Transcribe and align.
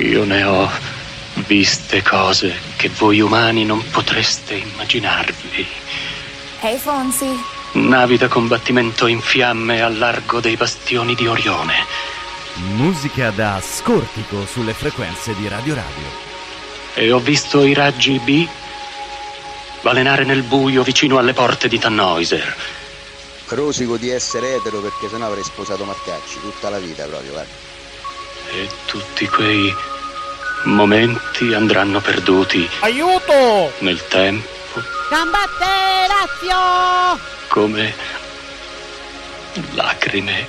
Io 0.00 0.24
ne 0.24 0.42
ho 0.44 0.70
viste 1.46 2.02
cose 2.02 2.54
che 2.76 2.88
voi 2.88 3.20
umani 3.20 3.66
non 3.66 3.84
potreste 3.90 4.54
immaginarvi. 4.54 5.66
Ehi, 6.60 6.72
hey, 6.72 6.78
Fonsi. 6.78 7.28
Navi 7.72 8.16
da 8.16 8.26
combattimento 8.26 9.06
in 9.06 9.20
fiamme 9.20 9.82
al 9.82 9.98
largo 9.98 10.40
dei 10.40 10.56
bastioni 10.56 11.14
di 11.14 11.26
Orione. 11.26 11.84
Musica 12.76 13.30
da 13.30 13.60
scortico 13.62 14.46
sulle 14.46 14.72
frequenze 14.72 15.34
di 15.34 15.46
Radio 15.48 15.74
Radio. 15.74 16.08
E 16.94 17.12
ho 17.12 17.18
visto 17.18 17.62
i 17.62 17.74
raggi 17.74 18.18
B 18.20 18.48
balenare 19.82 20.24
nel 20.24 20.42
buio 20.42 20.82
vicino 20.82 21.18
alle 21.18 21.34
porte 21.34 21.68
di 21.68 21.78
Tannhäuser. 21.78 22.56
Rosico 23.48 23.98
di 23.98 24.08
essere 24.08 24.54
etero 24.54 24.80
perché 24.80 25.10
sennò 25.10 25.26
avrei 25.26 25.44
sposato 25.44 25.84
Marcacci 25.84 26.40
tutta 26.40 26.70
la 26.70 26.78
vita 26.78 27.04
proprio, 27.04 27.32
guarda. 27.32 27.69
E 28.52 28.68
tutti 28.86 29.28
quei 29.28 29.72
momenti 30.64 31.54
andranno 31.54 32.00
perduti. 32.00 32.68
Aiuto! 32.80 33.72
Nel 33.78 34.06
tempo. 34.08 34.48
Gambate 35.08 35.66
Lazio! 36.08 37.20
Come 37.48 37.94
lacrime 39.74 40.46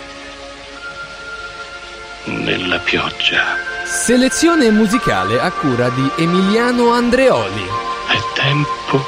nella 2.25 2.79
pioggia. 2.79 3.57
Selezione 3.83 4.69
musicale 4.71 5.39
a 5.39 5.51
cura 5.51 5.89
di 5.89 6.11
Emiliano 6.17 6.91
Andreoli. 6.91 7.67
È 8.07 8.17
tempo 8.33 9.03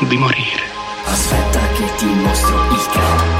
di 0.00 0.16
morire. 0.16 0.62
Aspetta 1.04 1.60
che 1.74 1.94
ti 1.96 2.06
mostro 2.06 2.70
il 2.70 2.86
capo 2.92 3.33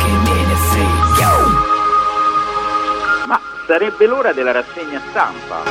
sarebbe 3.66 4.06
l'ora 4.06 4.32
della 4.32 4.52
rassegna 4.52 5.00
stampa. 5.10 5.62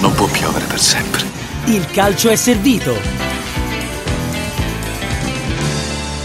Non 0.00 0.12
può 0.14 0.26
piovere 0.26 0.66
per 0.66 0.78
sempre. 0.78 1.24
Il 1.66 1.86
calcio 1.90 2.28
è 2.28 2.36
servito. 2.36 2.94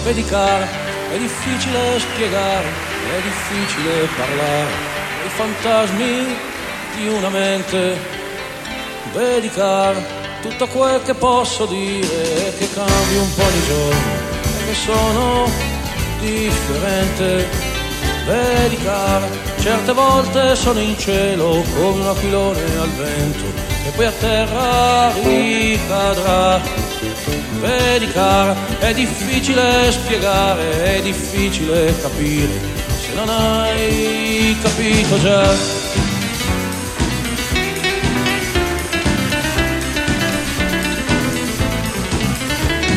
Vedi 0.03 0.25
cara, 0.25 0.67
è 1.11 1.17
difficile 1.17 1.99
spiegare, 1.99 2.65
è 2.65 3.21
difficile 3.21 4.07
parlare. 4.17 4.69
I 5.25 5.29
fantasmi 5.29 6.35
di 6.95 7.07
una 7.07 7.29
mente. 7.29 8.20
Vedi 9.13 9.49
cara, 9.49 10.01
tutto 10.41 10.67
quel 10.67 11.01
che 11.03 11.13
posso 11.13 11.65
dire 11.65 12.47
è 12.47 12.57
che 12.57 12.69
cambi 12.73 13.17
un 13.17 13.33
po' 13.35 13.49
di 13.51 13.63
giorno 13.67 14.11
e 14.57 14.65
che 14.65 14.73
sono 14.73 15.49
differente. 16.21 17.49
Vedi 18.25 18.77
cara, 18.77 19.27
certe 19.59 19.91
volte 19.91 20.55
sono 20.55 20.79
in 20.79 20.97
cielo 20.97 21.61
come 21.75 22.01
un 22.01 22.07
aquilone 22.07 22.61
al 22.79 22.89
vento 22.89 23.45
e 23.85 23.89
poi 23.93 24.05
a 24.05 24.11
terra 24.11 25.11
ricadrà. 25.11 26.61
Vedi 27.59 28.11
cara, 28.13 28.55
è 28.79 28.93
difficile 28.93 29.91
spiegare, 29.91 30.95
è 30.95 31.01
difficile 31.01 31.93
capire 32.01 32.59
se 33.01 33.13
non 33.13 33.27
hai 33.27 34.57
capito 34.61 35.19
già. 35.19 35.79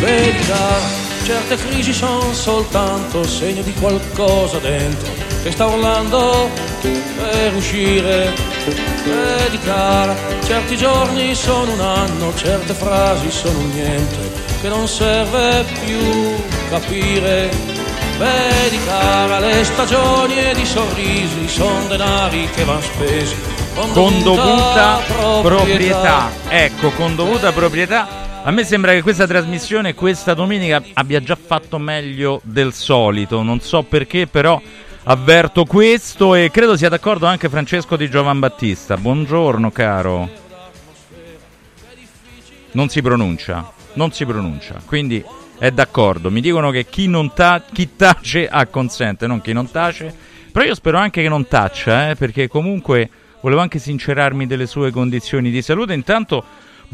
Cara, 0.05 0.81
certe 1.25 1.57
crisi 1.57 1.95
sono 1.95 2.35
soltanto 2.35 3.27
segno 3.27 3.63
di 3.63 3.73
qualcosa 3.73 4.59
dentro 4.59 5.11
che 5.43 5.51
sta 5.51 5.65
urlando 5.65 6.51
per 6.83 7.55
uscire. 7.55 8.35
Vedi 9.03 9.59
cara, 9.61 10.15
certi 10.45 10.77
giorni 10.77 11.35
sono 11.35 11.73
un 11.73 11.81
anno, 11.81 12.35
certe 12.35 12.75
frasi 12.75 13.31
sono 13.31 13.59
un 13.59 13.71
niente 13.71 14.31
che 14.61 14.69
non 14.69 14.87
serve 14.87 15.65
più 15.87 16.35
capire. 16.69 17.49
Vedi 18.19 18.79
cara, 18.85 19.39
le 19.39 19.65
stagioni 19.65 20.39
ed 20.39 20.59
i 20.59 20.67
sorrisi 20.67 21.49
sono 21.49 21.87
denari 21.89 22.47
che 22.51 22.65
van 22.65 22.83
spesi. 22.83 23.35
Con, 23.75 23.91
con 23.93 24.23
dovuta, 24.23 24.43
dovuta 24.43 25.01
proprietà. 25.07 25.41
proprietà. 25.41 26.31
Ecco, 26.49 26.91
con 26.91 27.17
dovuta 27.17 27.53
proprietà. 27.53 28.25
A 28.47 28.51
me 28.51 28.63
sembra 28.63 28.93
che 28.93 29.01
questa 29.01 29.27
trasmissione 29.27 29.95
questa 29.95 30.35
domenica 30.35 30.83
abbia 30.93 31.23
già 31.23 31.35
fatto 31.35 31.79
meglio 31.79 32.43
del 32.45 32.75
solito, 32.75 33.43
non 33.43 33.61
so 33.61 33.85
perché, 33.85 34.27
però 34.27 34.61
avverto 35.05 35.65
questo 35.65 36.35
e 36.35 36.51
credo 36.51 36.77
sia 36.77 36.91
d'accordo 36.91 37.25
anche 37.25 37.49
Francesco 37.49 37.97
di 37.97 38.11
Giovan 38.11 38.41
Battista. 38.41 38.99
Buongiorno 38.99 39.71
caro. 39.71 40.29
Non 42.73 42.91
si 42.91 43.01
pronuncia, 43.01 43.73
non 43.95 44.13
si 44.13 44.27
pronuncia, 44.27 44.79
quindi 44.85 45.25
è 45.59 45.71
d'accordo. 45.71 46.31
Mi 46.31 46.43
dicono 46.43 46.71
che 46.71 46.85
chi, 46.85 47.11
ta- 47.33 47.65
chi 47.73 47.97
tace 47.97 48.47
acconsente, 48.47 49.27
non 49.27 49.41
chi 49.41 49.55
non 49.55 49.71
tace. 49.71 50.15
Però 50.53 50.67
io 50.67 50.75
spero 50.75 50.99
anche 50.99 51.23
che 51.23 51.31
non 51.31 51.49
taccia, 51.49 52.11
eh, 52.11 52.15
perché 52.15 52.49
comunque 52.49 53.09
volevo 53.41 53.63
anche 53.63 53.79
sincerarmi 53.79 54.47
delle 54.47 54.67
sue 54.67 54.91
condizioni 54.91 55.51
di 55.51 55.63
salute. 55.63 55.95
Intanto 55.95 56.45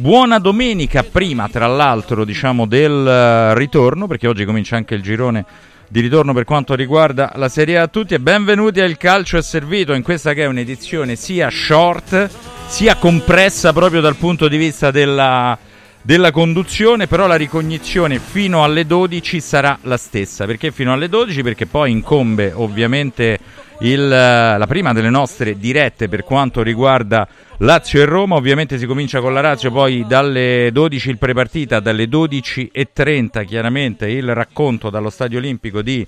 Buona 0.01 0.39
domenica 0.39 1.03
prima, 1.03 1.47
tra 1.51 1.67
l'altro, 1.67 2.25
diciamo 2.25 2.65
del 2.65 2.91
uh, 2.91 3.55
ritorno, 3.55 4.07
perché 4.07 4.29
oggi 4.29 4.47
comincia 4.47 4.77
anche 4.77 4.95
il 4.95 5.03
girone 5.03 5.45
di 5.89 6.01
ritorno 6.01 6.33
per 6.33 6.45
quanto 6.45 6.75
riguarda 6.75 7.33
la 7.35 7.51
Serie 7.51 7.77
A 7.77 7.83
a 7.83 7.89
tutti 7.89 8.15
e 8.15 8.19
benvenuti 8.19 8.81
al 8.81 8.97
Calcio 8.97 9.37
è 9.37 9.43
Servito 9.43 9.93
in 9.93 10.03
questa 10.03 10.33
che 10.33 10.45
è 10.45 10.47
un'edizione 10.47 11.17
sia 11.17 11.51
short 11.51 12.31
sia 12.67 12.97
compressa 12.97 13.75
proprio 13.75 14.01
dal 14.01 14.17
punto 14.17 14.49
di 14.49 14.57
vista 14.57 14.91
della, 14.91 15.59
della 16.01 16.31
conduzione, 16.31 17.07
però 17.07 17.27
la 17.27 17.37
ricognizione 17.37 18.21
fino 18.21 18.65
alle 18.65 18.87
12 18.87 19.39
sarà 19.39 19.79
la 19.83 19.99
stessa. 19.99 20.47
Perché 20.47 20.71
fino 20.73 20.95
alle 20.95 21.11
12? 21.11 21.43
Perché 21.43 21.67
poi 21.67 21.91
incombe 21.91 22.53
ovviamente 22.55 23.39
il, 23.81 24.09
la 24.09 24.67
prima 24.67 24.95
delle 24.95 25.11
nostre 25.11 25.59
dirette 25.59 26.09
per 26.09 26.25
quanto 26.25 26.63
riguarda 26.63 27.29
Lazio 27.63 28.01
e 28.01 28.07
Roma. 28.07 28.37
Ovviamente 28.37 28.79
si 28.79 28.87
comincia 28.87 29.21
con 29.21 29.35
la 29.35 29.43
Lazio, 29.43 29.71
poi 29.71 30.07
dalle 30.07 30.71
12 30.73 31.11
il 31.11 31.19
prepartita, 31.19 31.81
dalle 31.81 32.07
12.30 32.07 33.45
chiaramente 33.45 34.09
il 34.09 34.35
racconto 34.35 34.89
dallo 34.89 35.11
Stadio 35.11 35.39
Olimpico 35.39 35.83
di 35.83 36.07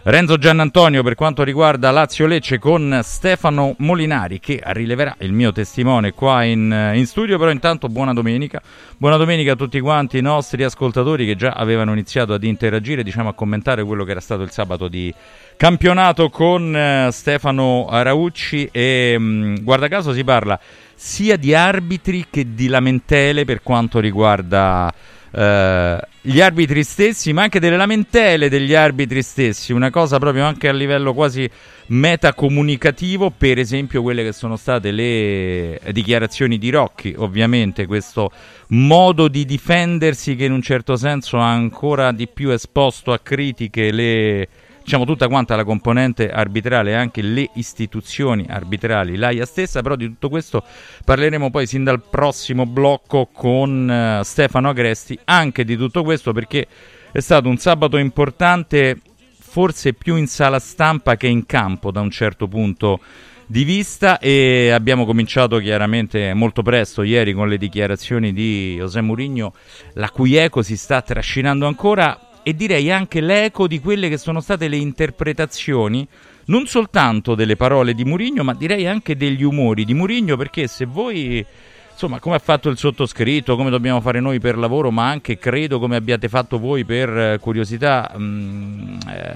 Renzo 0.00 0.38
Giannantonio 0.38 1.02
per 1.02 1.14
quanto 1.14 1.42
riguarda 1.42 1.90
Lazio 1.90 2.26
Lecce 2.26 2.58
con 2.58 3.00
Stefano 3.02 3.74
Molinari 3.78 4.40
che 4.40 4.60
rileverà 4.64 5.16
il 5.18 5.32
mio 5.32 5.52
testimone 5.52 6.12
qua 6.12 6.44
in, 6.44 6.92
in, 6.94 7.06
studio, 7.06 7.36
però 7.36 7.50
intanto 7.50 7.88
buona 7.88 8.12
domenica, 8.12 8.62
buona 8.96 9.16
domenica 9.16 9.52
a 9.52 9.56
tutti 9.56 9.78
quanti 9.80 10.18
i 10.18 10.22
nostri 10.22 10.62
ascoltatori 10.62 11.26
che 11.26 11.36
già 11.36 11.50
avevano 11.50 11.92
iniziato 11.92 12.32
ad 12.32 12.42
interagire, 12.42 13.02
diciamo 13.02 13.28
a 13.28 13.34
commentare 13.34 13.84
quello 13.84 14.04
che 14.04 14.12
era 14.12 14.20
stato 14.20 14.42
il 14.42 14.50
sabato 14.50 14.88
di 14.88 15.12
campionato 15.56 16.30
con 16.30 16.72
uh, 16.72 17.10
Stefano 17.10 17.86
Araucci 17.88 18.68
e 18.72 19.14
um, 19.18 19.62
guarda 19.62 19.88
caso 19.88 20.12
si 20.12 20.24
parla 20.24 20.58
sia 21.00 21.36
di 21.36 21.54
arbitri 21.54 22.26
che 22.28 22.54
di 22.54 22.66
lamentele 22.66 23.44
per 23.44 23.62
quanto 23.62 24.00
riguarda 24.00 24.92
Uh, 25.30 25.98
gli 26.22 26.40
arbitri 26.40 26.82
stessi, 26.82 27.34
ma 27.34 27.42
anche 27.42 27.60
delle 27.60 27.76
lamentele 27.76 28.48
degli 28.48 28.72
arbitri 28.72 29.22
stessi, 29.22 29.74
una 29.74 29.90
cosa 29.90 30.18
proprio 30.18 30.46
anche 30.46 30.68
a 30.68 30.72
livello 30.72 31.12
quasi 31.12 31.48
metacomunicativo, 31.88 33.30
per 33.36 33.58
esempio 33.58 34.00
quelle 34.00 34.24
che 34.24 34.32
sono 34.32 34.56
state 34.56 34.90
le 34.90 35.78
dichiarazioni 35.92 36.56
di 36.56 36.70
Rocchi, 36.70 37.14
ovviamente 37.14 37.84
questo 37.84 38.32
modo 38.68 39.28
di 39.28 39.44
difendersi 39.44 40.34
che 40.34 40.46
in 40.46 40.52
un 40.52 40.62
certo 40.62 40.96
senso 40.96 41.36
ha 41.36 41.50
ancora 41.50 42.10
di 42.10 42.26
più 42.26 42.48
esposto 42.48 43.12
a 43.12 43.18
critiche 43.18 43.92
le 43.92 44.48
diciamo 44.88 45.04
tutta 45.04 45.28
quanta 45.28 45.54
la 45.54 45.64
componente 45.64 46.30
arbitrale 46.30 46.94
anche 46.94 47.20
le 47.20 47.50
istituzioni 47.56 48.46
arbitrali, 48.48 49.16
l'AIA 49.16 49.44
stessa, 49.44 49.82
però 49.82 49.96
di 49.96 50.06
tutto 50.06 50.30
questo 50.30 50.64
parleremo 51.04 51.50
poi 51.50 51.66
sin 51.66 51.84
dal 51.84 52.00
prossimo 52.00 52.64
blocco 52.64 53.28
con 53.30 54.18
uh, 54.20 54.22
Stefano 54.24 54.70
Agresti, 54.70 55.18
anche 55.24 55.66
di 55.66 55.76
tutto 55.76 56.02
questo 56.02 56.32
perché 56.32 56.66
è 57.12 57.20
stato 57.20 57.50
un 57.50 57.58
sabato 57.58 57.98
importante, 57.98 58.98
forse 59.38 59.92
più 59.92 60.16
in 60.16 60.26
sala 60.26 60.58
stampa 60.58 61.18
che 61.18 61.26
in 61.26 61.44
campo 61.44 61.90
da 61.90 62.00
un 62.00 62.10
certo 62.10 62.48
punto 62.48 63.00
di 63.44 63.64
vista. 63.64 64.18
E 64.18 64.70
abbiamo 64.70 65.04
cominciato 65.04 65.58
chiaramente 65.58 66.32
molto 66.32 66.62
presto 66.62 67.02
ieri 67.02 67.34
con 67.34 67.46
le 67.46 67.58
dichiarazioni 67.58 68.32
di 68.32 68.76
José 68.78 69.02
Mourinho, 69.02 69.52
la 69.94 70.08
cui 70.08 70.34
eco 70.36 70.62
si 70.62 70.78
sta 70.78 71.02
trascinando 71.02 71.66
ancora 71.66 72.27
e 72.48 72.54
direi 72.54 72.90
anche 72.90 73.20
l'eco 73.20 73.66
di 73.66 73.78
quelle 73.78 74.08
che 74.08 74.16
sono 74.16 74.40
state 74.40 74.68
le 74.68 74.78
interpretazioni 74.78 76.08
non 76.46 76.66
soltanto 76.66 77.34
delle 77.34 77.56
parole 77.56 77.92
di 77.92 78.06
Murigno, 78.06 78.42
ma 78.42 78.54
direi 78.54 78.86
anche 78.86 79.18
degli 79.18 79.42
umori 79.42 79.84
di 79.84 79.92
Murigno, 79.92 80.34
perché 80.38 80.66
se 80.66 80.86
voi 80.86 81.44
insomma, 81.92 82.20
come 82.20 82.36
ha 82.36 82.38
fatto 82.38 82.70
il 82.70 82.78
sottoscritto, 82.78 83.54
come 83.54 83.68
dobbiamo 83.68 84.00
fare 84.00 84.20
noi 84.20 84.40
per 84.40 84.56
lavoro, 84.56 84.90
ma 84.90 85.10
anche 85.10 85.36
credo 85.36 85.78
come 85.78 85.96
abbiate 85.96 86.30
fatto 86.30 86.58
voi 86.58 86.86
per 86.86 87.10
eh, 87.10 87.38
curiosità, 87.38 88.10
mh, 88.16 88.98
eh, 89.10 89.34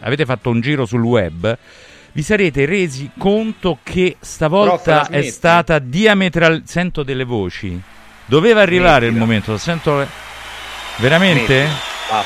avete 0.00 0.24
fatto 0.24 0.50
un 0.50 0.60
giro 0.60 0.86
sul 0.86 1.02
web. 1.02 1.56
Vi 2.10 2.22
sarete 2.22 2.64
resi 2.64 3.12
conto 3.16 3.78
che 3.84 4.16
stavolta 4.18 5.06
è 5.06 5.22
stata 5.22 5.78
diametral. 5.78 6.62
Sento 6.64 7.04
delle 7.04 7.22
voci. 7.22 7.80
Doveva 8.24 8.60
arrivare 8.60 9.06
Mettila. 9.06 9.12
il 9.12 9.16
momento. 9.18 9.56
Sento. 9.56 10.04
Veramente? 10.96 11.98
Basta, 12.10 12.24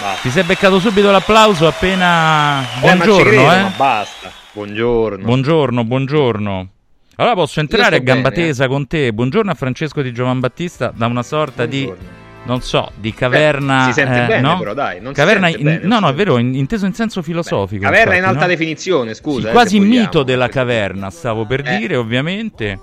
basta. 0.00 0.20
Ti 0.22 0.30
sei 0.30 0.44
beccato 0.44 0.78
subito 0.78 1.10
l'applauso 1.10 1.66
appena. 1.66 2.62
Eh, 2.62 2.78
buongiorno, 2.78 3.22
credo, 3.24 3.52
eh. 3.52 3.70
basta. 3.76 4.30
Buongiorno. 4.52 5.24
Buongiorno, 5.24 5.84
buongiorno. 5.84 6.68
Allora 7.16 7.34
posso 7.34 7.58
entrare 7.58 7.96
a 7.96 7.98
gamba 7.98 8.30
bene, 8.30 8.44
tesa 8.44 8.66
eh. 8.66 8.68
con 8.68 8.86
te. 8.86 9.12
Buongiorno 9.12 9.50
a 9.50 9.54
Francesco 9.54 10.02
di 10.02 10.12
Giovan 10.12 10.38
Battista 10.38 10.92
da 10.94 11.06
una 11.06 11.24
sorta 11.24 11.66
buongiorno. 11.66 11.96
di 12.00 12.22
non 12.44 12.60
so, 12.60 12.92
di 12.94 13.12
caverna. 13.12 13.86
Beh, 13.86 13.92
si 13.92 13.92
sente 13.94 14.22
eh, 14.22 14.26
bene, 14.26 14.40
no? 14.40 14.58
però, 14.58 14.72
dai. 14.72 15.00
Non 15.00 15.12
caverna 15.12 15.48
in, 15.48 15.62
bene, 15.62 15.80
no, 15.82 15.98
no, 15.98 16.08
è 16.08 16.14
vero, 16.14 16.38
in, 16.38 16.54
inteso 16.54 16.86
in 16.86 16.94
senso 16.94 17.20
filosofico. 17.20 17.80
Beh, 17.80 17.86
caverna 17.86 18.14
infatti, 18.14 18.18
in 18.18 18.24
alta 18.24 18.40
no? 18.42 18.46
definizione, 18.46 19.14
scusa. 19.14 19.40
Sì, 19.40 19.46
eh, 19.48 19.50
quasi 19.50 19.80
mito 19.80 20.22
della 20.22 20.48
caverna, 20.48 21.10
stavo 21.10 21.44
per 21.44 21.66
eh. 21.66 21.76
dire, 21.76 21.96
ovviamente. 21.96 22.78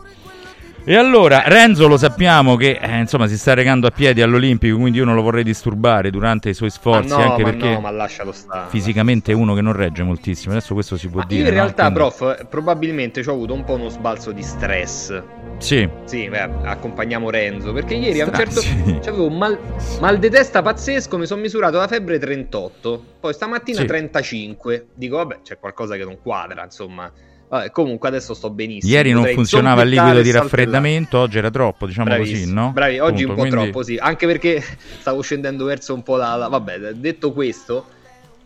E 0.83 0.95
allora, 0.95 1.43
Renzo 1.45 1.87
lo 1.87 1.95
sappiamo 1.95 2.55
che 2.55 2.79
eh, 2.81 2.97
insomma 2.97 3.27
si 3.27 3.37
sta 3.37 3.53
recando 3.53 3.85
a 3.85 3.91
piedi 3.91 4.23
all'Olimpico, 4.23 4.77
quindi 4.77 4.97
io 4.97 5.05
non 5.05 5.13
lo 5.13 5.21
vorrei 5.21 5.43
disturbare 5.43 6.09
durante 6.09 6.49
i 6.49 6.55
suoi 6.55 6.71
sforzi, 6.71 7.13
ma 7.13 7.23
no, 7.23 7.31
anche 7.31 7.43
ma 7.43 7.49
perché 7.51 7.69
no, 7.69 7.79
ma 7.81 7.91
lascialo 7.91 8.31
stare, 8.31 8.67
fisicamente 8.69 9.31
è 9.31 9.35
uno 9.35 9.53
che 9.53 9.61
non 9.61 9.73
regge 9.73 10.01
moltissimo. 10.01 10.53
Adesso 10.55 10.73
questo 10.73 10.97
si 10.97 11.07
può 11.07 11.19
ma 11.19 11.27
dire. 11.27 11.41
Io 11.43 11.47
in 11.49 11.53
no? 11.53 11.61
realtà, 11.61 11.91
quindi... 11.91 11.99
prof, 11.99 12.47
probabilmente 12.47 13.21
ho 13.23 13.31
avuto 13.31 13.53
un 13.53 13.63
po' 13.63 13.75
uno 13.75 13.89
sbalzo 13.89 14.31
di 14.31 14.41
stress. 14.41 15.21
Sì. 15.59 15.87
Sì, 16.05 16.27
beh, 16.27 16.49
accompagniamo 16.63 17.29
Renzo, 17.29 17.73
perché 17.73 17.93
ieri 17.93 18.19
a 18.19 18.25
un 18.25 18.33
certo 18.33 18.61
punto 18.83 19.07
avevo 19.07 19.27
un 19.27 19.37
mal, 19.37 19.59
mal 19.99 20.17
di 20.17 20.29
testa 20.31 20.63
pazzesco, 20.63 21.15
mi 21.19 21.27
sono 21.27 21.41
misurato 21.41 21.77
la 21.77 21.87
febbre 21.87 22.17
38, 22.17 23.03
poi 23.19 23.33
stamattina 23.33 23.81
Sì. 23.81 23.85
35. 23.85 24.87
Dico, 24.95 25.17
vabbè, 25.17 25.41
c'è 25.43 25.59
qualcosa 25.59 25.95
che 25.95 26.03
non 26.03 26.17
quadra, 26.23 26.63
insomma. 26.63 27.11
Vabbè, 27.51 27.69
comunque 27.71 28.07
adesso 28.07 28.33
sto 28.33 28.49
benissimo. 28.49 28.93
Ieri 28.93 29.09
non 29.09 29.19
Potrei 29.19 29.35
funzionava 29.35 29.81
il 29.81 29.89
liquido 29.89 30.21
di 30.21 30.31
raffreddamento, 30.31 31.17
oggi 31.19 31.37
era 31.37 31.49
troppo, 31.49 31.85
diciamo 31.85 32.05
Bravissimo. 32.07 32.39
così, 32.39 32.53
no? 32.53 32.71
Bravi, 32.71 32.99
oggi 32.99 33.23
un 33.25 33.33
po' 33.35 33.41
Appunto, 33.41 33.61
troppo, 33.61 33.83
sì. 33.83 33.97
Anche 33.99 34.25
perché 34.25 34.63
stavo 34.99 35.19
scendendo 35.21 35.65
verso 35.65 35.93
un 35.93 36.01
po' 36.01 36.15
la... 36.15 36.35
la- 36.35 36.47
Vabbè, 36.47 36.77
detto 36.93 37.33
questo, 37.33 37.85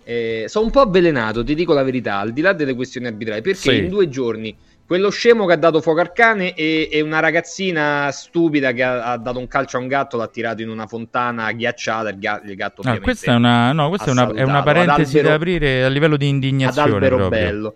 eh, 0.03 0.45
sono 0.47 0.65
un 0.65 0.71
po' 0.71 0.81
avvelenato, 0.81 1.43
ti 1.43 1.53
dico 1.53 1.73
la 1.73 1.83
verità, 1.83 2.17
al 2.17 2.33
di 2.33 2.41
là 2.41 2.53
delle 2.53 2.73
questioni 2.73 3.05
arbitrali, 3.05 3.41
perché 3.41 3.57
Sì. 3.59 3.77
in 3.77 3.89
due 3.89 4.09
giorni 4.09 4.55
quello 4.87 5.09
scemo 5.11 5.45
che 5.45 5.53
ha 5.53 5.57
dato 5.57 5.81
fuoco 5.81 5.99
al 5.99 6.11
cane 6.11 6.53
e, 6.55 6.89
e 6.91 7.01
una 7.01 7.19
ragazzina 7.19 8.09
stupida 8.11 8.71
che 8.71 8.81
ha, 8.83 9.11
ha 9.11 9.17
dato 9.17 9.37
un 9.37 9.47
calcio 9.47 9.77
a 9.77 9.81
un 9.81 9.87
gatto, 9.87 10.17
l'ha 10.17 10.27
tirato 10.27 10.63
in 10.63 10.69
una 10.69 10.87
fontana 10.87 11.51
ghiacciata, 11.51 12.09
il, 12.09 12.17
ga- 12.17 12.41
il 12.43 12.55
gatto 12.55 12.81
Ah, 12.81 12.89
ovviamente 12.91 13.01
questa 13.03 13.31
è 13.33 13.35
una, 13.35 13.71
no, 13.71 13.87
questa 13.89 14.07
è 14.07 14.11
una, 14.11 14.31
è 14.33 14.41
una 14.41 14.63
parentesi 14.63 15.19
Ad 15.19 15.25
da 15.25 15.33
aprire 15.35 15.83
a 15.83 15.89
livello 15.89 16.17
di 16.17 16.25
ad 16.25 16.31
indignazione 16.33 16.91
albero 16.93 17.17
proprio. 17.17 17.39
bello. 17.39 17.75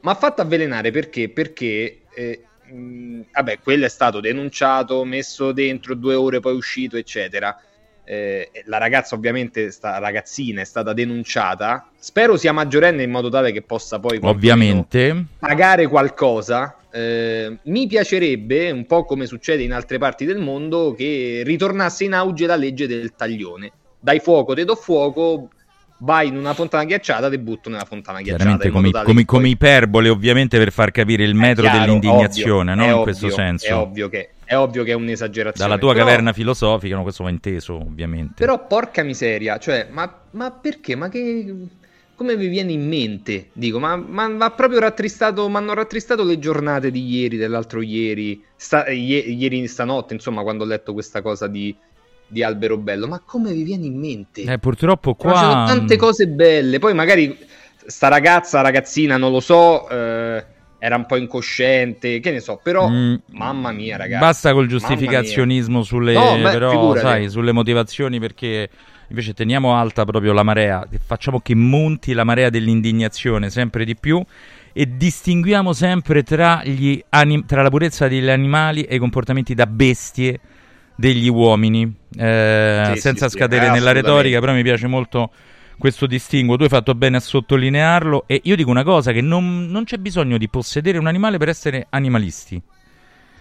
Ma 0.00 0.12
ha 0.12 0.14
fatto 0.14 0.42
avvelenare 0.42 0.90
perché? 0.90 1.28
Perché 1.28 2.00
eh, 2.14 2.42
mh, 2.70 3.20
vabbè, 3.32 3.58
quello 3.60 3.86
è 3.86 3.88
stato 3.88 4.20
denunciato, 4.20 5.04
messo 5.04 5.52
dentro 5.52 5.94
due 5.94 6.14
ore, 6.14 6.40
poi 6.40 6.54
uscito, 6.54 6.96
eccetera. 6.96 7.60
Eh, 8.04 8.50
la 8.64 8.78
ragazza, 8.78 9.14
ovviamente, 9.14 9.70
sta 9.70 9.98
ragazzina 9.98 10.62
è 10.62 10.64
stata 10.64 10.92
denunciata. 10.92 11.90
Spero 11.98 12.36
sia 12.36 12.52
maggiorenne 12.52 13.02
in 13.02 13.10
modo 13.10 13.28
tale 13.28 13.52
che 13.52 13.62
possa 13.62 13.98
poi 13.98 14.18
Ovviamente. 14.22 15.26
pagare 15.38 15.86
qualcosa. 15.88 16.74
Eh, 16.90 17.58
mi 17.64 17.86
piacerebbe, 17.86 18.70
un 18.70 18.86
po' 18.86 19.04
come 19.04 19.26
succede 19.26 19.62
in 19.62 19.72
altre 19.72 19.98
parti 19.98 20.24
del 20.24 20.38
mondo, 20.38 20.94
che 20.94 21.42
ritornasse 21.44 22.04
in 22.04 22.14
auge 22.14 22.46
la 22.46 22.56
legge 22.56 22.86
del 22.86 23.14
taglione. 23.14 23.72
Dai 24.00 24.20
fuoco, 24.20 24.54
te 24.54 24.64
do 24.64 24.74
fuoco, 24.74 25.50
vai 25.98 26.28
in 26.28 26.36
una 26.36 26.54
fontana 26.54 26.84
ghiacciata, 26.84 27.28
te 27.28 27.38
butto 27.38 27.68
nella 27.68 27.84
fontana 27.84 28.20
ghiacciata. 28.20 28.70
Come, 28.70 28.90
come, 28.90 29.04
poi- 29.14 29.24
come 29.24 29.48
iperbole 29.48 30.08
ovviamente 30.08 30.58
per 30.58 30.72
far 30.72 30.90
capire 30.90 31.24
il 31.24 31.34
metro 31.34 31.62
chiaro, 31.62 31.84
dell'indignazione, 31.84 32.72
ovvio, 32.72 32.74
no? 32.74 32.84
in 32.84 32.90
ovvio, 32.90 33.02
questo 33.02 33.30
senso. 33.30 33.66
È 33.66 33.74
ovvio 33.74 34.08
che 34.08 34.30
è, 34.44 34.56
ovvio 34.56 34.84
che 34.84 34.92
è 34.92 34.94
un'esagerazione. 34.94 35.68
Dalla 35.68 35.80
tua 35.80 35.92
Però- 35.92 36.04
caverna 36.04 36.32
filosofica, 36.32 36.96
no, 36.96 37.02
questo 37.02 37.24
va 37.24 37.30
inteso 37.30 37.74
ovviamente. 37.74 38.34
Però 38.36 38.66
porca 38.66 39.02
miseria, 39.02 39.58
cioè, 39.58 39.88
ma, 39.90 40.12
ma 40.32 40.50
perché? 40.50 40.94
Ma 40.94 41.08
che... 41.08 41.54
Come 42.14 42.36
vi 42.36 42.48
viene 42.48 42.72
in 42.72 42.88
mente? 42.88 43.50
Dico, 43.52 43.78
ma, 43.78 43.94
ma, 43.94 44.26
ma 44.26 44.50
proprio 44.50 44.80
rattristato, 44.80 45.48
mi 45.48 45.54
hanno 45.54 45.72
rattristato 45.72 46.24
le 46.24 46.40
giornate 46.40 46.90
di 46.90 47.08
ieri, 47.08 47.36
dell'altro 47.36 47.80
ieri, 47.80 48.42
sta, 48.56 48.88
ie- 48.88 49.20
ieri 49.20 49.68
stanotte, 49.68 50.14
insomma, 50.14 50.42
quando 50.42 50.64
ho 50.64 50.66
letto 50.66 50.92
questa 50.92 51.22
cosa 51.22 51.46
di, 51.46 51.72
di 52.28 52.42
Albero 52.42 52.76
Bello. 52.76 53.08
Ma 53.08 53.20
come 53.24 53.52
vi 53.52 53.62
viene 53.62 53.86
in 53.86 53.98
mente? 53.98 54.42
Eh, 54.42 54.58
purtroppo 54.58 55.16
Ma 55.20 55.32
ci 55.32 55.38
sono 55.38 55.52
qua... 55.52 55.64
tante 55.66 55.96
cose 55.96 56.28
belle. 56.28 56.78
Poi 56.78 56.94
magari 56.94 57.36
sta 57.86 58.08
ragazza, 58.08 58.60
ragazzina, 58.60 59.16
non 59.16 59.32
lo 59.32 59.40
so, 59.40 59.88
eh, 59.88 60.44
era 60.78 60.96
un 60.96 61.06
po' 61.06 61.16
incosciente, 61.16 62.20
che 62.20 62.30
ne 62.30 62.40
so, 62.40 62.60
però 62.62 62.88
Mm, 62.88 63.14
mamma 63.30 63.72
mia, 63.72 63.96
ragazzi. 63.96 64.20
Basta 64.20 64.52
col 64.52 64.66
giustificazionismo 64.68 65.82
sulle, 65.82 66.12
No, 66.12 66.36
beh, 66.36 66.50
però, 66.50 66.94
sai, 66.96 67.28
sulle 67.28 67.52
motivazioni 67.52 68.20
perché 68.20 68.68
invece 69.08 69.32
teniamo 69.32 69.74
alta 69.74 70.04
proprio 70.04 70.32
la 70.32 70.42
marea, 70.42 70.86
facciamo 71.04 71.40
che 71.40 71.54
monti 71.54 72.12
la 72.12 72.24
marea 72.24 72.50
dell'indignazione 72.50 73.48
sempre 73.48 73.84
di 73.84 73.96
più 73.96 74.22
e 74.72 74.96
distinguiamo 74.96 75.72
sempre 75.72 76.22
tra, 76.22 76.62
gli 76.62 77.02
anim- 77.08 77.46
tra 77.46 77.62
la 77.62 77.70
purezza 77.70 78.06
degli 78.06 78.28
animali 78.28 78.82
e 78.82 78.96
i 78.96 78.98
comportamenti 78.98 79.54
da 79.54 79.66
bestie 79.66 80.38
degli 80.98 81.28
uomini, 81.28 81.90
eh, 82.16 82.94
Sì, 82.94 82.96
senza 82.96 83.28
sì, 83.28 83.28
sì, 83.28 83.36
scadere 83.36 83.66
eh, 83.66 83.70
nella 83.70 83.92
retorica, 83.92 84.40
però 84.40 84.52
mi 84.52 84.62
piace 84.62 84.86
molto 84.88 85.30
questo 85.78 86.06
distinguo. 86.06 86.56
Tu 86.56 86.64
hai 86.64 86.68
fatto 86.68 86.94
bene 86.94 87.18
a 87.18 87.20
sottolinearlo 87.20 88.26
e 88.26 88.40
io 88.44 88.56
dico 88.56 88.70
una 88.70 88.82
cosa, 88.84 89.12
che 89.12 89.20
non, 89.20 89.66
non 89.70 89.84
c'è 89.84 89.98
bisogno 89.98 90.38
di 90.38 90.48
possedere 90.48 90.98
un 90.98 91.06
animale 91.06 91.38
per 91.38 91.48
essere 91.48 91.86
animalisti. 91.90 92.60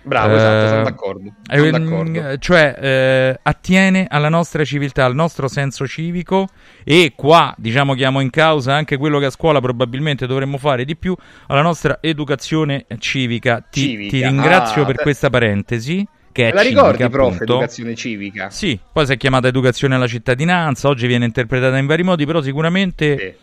Bravo, 0.01 0.35
esatto, 0.35 0.65
Eh, 0.65 0.67
sono 0.67 0.81
d'accordo. 0.81 1.35
eh, 1.49 1.57
Sono 1.57 1.69
mm, 1.71 1.71
d'accordo. 1.71 2.29
Cioè, 2.39 2.75
eh, 2.79 3.39
attiene 3.43 4.07
alla 4.09 4.29
nostra 4.29 4.63
civiltà, 4.65 5.05
al 5.05 5.13
nostro 5.15 5.47
senso 5.47 5.85
civico 5.85 6.47
e 6.83 7.13
qua, 7.15 7.53
diciamo, 7.57 7.93
chiamo 7.93 8.21
in 8.21 8.29
causa 8.29 8.73
anche 8.75 8.97
quello 8.97 9.19
che 9.19 9.25
a 9.25 9.29
scuola 9.29 9.59
probabilmente 9.61 10.25
dovremmo 10.25 10.57
fare 10.57 10.85
di 10.85 10.95
più, 10.95 11.15
alla 11.47 11.61
nostra 11.61 11.99
educazione 12.01 12.85
civica. 12.99 13.61
Ti, 13.69 13.97
Civica. 13.97 14.07
ti 14.07 14.21
ringrazio 14.21 14.83
Ah, 14.83 14.85
per 14.85 14.95
beh. 14.95 15.01
questa 15.01 15.29
parentesi. 15.29 16.07
Che 16.37 16.49
è 16.49 16.53
La 16.53 16.61
civica, 16.61 16.81
ricordi, 16.91 17.09
prof, 17.09 17.33
appunto. 17.33 17.53
educazione 17.53 17.95
civica? 17.95 18.49
Sì, 18.51 18.77
poi 18.93 19.07
si 19.07 19.13
è 19.13 19.17
chiamata 19.17 19.47
educazione 19.47 19.95
alla 19.95 20.05
cittadinanza, 20.05 20.87
oggi 20.87 21.07
viene 21.07 21.25
interpretata 21.25 21.75
in 21.79 21.87
vari 21.87 22.03
modi, 22.03 22.27
però 22.27 22.43
sicuramente 22.43 23.17
Sì. 23.17 23.33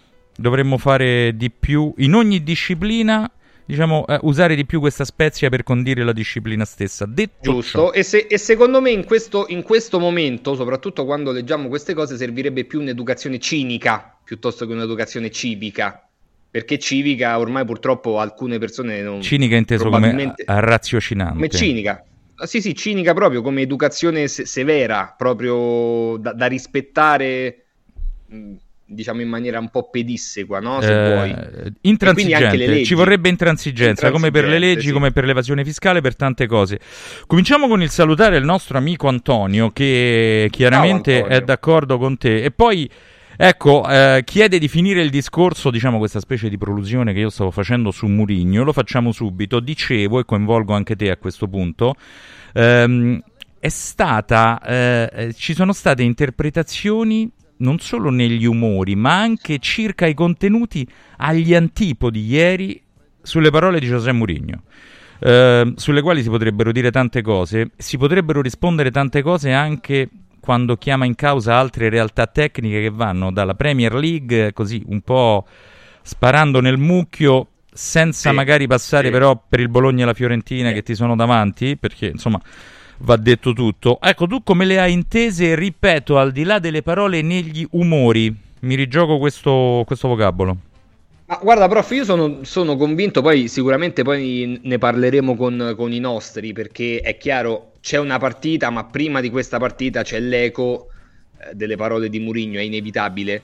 dovremmo 0.41 0.79
fare 0.79 1.37
di 1.37 1.51
più 1.51 1.93
in 1.97 2.15
ogni 2.15 2.45
disciplina, 2.45 3.29
diciamo, 3.65 4.07
eh, 4.07 4.19
usare 4.23 4.55
di 4.55 4.65
più 4.65 4.79
questa 4.79 5.05
spezia 5.05 5.49
per 5.49 5.65
condire 5.65 6.05
la 6.05 6.13
disciplina 6.13 6.65
stessa. 6.65 7.05
Detto 7.05 7.51
Giusto, 7.51 7.93
e, 7.93 8.05
se- 8.05 8.29
e 8.29 8.39
secondo 8.39 8.81
me 8.81 8.93
in 8.93 9.05
questo, 9.05 9.47
in 9.49 9.63
questo 9.65 9.99
momento, 9.99 10.55
soprattutto 10.55 11.05
quando 11.05 11.33
leggiamo 11.33 11.67
queste 11.67 11.95
cose, 11.95 12.17
servirebbe 12.17 12.63
più 12.63 12.81
un'educazione 12.81 13.41
cinica 13.41 14.17
piuttosto 14.23 14.69
che 14.69 14.73
un'educazione 14.73 15.33
civica. 15.33 16.07
Perché 16.49 16.79
civica 16.79 17.41
ormai 17.41 17.65
purtroppo 17.65 18.21
alcune 18.21 18.59
persone 18.61 19.03
non... 19.03 19.21
cinica 19.21 19.57
inteso 19.57 19.83
come 19.83 19.99
probabilmente- 19.99 20.45
raziocinante. 20.47 21.35
come 21.35 21.49
cinica. 21.49 22.05
Sì, 22.37 22.61
sì, 22.61 22.75
cinica 22.75 23.14
proprio 23.14 23.43
come 23.43 23.62
educazione 23.62 24.26
se- 24.29 24.45
severa, 24.45 25.14
proprio 25.17 26.17
da, 26.19 26.33
da 26.33 26.47
rispettare, 26.47 27.64
mh, 28.26 28.53
diciamo 28.87 29.21
in 29.21 29.29
maniera 29.29 29.59
un 29.59 29.71
po' 29.71 29.88
pedissequa, 29.88 30.59
no? 30.61 30.81
Se 30.81 30.91
Eh, 30.91 31.12
vuoi. 31.12 31.73
Intransigente, 31.83 32.85
ci 32.85 32.95
vorrebbe 32.95 33.29
intransigenza 33.29 34.11
come 34.11 34.31
per 34.31 34.47
le 34.47 34.59
leggi, 34.59 34.88
sì. 34.88 34.93
come 34.93 35.12
per 35.12 35.25
l'evasione 35.25 35.64
fiscale, 35.64 36.00
per 36.00 36.17
tante 36.17 36.47
cose. 36.47 36.81
Cominciamo 37.26 37.69
con 37.69 37.83
il 37.83 37.91
salutare 37.91 38.37
il 38.37 38.45
nostro 38.45 38.79
amico 38.79 39.07
Antonio, 39.09 39.71
che 39.71 40.49
chiaramente 40.50 41.17
Antonio. 41.17 41.37
è 41.37 41.41
d'accordo 41.43 41.99
con 41.99 42.19
te, 42.19 42.43
e 42.43 42.50
poi. 42.50 42.91
Ecco, 43.37 43.88
eh, 43.88 44.23
chiede 44.25 44.59
di 44.59 44.69
finire 44.69 45.03
il 45.03 45.11
discorso, 45.11 45.71
diciamo 45.71 45.99
questa 45.99 46.21
specie 46.21 46.49
di 46.49 46.57
prolusione 46.57 47.12
che 47.12 47.19
io 47.19 47.31
stavo 47.31 47.50
facendo 47.50 47.91
su 47.91 48.07
Murigno, 48.07 48.62
lo 48.62 48.73
facciamo 48.73 49.11
subito. 49.11 49.59
Dicevo, 49.61 50.21
e 50.21 50.25
coinvolgo 50.25 50.73
anche 50.73 50.95
te 50.95 51.11
a 51.11 51.17
questo 51.17 51.49
punto, 51.49 51.95
ehm, 52.53 53.21
è 53.59 53.69
stata, 53.69 54.61
eh, 54.62 55.11
eh, 55.12 55.33
ci 55.35 55.55
sono 55.55 55.73
state 55.73 56.03
interpretazioni 56.03 57.29
non 57.57 57.79
solo 57.79 58.11
negli 58.11 58.45
umori, 58.45 58.95
ma 58.95 59.21
anche 59.21 59.59
circa 59.59 60.07
i 60.07 60.14
contenuti 60.14 60.87
agli 61.19 61.55
antipodi 61.55 62.26
ieri 62.26 62.81
sulle 63.23 63.50
parole 63.50 63.81
di 63.81 63.87
José 63.87 64.12
Mourinho. 64.12 64.62
eh, 65.21 65.73
sulle 65.76 66.03
quali 66.03 66.23
si 66.23 66.29
potrebbero 66.29 66.71
dire 66.73 66.91
tante 66.91 67.23
cose, 67.23 67.71
si 67.76 67.97
potrebbero 67.97 68.43
rispondere 68.43 68.91
tante 68.91 69.23
cose 69.23 69.53
anche 69.53 70.09
quando 70.45 70.77
chiama 70.77 71.07
in 71.07 71.15
causa 71.15 71.57
altre 71.57 71.89
realtà 71.89 72.27
tecniche 72.27 72.83
che 72.83 72.91
vanno 72.91 73.33
dalla 73.33 73.55
Premier 73.55 73.95
League, 73.95 74.53
così 74.53 74.83
un 74.89 75.01
po' 75.01 75.47
sparando 76.03 76.61
nel 76.61 76.77
mucchio, 76.77 77.47
senza 77.73 78.29
Sì, 78.29 78.35
magari 78.37 78.67
passare 78.67 79.07
sì. 79.07 79.11
però 79.11 79.43
per 79.49 79.61
il 79.61 79.71
Bologna 79.71 80.03
e 80.03 80.05
la 80.05 80.13
Fiorentina 80.13 80.71
che 80.73 80.83
ti 80.83 80.95
sono 80.95 81.17
davanti, 81.17 81.79
perché 81.79 82.09
insomma 82.09 82.39
va 82.99 83.17
detto 83.17 83.55
tutto. 83.55 83.99
Ecco, 84.03 84.27
tu 84.27 84.43
come 84.43 84.67
le 84.67 84.79
hai 84.79 84.93
intese, 84.93 85.55
ripeto, 85.55 86.19
al 86.19 86.31
di 86.31 86.45
là 86.45 86.59
delle 86.59 86.83
parole, 86.83 87.23
negli 87.23 87.67
umori? 87.71 88.31
Mi 88.61 88.75
rigioco 88.75 89.17
questo, 89.17 89.83
questo 89.87 90.09
vocabolo. 90.09 90.57
Ma 91.25 91.39
guarda, 91.43 91.69
prof, 91.69 91.91
io 91.93 92.05
sono, 92.05 92.41
sono, 92.43 92.77
convinto, 92.77 93.23
poi 93.23 93.49
sicuramente 93.49 94.03
poi 94.03 94.61
ne 94.63 94.77
parleremo 94.77 95.37
con, 95.37 95.73
con, 95.75 95.91
i 95.91 96.01
nostri, 96.01 96.53
perché 96.53 97.01
è 97.01 97.17
chiaro, 97.17 97.73
c'è 97.85 97.99
una 97.99 98.17
partita, 98.17 98.71
ma 98.71 98.87
prima 98.87 99.21
di 99.21 99.29
questa 99.29 99.59
partita 99.59 100.03
c'è 100.03 100.19
l'eco 100.19 100.88
eh, 101.37 101.55
delle 101.55 101.76
parole 101.76 102.09
di 102.09 102.19
Murigno, 102.19 102.59
è 102.59 102.62
inevitabile. 102.62 103.43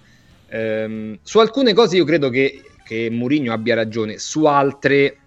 Ehm, 0.49 1.19
su 1.23 1.41
alcune 1.41 1.75
cose 1.75 1.97
io 1.97 2.07
credo 2.07 2.31
che, 2.31 2.63
che 2.83 3.11
Murigno 3.11 3.53
abbia 3.53 3.75
ragione, 3.75 4.19
su 4.19 4.47
altre 4.47 5.19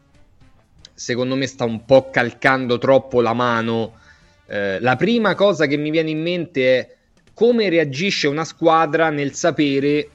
secondo 0.96 1.36
me 1.36 1.46
sta 1.46 1.64
un 1.64 1.86
po' 1.86 2.10
calcando 2.10 2.80
troppo 2.80 3.22
la 3.22 3.34
mano. 3.34 4.00
Eh, 4.48 4.80
la 4.80 4.96
prima 4.96 5.36
cosa 5.36 5.68
che 5.68 5.78
mi 5.78 5.92
viene 5.92 6.10
in 6.10 6.20
mente 6.20 6.80
è 6.80 6.96
come 7.36 7.70
reagisce 7.70 8.28
una 8.28 8.46
squadra 8.46 9.12
nel 9.12 9.34
sapere 9.34 10.10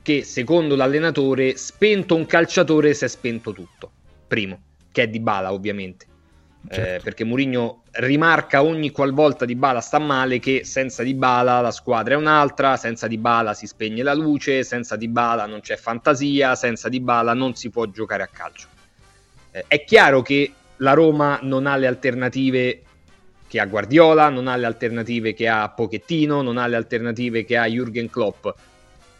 che 0.00 0.24
secondo 0.24 0.74
l'allenatore 0.74 1.54
spento 1.58 2.14
un 2.14 2.24
calciatore 2.24 2.94
si 2.94 3.04
è 3.04 3.08
spento 3.08 3.52
tutto. 3.52 3.90
Primo, 4.26 4.58
che 4.90 5.02
è 5.02 5.08
Di 5.08 5.20
Bala 5.20 5.52
ovviamente. 5.52 6.06
Eh, 6.70 6.74
certo. 6.74 6.94
Eh, 6.94 7.00
perché 7.02 7.24
Mourinho 7.24 7.82
rimarca 7.98 8.62
ogni 8.62 8.90
qualvolta 8.90 9.44
Di 9.44 9.56
Bala 9.56 9.80
sta 9.80 9.98
male 9.98 10.38
che 10.38 10.64
senza 10.64 11.02
Di 11.02 11.14
Bala 11.14 11.60
la 11.60 11.70
squadra 11.70 12.14
è 12.14 12.16
un'altra, 12.16 12.76
senza 12.76 13.06
Di 13.06 13.18
Bala 13.18 13.54
si 13.54 13.66
spegne 13.66 14.02
la 14.02 14.14
luce, 14.14 14.62
senza 14.62 14.96
Di 14.96 15.08
Bala 15.08 15.46
non 15.46 15.60
c'è 15.60 15.76
fantasia, 15.76 16.54
senza 16.54 16.88
Di 16.88 17.00
Bala 17.00 17.34
non 17.34 17.54
si 17.54 17.70
può 17.70 17.86
giocare 17.86 18.22
a 18.22 18.28
calcio. 18.28 18.68
Eh, 19.50 19.64
è 19.66 19.84
chiaro 19.84 20.22
che 20.22 20.52
la 20.76 20.92
Roma 20.92 21.40
non 21.42 21.66
ha 21.66 21.76
le 21.76 21.86
alternative 21.86 22.82
che 23.48 23.58
ha 23.58 23.66
Guardiola, 23.66 24.28
non 24.28 24.46
ha 24.46 24.56
le 24.56 24.66
alternative 24.66 25.34
che 25.34 25.48
ha 25.48 25.68
Pochettino, 25.70 26.42
non 26.42 26.58
ha 26.58 26.66
le 26.66 26.76
alternative 26.76 27.44
che 27.44 27.56
ha 27.56 27.66
Jürgen 27.66 28.10
Klopp. 28.10 28.46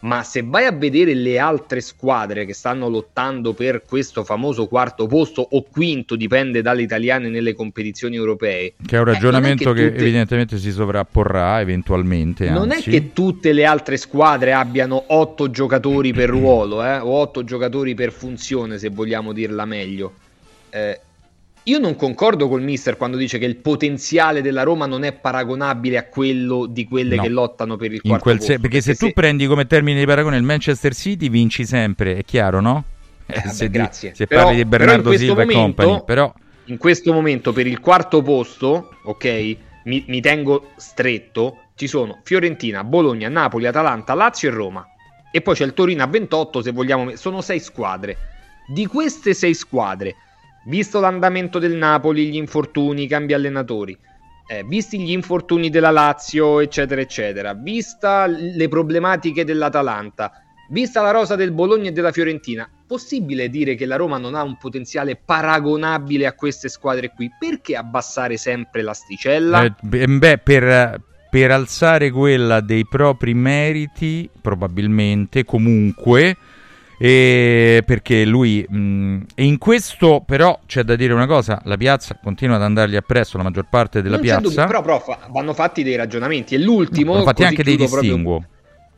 Ma 0.01 0.23
se 0.23 0.43
vai 0.43 0.65
a 0.65 0.71
vedere 0.71 1.13
le 1.13 1.39
altre 1.39 1.81
squadre 1.81 2.45
che 2.45 2.53
stanno 2.53 2.87
lottando 2.87 3.53
per 3.53 3.83
questo 3.85 4.23
famoso 4.23 4.67
quarto 4.67 5.07
posto 5.07 5.45
o 5.49 5.63
quinto, 5.69 6.15
dipende 6.15 6.61
dalle 6.61 6.83
italiane 6.83 7.29
nelle 7.29 7.53
competizioni 7.53 8.15
europee. 8.15 8.75
Che 8.85 8.95
è 8.95 8.99
un 8.99 9.05
ragionamento 9.05 9.71
eh, 9.71 9.73
che, 9.73 9.81
che 9.81 9.89
tutte... 9.89 10.01
evidentemente 10.01 10.57
si 10.57 10.71
sovrapporrà 10.71 11.59
eventualmente. 11.59 12.49
Non 12.49 12.71
è 12.71 12.81
che 12.81 13.11
tutte 13.11 13.51
le 13.51 13.65
altre 13.65 13.97
squadre 13.97 14.53
abbiano 14.53 15.03
otto 15.07 15.49
giocatori 15.49 16.13
per 16.13 16.29
ruolo 16.29 16.83
eh, 16.85 16.97
o 16.97 17.19
otto 17.19 17.43
giocatori 17.43 17.93
per 17.93 18.11
funzione, 18.13 18.77
se 18.77 18.89
vogliamo 18.89 19.33
dirla 19.33 19.65
meglio. 19.65 20.13
Eh, 20.69 20.99
io 21.69 21.77
non 21.77 21.95
concordo 21.95 22.47
col 22.47 22.61
mister 22.61 22.97
quando 22.97 23.15
dice 23.15 23.37
che 23.37 23.45
il 23.45 23.57
potenziale 23.57 24.41
della 24.41 24.63
Roma 24.63 24.87
non 24.87 25.03
è 25.03 25.13
paragonabile 25.13 25.97
a 25.97 26.05
quello 26.05 26.65
di 26.65 26.87
quelle 26.87 27.15
no. 27.15 27.21
che 27.21 27.29
lottano 27.29 27.77
per 27.77 27.93
il 27.93 28.01
quarto 28.01 28.29
posto. 28.29 28.41
Se, 28.41 28.47
perché, 28.53 28.61
perché, 28.61 28.81
se, 28.81 28.95
se 28.95 29.05
tu 29.05 29.13
prendi 29.13 29.45
come 29.45 29.67
termine 29.67 29.99
di 29.99 30.05
paragone 30.05 30.37
il 30.37 30.43
Manchester 30.43 30.93
City 30.95 31.29
vinci 31.29 31.65
sempre, 31.65 32.17
è 32.17 32.23
chiaro, 32.23 32.59
no? 32.59 32.83
Eh, 33.25 33.35
vabbè, 33.35 33.47
se, 33.49 33.69
grazie. 33.69 34.13
se 34.15 34.25
però, 34.25 34.43
parli 34.43 34.57
di 34.57 34.65
Bernardo 34.65 35.15
Silva 35.15 35.45
momento, 35.45 35.51
e 35.51 35.61
compagni, 35.61 36.03
però... 36.05 36.33
In 36.65 36.77
questo 36.77 37.13
momento 37.13 37.53
per 37.53 37.67
il 37.67 37.79
quarto 37.79 38.21
posto, 38.21 38.95
ok, 39.03 39.57
mi, 39.85 40.03
mi 40.07 40.21
tengo 40.21 40.71
stretto, 40.75 41.65
ci 41.75 41.87
sono 41.87 42.19
Fiorentina, 42.23 42.83
Bologna, 42.83 43.29
Napoli, 43.29 43.67
Atalanta, 43.67 44.13
Lazio 44.13 44.49
e 44.49 44.53
Roma. 44.53 44.87
E 45.31 45.41
poi 45.41 45.53
c'è 45.53 45.65
il 45.65 45.73
Torino 45.73 46.03
a 46.03 46.07
28, 46.07 46.61
se 46.63 46.71
vogliamo... 46.71 47.15
Sono 47.15 47.41
sei 47.41 47.59
squadre. 47.59 48.17
Di 48.67 48.85
queste 48.87 49.33
sei 49.33 49.53
squadre 49.53 50.15
Visto 50.65 50.99
l'andamento 50.99 51.59
del 51.59 51.75
Napoli, 51.75 52.29
gli 52.29 52.35
infortuni, 52.35 53.03
i 53.03 53.07
cambi 53.07 53.33
allenatori, 53.33 53.97
eh, 54.51 54.63
visti 54.63 54.99
gli 54.99 55.11
infortuni 55.11 55.69
della 55.69 55.91
Lazio, 55.91 56.59
eccetera, 56.59 57.01
eccetera, 57.01 57.53
vista 57.53 58.25
le 58.25 58.67
problematiche 58.67 59.45
dell'Atalanta, 59.45 60.31
vista 60.69 61.01
la 61.01 61.11
rosa 61.11 61.35
del 61.35 61.51
Bologna 61.51 61.89
e 61.89 61.91
della 61.91 62.11
Fiorentina, 62.11 62.67
possibile 62.87 63.49
dire 63.49 63.75
che 63.75 63.85
la 63.85 63.95
Roma 63.95 64.17
non 64.17 64.33
ha 64.33 64.41
un 64.41 64.57
potenziale 64.57 65.15
paragonabile 65.15 66.25
a 66.25 66.33
queste 66.33 66.67
squadre 66.67 67.13
qui? 67.15 67.29
Perché 67.37 67.75
abbassare 67.75 68.37
sempre 68.37 68.81
l'asticella? 68.81 69.65
Eh, 69.65 69.73
beh, 69.79 70.39
per, 70.39 70.99
per 71.29 71.51
alzare 71.51 72.09
quella 72.09 72.59
dei 72.59 72.87
propri 72.87 73.35
meriti, 73.35 74.27
probabilmente, 74.41 75.45
comunque 75.45 76.35
e 77.01 77.81
perché 77.85 78.25
lui 78.25 78.65
mh, 78.67 79.21
e 79.33 79.45
in 79.45 79.57
questo 79.57 80.21
però 80.25 80.59
c'è 80.65 80.83
da 80.83 80.97
dire 80.97 81.13
una 81.13 81.27
cosa 81.27 81.61
la 81.63 81.77
piazza 81.77 82.19
continua 82.21 82.57
ad 82.57 82.61
andargli 82.61 82.97
appresso 82.97 83.37
la 83.37 83.43
maggior 83.43 83.67
parte 83.69 84.01
della 84.01 84.15
non 84.15 84.25
piazza 84.25 84.41
dubbio, 84.41 84.65
però 84.65 84.81
prof 84.81 85.29
vanno 85.31 85.53
fatti 85.53 85.81
dei 85.81 85.95
ragionamenti. 85.95 86.55
E 86.55 86.57
l'ultimo 86.57 87.13
vanno 87.13 87.23
fatti 87.23 87.45
anche 87.45 87.63
dei 87.63 87.77
distinguo. 87.77 88.43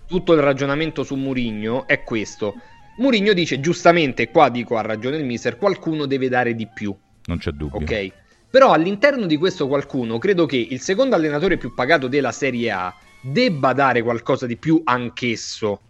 tutto 0.08 0.34
il 0.34 0.42
ragionamento 0.42 1.04
su 1.04 1.14
Murigno 1.14 1.86
è 1.86 2.02
questo. 2.02 2.56
Murigno 2.98 3.34
dice 3.34 3.60
giustamente 3.60 4.32
qua 4.32 4.50
dico 4.50 4.78
ha 4.78 4.82
ragione 4.82 5.18
il 5.18 5.26
mister 5.26 5.58
qualcuno 5.58 6.08
deve 6.08 6.28
dare 6.28 6.56
di 6.56 6.68
più. 6.68 6.96
Non 7.26 7.38
c'è 7.38 7.52
dubbio. 7.52 7.78
Ok. 7.82 8.12
Però 8.50 8.72
all'interno 8.72 9.28
di 9.28 9.38
questo 9.38 9.68
qualcuno 9.68 10.18
credo 10.18 10.48
che 10.48 10.58
il 10.58 10.82
secondo 10.82 11.16
allenatore 11.16 11.58
più 11.58 11.76
pagato 11.76 12.08
della 12.08 12.32
Serie 12.32 12.72
A 12.72 12.94
debba 13.22 13.74
dare 13.74 14.02
qualcosa 14.02 14.48
di 14.48 14.58
più 14.58 14.82
anch'esso 14.84 15.82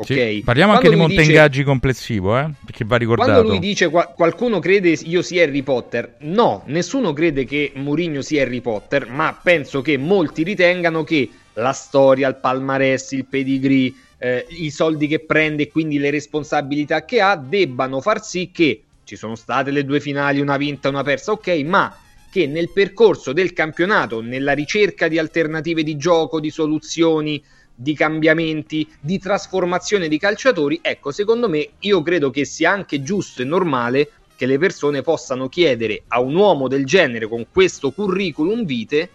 Okay. 0.00 0.36
Sì, 0.36 0.42
parliamo 0.44 0.70
quando 0.74 0.90
anche 0.90 0.96
di 0.96 1.14
Montengaggi 1.16 1.58
dice, 1.58 1.64
complessivo, 1.64 2.38
eh? 2.38 2.48
perché 2.64 2.84
va 2.84 2.96
ricordato. 2.96 3.32
Quando 3.32 3.48
lui 3.48 3.58
dice 3.58 3.88
qua, 3.88 4.06
qualcuno 4.06 4.60
crede 4.60 4.90
io 4.90 5.22
sia 5.22 5.42
Harry 5.42 5.62
Potter, 5.62 6.18
no, 6.20 6.62
nessuno 6.66 7.12
crede 7.12 7.44
che 7.44 7.72
Mourinho 7.74 8.22
sia 8.22 8.42
Harry 8.42 8.60
Potter, 8.60 9.08
ma 9.08 9.36
penso 9.42 9.82
che 9.82 9.96
molti 9.96 10.44
ritengano 10.44 11.02
che 11.02 11.28
la 11.54 11.72
storia, 11.72 12.28
il 12.28 12.36
palmarès, 12.36 13.10
il 13.10 13.24
pedigree, 13.24 13.92
eh, 14.18 14.46
i 14.50 14.70
soldi 14.70 15.08
che 15.08 15.18
prende 15.18 15.64
e 15.64 15.68
quindi 15.68 15.98
le 15.98 16.10
responsabilità 16.10 17.04
che 17.04 17.20
ha 17.20 17.34
debbano 17.34 18.00
far 18.00 18.22
sì 18.22 18.52
che 18.52 18.82
ci 19.02 19.16
sono 19.16 19.34
state 19.34 19.72
le 19.72 19.84
due 19.84 19.98
finali, 19.98 20.38
una 20.38 20.56
vinta 20.56 20.86
e 20.86 20.92
una 20.92 21.02
persa, 21.02 21.32
ok, 21.32 21.48
ma 21.64 21.92
che 22.30 22.46
nel 22.46 22.70
percorso 22.70 23.32
del 23.32 23.52
campionato, 23.52 24.20
nella 24.20 24.52
ricerca 24.52 25.08
di 25.08 25.18
alternative 25.18 25.82
di 25.82 25.96
gioco, 25.96 26.38
di 26.38 26.50
soluzioni, 26.50 27.42
di 27.80 27.94
cambiamenti, 27.94 28.88
di 28.98 29.20
trasformazione 29.20 30.08
di 30.08 30.18
calciatori, 30.18 30.80
ecco, 30.82 31.12
secondo 31.12 31.48
me 31.48 31.68
io 31.78 32.02
credo 32.02 32.28
che 32.30 32.44
sia 32.44 32.72
anche 32.72 33.02
giusto 33.02 33.42
e 33.42 33.44
normale 33.44 34.10
che 34.34 34.46
le 34.46 34.58
persone 34.58 35.02
possano 35.02 35.48
chiedere 35.48 36.02
a 36.08 36.20
un 36.20 36.34
uomo 36.34 36.66
del 36.66 36.84
genere 36.84 37.28
con 37.28 37.46
questo 37.52 37.92
curriculum 37.92 38.64
vitae 38.64 39.08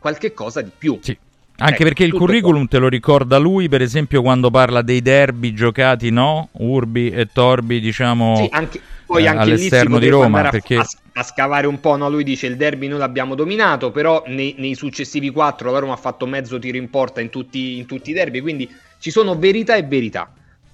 qualche 0.00 0.32
cosa 0.34 0.60
di 0.60 0.70
più. 0.76 0.98
Sì. 1.00 1.16
Anche 1.58 1.74
ecco, 1.74 1.84
perché 1.84 2.04
il 2.04 2.12
curriculum 2.12 2.66
te 2.66 2.78
lo 2.78 2.88
ricorda 2.88 3.36
lui, 3.36 3.68
per 3.68 3.82
esempio, 3.82 4.22
quando 4.22 4.50
parla 4.50 4.82
dei 4.82 5.02
derby 5.02 5.52
giocati, 5.52 6.10
no? 6.10 6.48
Urbi 6.52 7.10
e 7.10 7.28
Torbi, 7.32 7.80
diciamo, 7.80 8.36
sì, 8.36 8.48
anche, 8.50 8.80
poi 9.10 9.24
eh, 9.24 9.26
anche 9.26 9.42
all'esterno 9.42 9.98
di 9.98 10.08
Roma. 10.08 10.48
Perché... 10.48 10.76
A, 10.76 10.86
a, 11.14 11.22
scavare 11.24 11.66
un 11.66 11.80
po', 11.80 11.96
no? 11.96 12.08
Lui 12.08 12.22
dice 12.22 12.46
il 12.46 12.56
derby 12.56 12.86
noi 12.86 13.00
l'abbiamo 13.00 13.34
dominato, 13.34 13.90
però 13.90 14.22
nei, 14.26 14.54
nei, 14.58 14.76
successivi 14.76 15.30
quattro 15.30 15.72
la 15.72 15.80
Roma 15.80 15.94
ha 15.94 15.96
fatto 15.96 16.26
mezzo 16.26 16.60
tiro 16.60 16.76
in 16.76 16.88
porta 16.90 17.20
in 17.20 17.28
tutti, 17.28 17.76
in 17.76 17.86
tutti 17.86 18.10
i 18.10 18.12
derby, 18.12 18.40
quindi 18.40 18.70
ci 19.00 19.10
sono 19.10 19.36
verità 19.36 19.74
e 19.74 19.82
verità. 19.82 20.32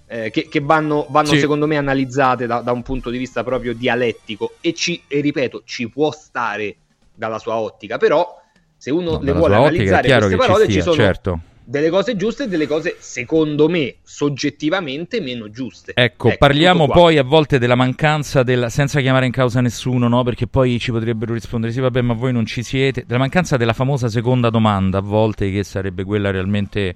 Eh, 0.09 0.31
che, 0.31 0.49
che, 0.49 0.61
vanno, 0.61 1.07
vanno 1.09 1.31
sì. 1.31 1.40
secondo 1.40 1.66
me 1.66 1.76
analizzate 1.78 2.47
da, 2.47 2.61
da, 2.61 2.71
un 2.71 2.83
punto 2.83 3.11
di 3.11 3.19
vista 3.19 3.43
proprio 3.43 3.75
dialettico 3.75 4.52
e, 4.61 4.73
ci, 4.73 5.02
e 5.09 5.21
ripeto 5.21 5.62
ci 5.64 5.88
può 5.88 6.12
stare 6.12 6.76
dalla 7.12 7.40
sua 7.40 7.57
ottica 7.57 7.97
però 7.97 8.40
se 8.76 8.93
uno 8.93 9.14
no, 9.14 9.21
le 9.21 9.33
vuole 9.33 9.57
analizzare 9.57 10.16
queste 10.16 10.37
parole 10.37 10.69
ci 10.69 10.81
sono 10.81 10.95
certo. 10.95 11.40
Delle 11.68 11.90
cose 11.90 12.16
giuste 12.16 12.44
e 12.44 12.49
delle 12.49 12.68
cose 12.68 12.96
secondo 13.00 13.68
me 13.68 13.96
soggettivamente 14.02 15.20
meno 15.20 15.50
giuste. 15.50 15.92
Ecco, 15.94 16.28
ecco 16.28 16.38
parliamo 16.38 16.87
poi 16.87 17.18
a 17.18 17.25
volte 17.25 17.58
della 17.58 17.75
mancanza 17.75 18.44
del 18.44 18.66
senza 18.70 19.00
chiamare 19.00 19.26
in 19.26 19.32
causa 19.32 19.61
nessuno, 19.61 20.06
no? 20.06 20.23
Perché 20.23 20.46
poi 20.46 20.78
ci 20.78 20.92
potrebbero 20.92 21.35
rispondere 21.35 21.73
sì, 21.73 21.80
vabbè, 21.80 22.00
ma 22.02 22.14
voi 22.14 22.32
non 22.32 22.46
ci 22.46 22.62
siete, 22.62 23.04
della 23.04 23.18
mancanza 23.18 23.56
della 23.56 23.73
famosa 23.73 24.08
seconda 24.08 24.49
domanda, 24.49 24.99
a 24.99 25.02
volte 25.02 25.50
che 25.50 25.64
sarebbe 25.64 26.04
quella 26.04 26.30
realmente 26.30 26.94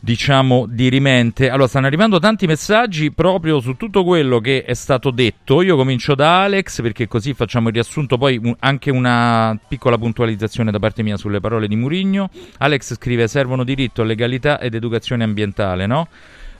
diciamo, 0.00 0.66
dirimente. 0.68 1.48
Allora, 1.48 1.68
stanno 1.68 1.86
arrivando 1.86 2.18
tanti 2.18 2.46
messaggi 2.46 3.12
proprio 3.12 3.60
su 3.60 3.76
tutto 3.76 4.04
quello 4.04 4.40
che 4.40 4.64
è 4.64 4.74
stato 4.74 5.10
detto. 5.10 5.62
Io 5.62 5.76
comincio 5.76 6.14
da 6.14 6.42
Alex, 6.42 6.82
perché 6.82 7.08
così 7.08 7.34
facciamo 7.34 7.68
il 7.68 7.74
riassunto, 7.74 8.18
poi 8.18 8.54
anche 8.60 8.90
una 8.90 9.58
piccola 9.68 9.98
puntualizzazione 9.98 10.70
da 10.70 10.78
parte 10.78 11.02
mia 11.02 11.16
sulle 11.16 11.40
parole 11.40 11.68
di 11.68 11.76
Murigno. 11.76 12.30
Alex 12.58 12.94
scrive: 12.94 13.28
servono 13.28 13.64
diritto, 13.64 14.02
legalità 14.02 14.60
ed 14.60 14.74
educazione 14.74 15.24
ambientale, 15.24 15.86
no? 15.86 16.08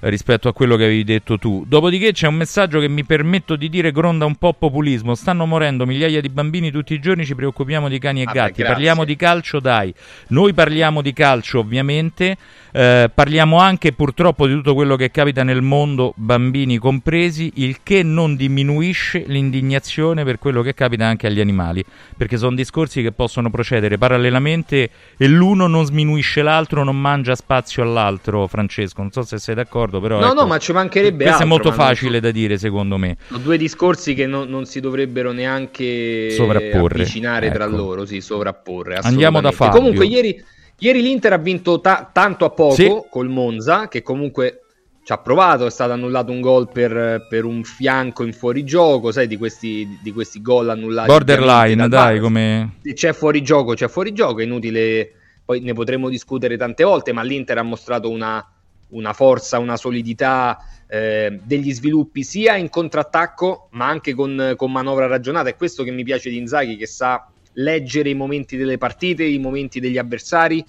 Rispetto 0.08 0.46
a 0.48 0.52
quello 0.52 0.76
che 0.76 0.84
avevi 0.84 1.02
detto 1.02 1.36
tu. 1.36 1.64
Dopodiché 1.66 2.12
c'è 2.12 2.28
un 2.28 2.36
messaggio 2.36 2.78
che 2.78 2.88
mi 2.88 3.02
permetto 3.04 3.56
di 3.56 3.68
dire 3.68 3.90
gronda 3.90 4.24
un 4.24 4.36
po' 4.36 4.52
populismo. 4.52 5.16
Stanno 5.16 5.46
morendo 5.46 5.84
migliaia 5.84 6.20
di 6.20 6.28
bambini 6.28 6.70
tutti 6.70 6.94
i 6.94 7.00
giorni, 7.00 7.24
ci 7.24 7.34
preoccupiamo 7.34 7.88
di 7.88 7.98
cani 7.98 8.20
e 8.22 8.24
Ah, 8.28 8.32
gatti. 8.32 8.62
beh, 8.62 8.68
parliamo 8.68 9.04
di 9.04 9.16
calcio, 9.16 9.58
dai. 9.58 9.92
Noi 10.28 10.52
parliamo 10.52 11.02
di 11.02 11.12
calcio, 11.12 11.58
ovviamente. 11.58 12.36
eh, 12.76 13.10
parliamo 13.12 13.56
anche 13.58 13.92
purtroppo 13.94 14.46
di 14.46 14.52
tutto 14.52 14.74
quello 14.74 14.96
che 14.96 15.10
capita 15.10 15.42
nel 15.42 15.62
mondo, 15.62 16.12
bambini 16.14 16.76
compresi, 16.76 17.50
il 17.54 17.78
che 17.82 18.02
non 18.02 18.36
diminuisce 18.36 19.24
l'indignazione 19.26 20.24
per 20.24 20.38
quello 20.38 20.60
che 20.60 20.74
capita 20.74 21.06
anche 21.06 21.26
agli 21.26 21.40
animali, 21.40 21.82
perché 22.14 22.36
sono 22.36 22.54
discorsi 22.54 23.00
che 23.00 23.12
possono 23.12 23.48
procedere 23.48 23.96
parallelamente 23.96 24.90
e 25.16 25.26
l'uno 25.26 25.66
non 25.68 25.86
sminuisce 25.86 26.42
l'altro, 26.42 26.84
non 26.84 27.00
mangia 27.00 27.34
spazio 27.34 27.82
all'altro, 27.82 28.46
Francesco, 28.46 29.00
non 29.00 29.10
so 29.10 29.22
se 29.22 29.38
sei 29.38 29.54
d'accordo, 29.54 29.95
però... 30.00 30.18
No, 30.20 30.26
ecco, 30.26 30.34
no, 30.34 30.46
ma 30.46 30.58
ci 30.58 30.72
mancherebbe 30.72 31.24
Questo 31.24 31.42
altro. 31.42 31.46
è 31.46 31.48
molto 31.48 31.68
non- 31.68 31.78
facile 31.78 32.20
da 32.20 32.30
dire, 32.30 32.58
secondo 32.58 32.96
me. 32.96 33.16
Sono 33.28 33.38
due 33.40 33.56
discorsi 33.56 34.14
che 34.14 34.26
non, 34.26 34.48
non 34.48 34.64
si 34.66 34.80
dovrebbero 34.80 35.32
neanche 35.32 36.30
Sovrapporre, 36.30 36.94
avvicinare 37.02 37.50
tra 37.50 37.64
ecco. 37.64 37.76
loro, 37.76 38.04
sì, 38.06 38.20
sovrapporre. 38.20 38.96
Andiamo 39.02 39.40
da. 39.40 39.50
Fabio. 39.52 39.78
Comunque, 39.78 40.06
ieri, 40.06 40.42
ieri 40.78 41.02
l'Inter 41.02 41.32
ha 41.34 41.38
vinto 41.38 41.80
ta- 41.80 42.08
tanto 42.12 42.44
a 42.44 42.50
poco 42.50 42.74
Sì. 42.74 42.92
col 43.10 43.28
Monza, 43.28 43.88
che 43.88 44.02
comunque 44.02 44.60
ci 45.04 45.12
ha 45.12 45.18
provato. 45.18 45.66
È 45.66 45.70
stato 45.70 45.92
annullato 45.92 46.32
un 46.32 46.40
gol 46.40 46.68
per, 46.70 47.26
per 47.28 47.44
un 47.44 47.62
fianco 47.62 48.24
in 48.24 48.32
fuorigioco, 48.32 49.12
sai, 49.12 49.26
di 49.26 49.36
questi, 49.36 49.98
di 50.02 50.12
questi 50.12 50.42
gol 50.42 50.68
annullati. 50.68 51.08
Borderline, 51.08 51.88
dai, 51.88 52.18
come... 52.18 52.78
Se 52.82 52.92
c'è 52.92 53.12
fuorigioco, 53.12 53.74
c'è 53.74 53.88
fuorigioco, 53.88 54.40
è 54.40 54.44
inutile, 54.44 55.10
poi 55.44 55.60
ne 55.60 55.72
potremo 55.74 56.08
discutere 56.08 56.56
tante 56.56 56.82
volte, 56.82 57.12
ma 57.12 57.22
l'Inter 57.22 57.58
ha 57.58 57.62
mostrato 57.62 58.10
una, 58.10 58.44
una 58.88 59.12
forza, 59.12 59.58
una 59.58 59.76
solidità, 59.76 60.58
eh, 60.88 61.40
degli 61.42 61.72
sviluppi 61.72 62.22
sia 62.22 62.56
in 62.56 62.68
contrattacco, 62.68 63.68
ma 63.72 63.86
anche 63.88 64.14
con, 64.14 64.54
con 64.56 64.70
manovra 64.70 65.06
ragionata. 65.06 65.48
È 65.48 65.56
questo 65.56 65.82
che 65.82 65.90
mi 65.90 66.04
piace 66.04 66.30
di 66.30 66.36
Inzaghi, 66.36 66.76
che 66.76 66.86
sa 66.86 67.28
leggere 67.54 68.10
i 68.10 68.14
momenti 68.14 68.56
delle 68.56 68.78
partite, 68.78 69.24
i 69.24 69.38
momenti 69.38 69.80
degli 69.80 69.98
avversari 69.98 70.64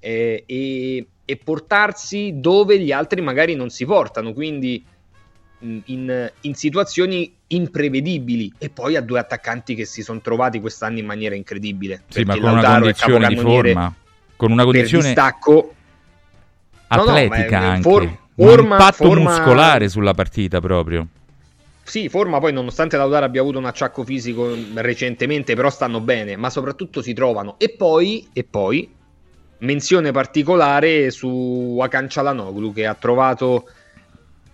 eh, 0.00 0.44
e, 0.46 1.06
e 1.24 1.36
portarsi 1.36 2.34
dove 2.36 2.78
gli 2.78 2.92
altri 2.92 3.20
magari 3.20 3.54
non 3.54 3.70
si 3.70 3.84
portano. 3.84 4.32
Quindi 4.32 4.84
mh, 5.58 5.78
in, 5.86 6.32
in 6.42 6.54
situazioni 6.54 7.34
imprevedibili 7.48 8.52
e 8.58 8.70
poi 8.70 8.96
a 8.96 9.00
due 9.00 9.18
attaccanti 9.18 9.74
che 9.74 9.84
si 9.84 10.02
sono 10.02 10.20
trovati 10.20 10.60
quest'anno 10.60 10.98
in 10.98 11.06
maniera 11.06 11.34
incredibile 11.34 12.02
Sì, 12.08 12.24
ma 12.24 12.38
con 12.38 12.58
una 12.58 12.78
condizione 12.78 13.28
di 13.28 13.36
forma, 13.36 13.94
con 14.36 14.50
una 14.50 14.64
per 14.64 14.72
condizione 14.72 15.14
distacco 16.88 17.04
No, 17.04 17.10
no, 17.10 17.16
atletica 17.16 17.58
anche, 17.58 17.82
for- 17.82 18.02
un 18.02 18.46
forma- 18.48 18.74
impatto 18.76 19.04
forma- 19.04 19.30
muscolare 19.30 19.88
sulla 19.88 20.14
partita 20.14 20.60
proprio. 20.60 21.06
Sì, 21.82 22.08
forma 22.08 22.40
poi 22.40 22.52
nonostante 22.52 22.96
Lautaro 22.96 23.26
abbia 23.26 23.40
avuto 23.40 23.58
un 23.58 23.64
acciacco 23.64 24.04
fisico 24.04 24.52
recentemente, 24.74 25.54
però 25.54 25.70
stanno 25.70 26.00
bene, 26.00 26.34
ma 26.36 26.50
soprattutto 26.50 27.00
si 27.00 27.12
trovano. 27.12 27.54
E 27.58 27.70
poi, 27.70 28.28
e 28.32 28.42
poi 28.42 28.92
menzione 29.58 30.10
particolare 30.10 31.10
su 31.10 31.78
Akan 31.80 32.08
Çalhanoğlu 32.08 32.72
che 32.72 32.86
ha 32.86 32.94
trovato 32.94 33.68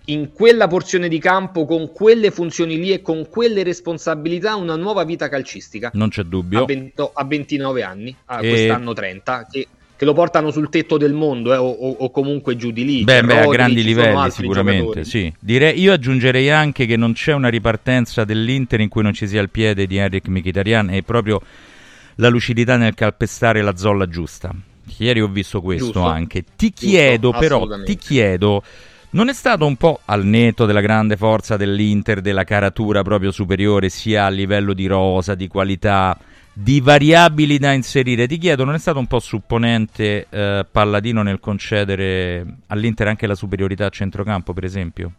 in 0.07 0.31
quella 0.31 0.67
porzione 0.67 1.07
di 1.07 1.17
campo 1.17 1.65
con 1.65 1.91
quelle 1.91 2.29
funzioni 2.29 2.77
lì 2.77 2.91
e 2.91 3.01
con 3.01 3.27
quelle 3.29 3.63
responsabilità 3.63 4.55
una 4.55 4.75
nuova 4.75 5.03
vita 5.03 5.27
calcistica. 5.27 5.89
Non 5.93 6.09
c'è 6.09 6.23
dubbio. 6.23 6.63
A, 6.63 6.65
20 6.65 7.09
a 7.13 7.23
29 7.25 7.83
anni, 7.83 8.15
a 8.25 8.41
E- 8.41 8.47
quest'anno 8.49 8.93
30, 8.93 9.47
che, 9.49 9.67
che 10.03 10.09
lo 10.09 10.13
portano 10.13 10.51
sul 10.51 10.69
tetto 10.69 10.97
del 10.97 11.13
mondo 11.13 11.53
eh, 11.53 11.57
o, 11.57 11.69
o- 11.69 12.11
comunque 12.11 12.55
giù 12.55 12.71
di 12.71 12.83
lì. 12.83 13.03
Beh, 13.03 13.23
beh, 13.23 13.39
a 13.39 13.47
grandi 13.47 13.83
livelli 13.83 14.29
sicuramente, 14.29 15.05
sì. 15.05 15.33
Direi, 15.39 15.79
io 15.79 15.93
aggiungerei 15.93 16.49
anche 16.49 16.85
che 16.85 16.97
non 16.97 17.13
c'è 17.13 17.33
una 17.33 17.47
ripartenza 17.47 18.25
dell'Inter 18.25 18.81
in 18.81 18.89
cui 18.89 19.01
non 19.01 19.13
ci 19.13 19.27
sia 19.27 19.41
il 19.41 19.49
piede 19.49 19.87
di 19.87 19.97
Enric 19.97 20.27
Mkhitaryan 20.27 20.89
e 20.89 21.03
proprio 21.03 21.41
la 22.15 22.27
lucidità 22.27 22.75
nel 22.77 22.93
calpestare 22.93 23.61
la 23.61 23.75
zolla 23.75 24.07
giusta. 24.07 24.53
Ieri 24.97 25.21
ho 25.21 25.27
visto 25.27 25.61
questo 25.61 25.85
Giusto. 25.85 26.05
anche. 26.05 26.43
Ti 26.55 26.73
Giusto, 26.75 26.85
chiedo 26.85 27.31
però, 27.31 27.65
ti 27.83 27.95
chiedo, 27.95 28.61
non 29.11 29.29
è 29.29 29.33
stato 29.33 29.65
un 29.65 29.77
po' 29.77 30.01
al 30.05 30.25
netto 30.25 30.65
della 30.65 30.81
grande 30.81 31.15
forza 31.15 31.55
dell'Inter, 31.55 32.19
della 32.19 32.43
caratura 32.43 33.01
proprio 33.01 33.31
superiore 33.31 33.87
sia 33.89 34.25
a 34.25 34.29
livello 34.29 34.73
di 34.73 34.85
rosa, 34.85 35.33
di 35.33 35.47
qualità, 35.47 36.17
di 36.53 36.79
variabili 36.81 37.57
da 37.57 37.73
inserire? 37.73 38.27
Ti 38.27 38.37
chiedo, 38.37 38.63
non 38.63 38.75
è 38.75 38.79
stato 38.79 38.99
un 38.99 39.07
po' 39.07 39.19
supponente 39.19 40.27
eh, 40.29 40.65
Palladino 40.69 41.23
nel 41.23 41.39
concedere 41.39 42.45
all'Inter 42.67 43.07
anche 43.07 43.27
la 43.27 43.35
superiorità 43.35 43.87
a 43.87 43.89
centrocampo, 43.89 44.53
per 44.53 44.63
esempio? 44.63 45.11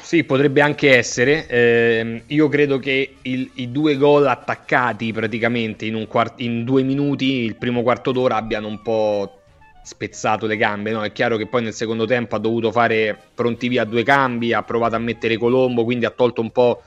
Sì, 0.00 0.22
potrebbe 0.22 0.60
anche 0.60 0.96
essere. 0.96 1.48
Ehm, 1.48 2.22
io 2.26 2.48
credo 2.48 2.78
che 2.78 3.16
il- 3.22 3.50
i 3.54 3.72
due 3.72 3.96
gol 3.96 4.26
attaccati 4.28 5.12
praticamente 5.12 5.84
in, 5.84 6.06
quart- 6.06 6.40
in 6.40 6.62
due 6.64 6.82
minuti, 6.84 7.24
il 7.42 7.56
primo 7.56 7.82
quarto 7.82 8.12
d'ora, 8.12 8.36
abbiano 8.36 8.68
un 8.68 8.80
po' 8.82 9.40
spezzato 9.82 10.46
le 10.46 10.56
gambe. 10.56 10.92
No? 10.92 11.02
È 11.02 11.10
chiaro 11.10 11.36
che 11.36 11.48
poi 11.48 11.62
nel 11.64 11.72
secondo 11.74 12.04
tempo 12.06 12.36
ha 12.36 12.38
dovuto 12.38 12.70
fare 12.70 13.18
pronti 13.34 13.66
via 13.66 13.84
due 13.84 14.04
cambi, 14.04 14.52
ha 14.52 14.62
provato 14.62 14.94
a 14.94 14.98
mettere 15.00 15.36
Colombo, 15.36 15.82
quindi 15.84 16.04
ha 16.04 16.10
tolto 16.10 16.40
un 16.40 16.52
po' 16.52 16.82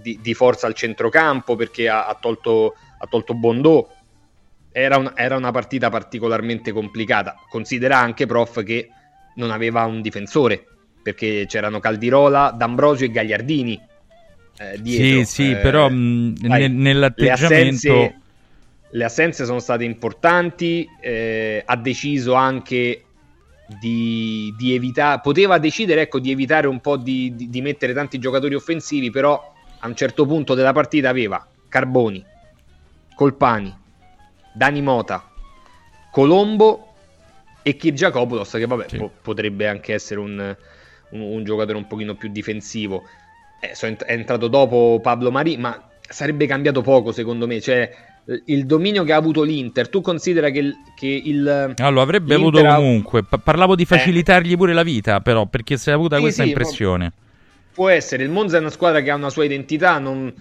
di, 0.00 0.20
di 0.20 0.34
forza 0.34 0.66
al 0.66 0.74
centrocampo 0.74 1.56
perché 1.56 1.88
ha, 1.88 2.06
ha 2.06 2.14
tolto, 2.14 2.74
ha 2.98 3.06
tolto 3.06 3.34
Bondò. 3.34 3.94
Era, 4.70 4.98
un- 4.98 5.12
era 5.16 5.36
una 5.36 5.50
partita 5.50 5.88
particolarmente 5.90 6.72
complicata. 6.72 7.44
Considera 7.48 7.98
anche, 7.98 8.26
prof, 8.26 8.62
che 8.62 8.90
non 9.34 9.50
aveva 9.50 9.84
un 9.84 10.00
difensore 10.02 10.66
perché 11.02 11.46
c'erano 11.46 11.78
Caldirola, 11.80 12.50
D'Ambrosio 12.50 13.06
e 13.06 13.10
Gagliardini 13.10 13.88
eh, 14.58 14.80
dietro. 14.80 15.20
Sì, 15.20 15.24
sì, 15.24 15.56
Eh, 15.56 15.58
però 15.58 15.88
mh, 15.88 16.34
nel- 16.40 16.70
le 17.14 17.30
nell'atteggiamento... 17.30 17.30
assenze, 17.30 18.20
le 18.88 19.04
assenze 19.04 19.44
sono 19.44 19.58
state 19.60 19.84
importanti. 19.84 20.86
eh, 21.00 21.62
ha 21.64 21.76
deciso 21.76 22.34
anche 22.34 23.02
di, 23.64 24.54
di 24.56 24.74
evitare, 24.74 25.20
poteva 25.20 25.58
decidere 25.58 26.02
ecco, 26.02 26.20
di 26.20 26.30
evitare 26.30 26.66
un 26.66 26.80
po' 26.80 26.96
di, 26.96 27.34
di- 27.34 27.48
di 27.48 27.60
mettere 27.62 27.92
tanti 27.92 28.18
giocatori 28.18 28.54
offensivi, 28.54 29.10
però 29.10 29.55
a 29.78 29.86
un 29.86 29.94
certo 29.96 30.26
punto 30.26 30.54
della 30.54 30.72
partita 30.72 31.08
aveva 31.08 31.44
Carboni, 31.68 32.24
Colpani, 33.14 33.74
Dani 34.52 34.82
Mota, 34.82 35.24
Colombo 36.10 36.92
e 37.62 37.76
Kirgiakopoulos 37.76 38.50
che 38.52 38.66
vabbè 38.66 38.84
Sì. 38.88 38.96
po- 38.96 39.10
potrebbe 39.22 39.66
anche 39.68 39.92
essere 39.94 40.20
un, 40.20 40.56
un- 41.10 41.20
un 41.20 41.44
giocatore 41.44 41.76
un 41.76 41.86
pochino 41.86 42.14
più 42.14 42.28
difensivo. 42.30 43.04
Eh, 43.60 43.74
so- 43.74 43.86
è 43.86 44.12
entrato 44.12 44.48
dopo 44.48 44.98
Pablo 45.02 45.30
Mari, 45.30 45.56
ma 45.56 45.82
sarebbe 46.08 46.46
cambiato 46.46 46.82
poco 46.82 47.12
secondo 47.12 47.46
me. 47.46 47.60
Cioè, 47.60 47.90
eh, 48.26 48.42
il 48.46 48.66
dominio 48.66 49.02
che 49.04 49.12
ha 49.12 49.16
avuto 49.16 49.42
l'Inter, 49.42 49.88
tu 49.88 50.00
considera 50.00 50.50
che 50.50 50.58
il... 50.58 50.74
Che 50.94 51.06
il 51.06 51.74
Ah, 51.76 51.88
lo 51.88 52.00
avrebbe 52.00 52.34
avuto 52.34 52.62
comunque. 52.62 53.24
Pa- 53.24 53.38
parlavo 53.38 53.74
di 53.74 53.84
facilitargli 53.84 54.56
pure 54.56 54.72
la 54.72 54.82
vita, 54.82 55.20
però, 55.20 55.46
perché 55.46 55.76
si 55.76 55.90
è 55.90 55.92
avuta 55.92 56.16
Sì, 56.16 56.22
questa 56.22 56.42
sì, 56.44 56.48
impressione. 56.50 57.12
Può 57.76 57.90
essere, 57.90 58.22
il 58.22 58.30
Monza 58.30 58.56
è 58.56 58.60
una 58.60 58.70
squadra 58.70 59.02
che 59.02 59.10
ha 59.10 59.14
una 59.14 59.28
sua 59.28 59.44
identità, 59.44 59.98
non- 59.98 60.32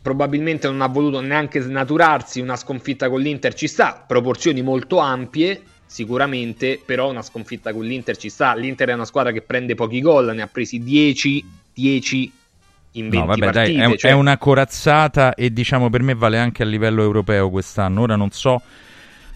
probabilmente 0.00 0.68
non 0.68 0.80
ha 0.80 0.86
voluto 0.86 1.20
neanche 1.20 1.60
snaturarsi, 1.60 2.40
una 2.40 2.54
sconfitta 2.54 3.10
con 3.10 3.20
l'Inter 3.20 3.52
ci 3.52 3.66
sta, 3.66 4.04
proporzioni 4.06 4.62
molto 4.62 4.98
ampie 4.98 5.60
sicuramente, 5.84 6.80
però 6.84 7.10
una 7.10 7.22
sconfitta 7.22 7.72
con 7.72 7.84
l'Inter 7.84 8.16
ci 8.16 8.28
sta, 8.28 8.54
l'Inter 8.54 8.90
è 8.90 8.92
una 8.92 9.06
squadra 9.06 9.32
che 9.32 9.42
prende 9.42 9.74
pochi 9.74 10.00
gol, 10.00 10.32
ne 10.32 10.42
ha 10.42 10.46
presi 10.46 10.78
10, 10.80 11.44
10 11.74 12.32
in 12.92 13.08
20 13.08 13.16
No, 13.16 13.24
vabbè, 13.26 13.52
partite, 13.52 13.76
dai, 13.76 13.92
è, 13.94 13.96
cioè- 13.96 14.10
è 14.12 14.14
una 14.14 14.38
corazzata 14.38 15.34
e 15.34 15.52
diciamo 15.52 15.90
per 15.90 16.02
me 16.02 16.14
vale 16.14 16.38
anche 16.38 16.62
a 16.62 16.66
livello 16.66 17.02
europeo 17.02 17.50
quest'anno. 17.50 18.02
Ora 18.02 18.14
non 18.14 18.30
so 18.30 18.62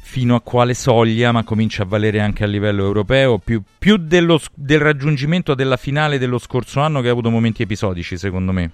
fino 0.05 0.35
a 0.35 0.41
quale 0.41 0.75
soglia, 0.75 1.33
ma 1.33 1.45
comincia 1.45 1.85
a 1.85 1.87
valere 1.87 2.21
anche 2.21 2.43
a 2.45 2.47
livello 2.47 2.85
europeo, 2.85 3.38
più, 3.38 3.62
più 3.79 3.97
dello 3.97 4.38
del 4.55 4.81
raggiungimento 4.81 5.55
della 5.55 5.77
finale 5.77 6.19
dello 6.19 6.38
scorso 6.38 6.81
anno 6.81 7.01
che 7.01 7.09
ha 7.09 7.12
avuto 7.12 7.31
momenti 7.31 7.62
episodici, 7.62 8.19
secondo 8.19 8.53
me. 8.53 8.71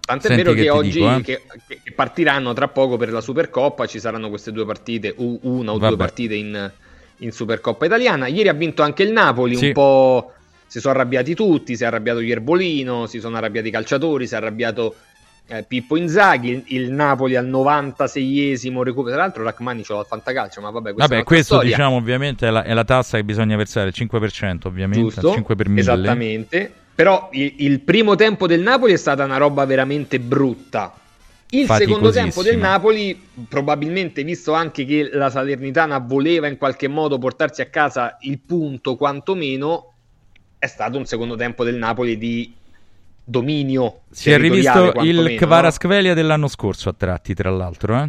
Tant'è 0.00 0.26
Senti 0.28 0.42
vero 0.42 0.54
che 0.54 0.62
che, 0.62 0.70
oggi 0.70 0.90
dico, 0.90 1.16
eh. 1.16 1.20
che, 1.22 1.42
che- 1.82 1.92
partiranno 1.92 2.52
tra 2.54 2.68
poco 2.68 2.96
per 2.96 3.12
la 3.12 3.20
Supercoppa, 3.20 3.86
ci 3.86 4.00
saranno 4.00 4.28
queste 4.30 4.52
due 4.52 4.66
partite, 4.66 5.14
una 5.16 5.70
o 5.72 5.78
Vabbè. 5.78 5.88
due 5.88 5.96
partite 5.96 6.34
in, 6.34 6.70
in 7.18 7.30
Supercoppa 7.30 7.84
italiana. 7.86 8.26
Ieri 8.26 8.48
ha 8.48 8.52
vinto 8.54 8.82
anche 8.82 9.02
il 9.02 9.12
Napoli, 9.12 9.56
Sì. 9.56 9.66
un 9.66 9.72
po' 9.72 10.32
si 10.66 10.80
sono 10.80 10.94
arrabbiati 10.94 11.34
tutti, 11.34 11.76
si 11.76 11.84
è 11.84 11.86
arrabbiato 11.86 12.20
Ierbolino, 12.20 13.06
si 13.06 13.20
sono 13.20 13.36
arrabbiati 13.36 13.68
i 13.68 13.70
calciatori, 13.70 14.26
si 14.26 14.34
è 14.34 14.38
arrabbiato 14.38 14.94
eh, 15.46 15.62
Pippo 15.64 15.96
Inzaghi, 15.96 16.50
il, 16.50 16.64
il 16.68 16.90
Napoli 16.90 17.36
al 17.36 17.46
96esimo 17.46 18.82
recupero, 18.82 19.14
tra 19.14 19.24
l'altro 19.24 19.42
Rachmani 19.42 19.82
ce 19.82 19.92
l'ha 19.92 19.98
al 20.00 20.06
fantacalcio, 20.06 20.60
ma 20.60 20.70
vabbè, 20.70 20.92
questa 20.94 21.14
Vabbè, 21.14 21.24
questo 21.26 21.54
storia. 21.54 21.76
diciamo 21.76 21.96
ovviamente 21.96 22.48
è 22.48 22.50
la, 22.50 22.62
è 22.62 22.72
la 22.72 22.84
tassa 22.84 23.18
che 23.18 23.24
bisogna 23.24 23.56
versare, 23.56 23.88
il 23.88 23.94
5% 23.96 24.66
ovviamente, 24.66 25.00
Giusto, 25.04 25.28
il 25.28 25.34
5 25.34 25.54
per 25.54 25.68
1000. 25.68 25.80
esattamente. 25.80 26.72
Però 26.94 27.28
il, 27.32 27.54
il 27.58 27.80
primo 27.80 28.14
tempo 28.14 28.46
del 28.46 28.60
Napoli 28.60 28.92
è 28.92 28.96
stata 28.96 29.24
una 29.24 29.36
roba 29.36 29.64
veramente 29.64 30.18
brutta. 30.20 30.94
Il 31.50 31.68
secondo 31.70 32.10
tempo 32.10 32.42
del 32.42 32.58
Napoli, 32.58 33.20
probabilmente 33.48 34.24
visto 34.24 34.54
anche 34.54 34.84
che 34.84 35.10
la 35.12 35.30
Salernitana 35.30 35.98
voleva 35.98 36.48
in 36.48 36.56
qualche 36.56 36.88
modo 36.88 37.18
portarsi 37.18 37.60
a 37.60 37.66
casa 37.66 38.16
il 38.22 38.40
punto 38.40 38.96
quantomeno, 38.96 39.92
è 40.58 40.66
stato 40.66 40.96
un 40.98 41.04
secondo 41.04 41.36
tempo 41.36 41.62
del 41.62 41.76
Napoli 41.76 42.16
di 42.16 42.52
dominio. 43.24 44.02
Si 44.10 44.30
è 44.30 44.38
rivisto 44.38 44.92
il 45.02 45.34
Kvaratskhelia 45.36 46.10
no? 46.10 46.14
dell'anno 46.14 46.48
scorso 46.48 46.90
a 46.90 46.94
tratti, 46.96 47.34
tra 47.34 47.50
l'altro. 47.50 48.00
Eh? 48.00 48.08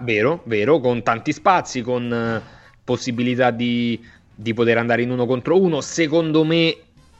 Vero, 0.00 0.42
vero, 0.44 0.80
con 0.80 1.02
tanti 1.02 1.32
spazi, 1.32 1.82
con 1.82 2.42
uh, 2.42 2.64
possibilità 2.84 3.50
di, 3.50 3.98
di 4.34 4.52
poter 4.52 4.78
andare 4.78 5.02
in 5.02 5.10
uno 5.10 5.26
contro 5.26 5.60
uno. 5.60 5.80
Secondo 5.80 6.44
me 6.44 6.76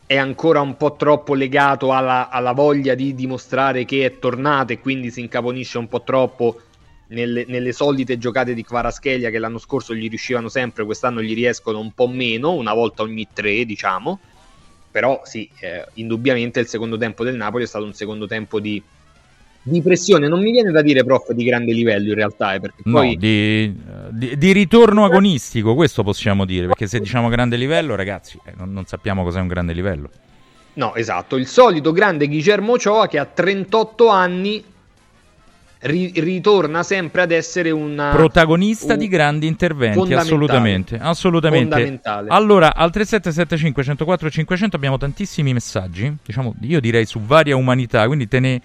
è 0.06 0.16
ancora 0.16 0.60
un 0.60 0.76
po' 0.76 0.94
troppo 0.94 1.34
legato 1.34 1.92
alla, 1.92 2.28
alla 2.28 2.52
voglia 2.52 2.94
di 2.94 3.14
dimostrare 3.14 3.84
che 3.84 4.04
è 4.04 4.18
tornato 4.18 4.72
e 4.72 4.78
quindi 4.78 5.10
si 5.10 5.20
incaponisce 5.20 5.78
un 5.78 5.88
po' 5.88 6.02
troppo 6.02 6.60
nelle, 7.08 7.44
nelle, 7.48 7.72
solite 7.72 8.18
giocate 8.18 8.54
di 8.54 8.62
Kvaraschelia 8.62 9.30
che 9.30 9.38
l'anno 9.38 9.58
scorso 9.58 9.94
gli 9.94 10.08
riuscivano 10.08 10.48
sempre, 10.48 10.84
quest'anno 10.84 11.22
gli 11.22 11.34
riescono 11.34 11.80
un 11.80 11.92
po' 11.92 12.08
meno, 12.08 12.52
una 12.52 12.74
volta 12.74 13.02
ogni 13.02 13.26
tre, 13.32 13.64
diciamo. 13.64 14.18
Però 14.96 15.20
sì, 15.24 15.46
eh, 15.58 15.84
indubbiamente 15.94 16.58
il 16.58 16.68
secondo 16.68 16.96
tempo 16.96 17.22
del 17.22 17.36
Napoli 17.36 17.64
è 17.64 17.66
stato 17.66 17.84
un 17.84 17.92
secondo 17.92 18.26
tempo 18.26 18.60
di, 18.60 18.82
di 19.60 19.82
pressione. 19.82 20.26
Non 20.26 20.40
mi 20.40 20.50
viene 20.50 20.70
da 20.70 20.80
dire, 20.80 21.04
prof, 21.04 21.32
di 21.32 21.44
grande 21.44 21.74
livello 21.74 22.08
in 22.08 22.14
realtà, 22.14 22.54
eh, 22.54 22.60
perché 22.60 22.80
poi... 22.82 23.12
No, 23.12 23.18
di, 23.18 23.76
di, 24.12 24.38
di, 24.38 24.52
ritorno 24.52 25.04
agonistico, 25.04 25.74
questo 25.74 26.02
possiamo 26.02 26.46
dire, 26.46 26.68
perché 26.68 26.86
se 26.86 26.98
diciamo 26.98 27.28
grande 27.28 27.58
livello, 27.58 27.94
ragazzi, 27.94 28.40
eh, 28.46 28.54
non, 28.56 28.72
non 28.72 28.86
sappiamo 28.86 29.22
cos'è 29.22 29.38
un 29.38 29.48
grande 29.48 29.74
livello. 29.74 30.08
No, 30.72 30.94
esatto, 30.94 31.36
il 31.36 31.46
solito 31.46 31.92
grande 31.92 32.26
Guillermo 32.26 32.72
Ochoa 32.72 33.06
che 33.06 33.18
a 33.18 33.26
38 33.26 34.08
anni 34.08 34.64
ri- 35.86 36.12
ritorna 36.16 36.82
sempre 36.82 37.22
ad 37.22 37.30
essere 37.30 37.70
un 37.70 38.10
protagonista 38.12 38.92
un, 38.92 38.98
di 38.98 39.08
grandi 39.08 39.46
interventi. 39.46 40.12
Assolutamente, 40.14 40.98
assolutamente. 41.00 42.00
Allora, 42.28 42.74
al 42.74 42.90
3775 42.90 43.82
104 43.82 44.30
500 44.30 44.76
abbiamo 44.76 44.98
tantissimi 44.98 45.52
messaggi. 45.52 46.14
Diciamo, 46.24 46.54
io 46.62 46.80
direi 46.80 47.06
su 47.06 47.20
varia 47.20 47.56
umanità, 47.56 48.06
quindi 48.06 48.28
te 48.28 48.40
ne 48.40 48.60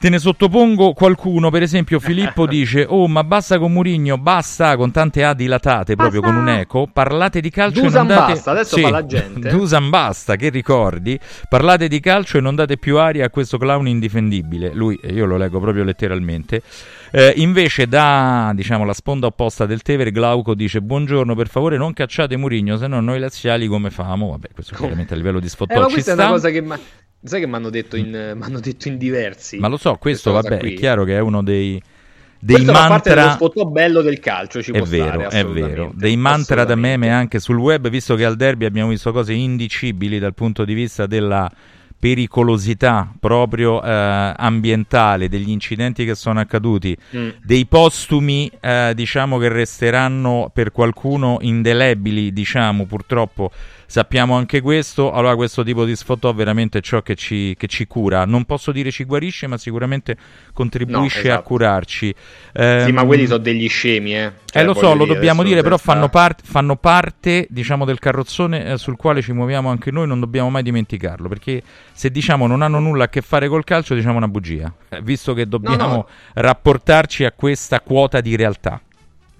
Te 0.00 0.08
ne 0.08 0.18
sottopongo 0.18 0.94
qualcuno, 0.94 1.50
per 1.50 1.60
esempio 1.60 2.00
Filippo 2.00 2.46
dice 2.48 2.86
"Oh, 2.88 3.06
ma 3.06 3.22
basta 3.22 3.58
con 3.58 3.70
Murigno, 3.70 4.16
basta 4.16 4.74
con 4.78 4.90
tante 4.90 5.22
A 5.24 5.34
dilatate, 5.34 5.94
proprio 5.94 6.22
con 6.22 6.36
un 6.36 6.48
eco, 6.48 6.88
parlate 6.90 7.42
di 7.42 7.50
calcio 7.50 7.82
Dusan 7.82 8.06
e 8.06 8.08
non 8.08 8.16
date 8.16 8.32
basta, 8.32 8.50
adesso 8.52 8.76
sì, 8.76 8.80
fa 8.80 8.88
la 8.88 9.04
gente. 9.04 9.50
Dusan 9.52 9.90
basta, 9.90 10.36
che 10.36 10.48
ricordi? 10.48 11.20
Parlate 11.50 11.86
di 11.86 12.00
calcio 12.00 12.38
e 12.38 12.40
non 12.40 12.54
date 12.54 12.78
più 12.78 12.96
aria 12.96 13.26
a 13.26 13.28
questo 13.28 13.58
clown 13.58 13.88
indifendibile". 13.88 14.72
Lui 14.72 14.98
io 15.02 15.26
lo 15.26 15.36
leggo 15.36 15.60
proprio 15.60 15.84
letteralmente. 15.84 16.62
Eh, 17.10 17.34
invece 17.36 17.86
da 17.86 18.52
diciamo, 18.54 18.86
la 18.86 18.94
sponda 18.94 19.26
opposta 19.26 19.66
del 19.66 19.82
Tevere, 19.82 20.12
Glauco 20.12 20.54
dice 20.54 20.80
buongiorno, 20.80 21.34
per 21.34 21.48
favore 21.48 21.76
non 21.76 21.92
cacciate 21.92 22.38
Murigno, 22.38 22.78
se 22.78 22.86
no 22.86 23.00
noi 23.00 23.18
laziali 23.18 23.66
come 23.66 23.90
famo? 23.90 24.30
Vabbè, 24.30 24.48
questo 24.54 24.74
chiaramente 24.74 25.12
a 25.12 25.18
livello 25.18 25.40
di 25.40 25.48
sfottò 25.50 25.74
eh, 25.74 25.78
ma 25.78 25.86
questa 25.88 26.12
è 26.12 26.14
una 26.14 26.28
cosa 26.28 26.48
che... 26.48 26.62
Ma... 26.62 26.78
Sai 27.22 27.40
che 27.40 27.46
mi 27.46 27.54
hanno 27.54 27.70
detto, 27.70 27.96
detto, 28.00 28.88
in 28.88 28.96
diversi? 28.96 29.58
Ma 29.58 29.68
lo 29.68 29.76
so, 29.76 29.96
questo 29.96 30.32
vabbè, 30.32 30.58
qui. 30.58 30.74
è 30.74 30.76
chiaro 30.76 31.04
che 31.04 31.16
è 31.16 31.20
uno 31.20 31.42
dei, 31.42 31.80
dei 32.38 32.56
Questo 32.56 32.72
mantra 32.72 33.32
spotto 33.32 33.66
bello 33.66 34.00
del 34.00 34.18
calcio 34.18 34.62
ci 34.62 34.70
è 34.70 34.78
può 34.78 34.86
vero, 34.86 35.28
stare, 35.28 35.40
è 35.40 35.44
vero 35.44 35.92
dei 35.94 36.16
mantra 36.16 36.64
da 36.64 36.74
meme 36.74 37.10
anche 37.10 37.38
sul 37.38 37.58
web 37.58 37.90
visto 37.90 38.14
che 38.14 38.24
al 38.24 38.36
derby 38.36 38.64
abbiamo 38.64 38.88
visto 38.88 39.12
cose 39.12 39.34
indicibili 39.34 40.18
dal 40.18 40.32
punto 40.32 40.64
di 40.64 40.72
vista 40.72 41.06
della 41.06 41.50
pericolosità 41.98 43.12
proprio 43.20 43.82
eh, 43.82 44.34
ambientale 44.34 45.28
degli 45.28 45.50
incidenti 45.50 46.06
che 46.06 46.14
sono 46.14 46.40
accaduti 46.40 46.96
mm. 47.14 47.28
dei 47.44 47.66
postumi 47.66 48.50
eh, 48.58 48.92
diciamo 48.94 49.36
che 49.36 49.48
resteranno 49.50 50.50
per 50.50 50.72
qualcuno 50.72 51.36
indelebili 51.42 52.32
diciamo 52.32 52.86
purtroppo 52.86 53.50
sappiamo 53.90 54.36
anche 54.36 54.60
questo, 54.60 55.10
allora 55.10 55.34
questo 55.34 55.64
tipo 55.64 55.84
di 55.84 55.96
sfotò 55.96 56.32
veramente 56.32 56.78
è 56.78 56.80
ciò 56.80 57.02
che 57.02 57.16
ci, 57.16 57.56
che 57.58 57.66
ci 57.66 57.88
cura. 57.88 58.24
Non 58.24 58.44
posso 58.44 58.70
dire 58.70 58.92
ci 58.92 59.02
guarisce, 59.02 59.48
ma 59.48 59.58
sicuramente 59.58 60.16
contribuisce 60.52 61.22
no, 61.22 61.24
esatto. 61.24 61.40
a 61.40 61.42
curarci. 61.42 62.14
Eh, 62.52 62.82
sì, 62.86 62.92
ma 62.92 63.04
quelli 63.04 63.26
sono 63.26 63.38
degli 63.38 63.68
scemi, 63.68 64.16
eh. 64.16 64.32
Cioè, 64.44 64.62
eh 64.62 64.64
lo 64.64 64.74
so, 64.74 64.94
lo 64.94 65.06
dobbiamo 65.06 65.42
dire, 65.42 65.62
però 65.62 65.76
fanno, 65.76 66.08
part- 66.08 66.42
fanno, 66.44 66.76
parte, 66.76 67.48
diciamo, 67.50 67.84
del 67.84 67.98
carrozzone 67.98 68.64
eh, 68.64 68.78
sul 68.78 68.94
quale 68.94 69.22
ci 69.22 69.32
muoviamo 69.32 69.68
anche 69.68 69.90
noi, 69.90 70.06
non 70.06 70.20
dobbiamo 70.20 70.50
mai 70.50 70.62
dimenticarlo, 70.62 71.26
perché 71.26 71.60
se 71.92 72.12
diciamo 72.12 72.46
non 72.46 72.62
hanno 72.62 72.78
nulla 72.78 73.04
a 73.04 73.08
che 73.08 73.22
fare 73.22 73.48
col 73.48 73.64
calcio, 73.64 73.96
diciamo 73.96 74.18
una 74.18 74.28
bugia, 74.28 74.72
eh, 74.88 75.02
visto 75.02 75.34
che 75.34 75.48
dobbiamo 75.48 75.76
no, 75.76 75.88
no. 75.88 76.08
rapportarci 76.34 77.24
a 77.24 77.32
questa 77.32 77.80
quota 77.80 78.20
di 78.20 78.36
realtà, 78.36 78.80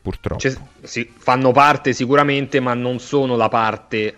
purtroppo. 0.03 0.41
Cioè, 0.41 0.57
sì, 0.83 1.09
fanno 1.17 1.53
parte 1.53 1.93
sicuramente, 1.93 2.59
ma 2.59 2.75
non 2.75 2.99
sono 2.99 3.37
la 3.37 3.49
parte 3.49 4.15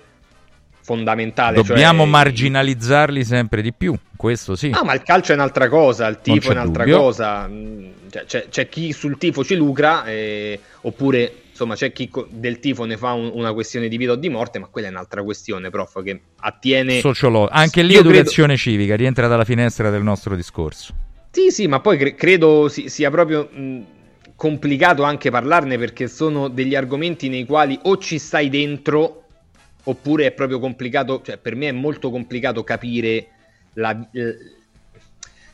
fondamentale. 0.83 1.57
Dobbiamo 1.63 2.03
cioè... 2.03 2.11
marginalizzarli 2.11 3.25
sempre 3.25 3.63
di 3.63 3.73
più, 3.73 3.95
questo 4.17 4.57
sì. 4.57 4.71
Ah, 4.75 4.85
ma 4.85 4.95
il 4.95 5.03
calcio 5.03 5.33
è 5.33 5.35
un'altra 5.35 5.69
cosa, 5.69 6.07
il 6.09 6.19
tifo 6.21 6.49
è 6.49 6.53
un'altra 6.53 6.85
dubbio. 6.85 6.99
cosa. 6.99 7.49
Mm, 7.49 7.85
cioè, 8.11 8.25
c'è, 8.27 8.49
c'è, 8.49 8.69
chi 8.69 8.93
sul 8.93 9.17
tifo 9.17 9.45
ci 9.45 9.55
lucra, 9.55 10.05
eh, 10.05 10.59
oppure 10.83 11.33
insomma 11.51 11.75
c'è 11.75 11.93
chi 11.93 12.11
del 12.31 12.59
tifo 12.59 12.85
ne 12.85 12.97
fa 12.97 13.13
un, 13.13 13.31
una 13.33 13.53
questione 13.53 13.89
di 13.89 13.97
vita 13.97 14.13
o 14.13 14.17
di 14.17 14.29
morte, 14.29 14.59
ma 14.59 14.67
quella 14.67 14.89
è 14.89 14.91
un'altra 14.91 15.23
questione, 15.23 15.71
prof, 15.71 16.03
che 16.03 16.21
attiene... 16.41 17.01
Sociolo- 17.01 17.49
anche 17.49 17.83
lì 17.83 17.95
educazione 17.95 18.55
credo... 18.57 18.71
civica, 18.71 18.97
rientra 18.97 19.29
dalla 19.29 19.45
finestra 19.45 19.89
del 19.91 20.03
nostro 20.03 20.35
discorso. 20.35 20.95
Sì, 21.31 21.51
sì, 21.51 21.67
ma 21.67 21.81
poi 21.81 21.97
cre- 21.97 22.15
credo 22.15 22.69
si- 22.69 22.89
sia 22.89 23.11
proprio... 23.11 23.49
Mh, 23.51 23.81
complicato 24.35 25.05
anche 25.05 25.31
parlarne 25.31 25.79
perché 25.79 26.09
sono 26.09 26.49
degli 26.49 26.75
argomenti 26.75 27.29
nei 27.29 27.47
quali 27.47 27.79
o 27.83 27.97
ci 27.99 28.19
stai 28.19 28.49
dentro 28.49 29.22
oppure 29.85 30.27
è 30.27 30.33
proprio 30.33 30.59
complicato, 30.59 31.23
cioè 31.25 31.39
per 31.39 31.57
me 31.57 31.69
è 31.69 31.73
molto 31.73 32.11
complicato 32.11 32.63
capire 32.63 33.27
la, 33.75 34.09
eh, 34.13 34.37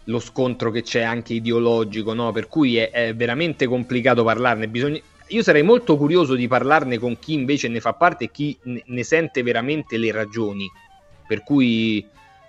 lo 0.05 0.19
scontro 0.19 0.71
che 0.71 0.83
c'è 0.83 1.03
anche 1.03 1.35
ideologico, 1.35 2.12
no? 2.12 2.33
per 2.33 2.49
cui 2.49 2.77
è, 2.77 2.91
è 2.91 3.14
veramente 3.14 3.67
complicato 3.67 4.25
parlarne. 4.25 4.69
Bisogna... 4.69 4.99
Io 5.29 5.43
sarei 5.43 5.62
molto 5.62 5.97
curioso 5.97 6.35
di 6.35 6.49
parlarne 6.49 6.99
con 6.99 7.19
chi 7.19 7.35
invece 7.35 7.69
ne 7.69 7.81
fa 7.81 7.93
parte 7.93 8.25
e 8.25 8.31
chi 8.31 8.57
ne, 8.62 8.83
ne 8.87 9.03
sente 9.03 9.43
veramente 9.43 9.99
le 9.99 10.11
ragioni. 10.11 10.67
Per 11.27 11.43
cui 11.45 12.07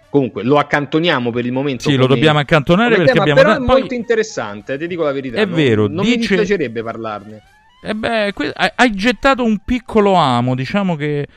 comunque 0.09 0.43
lo 0.43 0.57
accantoniamo 0.57 1.31
per 1.31 1.45
il 1.45 1.51
momento. 1.51 1.89
Sì, 1.89 1.97
lo 1.97 2.07
dobbiamo 2.07 2.39
accantonare 2.39 2.95
perché 2.95 3.11
tema, 3.11 3.21
abbiamo... 3.23 3.41
Però 3.41 3.55
è 3.55 3.59
molto 3.59 3.93
interessante, 3.93 4.77
ti 4.77 4.87
dico 4.87 5.03
la 5.03 5.11
verità. 5.11 5.37
È 5.37 5.45
non, 5.45 5.55
vero, 5.55 5.87
non 5.87 6.03
dice... 6.03 6.09
mi 6.09 6.17
dispiacerebbe 6.17 6.81
parlarne. 6.81 7.41
E 7.81 7.89
eh 7.89 7.93
beh, 7.95 8.31
que- 8.33 8.53
hai 8.53 8.91
gettato 8.93 9.43
un 9.43 9.59
piccolo 9.63 10.13
amo, 10.13 10.55
diciamo 10.55 10.95
che 10.95 11.27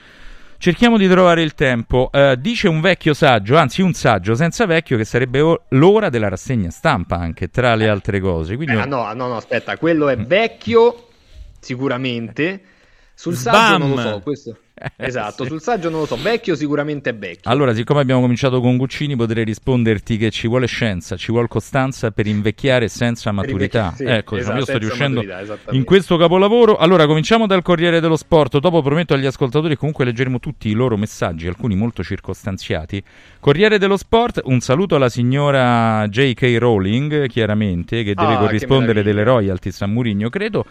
Cerchiamo 0.63 0.97
di 0.97 1.09
trovare 1.09 1.43
il 1.43 1.55
tempo. 1.55 2.09
Uh, 2.13 2.37
dice 2.37 2.69
un 2.69 2.81
vecchio 2.81 3.15
saggio, 3.15 3.57
anzi 3.57 3.83
un 3.83 3.95
saggio 3.95 4.37
senza 4.37 4.65
vecchio, 4.65 4.97
che 4.97 5.05
sarebbe 5.05 5.41
o- 5.41 5.65
l'ora 5.71 6.09
della 6.09 6.29
rassegna 6.29 6.71
stampa 6.71 7.17
anche, 7.17 7.49
tra 7.49 7.75
le 7.75 7.89
altre 7.89 8.21
cose. 8.21 8.55
Quindi... 8.55 8.77
Eh, 8.77 8.87
no, 8.87 9.13
no, 9.13 9.27
no, 9.27 9.37
aspetta, 9.39 9.77
quello 9.77 10.09
è 10.09 10.17
vecchio 10.17 11.09
sicuramente. 11.59 12.63
Sul 13.13 13.35
Sbam. 13.35 13.55
saggio 13.55 13.79
non 13.79 13.91
lo 13.91 14.01
so, 14.01 14.21
questo... 14.21 14.57
esatto, 14.97 15.45
sì. 15.45 15.51
sul 15.51 15.61
saggio 15.61 15.91
non 15.91 16.01
lo 16.01 16.07
so, 16.07 16.17
vecchio 16.17 16.55
sicuramente 16.55 17.11
è 17.11 17.15
vecchio. 17.15 17.51
Allora, 17.51 17.75
siccome 17.75 18.01
abbiamo 18.01 18.21
cominciato 18.21 18.61
con 18.61 18.77
Guccini, 18.77 19.17
potrei 19.17 19.45
risponderti 19.45 20.17
che 20.17 20.31
ci 20.31 20.49
vuole 20.49 20.67
scienza, 20.67 21.17
ci 21.17 21.31
vuole 21.31 21.49
costanza 21.49 22.11
per 22.11 22.27
invecchiare 22.27 22.89
senza 22.89 23.33
maturità. 23.33 23.93
Sì, 23.97 24.05
ecco, 24.05 24.37
esatto, 24.37 24.59
io 24.59 24.65
sto 24.65 24.79
riuscendo 24.79 25.25
in 25.71 25.85
questo 25.85 26.17
capolavoro. 26.17 26.77
Allora, 26.77 27.07
cominciamo 27.07 27.47
dal 27.47 27.63
Corriere 27.63 28.01
dello 28.01 28.17
Sport. 28.17 28.59
Dopo 28.59 28.83
prometto 28.83 29.15
agli 29.15 29.27
ascoltatori 29.27 29.77
comunque 29.77 30.05
leggeremo 30.05 30.39
tutti 30.39 30.69
i 30.69 30.73
loro 30.73 30.97
messaggi, 30.97 31.47
alcuni 31.47 31.75
molto 31.75 32.03
circostanziati. 32.03 33.03
Corriere 33.41 33.79
dello 33.79 33.97
Sport, 33.97 34.41
un 34.45 34.61
saluto 34.61 34.97
alla 34.97 35.09
signora 35.09 36.07
J.K. 36.09 36.57
Rowling, 36.59 37.27
chiaramente, 37.27 38.03
che 38.03 38.15
deve 38.15 38.35
ah, 38.35 38.39
corrispondere 38.39 39.03
delle 39.03 39.25
royalties 39.25 39.81
a 39.83 39.87
Murigno, 39.87 40.29
credo. 40.29 40.65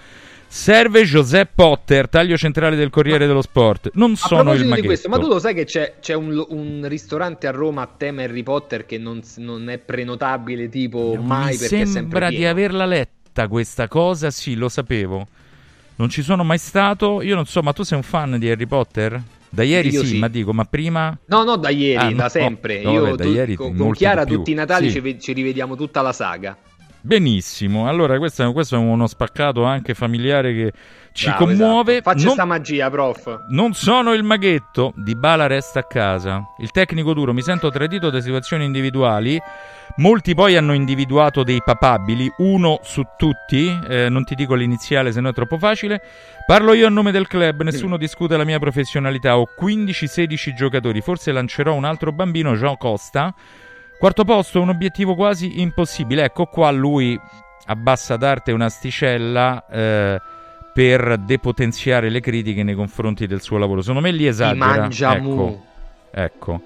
Serve 0.54 1.06
Giuseppe 1.06 1.54
Potter, 1.56 2.10
taglio 2.10 2.36
centrale 2.36 2.76
del 2.76 2.90
Corriere 2.90 3.26
dello 3.26 3.42
Sport. 3.42 3.92
Non 3.94 4.18
sono 4.18 4.52
il 4.52 4.66
maghetto. 4.66 4.88
Questo, 4.88 5.08
ma 5.08 5.18
tu 5.18 5.30
lo 5.30 5.40
sai 5.40 5.54
che 5.54 5.64
c'è, 5.64 5.96
c'è 6.02 6.14
un, 6.14 6.46
un, 6.50 6.86
ristorante 6.90 7.48
a 7.48 7.52
Roma 7.52 7.84
a 7.84 7.90
tema 7.96 8.24
Harry 8.24 8.44
Potter 8.44 8.86
che 8.86 8.98
non, 8.98 9.22
non 9.38 9.70
è 9.70 9.78
prenotabile 9.78 10.68
tipo 10.68 11.14
non 11.16 11.26
mai 11.26 11.56
perché 11.58 11.64
è 11.64 11.68
sempre 11.68 11.92
sembra 11.92 12.30
di 12.30 12.46
averla 12.46 12.86
letta 12.86 13.48
questa 13.48 13.88
cosa, 13.88 14.30
sì, 14.30 14.56
lo 14.56 14.68
sapevo. 14.68 15.26
Non 15.96 16.10
ci 16.10 16.22
sono 16.22 16.44
mai 16.44 16.58
stato. 16.58 17.22
Io 17.22 17.36
non 17.36 17.46
so, 17.46 17.62
ma 17.62 17.72
tu 17.72 17.84
sei 17.84 17.98
un 17.98 18.04
fan 18.04 18.38
di 18.38 18.50
Harry 18.50 18.66
Potter? 18.66 19.24
Da 19.50 19.64
ieri 19.64 19.90
sì, 19.90 20.06
sì, 20.06 20.20
ma 20.20 20.28
dico, 20.28 20.52
ma 20.52 20.66
prima... 20.66 21.18
No, 21.28 21.44
no, 21.46 21.56
da 21.56 21.70
ieri, 21.70 22.08
ah, 22.08 22.14
da 22.14 22.24
no, 22.24 22.30
sempre. 22.30 22.82
No, 22.82 22.92
Io 22.92 23.02
vabbè, 23.04 23.24
tu, 23.24 23.30
ieri 23.30 23.56
con, 23.56 23.76
con 23.76 23.92
Chiara 23.94 24.26
tutti 24.26 24.52
i 24.52 24.54
Natali 24.54 24.92
sì. 24.92 25.02
ci, 25.02 25.20
ci 25.20 25.32
rivediamo 25.32 25.78
tutta 25.78 26.02
la 26.02 26.12
saga. 26.12 26.58
Benissimo, 27.04 27.88
allora 27.88 28.18
questo 28.20 28.48
è, 28.48 28.54
questo 28.54 28.76
è 28.76 28.78
uno 28.78 29.08
spaccato 29.08 29.64
anche 29.64 29.96
familiare 29.96 30.54
che 30.54 30.74
ci 31.14 31.26
Bravo, 31.30 31.46
commuove. 31.46 31.94
esatto. 31.94 32.10
Faccia 32.12 32.26
Non- 32.26 32.34
sta 32.36 32.46
magia, 32.46 32.90
prof. 32.92 33.40
Non 33.50 33.74
sono 33.74 34.14
il 34.14 34.22
maghetto, 34.24 34.94
Di 34.96 35.16
Bala 35.16 35.48
resta 35.48 35.80
a 35.80 35.84
casa. 35.84 36.44
Il 36.60 36.70
tecnico 36.70 37.14
duro, 37.14 37.34
mi 37.34 37.42
sento 37.42 37.70
tradito 37.72 38.12
da 38.12 38.22
situazioni 38.22 38.66
individuali. 38.66 39.42
Molti 39.98 40.36
poi 40.36 40.56
hanno 40.56 40.74
individuato 40.74 41.44
dei 41.44 41.62
papabili, 41.66 42.32
uno 42.38 42.80
su 42.84 43.04
tutti, 43.18 43.68
eh, 43.90 44.08
non 44.08 44.24
ti 44.24 44.36
dico 44.36 44.54
l'iniziale 44.54 45.12
se 45.12 45.20
no 45.22 45.30
è 45.30 45.34
troppo 45.34 45.58
facile. 45.58 46.02
Parlo 46.46 46.74
io 46.74 46.86
a 46.86 46.90
nome 46.90 47.12
del 47.12 47.28
club, 47.28 47.64
nessuno 47.64 47.98
discute 47.98 48.38
la 48.38 48.46
mia 48.46 48.60
professionalità. 48.60 49.38
Ho 49.38 49.48
15-16 49.60 50.54
giocatori, 50.56 51.02
forse 51.02 51.32
lancerò 51.32 51.74
un 51.74 51.84
altro 51.84 52.12
bambino, 52.12 52.54
Jean 52.56 52.78
Costa. 52.78 53.34
Quarto 54.02 54.26
posto, 54.26 54.60
un 54.60 54.70
obiettivo 54.70 55.14
quasi 55.14 55.62
impossibile. 55.62 56.24
Ecco 56.24 56.48
qua 56.48 56.72
lui 56.72 57.16
abbassa 57.68 58.18
d'arte 58.18 58.52
un'asticella 58.52 59.66
eh, 59.70 60.22
per 60.74 61.20
depotenziare 61.20 62.10
le 62.10 62.20
critiche 62.20 62.64
nei 62.64 62.74
confronti 62.74 63.28
del 63.28 63.42
suo 63.42 63.60
lavoro. 63.60 63.82
Secondo 63.82 64.02
me 64.02 64.12
li 64.12 64.26
esagera. 64.26 64.88
Ecco, 65.36 65.62
ecco. 66.10 66.62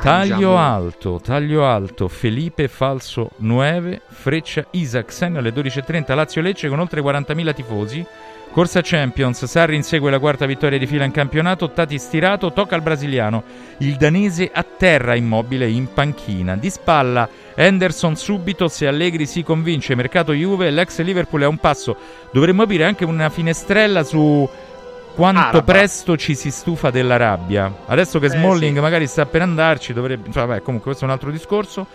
Taglio 0.00 0.56
alto, 0.56 1.20
taglio 1.22 1.64
alto, 1.64 2.08
Felipe 2.08 2.66
Falso 2.66 3.30
9, 3.36 4.02
Freccia 4.08 4.66
Isaacsen 4.72 5.36
alle 5.36 5.50
12.30 5.50 6.16
Lazio 6.16 6.42
Lecce 6.42 6.68
con 6.68 6.80
oltre 6.80 7.00
40.000 7.00 7.54
tifosi. 7.54 8.04
Corsa 8.52 8.82
Champions, 8.82 9.46
Sarri 9.46 9.76
insegue 9.76 10.10
la 10.10 10.18
quarta 10.18 10.44
vittoria 10.44 10.78
di 10.78 10.86
fila 10.86 11.04
in 11.04 11.10
campionato, 11.10 11.70
Tati 11.70 11.98
stirato, 11.98 12.52
tocca 12.52 12.74
al 12.74 12.82
brasiliano, 12.82 13.42
il 13.78 13.96
danese 13.96 14.50
a 14.52 14.62
terra 14.62 15.14
immobile 15.14 15.66
in 15.66 15.90
panchina. 15.90 16.54
Di 16.54 16.68
spalla 16.68 17.26
Henderson 17.54 18.14
subito, 18.14 18.68
se 18.68 18.86
Allegri 18.86 19.24
si 19.24 19.42
convince, 19.42 19.94
mercato 19.94 20.34
Juve, 20.34 20.70
l'ex 20.70 21.00
Liverpool 21.00 21.40
è 21.40 21.44
a 21.46 21.48
un 21.48 21.56
passo. 21.56 21.96
Dovremmo 22.30 22.64
aprire 22.64 22.84
anche 22.84 23.06
una 23.06 23.30
finestrella 23.30 24.04
su 24.04 24.46
quanto 25.14 25.40
Araba. 25.40 25.62
presto 25.62 26.18
ci 26.18 26.34
si 26.34 26.50
stufa 26.50 26.90
della 26.90 27.16
rabbia. 27.16 27.72
Adesso 27.86 28.18
che 28.18 28.26
Eh, 28.26 28.30
Smalling 28.30 28.76
sì. 28.76 28.82
magari 28.82 29.06
sta 29.06 29.24
per 29.24 29.40
andarci, 29.40 29.94
dovrebbe... 29.94 30.26
insomma, 30.26 30.46
vabbè, 30.46 30.60
comunque 30.60 30.90
questo 30.90 31.04
è 31.04 31.08
un 31.08 31.14
altro 31.14 31.30
discorso. 31.30 31.86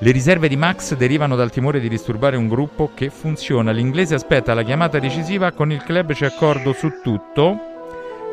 Le 0.00 0.12
riserve 0.12 0.46
di 0.46 0.56
Max 0.56 0.94
derivano 0.94 1.34
dal 1.34 1.50
timore 1.50 1.80
di 1.80 1.88
disturbare 1.88 2.36
un 2.36 2.46
gruppo 2.46 2.92
che 2.94 3.10
funziona. 3.10 3.72
L'inglese 3.72 4.14
aspetta 4.14 4.54
la 4.54 4.62
chiamata 4.62 5.00
decisiva, 5.00 5.50
con 5.50 5.72
il 5.72 5.82
club 5.82 6.12
c'è 6.12 6.26
accordo 6.26 6.72
su 6.72 7.00
tutto. 7.02 7.58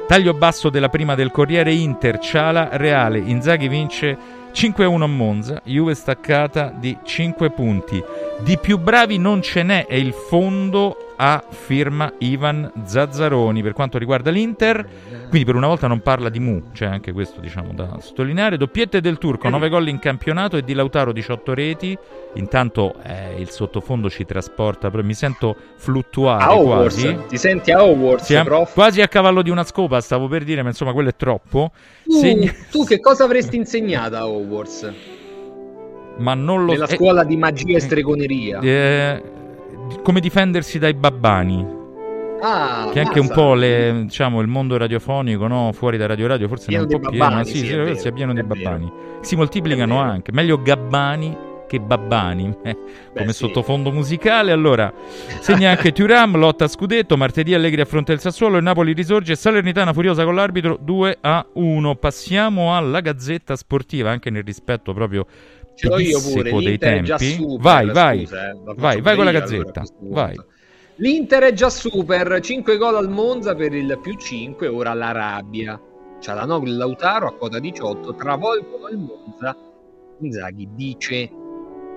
Taglio 0.08 0.36
basso 0.36 0.69
della 0.69 0.89
prima 0.89 1.15
del 1.15 1.32
Corriere 1.32 1.73
Inter, 1.73 2.19
Ciala, 2.19 2.69
Reale, 2.73 3.17
Inzaghi 3.17 3.67
vince 3.67 4.15
5-1 4.54 5.01
a 5.01 5.08
Monza, 5.08 5.62
Juve 5.63 5.95
staccata 5.95 6.71
di 6.78 6.95
5 7.01 7.49
punti. 7.49 8.04
Di 8.41 8.60
più 8.60 8.78
bravi 8.78 9.17
non 9.17 9.41
ce 9.41 9.63
n'è, 9.63 9.88
è 9.88 9.95
il 9.95 10.13
fondo 10.13 11.05
a 11.17 11.43
firma 11.49 12.12
Ivan 12.19 12.71
Zazzaroni 12.86 13.62
per 13.62 13.73
quanto 13.73 13.97
riguarda 13.97 14.30
l'Inter. 14.32 14.86
Quindi 15.30 15.45
per 15.45 15.56
una 15.56 15.67
volta 15.67 15.88
non 15.88 16.01
parla 16.01 16.30
di 16.30 16.39
Mu, 16.39 16.71
c'è 16.73 16.86
anche 16.86 17.12
questo 17.12 17.39
diciamo 17.39 17.73
da 17.73 17.97
sottolineare. 17.99 18.58
Doppiette 18.58 19.01
del 19.01 19.17
Turco, 19.17 19.49
9 19.49 19.69
gol 19.69 19.88
in 19.88 19.99
campionato 19.99 20.58
e 20.58 20.63
di 20.63 20.73
Lautaro 20.73 21.12
18 21.12 21.54
reti. 21.54 21.97
Intanto 22.36 22.95
eh, 23.04 23.39
il 23.39 23.49
sottofondo 23.49 24.10
ci 24.10 24.25
trasporta, 24.25 24.89
però 24.89 25.04
mi 25.04 25.13
sento 25.13 25.56
fluttuare 25.78 26.54
Hogwarts. 26.54 27.01
quasi. 27.01 27.17
Ti 27.28 27.38
senti 27.38 27.71
a 27.71 27.84
Hogwarts, 27.84 28.25
Siamo 28.25 28.65
quasi 28.73 29.01
a 29.01 29.08
cavallo 29.08 29.41
di 29.41 29.49
una 29.49 29.63
scopa, 29.63 30.01
stavo 30.01 30.28
per 30.28 30.43
dire, 30.43 30.62
ma 30.62 30.69
insomma 30.69 30.91
quello 30.93 31.10
è 31.10 31.15
troppo. 31.15 31.71
Tu, 32.04 32.12
Segna- 32.19 32.54
tu 32.71 32.84
che 32.86 32.99
cosa 32.99 33.23
avresti 33.23 33.56
insegnato 33.56 34.15
a 34.15 34.28
Hogwarts? 34.28 34.93
ma 36.17 36.34
non 36.34 36.63
lo 36.63 36.71
Nella 36.71 36.88
eh, 36.88 36.95
scuola 36.95 37.25
di 37.25 37.36
magia 37.36 37.75
e 37.75 37.80
stregoneria. 37.82 38.60
eh, 38.62 39.21
come 40.06 40.20
difendersi 40.20 40.78
dai 40.78 40.94
babbani. 40.94 41.65
Ah, 42.39 42.89
Che 42.94 43.00
anche 43.00 43.20
un 43.20 43.28
po' 43.30 43.56
le- 43.56 44.04
diciamo, 44.04 44.39
il 44.39 44.48
mondo 44.48 44.78
radiofonico, 44.78 45.48
no? 45.48 45.72
fuori 45.74 45.98
da 45.98 46.06
Radio 46.06 46.28
Radio, 46.28 46.48
forse 46.48 46.72
è 46.72 46.78
un 46.78 46.86
po' 46.86 47.00
pieno, 47.00 47.44
sì, 47.44 47.58
sì, 47.58 47.65
sì, 47.65 47.74
è 47.74 47.76
vero, 47.78 48.00
è 48.00 48.12
pieno 48.12 48.34
di 48.34 48.44
babbani. 48.44 48.91
Si 49.22 49.36
moltiplicano 49.36 49.98
anche, 49.98 50.32
meglio 50.32 50.62
gabbani 50.62 51.36
che 51.68 51.80
babbani 51.80 52.56
eh, 52.63 52.78
come 53.18 53.32
sì. 53.32 53.46
sottofondo 53.46 53.91
musicale. 53.91 54.52
Allora, 54.52 54.94
segna 55.41 55.72
anche 55.72 55.91
Turam, 55.91 56.38
lotta 56.38 56.65
a 56.65 56.68
scudetto, 56.68 57.18
martedì 57.18 57.56
Allegri 57.56 57.82
affronta 57.82 58.13
il 58.13 58.20
Sassuolo, 58.20 58.58
il 58.58 58.63
Napoli 58.63 58.94
risorge, 58.94 59.36
Salernitana 59.36 59.91
furiosa 59.91 60.24
con 60.24 60.36
l'arbitro 60.36 60.78
2 60.80 61.18
a 61.22 61.44
1. 61.52 61.96
Passiamo 61.96 62.78
alla 62.78 63.00
Gazzetta 63.00 63.56
Sportiva, 63.56 64.12
anche 64.12 64.30
nel 64.30 64.44
rispetto 64.44 64.94
proprio 64.94 65.26
Ce 65.76 65.88
l'ho 65.88 66.00
io 66.00 66.22
pure, 66.22 66.52
l'Inter 66.52 67.00
è 67.00 67.02
già 67.02 67.18
super, 67.18 67.60
vai, 67.60 67.90
vai, 67.92 68.26
scusa, 68.26 68.52
eh, 68.52 68.58
vai, 68.76 69.02
vai 69.02 69.16
con 69.16 69.26
la 69.26 69.32
Gazzetta, 69.32 69.82
allora, 69.82 70.22
vai. 70.22 70.36
L'Inter 70.96 71.44
è 71.44 71.54
già 71.54 71.70
super, 71.70 72.40
5 72.40 72.78
gol 72.78 72.96
al 72.96 73.10
Monza 73.10 73.54
per 73.54 73.74
il 73.74 74.00
più 74.02 74.16
5, 74.16 74.68
ora 74.68 74.94
la 74.94 75.12
rabbia. 75.12 75.80
Cialanoglu 76.22 76.72
e 76.72 76.76
Lautaro 76.76 77.28
a 77.28 77.34
quota 77.34 77.60
18 77.60 78.16
travolgono 78.16 78.88
il 78.88 78.98
Monza. 78.98 79.56
Inzaghi 80.22 80.70
dice 80.72 81.30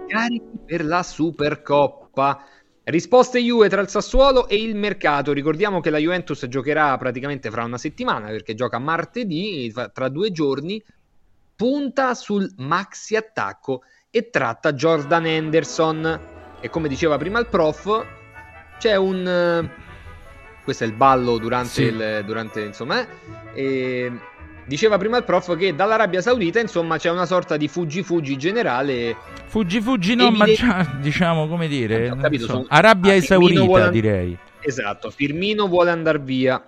carichi 0.09 0.59
per 0.67 0.85
la 0.85 1.05
Supercoppa. 1.05 2.45
Risposte 2.83 3.39
Juve 3.39 3.69
tra 3.69 3.81
il 3.81 3.89
Sassuolo 3.89 4.49
e 4.49 4.57
il 4.57 4.75
mercato. 4.75 5.33
Ricordiamo 5.33 5.81
che 5.81 5.91
la 5.91 5.99
Juventus 5.99 6.47
giocherà 6.47 6.97
praticamente 6.97 7.51
fra 7.51 7.65
una 7.65 7.79
settimana 7.79 8.27
perché 8.29 8.55
gioca 8.55 8.79
martedì, 8.79 9.73
tra 9.93 10.09
due 10.09 10.33
giorni. 10.33 10.83
Punta 11.69 12.15
sul 12.15 12.49
maxi 12.59 13.17
attacco 13.17 13.83
e 14.11 14.31
tratta 14.31 14.73
Jordan 14.75 15.27
Henderson. 15.27 16.21
E 16.61 16.71
come 16.71 16.87
diceva 16.87 17.17
prima 17.17 17.41
il 17.41 17.47
prof, 17.49 18.07
c'è 18.79 18.95
un. 18.95 19.27
eh, 19.27 19.69
Questo 20.63 20.85
è 20.85 20.87
il 20.87 20.93
ballo 20.93 21.37
durante 21.39 21.69
Sì. 21.71 21.83
il. 21.83 22.23
Durante, 22.25 22.61
insomma, 22.61 23.05
eh, 23.55 24.13
diceva 24.67 24.99
prima 24.99 25.17
il 25.17 25.25
prof 25.25 25.57
che 25.57 25.75
dall'Arabia 25.75 26.21
Saudita, 26.21 26.61
insomma, 26.61 26.97
c'è 26.97 27.11
una 27.11 27.27
sorta 27.27 27.57
di 27.57 27.67
fuggi-fuggi 27.67 28.37
generale. 28.37 29.17
Fuggi 29.47 29.81
fuggi 29.81 30.15
no, 30.15 30.31
ma 30.31 30.45
già, 30.47 30.87
diciamo 31.01 31.49
come 31.49 31.67
dire, 31.67 32.09
non 32.09 32.21
capito, 32.21 32.45
so, 32.47 32.53
sono- 32.53 32.67
Arabia 32.69 33.15
Ah, 33.15 33.17
esaurita 33.17 33.63
vuole- 33.65 33.91
direi. 33.91 34.39
Esatto, 34.61 35.11
Firmino 35.11 35.67
vuole 35.67 35.91
andare 35.91 36.21
via. 36.21 36.63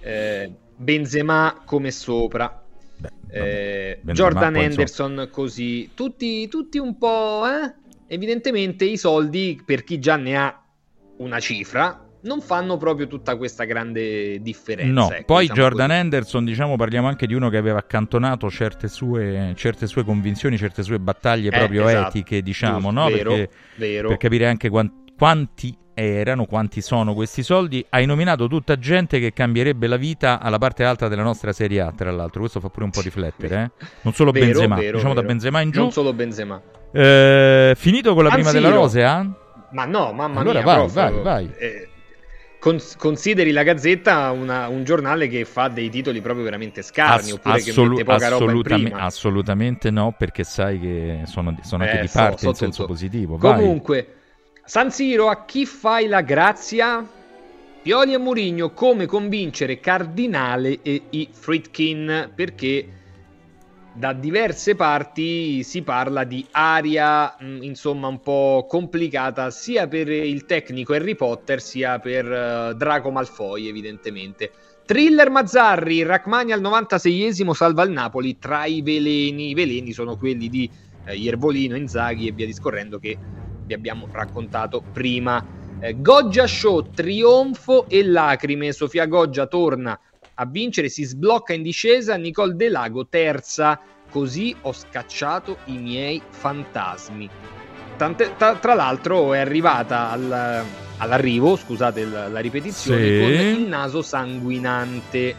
Eh, 0.00 0.52
Benzema 0.76 1.60
come 1.64 1.90
sopra. 1.90 2.61
Eh, 3.32 3.98
Benzema 4.02 4.28
Jordan 4.28 4.56
Henderson 4.56 5.28
così. 5.30 5.90
Tutti, 5.94 6.48
tutti 6.48 6.78
un 6.78 6.98
po'... 6.98 7.42
eh? 7.46 7.80
Evidentemente 8.06 8.84
i 8.84 8.98
soldi, 8.98 9.60
per 9.64 9.84
chi 9.84 9.98
già 9.98 10.16
ne 10.16 10.36
ha 10.36 10.62
una 11.18 11.40
cifra, 11.40 12.06
non 12.24 12.40
fanno 12.42 12.76
proprio 12.76 13.06
tutta 13.06 13.36
questa 13.36 13.64
grande 13.64 14.40
differenza. 14.42 14.92
No, 14.92 15.10
ecco, 15.10 15.24
poi 15.24 15.40
diciamo 15.46 15.60
Jordan 15.60 15.86
così. 15.88 15.98
Henderson, 16.00 16.44
diciamo, 16.44 16.76
parliamo 16.76 17.08
anche 17.08 17.26
di 17.26 17.34
uno 17.34 17.48
che 17.48 17.56
aveva 17.56 17.78
accantonato 17.78 18.50
certe 18.50 18.88
sue, 18.88 19.52
certe 19.56 19.86
sue 19.86 20.04
convinzioni, 20.04 20.58
certe 20.58 20.82
sue 20.82 20.98
battaglie 20.98 21.48
Eh, 21.48 21.58
proprio 21.58 21.88
esatto. 21.88 22.08
etiche, 22.08 22.42
diciamo, 22.42 22.90
Giusto, 22.90 22.90
no? 22.92 23.08
vero, 23.08 23.30
Perché, 23.30 23.50
vero. 23.76 24.08
per 24.08 24.16
capire 24.18 24.46
anche 24.46 24.68
quan- 24.68 25.01
quanti 25.26 25.72
erano, 25.94 26.46
quanti 26.46 26.80
sono 26.80 27.14
questi 27.14 27.44
soldi, 27.44 27.86
hai 27.90 28.06
nominato 28.06 28.48
tutta 28.48 28.76
gente 28.76 29.20
che 29.20 29.32
cambierebbe 29.32 29.86
la 29.86 29.94
vita 29.96 30.40
alla 30.40 30.58
parte 30.58 30.82
alta 30.82 31.06
della 31.06 31.22
nostra 31.22 31.52
Serie 31.52 31.80
A, 31.80 31.92
tra 31.96 32.10
l'altro, 32.10 32.40
questo 32.40 32.58
fa 32.58 32.68
pure 32.70 32.86
un 32.86 32.90
po' 32.90 33.02
riflettere, 33.02 33.72
eh? 33.78 33.86
Non 34.00 34.14
solo 34.14 34.32
Vero, 34.32 34.46
Benzema, 34.46 34.74
vero, 34.74 34.96
diciamo 34.96 35.14
da 35.14 35.20
vero. 35.20 35.32
Benzema 35.32 35.60
in 35.60 35.70
giù. 35.70 35.78
Non 35.80 35.92
solo 35.92 36.12
Benzema. 36.12 36.60
Eh, 36.90 37.74
finito 37.76 38.14
con 38.14 38.24
la 38.24 38.30
prima 38.30 38.50
San 38.50 38.60
della 38.62 38.74
rosea? 38.74 39.32
Ma 39.70 39.84
no, 39.84 40.12
mamma 40.12 40.40
Allora 40.40 40.58
mia, 40.58 40.64
vai, 40.66 40.76
prof, 40.78 40.92
vai, 40.92 41.22
vai. 41.22 41.50
eh, 41.56 41.88
cons- 42.58 42.96
consideri 42.96 43.52
la 43.52 43.62
Gazzetta 43.62 44.32
una- 44.32 44.66
un 44.66 44.82
giornale 44.82 45.28
che 45.28 45.44
fa 45.44 45.68
dei 45.68 45.88
titoli 45.88 46.20
proprio 46.20 46.42
veramente 46.42 46.82
scarni, 46.82 47.28
Ass- 47.30 47.32
oppure 47.34 47.54
assolu- 47.54 47.96
che 47.98 48.04
mette 48.04 48.26
poca 48.26 48.62
prima. 48.74 48.98
assolutamente 48.98 49.92
no, 49.92 50.12
perché 50.18 50.42
sai 50.42 50.80
che 50.80 51.20
sono, 51.26 51.56
sono 51.62 51.84
anche 51.84 51.98
Eh, 51.98 52.00
di 52.00 52.08
parte 52.12 52.38
so 52.38 52.48
in 52.48 52.54
senso 52.56 52.80
tutto. 52.82 52.92
positivo. 52.92 53.36
Vai. 53.36 53.80
San 54.72 54.90
Siro, 54.90 55.28
a 55.28 55.44
chi 55.44 55.66
fai 55.66 56.06
la 56.06 56.22
grazia? 56.22 57.06
Pioli 57.82 58.14
e 58.14 58.16
Mourinho, 58.16 58.70
come 58.70 59.04
convincere 59.04 59.80
Cardinale 59.80 60.80
e 60.80 61.08
i 61.10 61.28
Fritkin? 61.30 62.32
Perché 62.34 62.88
da 63.92 64.14
diverse 64.14 64.74
parti 64.74 65.62
si 65.62 65.82
parla 65.82 66.24
di 66.24 66.46
aria, 66.52 67.36
mh, 67.38 67.58
insomma, 67.60 68.08
un 68.08 68.22
po' 68.22 68.64
complicata 68.66 69.50
sia 69.50 69.86
per 69.88 70.08
il 70.08 70.46
tecnico 70.46 70.94
Harry 70.94 71.16
Potter 71.16 71.60
sia 71.60 71.98
per 71.98 72.24
eh, 72.32 72.74
Draco 72.74 73.10
Malfoy, 73.10 73.68
evidentemente. 73.68 74.52
Thriller 74.86 75.28
Mazzarri, 75.28 76.02
Rachmani 76.02 76.52
al 76.52 76.62
96esimo 76.62 77.50
salva 77.50 77.82
il 77.82 77.90
Napoli 77.90 78.38
tra 78.38 78.64
i 78.64 78.80
veleni. 78.80 79.50
I 79.50 79.54
veleni 79.54 79.92
sono 79.92 80.16
quelli 80.16 80.48
di 80.48 80.70
eh, 81.04 81.14
Iervolino, 81.14 81.76
Inzaghi 81.76 82.26
e 82.26 82.32
via 82.32 82.46
discorrendo 82.46 82.98
che 82.98 83.18
vi 83.72 83.78
abbiamo 83.78 84.08
raccontato 84.12 84.82
prima. 84.92 85.44
Eh, 85.80 86.00
Goggia 86.00 86.46
Show, 86.46 86.90
trionfo 86.94 87.88
e 87.88 88.04
lacrime. 88.04 88.72
Sofia 88.72 89.06
Goggia 89.06 89.46
torna 89.46 89.98
a 90.34 90.46
vincere, 90.46 90.88
si 90.88 91.04
sblocca 91.04 91.54
in 91.54 91.62
discesa. 91.62 92.16
Nicole 92.16 92.54
Delago 92.54 93.06
terza. 93.08 93.80
Così 94.10 94.54
ho 94.62 94.72
scacciato 94.72 95.58
i 95.66 95.78
miei 95.78 96.20
fantasmi. 96.28 97.28
tante- 97.96 98.34
tra, 98.36 98.56
tra 98.56 98.74
l'altro 98.74 99.32
è 99.32 99.38
arrivata 99.38 100.10
al- 100.10 100.64
all'arrivo, 100.98 101.56
scusate 101.56 102.04
la, 102.04 102.28
la 102.28 102.40
ripetizione, 102.40 103.06
Sì. 103.06 103.20
con 103.20 103.30
il 103.30 103.68
naso 103.68 104.02
sanguinante. 104.02 105.34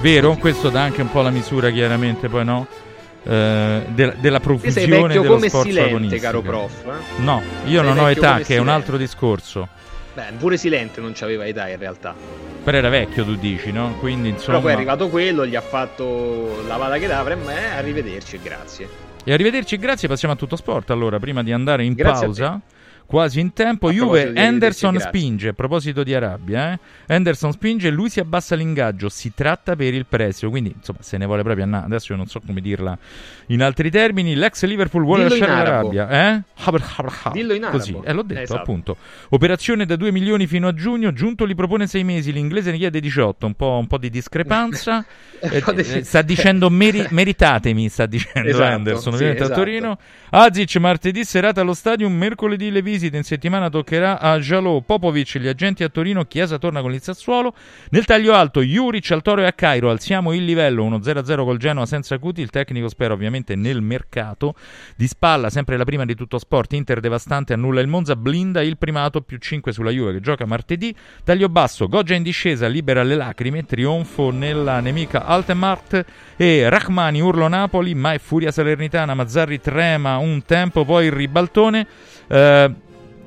Vero? 0.00 0.34
Questo 0.36 0.68
dà 0.70 0.82
anche 0.82 1.00
un 1.02 1.10
po' 1.10 1.22
la 1.22 1.30
misura, 1.30 1.70
chiaramente, 1.70 2.28
poi 2.28 2.44
no? 2.44 2.66
Eh, 3.24 3.82
de- 3.88 4.14
della 4.18 4.40
profusione 4.40 5.08
dello 5.08 5.34
come 5.34 5.48
sforzo 5.48 5.68
Silente, 5.70 6.18
caro 6.18 6.40
prof. 6.42 6.72
eh? 6.86 7.22
No, 7.22 7.40
io 7.66 7.78
Sei 7.80 7.88
non 7.88 7.98
ho 7.98 8.10
età, 8.10 8.32
come 8.32 8.42
che 8.42 8.54
è 8.54 8.58
un 8.58 8.64
Silente. 8.64 8.70
altro 8.70 8.96
discorso. 8.96 9.68
Beh, 10.14 10.24
pure 10.38 10.56
Silente 10.56 11.00
non 11.00 11.12
c'aveva 11.14 11.46
età 11.46 11.68
in 11.68 11.78
realtà. 11.78 12.14
Però 12.64 12.76
era 12.76 12.88
vecchio, 12.88 13.24
tu 13.24 13.34
dici, 13.36 13.72
no? 13.72 13.94
Quindi, 13.98 14.28
insomma... 14.30 14.58
Però 14.58 14.60
poi 14.60 14.70
è 14.70 14.74
arrivato 14.74 15.08
quello, 15.08 15.46
gli 15.46 15.56
ha 15.56 15.60
fatto 15.60 16.62
la 16.66 16.76
vada 16.76 16.98
che 16.98 17.06
davre, 17.06 17.34
ma 17.36 17.52
arrivederci 17.76 18.36
e 18.36 18.38
grazie. 18.42 18.88
E 19.24 19.32
arrivederci, 19.32 19.76
grazie, 19.78 20.08
passiamo 20.08 20.34
a 20.34 20.36
tutto 20.36 20.56
sport. 20.56 20.90
Allora, 20.90 21.18
prima 21.18 21.42
di 21.42 21.52
andare 21.52 21.84
in 21.84 21.94
Grazie 21.94 22.26
pausa, 22.26 22.60
quasi 23.06 23.40
in 23.40 23.52
tempo, 23.52 23.88
A 23.88 23.92
Juve, 23.92 24.32
Henderson 24.34 24.92
grazie. 24.92 25.08
spinge, 25.08 25.48
a 25.48 25.52
proposito 25.52 26.02
di 26.02 26.14
Arabia, 26.14 26.72
eh? 26.72 26.78
Henderson 27.06 27.52
spinge 27.52 27.88
e 27.88 27.90
lui 27.90 28.08
si 28.08 28.20
abbassa 28.20 28.54
l'ingaggio, 28.54 29.08
si 29.08 29.32
tratta 29.34 29.76
per 29.76 29.92
il 29.94 30.06
prestito, 30.06 30.50
quindi 30.50 30.72
insomma 30.76 30.98
se 31.02 31.16
ne 31.18 31.26
vuole 31.26 31.42
proprio 31.42 31.64
andare, 31.64 31.84
adesso 31.84 32.12
io 32.12 32.18
non 32.18 32.26
so 32.26 32.40
come 32.44 32.60
dirla 32.60 32.96
in 33.46 33.62
altri 33.62 33.90
termini, 33.90 34.34
l'ex 34.34 34.64
Liverpool 34.64 35.04
vuole 35.04 35.24
Dillo 35.24 35.36
lasciare 35.38 35.62
l'Arabia, 35.62 36.08
eh? 36.10 36.42
Habr, 36.64 36.82
habr, 36.96 37.12
habr. 37.24 37.32
Dillo 37.34 37.52
in 37.54 37.62
arabo. 37.64 37.78
Così, 37.78 37.98
eh, 38.02 38.12
l'ho 38.12 38.22
detto 38.22 38.40
Esatto. 38.42 38.60
appunto. 38.60 38.96
Operazione 39.30 39.84
da 39.84 39.96
2 39.96 40.10
milioni 40.12 40.46
fino 40.46 40.68
a 40.68 40.74
giugno, 40.74 41.12
Giunto 41.12 41.44
li 41.44 41.54
propone 41.54 41.86
6 41.86 42.04
mesi, 42.04 42.32
l'inglese 42.32 42.70
ne 42.70 42.78
chiede 42.78 43.00
18, 43.00 43.46
un 43.46 43.54
po', 43.54 43.76
un 43.78 43.86
po' 43.86 43.98
di 43.98 44.10
discrepanza. 44.10 45.04
Eh, 45.44 45.60
eh, 45.66 46.04
sta 46.04 46.22
dicendo 46.22 46.70
meri- 46.70 47.04
meritatemi, 47.10 47.88
sta 47.88 48.06
dicendo 48.06 48.48
Esatto, 48.48 48.62
Henderson, 48.74 49.02
sì, 49.02 49.08
ovviamente 49.16 49.42
a 49.42 49.46
esatto. 49.46 49.60
Torino. 49.60 49.98
Azic 50.30 50.76
martedì 50.76 51.24
serata 51.24 51.62
allo 51.62 51.74
stadio, 51.74 52.08
mercoledì 52.08 52.70
le 52.70 52.80
visite, 52.92 53.16
in 53.16 53.22
settimana 53.22 53.70
toccherà 53.70 54.20
a 54.20 54.38
Jalò, 54.38 54.80
Popovic, 54.80 55.38
gli 55.38 55.48
agenti 55.48 55.82
a 55.82 55.88
Torino, 55.88 56.24
Chiesa 56.24 56.58
torna 56.58 56.82
con 56.82 56.92
il 56.92 57.00
Sassuolo. 57.00 57.54
Nel 57.90 58.04
taglio 58.04 58.34
alto, 58.34 58.60
Juric 58.60 59.10
al 59.12 59.22
Toro 59.22 59.40
e 59.40 59.46
a 59.46 59.52
Cairo, 59.52 59.88
alziamo 59.88 60.34
il 60.34 60.44
livello, 60.44 60.86
1-0-0 60.86 61.44
col 61.44 61.56
Genoa 61.56 61.86
senza 61.86 62.18
Cuti, 62.18 62.42
il 62.42 62.50
tecnico 62.50 62.88
spera 62.88 63.14
ovviamente 63.14 63.54
nel 63.54 63.80
mercato. 63.80 64.54
Di 64.94 65.06
spalla, 65.06 65.48
sempre 65.48 65.78
la 65.78 65.84
prima 65.84 66.04
di 66.04 66.14
tutto 66.14 66.38
sport, 66.38 66.74
Inter 66.74 67.00
devastante, 67.00 67.54
annulla 67.54 67.80
il 67.80 67.88
Monza, 67.88 68.14
blinda 68.14 68.62
il 68.62 68.76
primato, 68.76 69.22
più 69.22 69.38
5 69.38 69.72
sulla 69.72 69.90
Juve 69.90 70.12
che 70.12 70.20
gioca 70.20 70.44
martedì. 70.44 70.94
Taglio 71.24 71.48
basso, 71.48 71.88
Goggia 71.88 72.14
in 72.14 72.22
discesa, 72.22 72.66
libera 72.66 73.02
le 73.02 73.14
lacrime, 73.14 73.64
trionfo 73.64 74.30
nella 74.30 74.80
nemica 74.80 75.24
Altemart 75.24 76.04
e 76.36 76.68
Rachmani 76.68 77.20
urlo 77.22 77.48
Napoli, 77.48 77.94
ma 77.94 78.12
è 78.12 78.18
furia 78.18 78.50
salernitana, 78.50 79.14
Mazzarri 79.14 79.60
trema 79.60 80.18
un 80.18 80.42
tempo, 80.44 80.84
poi 80.84 81.06
il 81.06 81.12
ribaltone. 81.12 81.86
Eh, 82.28 82.74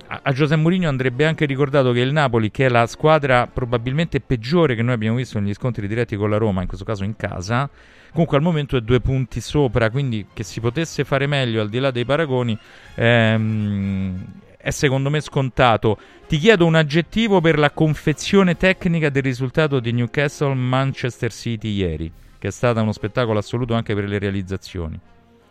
a 0.08 0.32
Giuseppe 0.32 0.62
Mourinho 0.62 0.88
andrebbe 0.88 1.26
anche 1.26 1.46
ricordato 1.46 1.92
che 1.92 2.00
il 2.00 2.12
Napoli, 2.12 2.52
che 2.52 2.68
è 2.68 2.70
la 2.70 2.86
squadra 2.86 3.48
probabilmente 3.48 4.20
peggiore 4.20 4.76
che 4.76 4.84
noi 4.84 4.94
abbiamo 4.94 5.18
visto 5.18 5.40
negli 5.40 5.54
scontri 5.54 5.88
diretti 5.88 6.16
con 6.16 6.30
la 6.30 6.38
Roma, 6.38 6.62
in 6.62 6.68
questo 6.68 6.86
caso 6.86 7.04
in 7.04 7.16
casa, 7.16 7.70
comunque 8.12 8.38
al 8.38 8.44
momento 8.44 8.78
è 8.78 8.82
due 8.82 9.02
punti 9.02 9.42
sopra, 9.42 9.90
quindi 9.90 10.28
che 10.32 10.44
si 10.44 10.60
potesse 10.60 11.04
fare 11.04 11.26
meglio 11.26 11.62
al 11.62 11.70
di 11.70 11.80
là 11.80 11.92
dei 11.92 12.06
paragoni 12.06 12.58
ehm, 12.96 14.26
è 14.58 14.70
secondo 14.70 15.10
me 15.10 15.20
scontato. 15.22 15.98
Ti 16.28 16.38
chiedo 16.38 16.66
un 16.66 16.76
aggettivo 16.76 17.42
per 17.42 17.58
la 17.58 17.72
confezione 17.72 18.58
tecnica 18.58 19.10
del 19.10 19.24
risultato 19.24 19.80
di 19.80 19.92
Newcastle-Manchester 19.92 21.32
City 21.32 21.70
ieri, 21.70 22.12
che 22.38 22.48
è 22.48 22.52
stata 22.52 22.82
uno 22.82 22.92
spettacolo 22.92 23.40
assoluto 23.40 23.74
anche 23.74 23.94
per 23.94 24.08
le 24.08 24.20
realizzazioni. 24.20 25.00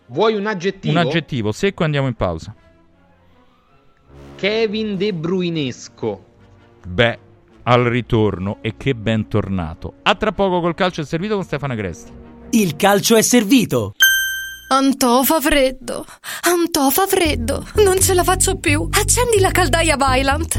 Vuoi 0.07 0.35
un 0.35 0.47
aggettivo? 0.47 0.99
Un 0.99 1.07
aggettivo 1.07 1.53
secco 1.53 1.85
andiamo 1.85 2.07
in 2.07 2.15
pausa. 2.15 2.55
Kevin 4.45 4.99
De 4.99 5.15
Bruinesco. 5.15 6.23
Beh, 6.87 7.19
al 7.63 7.85
ritorno 7.85 8.59
e 8.61 8.77
che 8.77 8.95
ben 8.95 9.27
tornato. 9.27 9.95
A 10.03 10.15
tra 10.17 10.33
poco 10.33 10.61
col 10.61 10.75
calcio 10.75 11.01
è 11.01 11.05
servito 11.07 11.37
con 11.37 11.45
Stefano 11.45 11.73
Agresti. 11.73 12.13
Il 12.51 12.77
calcio 12.77 13.17
è 13.17 13.23
servito. 13.23 13.95
Antò 14.69 15.23
fa 15.23 15.41
freddo. 15.41 16.05
Antò 16.43 16.91
fa 16.91 17.07
freddo. 17.07 17.67
Non 17.77 17.99
ce 17.99 18.13
la 18.13 18.23
faccio 18.23 18.59
più. 18.59 18.87
Accendi 18.91 19.41
la 19.41 19.51
caldaia 19.51 19.97
Vylant. 19.97 20.59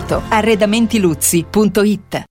Arredamentiluzzi.it 0.29 2.30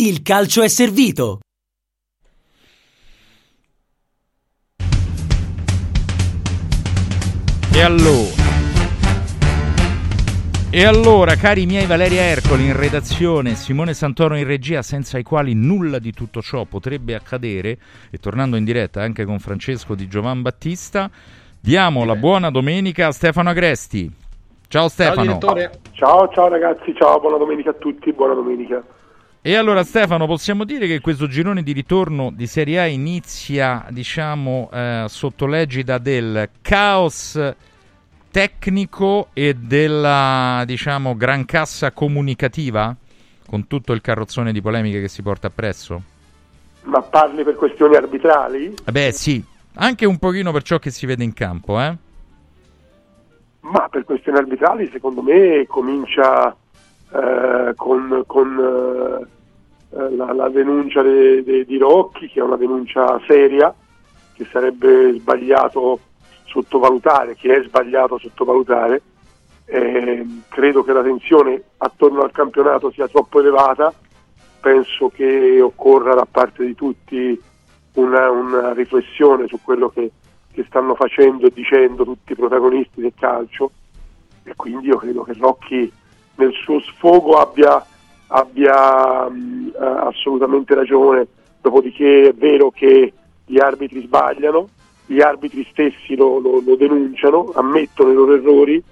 Il 0.00 0.22
calcio 0.22 0.62
è 0.62 0.68
servito. 0.68 1.40
E 7.74 7.80
allora. 7.80 8.30
E 10.70 10.84
allora, 10.84 11.34
cari 11.34 11.66
miei 11.66 11.86
Valeria 11.86 12.20
Ercoli 12.20 12.66
in 12.66 12.76
redazione, 12.76 13.56
Simone 13.56 13.92
Santoro 13.92 14.36
in 14.36 14.44
regia, 14.44 14.82
senza 14.82 15.18
i 15.18 15.24
quali 15.24 15.54
nulla 15.54 15.98
di 15.98 16.12
tutto 16.12 16.40
ciò 16.42 16.64
potrebbe 16.64 17.16
accadere, 17.16 17.76
e 18.12 18.18
tornando 18.18 18.54
in 18.54 18.62
diretta 18.62 19.02
anche 19.02 19.24
con 19.24 19.40
Francesco 19.40 19.96
di 19.96 20.06
Giovan 20.06 20.42
Battista, 20.42 21.10
diamo 21.58 22.04
la 22.04 22.14
buona 22.14 22.50
domenica 22.50 23.08
a 23.08 23.10
Stefano 23.10 23.50
Agresti. 23.50 24.08
Ciao 24.68 24.86
Stefano. 24.86 25.38
Ciao, 25.40 25.70
ciao, 25.90 26.28
ciao 26.28 26.46
ragazzi, 26.46 26.94
ciao, 26.94 27.18
buona 27.18 27.38
domenica 27.38 27.70
a 27.70 27.74
tutti, 27.74 28.12
buona 28.12 28.34
domenica. 28.34 28.80
E 29.40 29.54
allora 29.54 29.84
Stefano, 29.84 30.26
possiamo 30.26 30.64
dire 30.64 30.88
che 30.88 31.00
questo 31.00 31.28
girone 31.28 31.62
di 31.62 31.72
ritorno 31.72 32.30
di 32.34 32.48
Serie 32.48 32.80
A 32.80 32.86
inizia, 32.86 33.86
diciamo, 33.90 34.68
eh, 34.72 35.04
sotto 35.08 35.46
l'egida 35.46 35.98
del 35.98 36.50
caos 36.60 37.54
tecnico 38.32 39.28
e 39.32 39.54
della, 39.54 40.64
diciamo, 40.66 41.16
gran 41.16 41.44
cassa 41.44 41.92
comunicativa, 41.92 42.94
con 43.48 43.68
tutto 43.68 43.92
il 43.92 44.00
carrozzone 44.00 44.52
di 44.52 44.60
polemiche 44.60 45.00
che 45.00 45.08
si 45.08 45.22
porta 45.22 45.46
appresso? 45.46 46.02
Ma 46.82 47.00
parli 47.00 47.44
per 47.44 47.54
questioni 47.54 47.94
arbitrali? 47.94 48.74
Beh 48.90 49.12
sì, 49.12 49.42
anche 49.74 50.04
un 50.04 50.18
pochino 50.18 50.50
per 50.50 50.62
ciò 50.62 50.78
che 50.78 50.90
si 50.90 51.06
vede 51.06 51.22
in 51.22 51.32
campo, 51.32 51.80
eh? 51.80 51.96
Ma 53.60 53.88
per 53.88 54.04
questioni 54.04 54.38
arbitrali 54.38 54.88
secondo 54.90 55.22
me 55.22 55.64
comincia 55.68 56.56
eh, 57.12 57.72
con, 57.74 58.22
con 58.26 59.28
eh, 59.90 60.10
la, 60.14 60.32
la, 60.32 60.48
denuncia 60.48 61.02
de, 61.02 61.42
de, 61.42 61.64
di 61.64 61.78
Rocchi, 61.78 62.28
che 62.28 62.40
è 62.40 62.42
una 62.42 62.56
denuncia 62.56 63.20
seria, 63.26 63.74
che 64.34 64.46
sarebbe 64.50 65.14
sbagliato 65.14 66.00
sottovalutare, 66.44 67.34
che 67.36 67.56
è 67.56 67.62
sbagliato 67.64 68.18
sottovalutare. 68.18 69.02
Eh, 69.64 70.26
credo 70.48 70.82
che 70.82 70.92
la 70.92 71.02
tensione 71.02 71.62
attorno 71.78 72.22
al 72.22 72.32
campionato 72.32 72.90
sia 72.90 73.08
troppo 73.08 73.40
elevata, 73.40 73.92
penso 74.60 75.08
che 75.08 75.60
occorra 75.60 76.14
da 76.14 76.26
parte 76.30 76.64
di 76.64 76.74
tutti 76.74 77.40
una, 77.94 78.30
una 78.30 78.72
riflessione 78.72 79.46
su 79.46 79.58
quello 79.62 79.88
che, 79.88 80.10
che, 80.52 80.64
stanno 80.68 80.94
facendo 80.94 81.46
e 81.46 81.50
dicendo 81.52 82.04
tutti 82.04 82.32
i 82.32 82.36
protagonisti 82.36 83.00
del 83.00 83.12
calcio 83.18 83.70
e 84.44 84.54
quindi 84.56 84.88
io 84.88 84.96
credo 84.96 85.22
che 85.22 85.34
Rocchi 85.38 85.92
nel 86.38 86.52
suo 86.52 86.80
sfogo 86.80 87.38
abbia, 87.38 87.84
abbia 88.28 89.28
mh, 89.28 89.72
assolutamente 89.78 90.74
ragione, 90.74 91.26
dopodiché 91.60 92.28
è 92.28 92.32
vero 92.32 92.70
che 92.70 93.12
gli 93.44 93.58
arbitri 93.58 94.02
sbagliano, 94.02 94.68
gli 95.06 95.20
arbitri 95.20 95.66
stessi 95.70 96.14
lo, 96.14 96.38
lo, 96.38 96.62
lo 96.64 96.76
denunciano, 96.76 97.50
ammettono 97.54 98.10
i 98.10 98.14
loro 98.14 98.34
errori, 98.34 98.82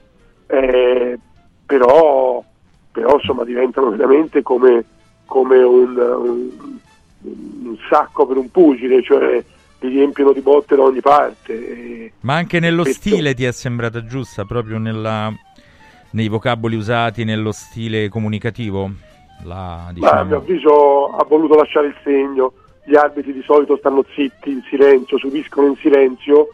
eh, 0.46 1.18
però, 1.64 2.42
però 2.90 3.14
insomma, 3.14 3.44
diventano 3.44 3.90
veramente 3.90 4.42
come, 4.42 4.84
come 5.26 5.62
un, 5.62 5.96
un, 5.96 6.50
un, 7.22 7.76
sacco 7.88 8.26
per 8.26 8.38
un 8.38 8.50
pugile, 8.50 9.02
cioè 9.02 9.44
li 9.80 9.88
riempiono 9.88 10.32
di 10.32 10.40
botte 10.40 10.74
da 10.74 10.82
ogni 10.82 11.00
parte. 11.00 12.12
Ma 12.20 12.34
anche 12.34 12.58
nello 12.58 12.82
questo... 12.82 13.08
stile 13.08 13.34
ti 13.34 13.44
è 13.44 13.52
sembrata 13.52 14.04
giusta, 14.04 14.44
proprio 14.44 14.78
nella, 14.78 15.32
nei 16.10 16.28
vocaboli 16.28 16.76
usati, 16.76 17.24
nello 17.24 17.52
stile 17.52 18.08
comunicativo? 18.08 18.90
La, 19.44 19.90
diciamo... 19.92 20.12
Ma, 20.12 20.20
a 20.20 20.24
mio 20.24 20.36
avviso 20.38 21.14
ha 21.16 21.24
voluto 21.24 21.54
lasciare 21.56 21.88
il 21.88 21.96
segno 22.02 22.52
gli 22.86 22.94
arbitri 22.94 23.32
di 23.32 23.42
solito 23.42 23.76
stanno 23.76 24.04
zitti, 24.14 24.52
in 24.52 24.62
silenzio, 24.70 25.18
subiscono 25.18 25.66
in 25.66 25.76
silenzio, 25.76 26.50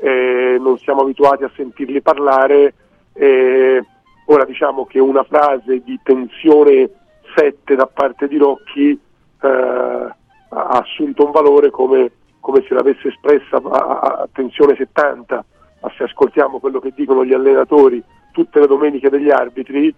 eh, 0.00 0.56
non 0.58 0.76
siamo 0.78 1.02
abituati 1.02 1.44
a 1.44 1.50
sentirli 1.54 2.02
parlare. 2.02 2.74
Eh, 3.12 3.80
ora 4.24 4.44
diciamo 4.44 4.84
che 4.84 4.98
una 4.98 5.22
frase 5.22 5.82
di 5.84 5.98
tensione 6.02 6.90
7 7.36 7.76
da 7.76 7.86
parte 7.86 8.26
di 8.26 8.36
Rocchi 8.36 8.90
eh, 8.90 9.48
ha 9.48 10.14
assunto 10.48 11.24
un 11.24 11.30
valore 11.30 11.70
come, 11.70 12.10
come 12.40 12.64
se 12.66 12.74
l'avesse 12.74 13.08
espressa 13.08 13.56
a, 13.56 13.98
a, 14.00 14.28
tensione 14.32 14.74
70, 14.74 15.44
ma 15.82 15.92
se 15.96 16.02
ascoltiamo 16.02 16.58
quello 16.58 16.80
che 16.80 16.92
dicono 16.96 17.24
gli 17.24 17.32
allenatori 17.32 18.02
tutte 18.36 18.60
le 18.60 18.66
domeniche 18.66 19.08
degli 19.08 19.30
arbitri 19.30 19.94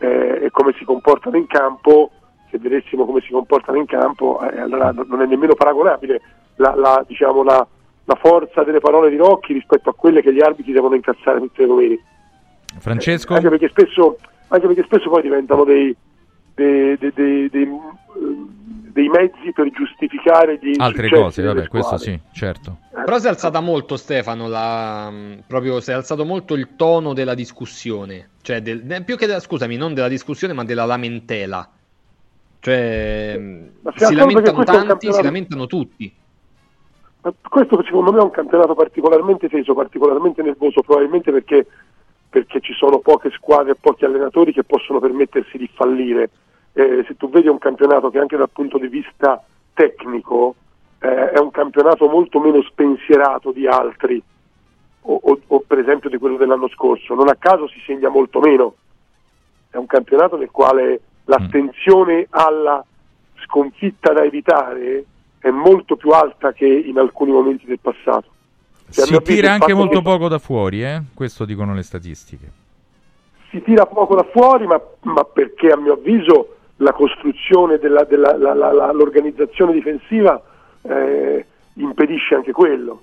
eh, 0.00 0.40
e 0.42 0.50
come 0.50 0.74
si 0.76 0.84
comportano 0.84 1.38
in 1.38 1.46
campo, 1.46 2.10
se 2.50 2.58
vedessimo 2.58 3.06
come 3.06 3.22
si 3.22 3.30
comportano 3.32 3.78
in 3.78 3.86
campo, 3.86 4.38
eh, 4.42 4.60
allora 4.60 4.92
non 4.92 5.22
è 5.22 5.24
nemmeno 5.24 5.54
paragonabile 5.54 6.20
la, 6.56 6.74
la, 6.74 7.02
diciamo, 7.08 7.42
la, 7.42 7.66
la, 8.04 8.14
forza 8.16 8.64
delle 8.64 8.80
parole 8.80 9.08
di 9.08 9.16
Rocchi 9.16 9.54
rispetto 9.54 9.88
a 9.88 9.94
quelle 9.94 10.20
che 10.20 10.30
gli 10.30 10.42
arbitri 10.42 10.72
devono 10.72 10.94
incazzare 10.94 11.38
tutte 11.38 11.62
le 11.62 11.68
domeniche. 11.68 12.02
Francesco? 12.80 13.32
Eh, 13.32 13.36
anche, 13.36 13.48
perché 13.48 13.68
spesso, 13.70 14.18
anche, 14.48 14.66
perché 14.66 14.82
spesso, 14.82 15.08
poi 15.08 15.22
diventano 15.22 15.64
dei, 15.64 15.96
dei, 16.54 16.98
dei, 16.98 17.48
dei 17.48 17.68
mezzi 19.10 19.52
per 19.52 19.70
giustificare 19.70 20.58
gli 20.60 20.74
altre 20.78 21.08
cose, 21.08 21.42
vabbè, 21.42 21.68
questo 21.68 21.98
sì, 21.98 22.18
certo. 22.32 22.78
Però 22.90 23.18
si 23.18 23.26
è 23.26 23.28
alzata 23.28 23.60
molto 23.60 23.96
Stefano, 23.96 24.48
la, 24.48 25.12
proprio 25.46 25.80
si 25.80 25.90
è 25.90 25.94
alzato 25.94 26.24
molto 26.24 26.54
il 26.54 26.76
tono 26.76 27.12
della 27.12 27.34
discussione, 27.34 28.30
cioè 28.42 28.62
del, 28.62 29.02
più 29.04 29.16
che 29.16 29.26
della, 29.26 29.40
scusami, 29.40 29.76
non 29.76 29.94
della 29.94 30.08
discussione 30.08 30.52
ma 30.52 30.64
della 30.64 30.84
lamentela. 30.84 31.68
Cioè 32.60 33.40
si 33.96 34.14
lamentano 34.14 34.64
tanti, 34.64 35.12
si 35.12 35.22
lamentano 35.22 35.66
tutti. 35.66 36.14
Questo 37.48 37.82
secondo 37.84 38.12
me 38.12 38.18
è 38.18 38.22
un 38.22 38.30
campionato 38.30 38.74
particolarmente 38.74 39.48
teso, 39.48 39.74
particolarmente 39.74 40.42
nervoso, 40.42 40.82
probabilmente 40.82 41.30
perché, 41.30 41.66
perché 42.28 42.60
ci 42.60 42.72
sono 42.74 42.98
poche 42.98 43.30
squadre 43.30 43.72
e 43.72 43.76
pochi 43.78 44.04
allenatori 44.04 44.52
che 44.52 44.64
possono 44.64 45.00
permettersi 45.00 45.58
di 45.58 45.68
fallire. 45.72 46.30
Eh, 46.80 47.04
se 47.06 47.14
tu 47.18 47.28
vedi 47.28 47.48
un 47.48 47.58
campionato 47.58 48.08
che 48.08 48.18
anche 48.18 48.38
dal 48.38 48.48
punto 48.48 48.78
di 48.78 48.88
vista 48.88 49.42
tecnico 49.74 50.54
eh, 50.98 51.30
è 51.32 51.38
un 51.38 51.50
campionato 51.50 52.08
molto 52.08 52.40
meno 52.40 52.62
spensierato 52.62 53.52
di 53.52 53.66
altri, 53.66 54.22
o, 55.02 55.20
o, 55.22 55.40
o, 55.46 55.60
per 55.66 55.78
esempio 55.78 56.08
di 56.08 56.16
quello 56.16 56.38
dell'anno 56.38 56.68
scorso. 56.68 57.14
Non 57.14 57.28
a 57.28 57.36
caso 57.38 57.68
si 57.68 57.80
segna 57.84 58.08
molto 58.08 58.40
meno. 58.40 58.74
È 59.68 59.76
un 59.76 59.86
campionato 59.86 60.38
nel 60.38 60.50
quale 60.50 61.00
l'attenzione 61.24 62.26
alla 62.30 62.82
sconfitta 63.44 64.14
da 64.14 64.24
evitare 64.24 65.04
è 65.38 65.50
molto 65.50 65.96
più 65.96 66.10
alta 66.10 66.52
che 66.52 66.66
in 66.66 66.98
alcuni 66.98 67.30
momenti 67.30 67.66
del 67.66 67.78
passato. 67.78 68.28
Cioè, 68.90 69.04
si 69.04 69.20
tira 69.22 69.52
anche 69.52 69.74
molto 69.74 69.98
che... 69.98 70.04
poco 70.04 70.28
da 70.28 70.38
fuori, 70.38 70.82
eh? 70.82 71.02
questo 71.12 71.44
dicono 71.44 71.74
le 71.74 71.82
statistiche. 71.82 72.50
Si 73.50 73.60
tira 73.62 73.84
poco 73.84 74.14
da 74.14 74.26
fuori, 74.32 74.66
ma, 74.66 74.80
ma 75.02 75.24
perché 75.24 75.68
a 75.68 75.76
mio 75.76 75.92
avviso 75.92 76.56
la 76.80 76.92
costruzione 76.92 77.78
dell'organizzazione 77.78 79.72
difensiva 79.72 80.42
eh, 80.82 81.44
impedisce 81.74 82.34
anche 82.34 82.52
quello. 82.52 83.02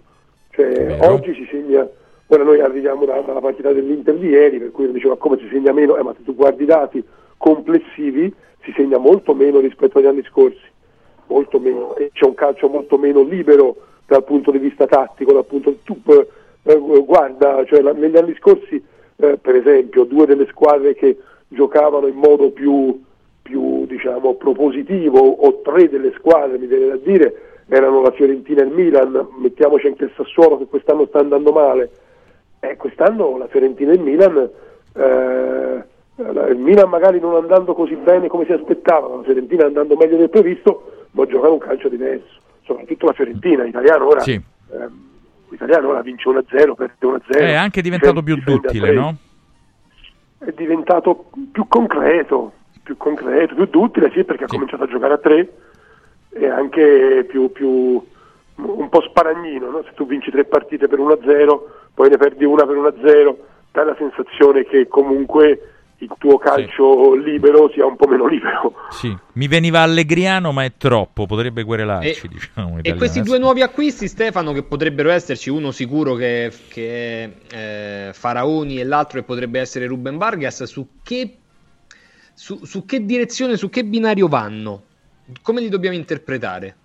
Cioè, 0.52 0.98
oggi 1.02 1.34
si 1.36 1.48
segna, 1.50 1.88
ora 2.28 2.44
noi 2.44 2.60
arriviamo 2.60 3.06
da, 3.06 3.22
dalla 3.22 3.40
partita 3.40 3.72
dell'Inter 3.72 4.16
di 4.16 4.30
ieri, 4.30 4.58
per 4.60 4.72
cui 4.72 4.86
uno 4.86 4.94
diceva 4.94 5.16
come 5.18 5.38
si 5.38 5.48
segna 5.52 5.74
meno, 5.74 5.96
eh, 5.98 6.04
ma 6.04 6.14
se 6.18 6.24
tu 6.24 6.34
guardi 6.34 6.64
i 6.64 6.68
dati 6.68 7.04
complessivi 7.38 8.34
si 8.64 8.74
segna 8.76 8.98
molto 8.98 9.36
meno 9.36 9.60
rispetto 9.60 10.00
agli 10.00 10.08
anni 10.08 10.24
scorsi, 10.24 10.66
molto 11.28 11.60
meno, 11.60 11.96
e 11.96 12.10
c'è 12.14 12.26
un 12.26 12.34
calcio 12.34 12.68
molto 12.70 12.98
meno 12.98 13.22
libero 13.22 13.76
dal 14.08 14.24
punto 14.24 14.50
di 14.50 14.58
vista 14.58 14.88
tattico, 14.88 15.34
dal 15.34 15.46
punto 15.46 15.70
di 15.70 15.80
tu 15.84 16.02
eh, 16.64 17.04
guarda, 17.06 17.64
cioè, 17.66 17.82
la, 17.82 17.94
negli 17.94 18.18
anni 18.18 18.36
scorsi 18.40 18.84
eh, 19.18 19.38
per 19.38 19.56
esempio 19.56 20.04
due 20.04 20.26
delle 20.26 20.48
squadre 20.48 20.96
che 20.96 21.18
giocavano 21.48 22.08
in 22.08 22.16
modo 22.16 22.50
più, 22.50 23.00
più 23.48 23.86
diciamo, 23.86 24.36
propositivo 24.36 25.20
o 25.20 25.62
tre 25.62 25.88
delle 25.90 26.12
squadre 26.18 26.58
mi 26.58 26.68
viene 26.68 26.88
da 26.88 26.98
dire 26.98 27.42
erano 27.70 28.02
la 28.02 28.12
Fiorentina 28.12 28.62
e 28.62 28.66
il 28.66 28.72
Milan, 28.72 29.28
mettiamoci 29.40 29.88
anche 29.88 30.06
il 30.06 30.14
Sassuolo 30.16 30.58
che 30.58 30.66
quest'anno 30.66 31.06
sta 31.08 31.20
andando 31.20 31.52
male, 31.52 31.90
eh, 32.60 32.76
quest'anno 32.78 33.38
la 33.38 33.48
Fiorentina 33.48 33.92
e 33.92 33.96
il 33.96 34.02
Milan, 34.02 34.50
eh, 34.94 35.84
il 36.16 36.58
Milan 36.58 36.90
magari 36.90 37.20
non 37.20 37.36
andando 37.36 37.74
così 37.74 37.96
bene 37.96 38.28
come 38.28 38.46
si 38.46 38.54
aspettava, 38.54 39.18
la 39.18 39.24
Fiorentina 39.24 39.66
andando 39.66 39.96
meglio 39.96 40.18
del 40.18 40.30
previsto, 40.30 41.08
ma 41.12 41.26
giocare 41.26 41.52
un 41.52 41.60
calcio 41.60 41.90
diverso, 41.90 42.40
soprattutto 42.64 43.06
la 43.06 43.14
Fiorentina, 43.14 43.64
l'italiano 43.64 44.08
ora, 44.08 44.20
sì. 44.22 44.34
eh, 44.34 44.88
l'italiano 45.50 45.90
ora 45.90 46.02
vince 46.02 46.30
1-0, 46.30 46.74
perde 46.74 46.94
1-0. 47.02 47.38
È 47.38 47.54
anche 47.54 47.82
diventato 47.82 48.24
più 48.24 48.38
duttile, 48.38 48.94
no? 48.94 49.16
È 50.38 50.52
diventato 50.56 51.26
più 51.52 51.68
concreto, 51.68 52.54
più 52.88 52.96
concreto, 52.96 53.54
più 53.54 53.66
duttile, 53.66 54.10
sì, 54.14 54.24
perché 54.24 54.46
sì. 54.48 54.56
ha 54.56 54.58
cominciato 54.58 54.84
a 54.84 54.88
giocare 54.88 55.14
a 55.16 55.18
3 55.18 55.50
e 56.30 56.48
anche 56.48 57.26
più, 57.28 57.52
più 57.52 58.02
un 58.56 58.90
po' 58.90 59.02
sparagnino, 59.02 59.70
no? 59.70 59.84
se 59.84 59.92
tu 59.94 60.06
vinci 60.06 60.32
tre 60.32 60.46
partite 60.46 60.88
per 60.88 60.98
1-0, 60.98 61.60
poi 61.94 62.10
ne 62.10 62.16
perdi 62.16 62.46
una 62.46 62.66
per 62.66 62.78
1-0, 62.78 63.36
dai 63.74 63.86
la 63.86 63.96
sensazione 63.98 64.64
che 64.64 64.88
comunque 64.88 65.74
il 65.98 66.12
tuo 66.18 66.38
calcio 66.38 67.14
sì. 67.14 67.24
libero 67.24 67.70
sia 67.74 67.86
un 67.86 67.98
po' 67.98 68.08
meno 68.08 68.26
libero. 68.28 68.74
Sì, 68.90 69.14
mi 69.34 69.50
veniva 69.50 69.82
allegriano, 69.82 70.54
ma 70.54 70.64
è 70.64 70.72
troppo, 70.78 71.26
potrebbe 71.26 71.66
querelarci. 71.66 72.26
E, 72.26 72.30
diciamo, 72.30 72.78
e 72.82 72.96
questi 72.96 73.22
due 73.22 73.38
nuovi 73.38 73.64
acquisti, 73.64 74.08
Stefano, 74.08 74.54
che 74.54 74.64
potrebbero 74.64 75.10
esserci, 75.10 75.50
uno 75.50 75.72
sicuro 75.72 76.14
che, 76.14 76.54
che 76.70 77.24
è 77.50 78.08
eh, 78.08 78.14
Faraoni 78.14 78.80
e 78.80 78.86
l'altro 78.86 79.20
che 79.20 79.26
potrebbe 79.26 79.60
essere 79.60 79.88
Ruben 79.88 80.18
Vargas, 80.18 80.64
su 80.64 80.88
che, 81.04 81.38
su, 82.38 82.64
su 82.66 82.86
che 82.86 83.04
direzione, 83.04 83.58
su 83.58 83.68
che 83.68 83.84
binario 83.84 84.28
vanno? 84.28 84.84
come 85.42 85.60
li 85.60 85.70
dobbiamo 85.70 85.96
interpretare? 85.96 86.76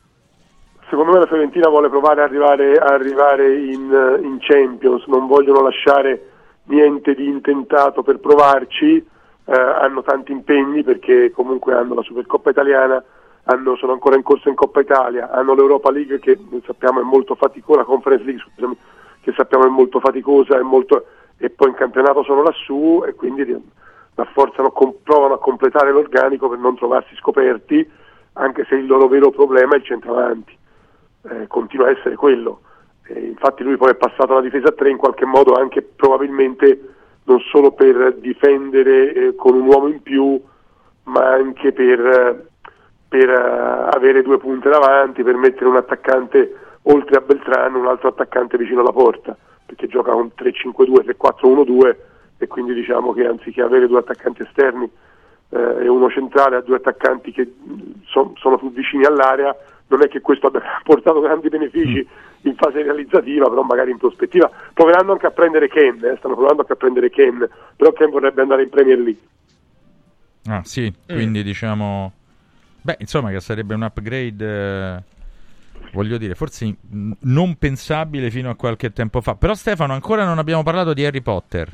Secondo 0.88 1.12
me 1.12 1.18
la 1.20 1.26
Fiorentina 1.26 1.68
vuole 1.68 1.90
provare 1.90 2.22
ad 2.22 2.28
arrivare, 2.30 2.76
arrivare 2.76 3.54
in, 3.56 4.18
in, 4.22 4.38
Champions, 4.40 5.06
non 5.06 5.26
vogliono 5.26 5.60
lasciare 5.60 6.30
niente 6.64 7.14
di 7.14 7.26
intentato 7.26 8.02
per 8.02 8.18
provarci, 8.18 8.96
eh, 8.96 9.52
hanno 9.52 10.02
tanti 10.02 10.32
impegni 10.32 10.82
perché 10.82 11.30
comunque 11.30 11.74
hanno 11.74 11.94
la 11.94 12.02
Supercoppa 12.02 12.50
italiana, 12.50 13.02
hanno, 13.44 13.76
sono 13.76 13.92
ancora 13.92 14.16
in 14.16 14.22
corso 14.22 14.48
in 14.48 14.54
Coppa 14.54 14.80
Italia, 14.80 15.30
hanno 15.30 15.54
l'Europa 15.54 15.90
League 15.90 16.18
che 16.18 16.38
sappiamo 16.64 17.00
è 17.00 17.04
molto 17.04 17.34
faticosa, 17.34 17.80
la 17.80 17.84
Conference 17.84 18.24
League 18.24 18.42
scusami, 18.54 18.76
che 19.20 19.32
sappiamo 19.36 19.66
è 19.66 19.68
molto 19.68 20.00
faticosa 20.00 20.58
è 20.58 20.62
molto, 20.62 21.06
e 21.36 21.50
poi 21.50 21.68
in 21.68 21.74
campionato 21.74 22.22
sono 22.22 22.42
lassù 22.42 23.04
e 23.06 23.14
quindi 23.14 23.44
rafforzano, 24.14 24.72
provano 25.02 25.34
a 25.34 25.38
completare 25.38 25.90
l'organico 25.90 26.48
per 26.48 26.58
non 26.58 26.76
trovarsi 26.76 27.14
scoperti 27.16 28.00
anche 28.34 28.64
se 28.68 28.76
il 28.76 28.86
loro 28.86 29.08
vero 29.08 29.30
problema 29.30 29.74
è 29.74 29.78
il 29.78 29.84
centravanti, 29.84 30.56
eh, 31.28 31.46
continua 31.46 31.86
a 31.86 31.90
essere 31.90 32.14
quello. 32.16 32.60
Eh, 33.06 33.20
infatti 33.26 33.62
lui 33.62 33.76
poi 33.76 33.90
è 33.90 33.96
passato 33.96 34.32
alla 34.32 34.40
difesa 34.40 34.68
a 34.68 34.72
3 34.72 34.90
in 34.90 34.96
qualche 34.96 35.26
modo 35.26 35.54
anche 35.54 35.82
probabilmente 35.82 36.94
non 37.24 37.40
solo 37.50 37.72
per 37.72 38.14
difendere 38.14 39.12
eh, 39.12 39.34
con 39.34 39.54
un 39.54 39.66
uomo 39.66 39.88
in 39.88 40.02
più, 40.02 40.40
ma 41.04 41.28
anche 41.28 41.72
per, 41.72 42.46
per 43.08 43.28
uh, 43.28 43.94
avere 43.94 44.22
due 44.22 44.38
punte 44.38 44.68
davanti, 44.68 45.22
per 45.22 45.36
mettere 45.36 45.66
un 45.66 45.76
attaccante 45.76 46.56
oltre 46.82 47.16
a 47.16 47.20
Beltrano, 47.20 47.78
un 47.78 47.86
altro 47.86 48.08
attaccante 48.08 48.56
vicino 48.56 48.80
alla 48.80 48.92
porta, 48.92 49.36
perché 49.66 49.86
gioca 49.86 50.12
con 50.12 50.32
3-5-2, 50.36 51.16
3-4-1-2 51.16 51.96
e 52.42 52.48
quindi 52.48 52.74
diciamo 52.74 53.12
che 53.12 53.24
anziché 53.24 53.62
avere 53.62 53.86
due 53.86 54.00
attaccanti 54.00 54.42
esterni 54.42 54.90
eh, 55.50 55.84
e 55.84 55.88
uno 55.88 56.10
centrale 56.10 56.56
a 56.56 56.60
due 56.60 56.76
attaccanti 56.76 57.30
che 57.30 57.54
son, 58.06 58.32
sono 58.36 58.58
più 58.58 58.72
vicini 58.72 59.04
all'area, 59.04 59.54
non 59.86 60.02
è 60.02 60.08
che 60.08 60.20
questo 60.20 60.48
abbia 60.48 60.62
portato 60.82 61.20
grandi 61.20 61.48
benefici 61.48 62.04
mm. 62.04 62.48
in 62.48 62.56
fase 62.56 62.82
realizzativa, 62.82 63.48
però 63.48 63.62
magari 63.62 63.92
in 63.92 63.98
prospettiva. 63.98 64.50
Proveranno 64.74 65.12
anche 65.12 65.26
a 65.26 65.30
prendere 65.30 65.68
Ken, 65.68 66.02
eh, 66.02 66.16
stanno 66.18 66.34
provando 66.34 66.62
anche 66.62 66.72
a 66.72 66.76
prendere 66.76 67.10
Ken, 67.10 67.48
però 67.76 67.92
Ken 67.92 68.10
vorrebbe 68.10 68.42
andare 68.42 68.64
in 68.64 68.70
Premier 68.70 68.98
League. 68.98 69.22
Ah 70.46 70.62
sì, 70.64 70.92
mm. 70.92 71.14
quindi 71.14 71.44
diciamo... 71.44 72.12
Beh, 72.82 72.96
insomma 72.98 73.30
che 73.30 73.38
sarebbe 73.38 73.74
un 73.74 73.82
upgrade... 73.82 74.96
Eh 74.96 75.20
voglio 75.92 76.16
dire, 76.16 76.34
forse 76.34 76.76
non 77.20 77.56
pensabile 77.56 78.30
fino 78.30 78.48
a 78.48 78.54
qualche 78.54 78.92
tempo 78.92 79.20
fa. 79.20 79.34
Però 79.34 79.52
Stefano, 79.52 79.92
ancora 79.92 80.24
non 80.24 80.38
abbiamo 80.38 80.62
parlato 80.62 80.94
di 80.94 81.04
Harry 81.04 81.20
Potter. 81.20 81.70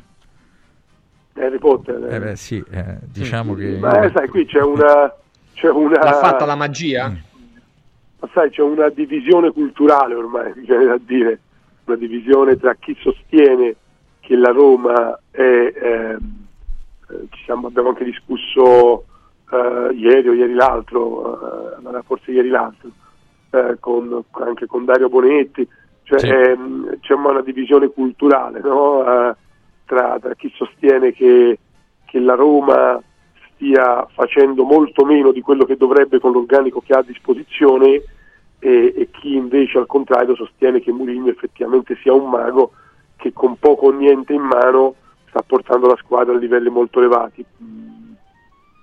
Harry 1.39 1.57
Potter. 1.57 2.13
Eh, 2.13 2.19
beh, 2.19 2.35
sì, 2.35 2.63
eh, 2.71 2.97
diciamo 3.11 3.53
che... 3.53 3.77
Beh, 3.77 4.11
sai, 4.13 4.27
qui 4.27 4.45
c'è 4.45 4.61
una... 4.61 5.13
C'è 5.53 5.69
una... 5.69 6.03
L'ha 6.03 6.13
fatta 6.13 6.45
la 6.45 6.55
magia? 6.55 7.09
Mm. 7.09 7.15
Ma 8.19 8.29
sai, 8.33 8.49
c'è 8.49 8.61
una 8.61 8.89
divisione 8.89 9.51
culturale 9.51 10.13
ormai, 10.13 10.53
mi 10.57 10.65
viene 10.65 10.85
da 10.85 10.99
dire, 10.99 11.39
una 11.85 11.97
divisione 11.97 12.57
tra 12.57 12.75
chi 12.75 12.95
sostiene 12.99 13.75
che 14.19 14.35
la 14.35 14.51
Roma 14.51 15.17
è... 15.31 15.41
Eh, 15.41 16.17
siamo, 17.43 17.67
abbiamo 17.67 17.89
anche 17.89 18.03
discusso 18.03 19.05
eh, 19.51 19.93
ieri 19.95 20.27
o 20.27 20.33
ieri 20.33 20.53
l'altro, 20.53 21.77
eh, 21.79 22.01
forse 22.03 22.31
ieri 22.31 22.49
l'altro, 22.49 22.89
eh, 23.49 23.77
con, 23.79 24.23
anche 24.31 24.67
con 24.67 24.85
Dario 24.85 25.09
Bonetti, 25.09 25.67
cioè, 26.03 26.19
sì. 26.19 26.27
Ehm, 26.27 26.99
c'è 26.99 27.13
una 27.13 27.41
divisione 27.41 27.87
culturale, 27.89 28.59
no? 28.61 29.35
Tra, 29.89 30.19
tra 30.21 30.35
chi 30.35 30.51
sostiene 30.53 31.11
che, 31.13 31.57
che, 32.05 32.19
la 32.19 32.35
Roma 32.35 33.01
stia 33.55 34.05
facendo 34.13 34.63
molto 34.63 35.03
meno 35.03 35.31
di 35.31 35.41
quello 35.41 35.65
che 35.65 35.77
dovrebbe 35.77 36.19
con 36.19 36.31
l'organico 36.31 36.79
che 36.79 36.93
ha 36.93 36.99
a 36.99 37.03
disposizione 37.03 38.03
e, 38.59 38.93
e 38.95 39.09
chi 39.09 39.33
invece 39.33 39.79
al 39.79 39.87
contrario 39.87 40.35
sostiene 40.35 40.79
che 40.79 40.91
Mourinho 40.91 41.29
effettivamente 41.29 41.97
sia 42.03 42.13
un 42.13 42.29
mago 42.29 42.73
che 43.15 43.33
con 43.33 43.57
poco 43.57 43.87
o 43.87 43.91
niente 43.91 44.31
in 44.33 44.43
mano 44.43 44.93
sta 45.29 45.41
portando 45.41 45.87
la 45.87 45.97
squadra 45.97 46.35
a 46.35 46.37
livelli 46.37 46.69
molto 46.69 46.99
elevati. 46.99 47.43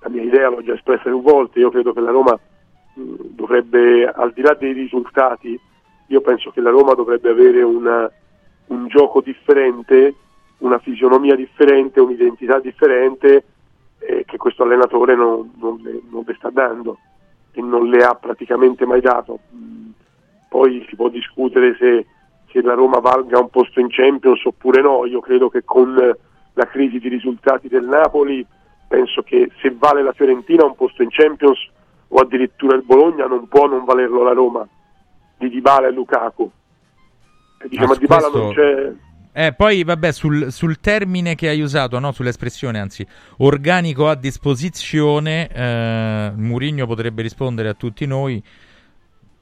La 0.01 0.09
mia 0.09 0.23
idea 0.23 0.49
l'ho 0.49 0.65
già 0.65 0.75
espressa 0.75 1.05
più 1.05 1.23
volte, 1.23 1.61
io 1.61 1.71
credo 1.71 1.93
che 1.93 2.01
la 2.01 2.11
Roma 2.11 2.37
dovrebbe, 2.95 4.07
al 4.07 4.33
di 4.33 4.43
là 4.43 4.55
dei 4.55 4.73
risultati, 4.73 5.57
io 6.09 6.21
penso 6.21 6.51
che 6.51 6.61
la 6.61 6.71
Roma 6.71 6.95
dovrebbe 6.95 7.31
avere 7.31 7.63
una, 7.63 8.11
un 8.67 8.89
gioco 8.89 9.21
differente 9.21 10.17
una 10.59 10.79
fisionomia 10.79 11.35
differente, 11.35 12.01
un'identità 12.01 12.59
differente 12.61 13.45
eh, 13.99 14.25
che 14.27 14.37
questo 14.37 14.63
allenatore 14.63 15.15
non, 15.15 15.53
non, 15.57 15.81
le, 15.83 16.01
non, 16.11 16.25
le, 16.27 16.35
sta 16.35 16.51
dando 16.51 16.99
e 17.53 17.61
non 17.61 17.89
le 17.89 18.05
ha 18.05 18.15
praticamente 18.15 18.87
mai 18.87 19.01
dato. 19.01 19.41
Mm, 19.55 19.91
poi 20.49 20.85
si 20.89 20.97
può 20.97 21.09
discutere 21.09 21.77
se 21.79 22.07
se 22.57 22.63
la 22.63 22.75
Roma 22.75 23.01
valga 23.01 23.39
un 23.39 23.51
posto 23.51 23.81
in 23.81 23.89
Champions 23.91 24.43
oppure 24.45 24.81
no. 24.81 25.05
Io 25.05 25.21
credo 25.21 25.49
che 25.49 25.63
con 25.65 25.95
la 25.95 26.67
crisi 26.67 26.99
di 26.99 27.09
risultati 27.09 27.69
del 27.69 27.85
Napoli, 27.85 28.45
penso 28.89 29.23
che 29.23 29.51
se 29.61 29.75
vale 29.77 30.03
la 30.03 30.13
Fiorentina 30.13 30.65
un 30.65 30.75
posto 30.75 31.03
in 31.03 31.11
Champions 31.11 31.59
o 32.09 32.17
addirittura 32.19 32.77
il 32.77 32.83
Bologna 32.83 33.27
non 33.27 33.47
può 33.49 33.67
non 33.67 33.85
valerlo 33.85 34.23
la 34.23 34.33
Roma 34.33 34.67
di 35.37 35.51
Dybala 35.51 35.89
e 35.89 35.91
Lukaku. 35.91 36.51
E 37.63 37.69
dice, 37.69 37.85
Ah, 37.85 37.95
Dybala 37.97 38.29
questo- 38.31 38.39
non 38.39 38.53
c'è... 38.55 38.93
Eh, 39.39 39.53
poi 39.53 39.84
vabbè, 39.84 40.12
sul, 40.12 40.51
sul 40.51 40.80
termine 40.80 41.34
che 41.34 41.51
hai 41.51 41.61
usato, 41.61 41.99
no, 41.99 42.11
sull'espressione, 42.11 42.78
anzi, 42.78 43.07
organico 43.39 44.09
a 44.09 44.14
disposizione, 44.14 45.49
eh, 45.53 46.32
Murigno 46.34 46.87
potrebbe 46.87 47.20
rispondere 47.20 47.68
a 47.68 47.74
tutti 47.74 48.07
noi. 48.07 48.43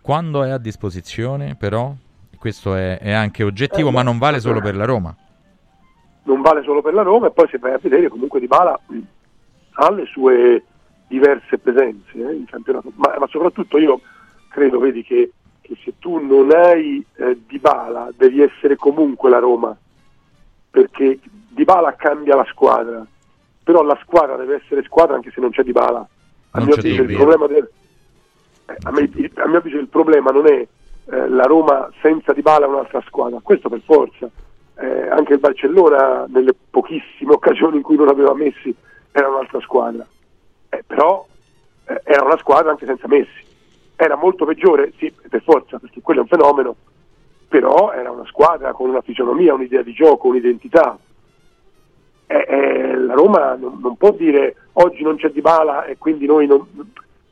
Quando 0.01 0.43
è 0.43 0.51
a 0.51 0.59
disposizione, 0.59 1.55
però, 1.55 1.95
questo 2.37 2.75
è, 2.75 2.99
è 2.99 3.13
anche 3.13 3.45
oggettivo, 3.45 3.91
Eh, 3.91 3.93
ma 3.93 4.03
no, 4.03 4.11
non 4.11 4.19
vale 4.19 4.41
solo 4.41 4.61
per 4.61 4.75
la 4.75 4.85
Roma. 4.85 5.17
non 6.25 6.41
vale 6.41 6.65
solo 6.65 6.83
per 6.83 6.93
la 6.95 7.03
Roma 7.03 7.29
e 7.29 7.31
poi 7.31 7.47
se 7.49 7.59
vai 7.59 7.75
a 7.75 7.79
vedere 7.81 8.09
comunque 8.09 8.41
Dybala 8.41 8.81
mh, 8.89 8.99
ha 9.75 9.93
le 9.93 10.07
sue 10.07 10.65
diverse 11.07 11.57
presenze 11.59 12.19
eh, 12.19 12.35
in 12.35 12.47
campionato 12.47 12.91
ma, 12.97 13.15
ma 13.19 13.27
soprattutto 13.29 13.79
io 13.79 14.01
credo 14.49 14.79
vedi 14.81 15.05
che, 15.05 15.33
che 15.61 15.77
se 15.85 15.95
tu 16.01 16.19
non 16.19 16.51
hai 16.51 17.05
eh, 17.17 17.39
Dybala 17.47 18.09
devi 18.17 18.41
essere 18.41 18.75
comunque 18.75 19.31
la 19.31 19.39
Roma 19.39 19.77
perché 20.75 21.21
Dybala 21.51 21.95
cambia 21.95 22.35
la 22.35 22.47
squadra 22.51 23.07
però 23.65 23.83
la 23.83 23.99
squadra 24.03 24.37
deve 24.37 24.61
essere 24.63 24.83
squadra 24.83 25.15
anche 25.15 25.31
se 25.31 25.41
non 25.41 25.51
c'è 25.51 25.63
Dybala. 25.63 26.07
A 26.51 26.59
Non 26.59 26.67
mio 26.67 26.75
avviso 26.75 27.03
il 27.03 27.17
del, 27.49 27.69
eh, 28.67 28.77
a, 28.83 28.91
me- 28.91 29.11
a 29.37 29.49
mio 29.49 29.59
avviso 29.59 29.79
il 29.79 29.89
problema 29.89 30.31
non 30.31 30.47
è 30.47 30.67
eh, 31.07 31.29
la 31.29 31.45
Roma 31.45 31.91
senza 32.01 32.35
Dybala 32.35 32.67
è 32.67 32.69
un'altra 32.69 33.03
squadra 33.07 33.41
questo 33.43 33.71
per 33.71 33.81
forza. 33.81 34.29
Eh, 34.77 35.09
anche 35.09 35.33
il 35.33 35.39
Barcellona 35.39 36.27
nelle 36.29 36.55
pochissime 36.71 37.33
occasioni 37.35 37.77
in 37.77 37.83
cui 37.83 37.97
non 37.97 38.09
aveva 38.09 38.35
Messi 38.35 38.75
era 39.11 39.29
un'altra 39.29 39.61
squadra. 39.61 40.07
Eh, 40.69 40.85
però 40.87 41.27
eh, 41.87 42.03
era 42.05 42.23
una 42.23 42.37
squadra 42.37 42.71
anche 42.71 42.85
senza 42.85 43.09
Messi. 43.09 43.43
Era 43.97 44.17
molto 44.17 44.45
peggiore 44.45 44.93
sì 44.99 45.11
per 45.29 45.43
forza 45.43 45.79
perché 45.79 46.03
quello 46.03 46.21
è 46.21 46.23
un 46.23 46.29
fenomeno 46.29 46.77
però 47.49 47.93
era 47.93 48.11
una 48.11 48.27
squadra 48.27 48.73
con 48.73 48.89
una 48.89 49.03
fisionomia 49.03 49.55
un'idea 49.55 49.83
di 49.83 49.93
gioco 49.93 50.29
un'identità. 50.29 50.99
Eh, 52.27 52.47
eh, 52.49 52.97
la 52.97 53.15
Roma 53.15 53.55
non, 53.55 53.79
non 53.81 53.97
può 53.97 54.13
dire 54.13 54.57
oggi 54.75 55.03
non 55.03 55.17
c'è 55.17 55.31
Dybala 55.31 55.85
e 55.85 55.99
quindi 55.99 56.27
noi 56.27 56.47
non, 56.47 56.67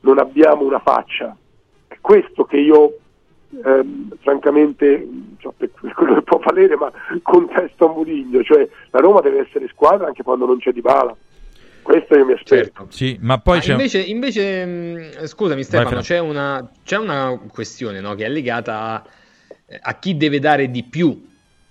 non 0.01 0.19
abbiamo 0.19 0.63
una 0.63 0.79
faccia. 0.79 1.35
È 1.87 1.97
questo 1.99 2.45
che 2.45 2.57
io 2.57 2.97
ehm, 3.63 4.15
francamente 4.21 5.07
cioè, 5.39 5.51
per 5.57 5.69
per 5.79 5.93
quello 5.95 6.13
che 6.15 6.21
può 6.21 6.39
valere 6.39 6.75
ma 6.75 6.91
contesto 7.21 7.89
a 7.89 7.93
Murigno 7.93 8.43
cioè 8.43 8.67
la 8.91 8.99
Roma 8.99 9.21
deve 9.21 9.39
essere 9.39 9.67
squadra 9.67 10.07
anche 10.07 10.23
quando 10.23 10.45
non 10.45 10.57
c'è 10.59 10.71
Dybala. 10.71 11.15
Questo 11.83 12.15
io 12.15 12.25
mi 12.25 12.31
aspetto. 12.31 12.87
Sì, 12.89 13.17
ma 13.21 13.39
poi 13.39 13.57
Ma 13.57 13.61
c'è... 13.61 13.71
invece, 13.71 13.99
invece, 13.99 14.65
mh, 14.65 15.25
scusami 15.25 15.63
Stefano, 15.63 15.99
c'è 15.99 16.17
una, 16.17 16.65
c'è 16.81 16.97
una 16.97 17.37
questione 17.51 17.99
no, 17.99 18.15
che 18.15 18.23
è 18.23 18.29
legata 18.29 18.79
a, 18.79 19.03
a 19.81 19.93
chi 19.95 20.17
deve 20.17 20.39
dare 20.39 20.69
di 20.69 20.83
più, 20.83 21.27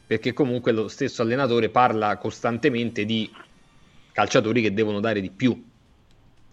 perché 0.06 0.32
comunque 0.32 0.72
lo 0.72 0.88
stesso 0.88 1.22
allenatore 1.22 1.68
parla 1.68 2.16
costantemente 2.16 3.04
di 3.04 3.30
calciatori 4.12 4.62
che 4.62 4.74
devono 4.74 5.00
dare 5.00 5.20
di 5.20 5.30
più, 5.30 5.62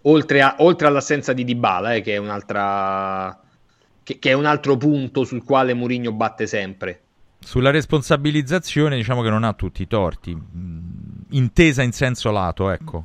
oltre, 0.02 0.42
a- 0.42 0.56
oltre 0.58 0.86
all'assenza 0.86 1.32
di 1.32 1.44
Dybala, 1.44 1.94
eh, 1.94 2.00
che, 2.00 2.14
è 2.14 2.16
un'altra, 2.16 3.38
che, 4.02 4.18
che 4.18 4.30
è 4.30 4.32
un 4.32 4.46
altro 4.46 4.76
punto 4.76 5.24
sul 5.24 5.44
quale 5.44 5.74
Mourinho 5.74 6.12
batte 6.12 6.46
sempre. 6.46 7.00
Sulla 7.38 7.70
responsabilizzazione 7.70 8.96
diciamo 8.96 9.22
che 9.22 9.30
non 9.30 9.44
ha 9.44 9.52
tutti 9.54 9.82
i 9.82 9.86
torti, 9.86 10.34
mh, 10.34 11.26
intesa 11.30 11.82
in 11.82 11.92
senso 11.92 12.30
lato, 12.30 12.70
ecco. 12.70 13.04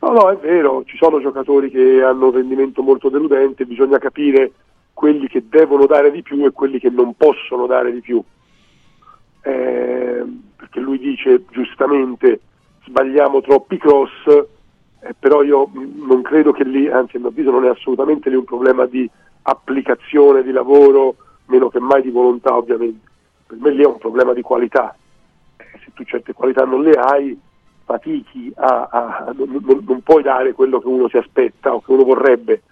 No, 0.00 0.10
no, 0.10 0.30
è 0.30 0.36
vero, 0.36 0.84
ci 0.84 0.96
sono 0.98 1.20
giocatori 1.20 1.70
che 1.70 2.02
hanno 2.02 2.26
un 2.26 2.32
rendimento 2.32 2.82
molto 2.82 3.08
deludente, 3.08 3.64
bisogna 3.64 3.98
capire 3.98 4.52
quelli 4.94 5.26
che 5.28 5.44
devono 5.48 5.86
dare 5.86 6.10
di 6.10 6.22
più 6.22 6.44
e 6.46 6.52
quelli 6.52 6.78
che 6.78 6.88
non 6.88 7.14
possono 7.14 7.66
dare 7.66 7.92
di 7.92 8.00
più. 8.00 8.22
Eh, 9.42 10.24
perché 10.56 10.80
lui 10.80 10.98
dice 10.98 11.44
giustamente 11.50 12.40
sbagliamo 12.86 13.40
troppi 13.42 13.76
cross, 13.76 14.10
eh, 15.00 15.14
però 15.18 15.42
io 15.42 15.68
non 15.72 16.22
credo 16.22 16.52
che 16.52 16.64
lì, 16.64 16.88
anzi 16.88 17.16
a 17.16 17.18
mio 17.20 17.28
avviso 17.28 17.50
non 17.50 17.64
è 17.64 17.68
assolutamente 17.68 18.30
lì 18.30 18.36
un 18.36 18.44
problema 18.44 18.86
di 18.86 19.08
applicazione, 19.42 20.42
di 20.42 20.52
lavoro, 20.52 21.16
meno 21.46 21.68
che 21.68 21.80
mai 21.80 22.00
di 22.00 22.10
volontà 22.10 22.56
ovviamente. 22.56 23.06
Per 23.46 23.58
me 23.58 23.70
lì 23.70 23.82
è 23.82 23.86
un 23.86 23.98
problema 23.98 24.32
di 24.32 24.40
qualità. 24.40 24.96
Eh, 25.56 25.64
se 25.84 25.90
tu 25.92 26.04
certe 26.04 26.32
qualità 26.32 26.64
non 26.64 26.82
le 26.82 26.92
hai, 26.92 27.38
fatichi 27.84 28.50
a, 28.56 28.88
a- 28.90 29.32
non, 29.36 29.60
non- 29.62 29.84
non 29.86 30.00
puoi 30.02 30.22
dare 30.22 30.52
quello 30.54 30.78
che 30.80 30.86
uno 30.86 31.08
si 31.08 31.18
aspetta 31.18 31.74
o 31.74 31.82
che 31.82 31.92
uno 31.92 32.04
vorrebbe, 32.04 32.62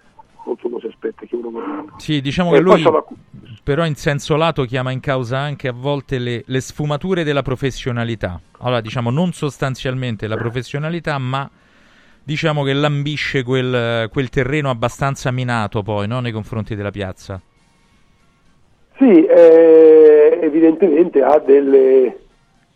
non 0.45 0.55
che 0.55 0.67
uno 0.67 0.79
si 0.79 0.87
aspetta, 0.87 1.25
che 1.25 1.35
uno 1.35 1.49
vorrebbe. 1.49 1.91
Sì, 1.97 2.21
diciamo 2.21 2.53
E 2.53 2.57
che 2.57 2.63
poi 2.63 2.73
lui 2.73 2.81
sono- 2.81 3.05
però 3.63 3.85
in 3.85 3.95
senso 3.95 4.35
lato 4.35 4.63
chiama 4.65 4.91
in 4.91 4.99
causa 4.99 5.37
anche 5.37 5.69
a 5.69 5.73
volte 5.73 6.19
le, 6.19 6.43
le 6.45 6.61
sfumature 6.61 7.23
della 7.23 7.41
professionalità. 7.41 8.39
Allora, 8.59 8.81
diciamo 8.81 9.09
non 9.09 9.31
sostanzialmente 9.31 10.27
la 10.27 10.35
professionalità, 10.35 11.17
ma 11.17 11.49
diciamo 12.23 12.63
che 12.63 12.73
lambisce 12.73 13.43
quel, 13.43 14.09
quel 14.09 14.29
terreno 14.29 14.69
abbastanza 14.69 15.31
minato 15.31 15.81
poi, 15.81 16.07
no? 16.07 16.19
nei 16.19 16.31
confronti 16.31 16.75
della 16.75 16.91
piazza. 16.91 17.41
Sì, 18.97 19.25
eh, 19.25 20.39
evidentemente 20.41 21.21
ha 21.21 21.39
delle, 21.39 22.19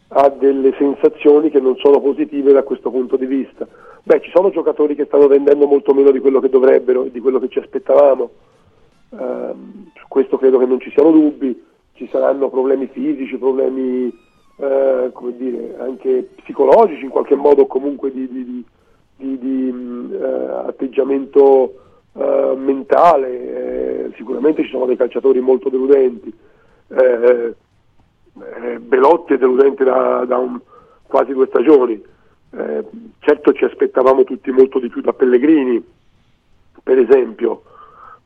ha 0.10 0.30
delle 0.30 0.74
sensazioni 0.78 1.50
che 1.50 1.60
non 1.60 1.76
sono 1.78 2.02
positive 2.02 2.52
da 2.52 2.64
questo 2.64 2.90
punto 2.90 3.18
di 3.18 3.26
vista. 3.26 3.68
Beh, 4.08 4.22
ci 4.22 4.32
sono 4.34 4.52
giocatori 4.52 4.96
che 4.96 5.04
stanno 5.04 5.28
vendendo 5.28 5.68
molto 5.68 5.94
meno 5.94 6.12
di 6.12 6.20
quello 6.20 6.40
che 6.40 6.48
dovrebbero 6.48 7.04
e 7.04 7.12
di 7.12 7.20
quello 7.20 7.40
che 7.40 7.50
ci 7.50 7.60
aspettavamo. 7.60 8.30
Ehm, 9.10 9.92
su 9.96 10.06
questo 10.08 10.38
credo 10.38 10.58
che 10.60 10.66
non 10.66 10.80
ci 10.80 10.90
siano 10.92 11.12
dubbi, 11.12 11.62
ci 11.92 12.08
saranno 12.10 12.48
problemi 12.50 12.88
fisici, 12.88 13.36
problemi 13.38 14.08
eh, 14.60 15.12
dire, 15.36 15.76
anche 15.80 16.30
psicologici 16.36 17.04
in 17.04 17.10
qualche 17.10 17.36
modo, 17.36 17.66
comunque 17.66 18.10
di, 18.14 18.30
di- 18.32 18.66
di- 19.18 19.38
di- 19.40 20.10
eh, 20.14 20.24
atteggiamento 20.68 21.74
eh, 22.14 22.54
mentale. 22.56 24.06
eh, 24.06 24.12
sicuramente 24.16 24.64
ci 24.64 24.70
sono 24.70 24.86
dei 24.86 24.96
calciatori 24.96 25.42
molto 25.42 25.68
deludenti. 25.68 26.34
Eh, 26.88 27.56
eh, 28.64 28.80
Belotti 28.80 29.34
è 29.34 29.38
deludente 29.38 29.84
da, 29.84 30.24
da 30.26 30.38
un- 30.38 30.62
quasi 31.08 31.34
due 31.34 31.48
stagioni. 31.48 32.02
Eh, 32.52 32.86
certo 33.20 33.54
ci 33.54 33.66
aspettavamo 33.66 34.24
tutti 34.24 34.52
molto 34.52 34.80
di 34.80 34.90
più 34.90 35.02
da 35.02 35.14
Pellegrini, 35.14 35.84
per 36.82 36.98
esempio. 36.98 37.64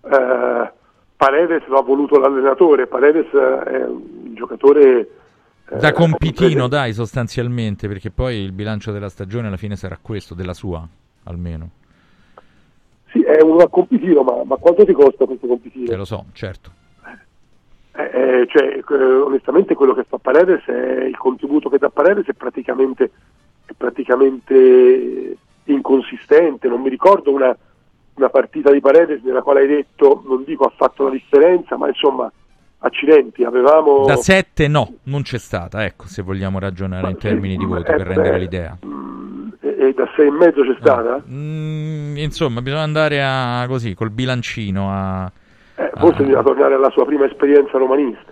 Eh, 0.04 0.72
Paredes 1.16 1.68
lo 1.68 1.78
ha 1.78 1.84
voluto 1.84 2.20
l'allenatore, 2.20 2.88
Paredes 2.88 3.32
è 3.32 3.84
un 3.86 4.34
giocatore 4.34 5.10
eh, 5.70 5.78
Da 5.78 5.94
compitino, 5.94 6.68
dai, 6.68 6.92
sostanzialmente, 6.92 7.88
perché 7.88 8.12
poi 8.12 8.38
il 8.38 8.52
bilancio 8.52 8.92
della 8.92 9.08
stagione 9.08 9.48
alla 9.48 9.58
fine 9.58 9.78
sarà 9.78 9.98
questo, 10.02 10.34
della 10.34 10.54
sua, 10.54 10.86
almeno. 11.24 11.70
Sì, 13.12 13.22
è 13.22 13.38
da 13.38 13.68
compitino, 13.68 14.22
ma, 14.22 14.44
ma 14.44 14.56
quanto 14.58 14.84
ti 14.84 14.92
costa 14.92 15.26
questo 15.26 15.48
compitino? 15.48 15.90
Eh, 15.90 15.96
lo 15.96 16.04
so, 16.04 16.26
certo. 16.34 16.72
Eh, 17.94 18.04
eh, 18.04 18.48
cioè, 18.48 18.82
eh, 18.90 19.04
onestamente 19.04 19.76
quello 19.76 19.94
che 19.94 20.04
fa 20.04 20.18
Paredes 20.18 20.64
è 20.66 21.04
il 21.06 21.18
contributo 21.18 21.70
che 21.70 21.78
dà 21.78 21.90
Paredes 21.90 22.26
è 22.26 22.34
praticamente, 22.34 23.12
praticamente 23.76 25.38
inconsistente. 25.66 26.68
Non 26.68 26.82
mi 26.82 26.90
ricordo 26.90 27.32
una, 27.32 27.56
una 28.16 28.30
partita 28.30 28.72
di 28.72 28.80
Paredes 28.80 29.22
nella 29.24 29.42
quale 29.42 29.62
hai 29.62 29.68
detto, 29.68 30.24
non 30.26 30.44
dico 30.44 30.66
ha 30.66 30.74
fatto 30.76 31.06
la 31.06 31.12
differenza, 31.12 31.78
ma 31.78 31.88
insomma, 31.88 32.32
accidenti, 32.80 33.44
avevamo... 33.44 34.06
Da 34.06 34.16
7 34.16 34.68
no, 34.68 34.96
non 35.04 35.22
c'è 35.22 35.38
stata, 35.38 35.86
ecco, 35.86 36.08
se 36.08 36.22
vogliamo 36.22 36.60
ragionare 36.60 37.10
in 37.10 37.18
termini 37.18 37.58
di 37.58 37.66
voto 37.66 37.92
eh, 37.92 37.96
per 37.96 38.08
rendere 38.08 38.40
l'idea. 38.40 38.78
e, 39.60 39.76
e 39.80 39.94
da 39.94 40.10
sei 40.16 40.28
e 40.28 40.32
mezzo 40.32 40.62
c'è 40.62 40.76
stata? 40.80 41.22
Mm, 41.30 42.18
insomma, 42.18 42.62
bisogna 42.62 42.84
andare 42.84 43.24
a 43.24 43.66
così, 43.68 43.94
col 43.94 44.10
bilancino 44.10 44.90
a... 44.92 45.32
Eh, 45.76 45.92
forse 45.96 46.24
bisogna 46.24 46.44
tornare 46.44 46.74
alla 46.76 46.90
sua 46.90 47.06
prima 47.06 47.26
esperienza 47.26 47.78
romanista. 47.78 48.31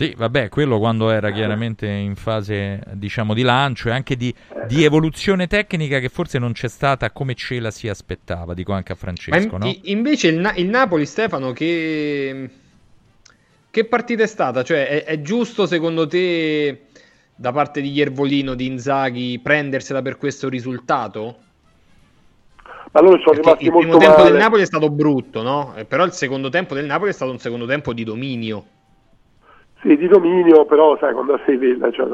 Sì, 0.00 0.14
vabbè, 0.16 0.48
quello 0.48 0.78
quando 0.78 1.10
era 1.10 1.30
chiaramente 1.30 1.86
in 1.86 2.16
fase, 2.16 2.80
diciamo, 2.94 3.34
di 3.34 3.42
lancio 3.42 3.90
e 3.90 3.92
anche 3.92 4.16
di, 4.16 4.34
di 4.66 4.82
evoluzione 4.82 5.46
tecnica 5.46 5.98
che 5.98 6.08
forse 6.08 6.38
non 6.38 6.52
c'è 6.52 6.68
stata 6.68 7.10
come 7.10 7.34
ce 7.34 7.60
la 7.60 7.70
si 7.70 7.86
aspettava, 7.86 8.54
dico 8.54 8.72
anche 8.72 8.92
a 8.92 8.94
Francesco, 8.94 9.58
in- 9.60 9.60
no? 9.60 9.78
invece 9.82 10.28
il, 10.28 10.38
Na- 10.38 10.54
il 10.54 10.68
Napoli, 10.68 11.04
Stefano, 11.06 11.52
che... 11.52 12.50
che 13.70 13.84
partita 13.84 14.22
è 14.22 14.26
stata? 14.26 14.62
Cioè, 14.62 14.88
è, 14.88 15.04
è 15.04 15.20
giusto 15.22 15.66
secondo 15.66 16.06
te 16.06 16.86
da 17.34 17.52
parte 17.52 17.80
di 17.80 17.90
Iervolino, 17.92 18.54
di 18.54 18.66
Inzaghi, 18.66 19.38
prendersela 19.42 20.02
per 20.02 20.16
questo 20.16 20.48
risultato? 20.48 21.44
Ma 22.92 23.00
loro 23.00 23.18
sono 23.20 23.32
Perché 23.32 23.40
rimasti 23.40 23.64
il 23.66 23.72
molto 23.72 23.72
primo 23.72 23.96
tempo 23.96 24.22
male. 24.22 24.24
del 24.24 24.34
Napoli 24.34 24.62
è 24.62 24.66
stato 24.66 24.90
brutto, 24.90 25.42
no? 25.42 25.74
Eh, 25.76 25.84
Però 25.84 26.04
il 26.04 26.12
secondo 26.12 26.48
tempo 26.48 26.74
del 26.74 26.86
Napoli 26.86 27.10
è 27.10 27.14
stato 27.14 27.30
un 27.30 27.38
secondo 27.38 27.66
tempo 27.66 27.92
di 27.92 28.04
dominio. 28.04 28.66
Sì, 29.80 29.96
di 29.96 30.08
dominio, 30.08 30.66
però 30.66 30.96
sai, 30.98 31.14
quando 31.14 31.40
sei 31.46 31.56
villa, 31.56 31.90
cioè, 31.90 32.06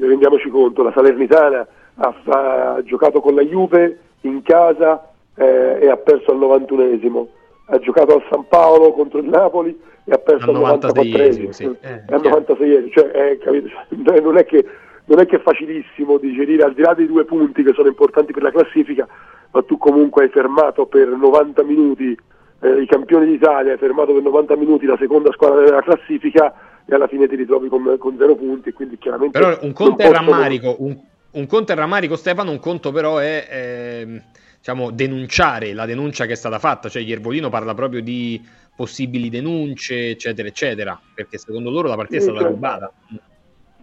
rendiamoci 0.00 0.50
conto, 0.50 0.82
la 0.82 0.92
Salernitana 0.92 1.66
ha, 1.96 2.14
ha, 2.26 2.82
giocato 2.82 3.20
con 3.20 3.34
la 3.34 3.42
Juve 3.42 3.98
in 4.22 4.42
casa 4.42 5.10
eh, 5.34 5.78
e 5.80 5.88
ha 5.88 5.96
perso 5.96 6.32
al 6.32 6.38
91esimo, 6.38 7.26
ha 7.66 7.78
giocato 7.78 8.14
al 8.14 8.24
San 8.30 8.46
Paolo 8.48 8.92
contro 8.92 9.20
il 9.20 9.28
Napoli 9.28 9.78
e 10.04 10.12
ha 10.12 10.18
perso 10.18 10.50
al, 10.50 10.64
al 10.64 10.78
94esimo, 10.78 11.50
sì. 11.50 11.64
eh, 11.80 12.02
al 12.08 12.20
96esimo, 12.20 12.90
cioè, 12.90 13.38
eh, 13.40 14.20
non 14.20 14.36
è 14.36 14.44
che 14.44 14.64
non 15.08 15.20
è 15.20 15.26
che 15.26 15.36
è 15.36 15.40
facilissimo 15.40 16.18
digerire, 16.18 16.64
al 16.64 16.74
di 16.74 16.82
là 16.82 16.92
dei 16.92 17.06
due 17.06 17.24
punti 17.24 17.62
che 17.62 17.72
sono 17.72 17.88
importanti 17.88 18.32
per 18.32 18.42
la 18.42 18.50
classifica, 18.50 19.08
ma 19.52 19.62
tu 19.62 19.78
comunque 19.78 20.24
hai 20.24 20.28
fermato 20.28 20.84
per 20.84 21.08
90 21.08 21.62
minuti 21.62 22.14
eh, 22.60 22.82
i 22.82 22.86
campioni 22.86 23.26
d'Italia, 23.26 23.72
hai 23.72 23.78
fermato 23.78 24.12
per 24.12 24.22
90 24.22 24.56
minuti 24.56 24.86
la 24.86 24.96
seconda 24.98 25.32
squadra 25.32 25.62
della 25.62 25.82
classifica 25.82 26.54
e 26.84 26.94
alla 26.94 27.06
fine 27.06 27.28
ti 27.28 27.36
ritrovi 27.36 27.68
con, 27.68 27.96
con 27.98 28.16
zero 28.16 28.34
punti, 28.34 28.72
quindi 28.72 28.98
chiaramente... 28.98 29.38
Però 29.38 29.58
un 29.60 29.72
conto 29.72 30.02
è 30.02 30.10
rammarico, 30.10 30.76
un, 30.78 30.96
un 31.30 31.46
conto 31.46 31.72
è 31.72 31.74
rammarico 31.74 32.16
Stefano, 32.16 32.50
un 32.50 32.60
conto 32.60 32.92
però 32.92 33.18
è... 33.18 33.46
Eh, 33.50 34.22
diciamo, 34.58 34.90
denunciare 34.90 35.72
la 35.72 35.86
denuncia 35.86 36.26
che 36.26 36.32
è 36.32 36.36
stata 36.36 36.58
fatta, 36.58 36.88
cioè 36.88 37.02
Iervolino 37.02 37.48
parla 37.48 37.74
proprio 37.74 38.02
di 38.02 38.40
possibili 38.76 39.28
denunce, 39.30 40.10
eccetera, 40.10 40.48
eccetera, 40.48 41.00
perché 41.14 41.38
secondo 41.38 41.70
loro 41.70 41.88
la 41.88 41.96
partita 41.96 42.18
è 42.18 42.22
stata 42.22 42.38
certo. 42.38 42.52
rubata. 42.52 42.92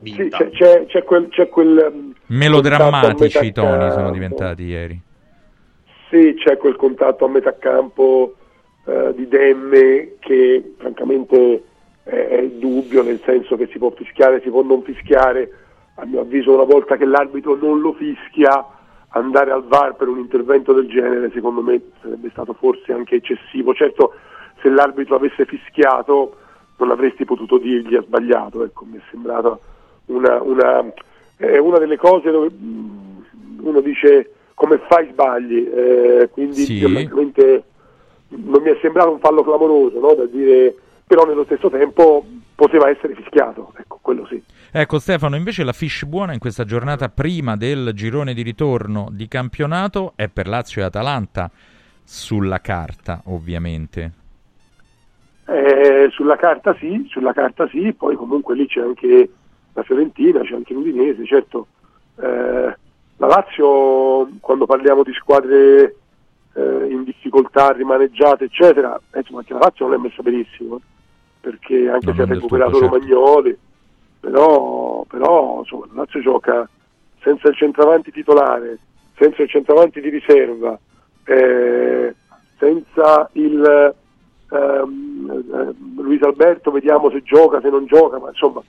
Sì, 0.03 0.27
c'è, 0.29 0.49
c'è, 0.51 0.85
c'è, 0.85 1.03
quel, 1.03 1.29
c'è 1.29 1.49
quel 1.49 1.91
um, 1.91 2.13
melodrammatici 2.27 3.45
i 3.45 3.51
toni 3.51 3.91
sono 3.91 4.11
diventati 4.11 4.63
ieri. 4.63 5.01
Sì, 6.09 6.35
c'è 6.37 6.57
quel 6.57 6.75
contatto 6.75 7.25
a 7.25 7.29
metà 7.29 7.57
campo 7.57 8.35
uh, 8.85 9.13
di 9.13 9.27
Demme 9.27 10.15
che 10.19 10.73
francamente 10.77 11.63
è, 12.03 12.09
è 12.09 12.47
dubbio, 12.47 13.03
nel 13.03 13.21
senso 13.25 13.55
che 13.55 13.67
si 13.71 13.77
può 13.77 13.91
fischiare, 13.91 14.41
si 14.41 14.49
può 14.49 14.63
non 14.63 14.81
fischiare. 14.83 15.51
A 15.95 16.05
mio 16.05 16.21
avviso, 16.21 16.53
una 16.53 16.63
volta 16.63 16.97
che 16.97 17.05
l'arbitro 17.05 17.55
non 17.55 17.79
lo 17.79 17.93
fischia, 17.93 18.65
andare 19.09 19.51
al 19.51 19.63
VAR 19.63 19.95
per 19.95 20.09
un 20.09 20.19
intervento 20.19 20.73
del 20.73 20.87
genere, 20.87 21.31
secondo 21.33 21.61
me, 21.61 21.81
sarebbe 22.01 22.29
stato 22.31 22.53
forse 22.53 22.91
anche 22.91 23.15
eccessivo. 23.15 23.73
Certo, 23.73 24.13
se 24.61 24.69
l'arbitro 24.69 25.15
avesse 25.15 25.45
fischiato, 25.45 26.37
non 26.77 26.91
avresti 26.91 27.23
potuto 27.23 27.57
dirgli 27.57 27.95
ha 27.95 28.01
sbagliato. 28.01 28.63
Ecco, 28.63 28.85
mi 28.85 28.97
è 28.97 29.01
sembrato 29.09 29.59
una, 30.07 30.41
una, 30.41 30.93
è 31.37 31.57
una 31.57 31.77
delle 31.77 31.97
cose 31.97 32.29
dove 32.29 32.49
mm, 32.51 33.17
uno 33.61 33.81
dice 33.81 34.31
come 34.53 34.79
fai 34.87 35.07
sbagli, 35.11 35.69
eh, 35.73 36.29
quindi 36.31 36.63
sì. 36.63 36.79
Non 38.29 38.61
mi 38.61 38.69
è 38.69 38.77
sembrato 38.81 39.11
un 39.11 39.19
fallo 39.19 39.43
clamoroso, 39.43 39.99
no? 39.99 40.13
da 40.13 40.25
dire, 40.25 40.75
però 41.05 41.25
nello 41.25 41.43
stesso 41.45 41.69
tempo 41.69 42.25
poteva 42.55 42.89
essere 42.89 43.13
fischiato, 43.15 43.73
ecco, 43.77 43.99
quello 44.01 44.25
sì. 44.25 44.41
Ecco 44.71 44.99
Stefano, 44.99 45.35
invece 45.35 45.63
la 45.63 45.73
fish 45.73 46.05
buona 46.05 46.33
in 46.33 46.39
questa 46.39 46.63
giornata 46.63 47.09
prima 47.09 47.55
del 47.55 47.91
girone 47.93 48.33
di 48.33 48.41
ritorno 48.41 49.09
di 49.11 49.27
campionato 49.27 50.13
è 50.15 50.27
per 50.29 50.47
Lazio 50.47 50.81
e 50.81 50.85
Atalanta, 50.85 51.51
sulla 52.03 52.59
carta 52.59 53.21
ovviamente. 53.25 54.11
Eh, 55.47 56.07
sulla 56.11 56.37
carta 56.37 56.75
sì, 56.79 57.05
sulla 57.09 57.33
carta 57.33 57.67
sì, 57.67 57.93
poi 57.93 58.15
comunque 58.15 58.55
lì 58.55 58.67
c'è 58.67 58.81
anche 58.81 59.29
la 59.73 59.83
Fiorentina, 59.83 60.41
c'è 60.41 60.55
anche 60.55 60.73
l'Udinese, 60.73 61.25
certo. 61.25 61.67
Eh, 62.17 62.75
la 63.17 63.27
Lazio, 63.27 64.29
quando 64.39 64.65
parliamo 64.65 65.03
di 65.03 65.13
squadre 65.13 65.95
eh, 66.55 66.87
in 66.89 67.03
difficoltà, 67.03 67.71
rimaneggiate, 67.71 68.45
eccetera, 68.45 68.99
eh, 69.11 69.19
insomma, 69.19 69.39
anche 69.39 69.53
la 69.53 69.59
Lazio 69.59 69.85
non 69.85 69.95
è 69.95 69.97
messa 69.97 70.21
benissimo, 70.21 70.79
perché 71.41 71.89
anche 71.89 72.07
no, 72.07 72.13
se 72.15 72.21
ha 72.21 72.25
recuperato 72.25 72.79
certo. 72.79 72.95
Romagnoli, 72.95 73.57
però, 74.19 75.03
però 75.07 75.59
insomma, 75.59 75.85
la 75.91 76.01
Lazio 76.01 76.21
gioca 76.21 76.69
senza 77.21 77.49
il 77.49 77.55
centravanti 77.55 78.11
titolare, 78.11 78.79
senza 79.17 79.41
il 79.41 79.49
centravanti 79.49 79.99
di 79.99 80.09
riserva, 80.09 80.79
eh, 81.25 82.15
senza 82.57 83.29
il 83.33 83.95
ehm, 84.49 85.43
eh, 85.53 86.01
Luis 86.01 86.21
Alberto, 86.21 86.71
vediamo 86.71 87.09
se 87.09 87.21
gioca, 87.23 87.59
se 87.61 87.69
non 87.69 87.85
gioca, 87.85 88.17
ma 88.19 88.29
insomma 88.29 88.61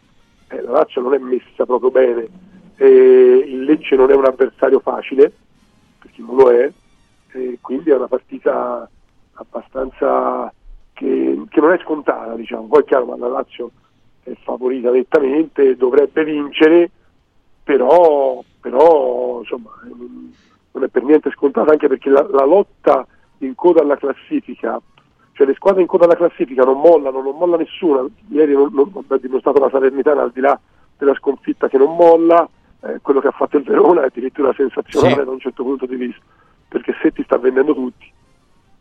eh, 0.49 0.61
la 0.62 0.72
Lazio 0.72 1.03
non 1.03 1.14
è 1.14 1.18
messa 1.18 1.64
proprio 1.64 1.91
bene, 1.91 2.28
eh, 2.76 3.45
il 3.47 3.62
Lecce 3.62 3.95
non 3.95 4.11
è 4.11 4.14
un 4.14 4.24
avversario 4.24 4.80
facile, 4.80 5.32
perché 5.99 6.22
non 6.22 6.37
lo 6.37 6.51
è, 6.51 6.72
eh, 7.37 7.59
quindi 7.61 7.91
è 7.91 7.97
una 7.97 8.09
partita 8.09 8.89
abbastanza 9.34 10.53
che, 10.93 11.45
che, 11.49 11.61
non 11.61 11.72
è 11.72 11.78
scontata, 11.82 12.34
diciamo. 12.34 12.66
Poi 12.66 12.80
è 12.80 12.84
chiaro, 12.84 13.07
ma 13.07 13.16
la 13.16 13.28
Lazio 13.28 13.70
è 14.22 14.32
favorita 14.43 14.91
nettamente, 14.91 15.76
dovrebbe 15.76 16.24
vincere, 16.24 16.91
però, 17.62 18.43
però 18.61 19.41
insomma, 19.41 19.70
non 20.72 20.84
è 20.84 20.89
per 20.89 21.03
niente 21.03 21.30
scontata, 21.30 21.72
anche 21.72 21.89
perché 21.89 22.11
la, 22.11 22.26
la 22.30 22.45
lotta 22.45 23.07
in 23.39 23.55
coda 23.55 23.82
alla 23.82 23.97
classifica 23.97 24.80
cioè 25.37 25.47
le 25.47 25.55
squadre 25.55 25.82
in 25.82 25.87
coda 25.87 26.07
alla 26.07 26.16
classifica 26.16 26.64
non 26.64 26.80
mollano, 26.80 27.20
non 27.20 27.37
molla 27.37 27.59
nessuna, 27.59 28.07
ieri 28.30 28.55
non, 28.55 28.70
non, 28.72 28.91
ha 29.07 29.18
dimostrato 29.18 29.61
la 29.61 29.68
Salernitana 29.68 30.22
al 30.22 30.30
di 30.32 30.41
là 30.41 30.59
della 30.97 31.12
sconfitta 31.12 31.68
che 31.68 31.76
non 31.76 31.95
molla, 31.95 32.49
eh, 32.80 33.01
quello 33.03 33.20
che 33.20 33.28
ha 33.28 33.32
fatto 33.32 33.59
il 33.59 33.64
Verona 33.64 34.01
è 34.01 34.07
addirittura 34.07 34.55
sensazionale 34.55 35.14
sì. 35.14 35.24
da 35.24 35.30
un 35.30 35.39
certo 35.39 35.62
punto 35.62 35.84
di 35.84 35.97
vista, 35.97 36.22
perché 36.69 36.95
Setti 37.01 37.23
sta 37.23 37.39
vendendo 37.39 37.75
tutti 37.75 38.14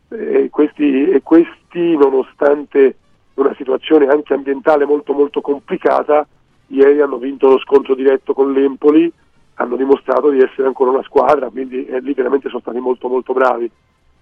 e 0.10 0.50
questi, 0.50 1.10
e 1.10 1.22
questi 1.22 1.98
nonostante 1.98 2.98
una 3.36 3.54
situazione 3.56 4.08
anche 4.08 4.34
ambientale 4.34 4.86
molto 4.86 5.14
molto 5.14 5.42
complicata, 5.42 6.26
ieri 6.68 7.02
hanno 7.02 7.18
vinto 7.18 7.50
lo 7.50 7.60
scontro 7.60 7.96
diretto 7.96 8.34
con 8.34 8.52
l'Empoli, 8.54 9.12
hanno 9.56 9.76
dimostrato 9.76 10.30
di 10.30 10.40
essere 10.40 10.68
ancora 10.68 10.92
una 10.92 11.04
squadra, 11.04 11.50
quindi 11.50 11.86
eh, 11.86 12.00
lì 12.00 12.14
veramente 12.14 12.50
sono 12.50 12.62
stati 12.62 12.80
molto 12.80 13.08
molto 13.08 13.34
bravi. 13.34 13.70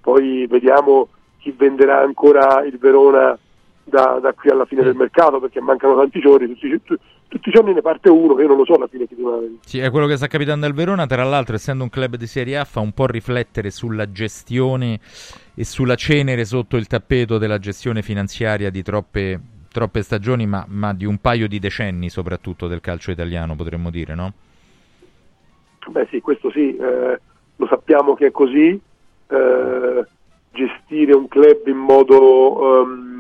Poi 0.02 0.48
vediamo 0.48 1.10
chi 1.40 1.54
venderà 1.56 2.02
ancora 2.02 2.64
il 2.64 2.78
Verona 2.78 3.38
da, 3.84 4.20
da 4.22 4.34
qui 4.34 4.50
alla 4.50 4.66
fine 4.66 4.84
del 4.84 4.96
mercato 4.96 5.40
perché 5.40 5.60
mancano 5.62 5.96
tanti 5.96 6.20
giorni, 6.20 6.48
tutti, 6.48 6.82
tu, 6.84 6.96
tutti, 7.28 7.50
i 7.50 7.52
giorni 7.52 7.74
ne 7.74 7.82
parte 7.82 8.10
uno, 8.10 8.40
io 8.40 8.48
non 8.48 8.58
lo 8.58 8.66
so 8.66 8.76
alla 8.76 8.88
fine 8.88 9.08
chi. 9.08 9.16
Sì, 9.66 9.80
è 9.80 9.90
quello 9.90 10.08
che 10.08 10.16
sta 10.16 10.28
capitando 10.28 10.66
al 10.66 10.74
Verona, 10.74 11.06
tra 11.06 11.24
l'altro 11.24 11.56
essendo 11.56 11.84
un 11.84 11.90
club 11.90 12.16
di 12.16 12.28
Serie 12.28 12.58
A 12.58 12.66
fa 12.66 12.80
un 12.80 12.94
po' 12.94 13.08
riflettere 13.08 13.70
sulla 13.70 14.12
gestione 14.12 15.00
e 15.54 15.64
sulla 15.64 15.96
cenere 15.96 16.46
sotto 16.46 16.78
il 16.78 16.88
tappeto 16.88 17.38
della 17.38 17.60
gestione 17.60 18.02
finanziaria 18.02 18.70
di 18.70 18.82
troppe, 18.82 19.40
troppe 19.72 20.02
stagioni, 20.02 20.48
ma, 20.48 20.66
ma, 20.68 20.94
di 20.94 21.06
un 21.06 21.18
paio 21.20 21.48
di 21.48 21.60
decenni 21.60 22.10
soprattutto 22.10 22.68
del 22.68 22.82
calcio 22.82 23.12
italiano, 23.12 23.56
potremmo 23.56 23.90
dire, 23.90 24.16
no? 24.16 24.34
Beh 25.88 26.08
sì, 26.10 26.22
questo 26.22 26.50
sì, 26.52 26.76
eh, 26.78 27.20
lo 27.56 27.68
sappiamo 27.68 28.14
che 28.16 28.28
è 28.28 28.32
così. 28.32 28.80
Eh, 29.28 30.06
gestire 30.54 31.14
un 31.14 31.28
club 31.28 31.68
in 31.68 31.78
modo 31.78 32.84
um, 32.84 33.13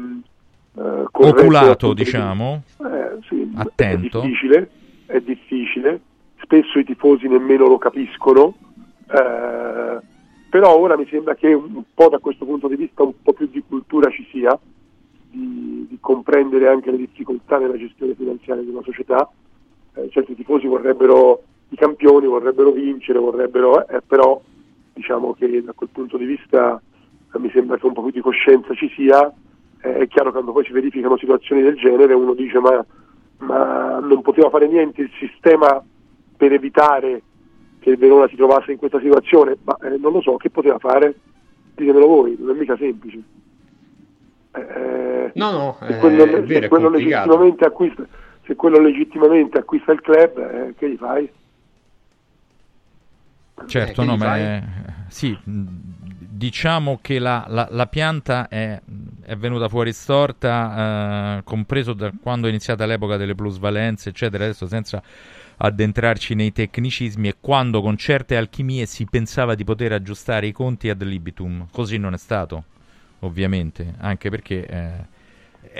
uh, 0.73 1.07
oculato, 1.11 1.93
diciamo, 1.93 2.63
eh, 2.79 3.17
sì, 3.27 3.51
attento. 3.55 4.19
È 4.19 4.23
difficile, 4.23 4.69
è 5.05 5.19
difficile, 5.19 6.01
spesso 6.41 6.79
i 6.79 6.85
tifosi 6.85 7.27
nemmeno 7.27 7.67
lo 7.67 7.77
capiscono, 7.77 8.55
eh, 9.07 9.99
però 10.49 10.77
ora 10.77 10.97
mi 10.97 11.07
sembra 11.09 11.35
che 11.35 11.53
un 11.53 11.83
po' 11.93 12.09
da 12.09 12.19
questo 12.19 12.45
punto 12.45 12.67
di 12.67 12.75
vista 12.75 13.03
un 13.03 13.13
po' 13.21 13.33
più 13.33 13.47
di 13.47 13.63
cultura 13.67 14.09
ci 14.09 14.27
sia, 14.31 14.57
di, 15.29 15.87
di 15.89 15.97
comprendere 15.99 16.67
anche 16.67 16.91
le 16.91 16.97
difficoltà 16.97 17.57
nella 17.57 17.77
gestione 17.77 18.13
finanziaria 18.13 18.63
di 18.63 18.69
una 18.69 18.83
società. 18.83 19.29
Eh, 19.95 20.09
certi 20.11 20.35
tifosi 20.35 20.67
vorrebbero 20.67 21.43
i 21.69 21.75
campioni, 21.75 22.27
vorrebbero 22.27 22.71
vincere, 22.71 23.19
vorrebbero, 23.19 23.87
eh, 23.87 24.01
però 24.05 24.39
diciamo 24.93 25.33
che 25.33 25.63
da 25.63 25.73
quel 25.73 25.89
punto 25.91 26.17
di 26.17 26.25
vista 26.25 26.79
mi 27.39 27.49
sembra 27.51 27.77
che 27.77 27.87
un 27.87 27.93
po' 27.93 28.03
più 28.03 28.11
di 28.11 28.21
coscienza 28.21 28.73
ci 28.75 28.91
sia, 28.95 29.27
eh, 29.27 29.33
è 29.91 30.07
chiaro 30.07 30.27
che 30.29 30.35
quando 30.35 30.53
poi 30.53 30.65
si 30.65 30.71
verificano 30.71 31.17
situazioni 31.17 31.61
del 31.61 31.75
genere 31.75 32.13
uno 32.13 32.33
dice 32.33 32.59
ma, 32.59 32.85
ma 33.39 33.99
non 33.99 34.21
poteva 34.21 34.49
fare 34.49 34.67
niente 34.67 35.01
il 35.01 35.11
sistema 35.19 35.83
per 36.37 36.53
evitare 36.53 37.21
che 37.79 37.89
il 37.89 37.97
Verona 37.97 38.27
si 38.29 38.37
trovasse 38.37 38.71
in 38.71 38.77
questa 38.77 38.99
situazione, 38.99 39.57
ma 39.63 39.77
eh, 39.81 39.97
non 39.97 40.13
lo 40.13 40.21
so, 40.21 40.37
che 40.37 40.49
poteva 40.49 40.79
fare? 40.79 41.13
Ditemelo 41.75 42.07
voi, 42.07 42.37
non 42.39 42.55
è 42.55 42.59
mica 42.59 42.77
semplice. 42.77 43.21
Eh, 44.55 45.31
no, 45.33 45.51
no, 45.51 45.77
se 45.81 45.97
quello, 45.97 46.23
è 46.23 46.43
vero, 46.43 46.61
se 46.61 46.67
quello 46.69 46.89
legittimamente 46.89 47.65
acquista, 47.65 48.05
se 48.45 48.55
quello 48.55 48.79
legittimamente 48.79 49.57
acquista 49.57 49.91
il 49.91 50.01
club, 50.01 50.37
eh, 50.37 50.73
che 50.77 50.91
gli 50.91 50.95
fai? 50.95 51.29
Certo, 53.65 54.01
eh, 54.01 54.05
no, 54.05 54.15
ma 54.15 54.37
è... 54.37 54.63
sì, 55.09 55.37
diciamo 56.43 56.99
che 57.01 57.19
la, 57.19 57.45
la, 57.47 57.69
la 57.71 57.87
pianta 57.87 58.49
è, 58.49 58.77
è, 59.23 59.35
venuta 59.37 59.69
fuori 59.69 59.93
storta, 59.93 61.37
eh, 61.37 61.43
compreso 61.45 61.93
da 61.93 62.11
quando 62.21 62.47
è 62.47 62.49
iniziata 62.49 62.85
l'epoca 62.85 63.15
delle 63.15 63.33
plusvalenze, 63.33 64.09
eccetera, 64.09 64.43
adesso 64.43 64.67
senza 64.67 65.01
addentrarci 65.55 66.35
nei 66.35 66.51
tecnicismi, 66.51 67.29
e 67.29 67.35
quando 67.39 67.81
con 67.81 67.95
certe 67.95 68.35
alchimie 68.35 68.85
si 68.87 69.05
pensava 69.05 69.55
di 69.55 69.63
poter 69.63 69.93
aggiustare 69.93 70.47
i 70.47 70.51
conti 70.51 70.89
ad 70.89 71.01
libitum. 71.01 71.67
Così 71.71 71.97
non 71.97 72.13
è 72.13 72.17
stato, 72.17 72.65
ovviamente, 73.19 73.93
anche 73.99 74.29
perché... 74.29 74.65
Eh, 74.65 75.11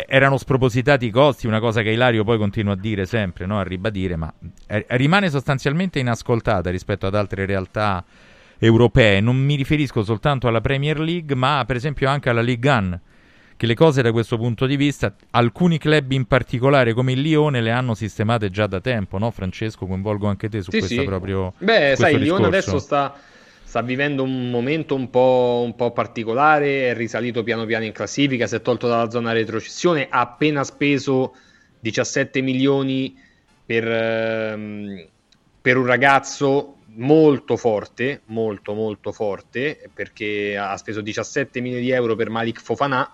erano 0.07 0.37
spropositati 0.37 1.05
i 1.05 1.11
costi, 1.11 1.45
una 1.45 1.59
cosa 1.59 1.81
che 1.81 1.91
Ilario 1.91 2.23
poi 2.23 2.37
continua 2.37 2.73
a 2.73 2.77
dire 2.77 3.05
sempre, 3.05 3.45
no? 3.45 3.59
a 3.59 3.63
ribadire, 3.63 4.15
ma 4.15 4.33
rimane 4.87 5.29
sostanzialmente 5.29 5.99
inascoltata 5.99 6.71
rispetto 6.71 7.05
ad 7.05 7.13
altre 7.13 7.45
realtà 7.45 8.03
europee. 8.65 9.19
Non 9.19 9.35
mi 9.35 9.55
riferisco 9.55 10.03
soltanto 10.03 10.47
alla 10.47 10.61
Premier 10.61 10.99
League, 10.99 11.35
ma 11.35 11.63
per 11.67 11.75
esempio 11.75 12.09
anche 12.09 12.29
alla 12.29 12.41
Ligue 12.41 12.71
1 12.71 13.01
che 13.55 13.67
le 13.67 13.75
cose 13.75 14.01
da 14.01 14.11
questo 14.11 14.37
punto 14.37 14.65
di 14.65 14.75
vista, 14.75 15.13
alcuni 15.31 15.77
club 15.77 16.11
in 16.11 16.25
particolare 16.25 16.93
come 16.93 17.11
il 17.11 17.21
Lione 17.21 17.61
le 17.61 17.71
hanno 17.71 17.93
sistemate 17.93 18.49
già 18.49 18.67
da 18.67 18.81
tempo, 18.81 19.17
no 19.17 19.31
Francesco? 19.31 19.85
Coinvolgo 19.85 20.27
anche 20.27 20.49
te 20.49 20.61
su 20.61 20.71
Sì, 20.71 20.79
questa 20.79 21.01
sì. 21.01 21.05
proprio 21.05 21.53
Beh, 21.59 21.93
sai, 21.95 21.95
questo 21.95 22.15
il 22.15 22.21
Lione 22.23 22.47
adesso 22.47 22.79
sta, 22.79 23.15
sta 23.63 23.81
vivendo 23.81 24.23
un 24.23 24.49
momento 24.49 24.95
un 24.95 25.09
po', 25.09 25.61
un 25.63 25.75
po' 25.75 25.91
particolare, 25.91 26.89
è 26.89 26.93
risalito 26.95 27.43
piano 27.43 27.65
piano 27.65 27.85
in 27.85 27.91
classifica, 27.91 28.47
si 28.47 28.55
è 28.55 28.61
tolto 28.61 28.87
dalla 28.87 29.09
zona 29.09 29.33
retrocessione, 29.33 30.07
ha 30.09 30.21
appena 30.21 30.63
speso 30.63 31.35
17 31.79 32.41
milioni 32.41 33.15
per, 33.65 33.87
ehm, 33.87 35.05
per 35.61 35.77
un 35.77 35.85
ragazzo 35.85 36.72
molto 36.95 37.57
forte, 37.57 38.21
molto 38.25 38.73
molto 38.73 39.11
forte, 39.11 39.89
perché 39.93 40.57
ha 40.57 40.75
speso 40.77 41.01
17 41.01 41.59
milioni 41.59 41.83
di 41.83 41.91
euro 41.91 42.15
per 42.15 42.29
Malik 42.29 42.61
Fofana, 42.61 43.09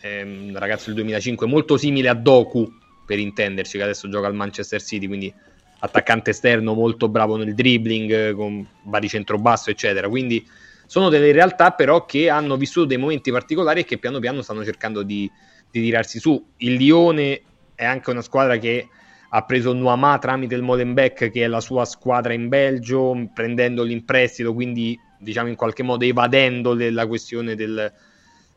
ehm, 0.00 0.56
ragazzo 0.58 0.86
del 0.86 0.94
2005 0.96 1.46
molto 1.46 1.76
simile 1.76 2.08
a 2.08 2.14
Doku, 2.14 2.80
per 3.06 3.18
intenderci, 3.18 3.76
che 3.76 3.82
adesso 3.82 4.08
gioca 4.08 4.26
al 4.26 4.34
Manchester 4.34 4.82
City, 4.82 5.06
quindi 5.06 5.32
attaccante 5.80 6.30
esterno 6.30 6.74
molto 6.74 7.08
bravo 7.08 7.36
nel 7.36 7.54
dribbling, 7.54 8.32
con 8.34 8.66
vari 8.84 9.08
centrobasso, 9.08 9.70
eccetera. 9.70 10.08
Quindi 10.08 10.46
sono 10.86 11.08
delle 11.08 11.32
realtà 11.32 11.72
però 11.72 12.04
che 12.04 12.28
hanno 12.28 12.56
vissuto 12.56 12.86
dei 12.86 12.98
momenti 12.98 13.30
particolari 13.30 13.80
e 13.80 13.84
che 13.84 13.98
piano 13.98 14.18
piano 14.18 14.42
stanno 14.42 14.64
cercando 14.64 15.02
di, 15.02 15.30
di 15.70 15.82
tirarsi 15.82 16.18
su. 16.18 16.42
Il 16.58 16.74
Lione 16.74 17.42
è 17.74 17.84
anche 17.84 18.10
una 18.10 18.22
squadra 18.22 18.58
che 18.58 18.88
ha 19.34 19.44
preso 19.44 19.72
Nuama 19.72 20.18
tramite 20.18 20.54
il 20.54 20.62
Molenbeek, 20.62 21.30
che 21.30 21.44
è 21.44 21.46
la 21.46 21.60
sua 21.60 21.86
squadra 21.86 22.34
in 22.34 22.48
Belgio, 22.48 23.30
prendendolo 23.32 23.90
in 23.90 24.04
prestito, 24.04 24.52
quindi 24.52 24.98
diciamo 25.18 25.48
in 25.48 25.56
qualche 25.56 25.82
modo 25.82 26.04
evadendo 26.04 26.74
la 26.74 27.06
questione 27.06 27.54
del- 27.54 27.90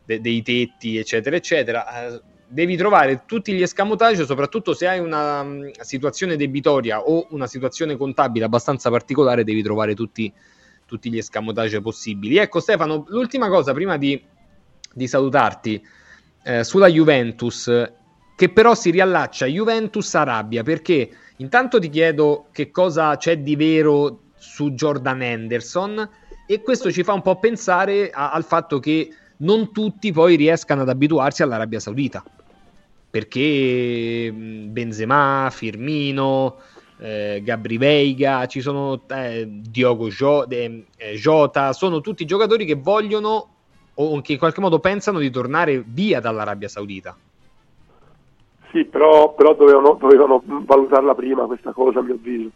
de- 0.04 0.20
dei 0.20 0.42
tetti, 0.42 0.98
eccetera, 0.98 1.38
eccetera. 1.38 2.08
Eh, 2.08 2.22
devi 2.46 2.76
trovare 2.76 3.24
tutti 3.26 3.54
gli 3.54 3.62
escamotage, 3.62 4.26
soprattutto 4.26 4.74
se 4.74 4.88
hai 4.88 5.00
una 5.00 5.44
mm, 5.44 5.70
situazione 5.80 6.36
debitoria 6.36 7.00
o 7.00 7.28
una 7.30 7.48
situazione 7.48 7.96
contabile 7.96 8.44
abbastanza 8.44 8.90
particolare, 8.90 9.46
devi 9.46 9.64
trovare 9.64 9.94
tutti, 9.94 10.32
tutti 10.86 11.10
gli 11.10 11.18
escamotage 11.18 11.80
possibili. 11.80 12.36
Ecco 12.36 12.60
Stefano, 12.60 13.06
l'ultima 13.08 13.48
cosa 13.48 13.72
prima 13.72 13.96
di, 13.96 14.22
di 14.94 15.08
salutarti 15.08 15.82
eh, 16.44 16.66
sulla 16.66 16.88
Juventus, 16.88 17.72
che 18.36 18.50
però 18.50 18.76
si 18.76 18.92
riallaccia 18.92 19.46
Juventus-Arabia, 19.46 20.64
perché 20.64 21.10
intanto 21.38 21.80
ti 21.80 21.90
chiedo 21.90 22.48
che 22.52 22.70
cosa 22.72 23.16
c'è 23.18 23.40
di 23.40 23.56
vero 23.56 24.20
su 24.38 24.72
Jordan 24.72 25.22
Henderson 25.22 26.10
e 26.48 26.62
questo 26.62 26.92
ci 26.92 27.04
fa 27.04 27.14
un 27.14 27.22
po' 27.22 27.40
pensare 27.40 28.10
a- 28.10 28.32
al 28.32 28.44
fatto 28.44 28.80
che 28.80 29.10
non 29.38 29.72
tutti 29.72 30.12
poi 30.12 30.36
riescano 30.36 30.82
ad 30.82 30.90
abituarsi 30.90 31.44
all'Arabia 31.44 31.80
Saudita 31.80 32.24
perché 33.16 34.30
mh, 34.30 34.74
Benzema, 34.74 35.48
Firmino, 35.50 36.58
eh, 37.00 37.42
Gabri 37.42 37.78
Veiga, 37.78 38.46
ci 38.46 38.60
sono 38.60 39.04
eh, 39.08 39.48
Diogo 39.48 40.10
de- 40.46 40.88
eh, 40.98 41.14
Jota, 41.14 41.72
sono 41.72 42.02
tutti 42.02 42.26
giocatori 42.26 42.66
che 42.66 42.76
vogliono 42.76 43.52
o 43.94 44.20
che 44.20 44.34
in 44.34 44.38
qualche 44.38 44.60
modo 44.60 44.80
pensano 44.80 45.20
di 45.20 45.30
tornare 45.30 45.82
via 45.88 46.20
dall'Arabia 46.20 46.68
Saudita. 46.68 47.18
Sì, 48.76 48.84
però, 48.84 49.34
però 49.34 49.56
dovevano, 49.56 49.96
dovevano 49.98 50.44
valutarla 50.44 51.16
prima 51.16 51.46
questa 51.46 51.72
cosa, 51.72 52.00
a 52.00 52.02
mio 52.02 52.16
avviso. 52.16 52.50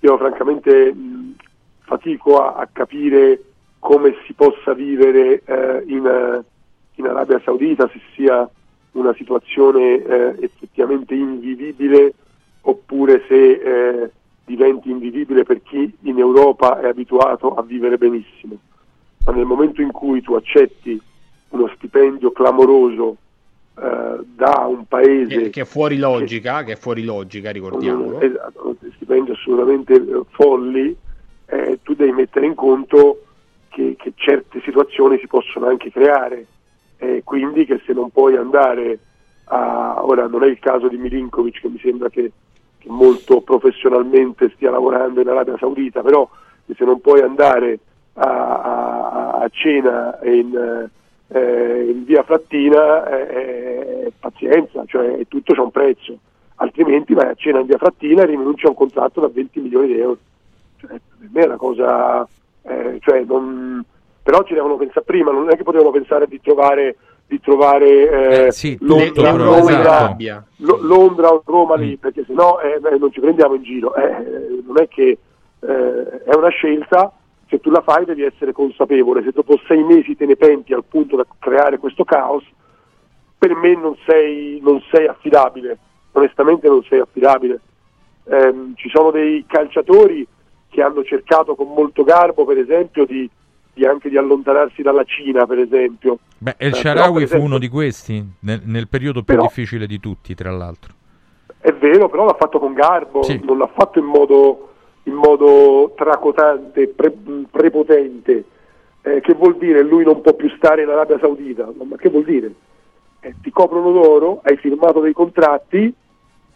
Io 0.00 0.18
francamente 0.18 0.92
mh, 0.92 1.36
fatico 1.78 2.42
a, 2.42 2.56
a 2.56 2.68
capire 2.70 3.44
come 3.78 4.14
si 4.26 4.34
possa 4.34 4.74
vivere 4.74 5.40
eh, 5.46 5.84
in, 5.86 6.04
eh, 6.04 6.44
in 6.96 7.06
Arabia 7.06 7.40
Saudita, 7.42 7.88
se 7.88 7.98
sia 8.14 8.46
una 8.92 9.14
situazione 9.14 10.02
eh, 10.02 10.36
effettivamente 10.40 11.14
invivibile 11.14 12.12
oppure 12.60 13.24
se 13.26 13.52
eh, 13.52 14.10
diventi 14.44 14.90
invivibile 14.90 15.44
per 15.44 15.62
chi 15.62 15.90
in 16.02 16.18
Europa 16.18 16.78
è 16.78 16.88
abituato 16.88 17.54
a 17.54 17.62
vivere 17.62 17.96
benissimo. 17.96 18.58
Ma 19.24 19.32
nel 19.32 19.46
momento 19.46 19.80
in 19.80 19.92
cui 19.92 20.20
tu 20.20 20.34
accetti 20.34 21.00
uno 21.48 21.72
stipendio 21.74 22.32
clamoroso 22.32 23.16
eh, 23.80 24.24
da 24.34 24.66
un 24.68 24.86
paese 24.86 25.42
Che, 25.42 25.50
che 25.50 25.60
è 25.62 25.64
fuori 25.64 25.98
logica, 25.98 26.62
che 26.64 26.72
è 26.72 26.76
fuori 26.76 27.04
logica, 27.04 27.50
ricordiamolo. 27.50 28.20
esatto, 28.20 28.76
stipendi 28.96 29.30
assolutamente 29.32 29.94
eh, 29.94 30.22
folli, 30.30 30.96
eh, 31.46 31.78
tu 31.82 31.94
devi 31.94 32.12
mettere 32.12 32.46
in 32.46 32.54
conto 32.54 33.22
che, 33.68 33.94
che 33.98 34.12
certe 34.16 34.60
situazioni 34.64 35.18
si 35.18 35.26
possono 35.26 35.66
anche 35.66 35.90
creare, 35.90 36.46
eh, 36.98 37.22
quindi 37.24 37.64
che 37.64 37.80
se 37.86 37.92
non 37.92 38.10
puoi 38.10 38.36
andare 38.36 38.98
a... 39.44 40.04
ora 40.04 40.26
non 40.26 40.42
è 40.42 40.46
il 40.46 40.58
caso 40.58 40.88
di 40.88 40.96
Milinkovic 40.96 41.60
che 41.60 41.68
mi 41.68 41.78
sembra 41.78 42.08
che, 42.10 42.32
che 42.78 42.88
molto 42.90 43.40
professionalmente 43.40 44.50
stia 44.54 44.70
lavorando 44.70 45.20
in 45.20 45.28
Arabia 45.28 45.56
Saudita, 45.58 46.02
però 46.02 46.28
che 46.66 46.74
se 46.76 46.84
non 46.84 47.00
puoi 47.00 47.20
andare 47.22 47.78
a, 48.14 48.26
a- 48.26 49.30
a 49.38 49.48
cena 49.50 50.18
in, 50.24 50.88
eh, 51.28 51.86
in 51.90 52.04
via 52.04 52.22
Frattina, 52.22 53.06
eh, 53.08 54.04
eh, 54.06 54.12
pazienza, 54.18 54.84
cioè 54.86 55.20
tutto 55.28 55.52
c'è 55.54 55.60
un 55.60 55.70
prezzo, 55.70 56.16
altrimenti 56.56 57.14
vai 57.14 57.28
a 57.28 57.34
cena 57.34 57.60
in 57.60 57.66
via 57.66 57.78
Frattina 57.78 58.22
e 58.22 58.26
rinunci 58.26 58.66
a 58.66 58.70
un 58.70 58.74
contratto 58.74 59.20
da 59.20 59.28
20 59.32 59.60
milioni 59.60 59.86
di 59.88 59.98
euro. 60.00 60.18
Cioè, 60.80 60.90
per 60.90 61.28
me 61.32 61.42
è 61.42 61.46
una 61.46 61.56
cosa, 61.56 62.26
eh, 62.62 62.98
cioè, 63.00 63.24
non- 63.24 63.84
però 64.22 64.42
ci 64.44 64.54
devono 64.54 64.76
pensare 64.76 65.02
prima, 65.04 65.30
non 65.32 65.50
è 65.50 65.56
che 65.56 65.62
potevano 65.62 65.90
pensare 65.90 66.26
di 66.26 66.40
trovare, 66.40 66.96
di 67.26 67.40
trovare 67.40 68.46
eh, 68.46 68.52
sì, 68.52 68.76
Londra, 68.80 69.06
tutto, 69.06 69.22
però, 69.22 69.36
Londra, 69.44 69.80
esatto. 69.80 70.44
Lo- 70.56 70.78
Londra 70.82 71.28
o 71.32 71.42
Roma 71.44 71.76
lì, 71.76 71.96
perché 71.96 72.24
sennò 72.26 72.58
eh, 72.60 72.78
beh, 72.78 72.98
non 72.98 73.12
ci 73.12 73.20
prendiamo 73.20 73.54
in 73.54 73.62
giro. 73.62 73.94
Eh, 73.94 74.60
non 74.66 74.80
è 74.80 74.88
che 74.88 75.18
eh, 75.60 76.24
è 76.24 76.34
una 76.34 76.48
scelta, 76.48 77.12
se 77.48 77.60
tu 77.60 77.70
la 77.70 77.80
fai 77.82 78.04
devi 78.04 78.22
essere 78.22 78.52
consapevole, 78.52 79.22
se 79.22 79.30
dopo 79.32 79.58
sei 79.66 79.82
mesi 79.82 80.16
te 80.16 80.26
ne 80.26 80.36
penti 80.36 80.72
al 80.74 80.84
punto 80.84 81.16
da 81.16 81.26
creare 81.38 81.78
questo 81.78 82.04
caos, 82.04 82.44
per 83.38 83.54
me 83.54 83.74
non 83.74 83.96
sei, 84.06 84.58
non 84.62 84.82
sei 84.90 85.06
affidabile, 85.06 85.78
onestamente 86.12 86.68
non 86.68 86.82
sei 86.88 87.00
affidabile. 87.00 87.60
Ehm, 88.30 88.74
ci 88.76 88.88
sono 88.90 89.10
dei 89.10 89.44
calciatori 89.46 90.26
che 90.68 90.82
hanno 90.82 91.02
cercato 91.04 91.54
con 91.54 91.68
molto 91.68 92.04
garbo, 92.04 92.44
per 92.44 92.58
esempio, 92.58 93.06
di, 93.06 93.28
di 93.72 93.86
anche 93.86 94.10
di 94.10 94.18
allontanarsi 94.18 94.82
dalla 94.82 95.04
Cina, 95.04 95.46
per 95.46 95.60
esempio. 95.60 96.18
Beh, 96.36 96.56
El 96.58 96.72
Eh, 96.72 96.74
Sharawi 96.74 97.26
fu 97.26 97.40
uno 97.40 97.58
di 97.58 97.68
questi, 97.68 98.22
nel, 98.40 98.60
nel 98.64 98.88
periodo 98.88 99.22
più 99.22 99.34
Però- 99.34 99.46
difficile 99.46 99.86
di 99.86 99.98
tutti, 99.98 100.34
tra 100.34 100.50
l'altro. 100.50 100.92
È 101.60 101.72
vero, 101.72 102.08
però 102.08 102.24
l'ha 102.26 102.36
fatto 102.38 102.58
con 102.58 102.74
garbo, 102.74 103.22
Sì. 103.22 103.40
non 103.44 103.56
l'ha 103.58 103.70
fatto 103.74 103.98
in 103.98 104.04
modo, 104.04 104.67
in 105.08 105.14
modo 105.14 105.92
tracotante, 105.96 106.88
pre- 106.88 107.16
prepotente. 107.50 108.44
Eh, 109.02 109.20
che 109.20 109.32
vuol 109.34 109.56
dire 109.56 109.82
lui 109.82 110.04
non 110.04 110.20
può 110.20 110.34
più 110.34 110.48
stare 110.50 110.82
in 110.82 110.88
Arabia 110.88 111.18
Saudita? 111.18 111.68
Ma 111.82 111.96
che 111.96 112.10
vuol 112.10 112.24
dire? 112.24 112.52
Eh, 113.20 113.34
ti 113.42 113.50
coprono 113.50 113.90
loro, 113.90 114.40
hai 114.44 114.56
firmato 114.56 115.00
dei 115.00 115.12
contratti 115.12 115.92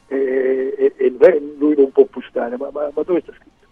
eh, 0.08 0.74
e, 0.76 0.92
e 0.96 1.14
è- 1.18 1.40
lui 1.58 1.74
non 1.76 1.90
può 1.92 2.04
più 2.04 2.20
stare. 2.22 2.56
Ma, 2.56 2.68
ma- 2.72 2.90
ma 2.94 3.02
dove 3.02 3.20
sta 3.22 3.32
scritto? 3.32 3.66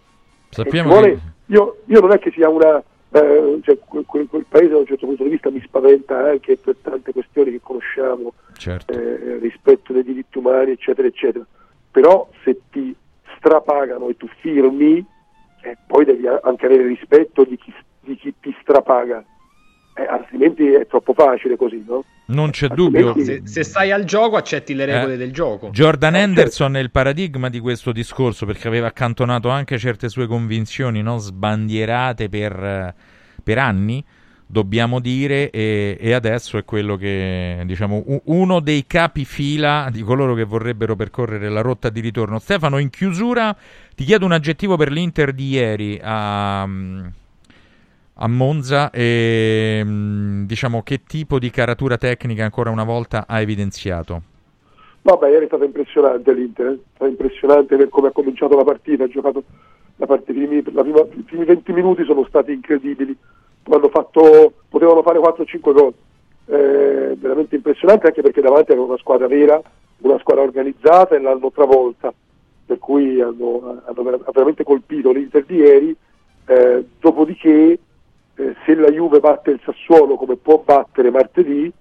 Sappiamo 0.49 0.89
E 0.89 0.93
vuole- 0.93 1.11
che... 1.13 1.19
io, 1.53 1.77
io 1.85 1.99
non 1.99 2.11
è 2.11 2.19
che 2.19 2.31
sia 2.31 2.49
una... 2.49 2.81
eh, 3.11 3.59
cioè, 3.63 3.77
quel, 3.85 4.05
quel- 4.05 4.27
quel 4.27 4.45
paese 4.49 4.69
da 4.69 4.77
un 4.77 4.85
certo 4.87 5.05
punto 5.05 5.23
di 5.23 5.29
vista 5.29 5.49
mi 5.51 5.61
spaventa 5.61 6.17
anche 6.17 6.57
per 6.57 6.75
tante 6.81 7.11
questioni 7.11 7.51
che 7.51 7.59
conosciamo 7.61 8.33
Certo. 8.57 8.93
eh, 8.93 9.37
rispetto 9.39 9.93
dei 9.93 10.03
diritti 10.03 10.37
umani, 10.37 10.71
eccetera, 10.71 11.07
eccetera. 11.07 11.45
Però 11.91 12.29
se 12.43 12.59
ti 12.71 12.95
strapagano 13.41 14.07
e 14.07 14.15
tu 14.15 14.27
firmi, 14.39 15.03
eh, 15.63 15.77
poi 15.87 16.05
devi 16.05 16.27
anche 16.27 16.65
avere 16.67 16.85
rispetto 16.85 17.43
di 17.43 17.57
chi, 17.57 17.73
di 18.01 18.15
chi 18.15 18.33
ti 18.39 18.55
strapaga, 18.61 19.25
Eh, 19.93 20.05
altrimenti 20.05 20.65
è 20.71 20.87
troppo 20.87 21.13
facile 21.13 21.57
così, 21.57 21.83
no? 21.85 22.05
Non 22.27 22.51
c'è 22.51 22.69
dubbio. 22.69 23.13
Se, 23.21 23.41
se 23.43 23.63
stai 23.63 23.91
al 23.91 24.05
gioco, 24.05 24.37
accetti 24.37 24.73
le 24.73 24.85
regole 24.85 25.15
Eh, 25.15 25.17
del 25.17 25.33
gioco. 25.33 25.69
Jordan 25.71 26.15
Henderson 26.15 26.77
è 26.77 26.79
il 26.79 26.91
paradigma 26.91 27.49
di 27.49 27.59
questo 27.59 27.91
discorso 27.91 28.45
perché 28.45 28.69
aveva 28.69 28.87
accantonato 28.87 29.49
anche 29.49 29.77
certe 29.77 30.07
sue 30.07 30.27
convinzioni 30.27 31.01
no? 31.01 31.17
sbandierate 31.17 32.29
per, 32.29 32.53
eh, 32.63 32.95
per 33.43 33.57
anni, 33.57 34.01
dobbiamo 34.51 34.99
dire, 34.99 35.49
e, 35.49 35.97
e 35.97 36.13
adesso 36.13 36.57
è 36.57 36.65
quello 36.65 36.97
che, 36.97 37.63
diciamo, 37.65 38.03
uno 38.25 38.59
dei 38.59 38.85
capi 38.85 39.23
fila 39.23 39.87
di 39.89 40.01
coloro 40.01 40.33
che 40.33 40.43
vorrebbero 40.43 40.95
percorrere 40.97 41.49
la 41.49 41.61
rotta 41.61 41.89
di 41.89 42.01
ritorno. 42.01 42.37
Stefano, 42.37 42.77
in 42.77 42.89
chiusura 42.89 43.55
ti 43.95 44.03
chiedo 44.03 44.25
un 44.25 44.33
aggettivo 44.33 44.75
per 44.75 44.91
l'Inter 44.91 45.31
di 45.31 45.49
ieri 45.51 45.97
a, 46.03 46.63
a 46.63 48.27
Monza 48.27 48.91
e 48.91 49.83
diciamo 50.45 50.83
che 50.83 51.03
tipo 51.03 51.39
di 51.39 51.49
caratura 51.49 51.97
tecnica 51.97 52.43
ancora 52.43 52.69
una 52.71 52.83
volta 52.83 53.23
ha 53.27 53.39
evidenziato? 53.39 54.23
Vabbè, 55.03 55.29
ieri 55.29 55.45
è 55.45 55.47
stata 55.47 55.63
impressionante 55.63 56.33
l'Inter, 56.33 56.65
eh. 56.65 56.73
è 56.73 56.77
stata 56.95 57.09
impressionante 57.09 57.77
per 57.77 57.87
come 57.87 58.09
ha 58.09 58.11
cominciato 58.11 58.57
la 58.57 58.65
partita, 58.65 59.05
ha 59.05 59.07
giocato 59.07 59.43
la 59.95 60.05
partita, 60.05 60.31
i 60.31 60.61
primi, 60.61 60.61
primi 60.61 61.45
20 61.45 61.71
minuti 61.71 62.03
sono 62.03 62.25
stati 62.27 62.51
incredibili, 62.51 63.17
fatto, 63.89 64.53
potevano 64.69 65.01
fare 65.01 65.19
4-5 65.19 65.73
gol, 65.73 65.93
eh, 66.45 67.15
veramente 67.17 67.55
impressionante 67.55 68.07
anche 68.07 68.21
perché 68.21 68.41
davanti 68.41 68.71
aveva 68.71 68.87
una 68.87 68.97
squadra 68.97 69.27
vera, 69.27 69.61
una 69.99 70.19
squadra 70.19 70.43
organizzata 70.43 71.15
e 71.15 71.19
l'hanno 71.19 71.51
travolta, 71.51 72.13
per 72.65 72.79
cui 72.79 73.21
hanno, 73.21 73.81
hanno 73.85 74.21
veramente 74.31 74.63
colpito 74.63 75.11
l'Inter 75.11 75.45
di 75.45 75.55
ieri, 75.55 75.95
eh, 76.45 76.85
dopodiché 76.99 77.79
eh, 78.35 78.55
se 78.65 78.75
la 78.75 78.89
Juve 78.89 79.19
batte 79.19 79.51
il 79.51 79.61
Sassuolo 79.63 80.15
come 80.15 80.35
può 80.35 80.61
battere 80.65 81.11
martedì, 81.11 81.71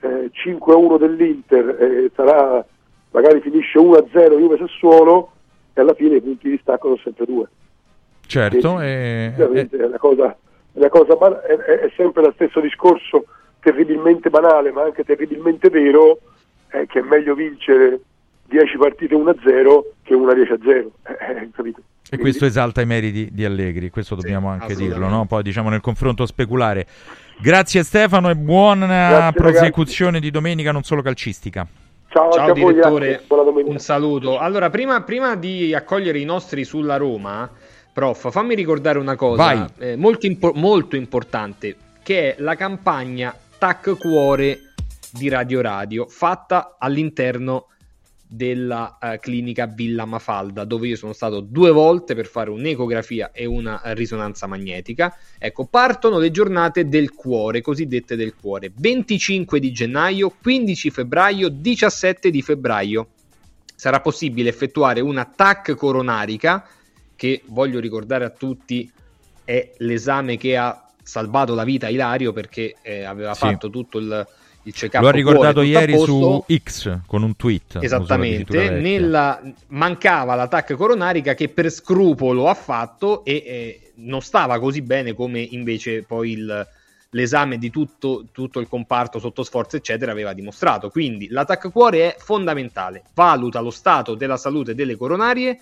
eh, 0.00 0.30
5-1 0.32 0.98
dell'Inter 0.98 1.76
eh, 1.80 2.10
sarà, 2.14 2.64
magari 3.10 3.40
finisce 3.40 3.78
1-0 3.78 4.38
Juve 4.38 4.56
Sassuolo 4.58 5.30
e 5.74 5.80
alla 5.80 5.94
fine 5.94 6.16
i 6.16 6.20
punti 6.20 6.48
di 6.48 6.56
distacco 6.56 6.88
sono 6.88 7.00
sempre 7.02 7.26
due. 7.26 7.48
Certo, 8.26 8.80
e, 8.80 9.34
è, 9.34 9.68
è, 9.68 9.84
una 9.84 9.98
cosa, 9.98 10.36
una 10.72 10.88
cosa 10.88 11.16
è, 11.46 11.54
è, 11.54 11.92
sempre 11.96 12.22
lo 12.22 12.32
stesso 12.34 12.60
discorso 12.60 13.24
terribilmente 13.60 14.30
banale 14.30 14.70
ma 14.72 14.82
anche 14.82 15.04
terribilmente 15.04 15.68
vero 15.68 16.18
eh, 16.70 16.86
che 16.86 17.00
è 17.00 17.02
meglio 17.02 17.34
vincere 17.34 18.00
10 18.44 18.78
partite 18.78 19.14
1-0 19.14 19.80
che 20.02 20.14
una 20.14 20.32
10-0 20.32 20.68
eh, 21.06 21.50
capito? 21.52 21.80
E 22.12 22.18
questo 22.18 22.44
esalta 22.44 22.80
i 22.80 22.86
meriti 22.86 23.28
di 23.30 23.44
Allegri, 23.44 23.88
questo 23.88 24.16
dobbiamo 24.16 24.52
sì, 24.52 24.60
anche 24.60 24.74
dirlo, 24.74 25.06
no? 25.06 25.26
poi 25.26 25.44
diciamo 25.44 25.68
nel 25.68 25.80
confronto 25.80 26.26
speculare. 26.26 26.84
Grazie 27.38 27.84
Stefano 27.84 28.30
e 28.30 28.34
buona 28.34 28.86
Grazie, 28.86 29.40
prosecuzione 29.40 30.10
ragazzi. 30.12 30.30
di 30.30 30.30
domenica 30.32 30.72
non 30.72 30.82
solo 30.82 31.02
calcistica. 31.02 31.64
Ciao, 32.08 32.32
Ciao 32.32 32.52
direttore, 32.52 33.22
un 33.28 33.78
saluto. 33.78 34.38
Allora, 34.38 34.68
prima, 34.68 35.00
prima, 35.02 35.36
di 35.36 35.72
accogliere 35.72 36.18
i 36.18 36.24
nostri 36.24 36.64
sulla 36.64 36.96
Roma, 36.96 37.48
prof, 37.92 38.30
fammi 38.30 38.54
ricordare 38.54 38.98
una 38.98 39.16
cosa 39.16 39.70
eh, 39.78 39.96
molto, 39.96 40.26
impo- 40.26 40.52
molto 40.54 40.96
importante, 40.96 41.76
che 42.02 42.34
è 42.34 42.40
la 42.40 42.54
campagna 42.54 43.36
Tac 43.58 43.96
Cuore 43.98 44.72
di 45.12 45.28
Radio 45.28 45.60
Radio, 45.60 46.06
fatta 46.06 46.76
all'interno 46.78 47.66
della 48.32 48.96
uh, 49.00 49.18
clinica 49.18 49.66
Villa 49.66 50.04
Mafalda, 50.04 50.64
dove 50.64 50.86
io 50.86 50.94
sono 50.94 51.12
stato 51.12 51.40
due 51.40 51.72
volte 51.72 52.14
per 52.14 52.26
fare 52.26 52.50
un'ecografia 52.50 53.32
e 53.32 53.44
una 53.44 53.80
risonanza 53.86 54.46
magnetica. 54.46 55.16
Ecco, 55.36 55.66
partono 55.66 56.18
le 56.18 56.30
giornate 56.30 56.88
del 56.88 57.12
cuore, 57.12 57.60
cosiddette 57.60 58.14
del 58.14 58.34
cuore. 58.36 58.70
25 58.72 59.58
di 59.58 59.72
gennaio, 59.72 60.32
15 60.40 60.90
febbraio, 60.90 61.48
17 61.48 62.30
di 62.30 62.40
febbraio. 62.40 63.08
Sarà 63.74 64.00
possibile 64.00 64.48
effettuare 64.48 65.00
una 65.00 65.24
TAC 65.24 65.74
coronarica, 65.74 66.64
che 67.20 67.42
voglio 67.48 67.80
ricordare 67.80 68.24
a 68.24 68.30
tutti 68.30 68.90
è 69.44 69.72
l'esame 69.76 70.38
che 70.38 70.56
ha 70.56 70.88
salvato 71.02 71.54
la 71.54 71.64
vita 71.64 71.88
a 71.88 71.90
Ilario 71.90 72.32
perché 72.32 72.76
eh, 72.80 73.04
aveva 73.04 73.34
sì. 73.34 73.40
fatto 73.40 73.68
tutto 73.68 73.98
il 73.98 74.26
il 74.62 74.74
check-up. 74.74 75.02
Lo 75.02 75.08
ha 75.08 75.12
ricordato 75.12 75.60
ieri 75.60 75.98
su 75.98 76.42
X 76.46 77.00
con 77.06 77.22
un 77.22 77.36
tweet. 77.36 77.78
Esattamente, 77.80 78.70
nella... 78.70 79.40
mancava 79.68 80.34
l'attacco 80.34 80.76
coronarica 80.76 81.34
che 81.34 81.48
per 81.48 81.70
scrupolo 81.70 82.48
ha 82.48 82.54
fatto 82.54 83.22
e 83.24 83.32
eh, 83.32 83.92
non 83.96 84.22
stava 84.22 84.58
così 84.58 84.80
bene 84.80 85.14
come 85.14 85.40
invece 85.40 86.02
poi 86.02 86.32
il, 86.32 86.68
l'esame 87.10 87.58
di 87.58 87.70
tutto, 87.70 88.26
tutto, 88.32 88.60
il 88.60 88.68
comparto 88.68 89.18
sotto 89.18 89.42
sforzo 89.42 89.76
eccetera 89.76 90.10
aveva 90.12 90.32
dimostrato. 90.32 90.88
Quindi 90.88 91.28
l'attacco 91.28 91.70
cuore 91.70 92.14
è 92.14 92.16
fondamentale, 92.18 93.04
valuta 93.14 93.60
lo 93.60 93.70
stato 93.70 94.14
della 94.14 94.38
salute 94.38 94.74
delle 94.74 94.96
coronarie 94.96 95.58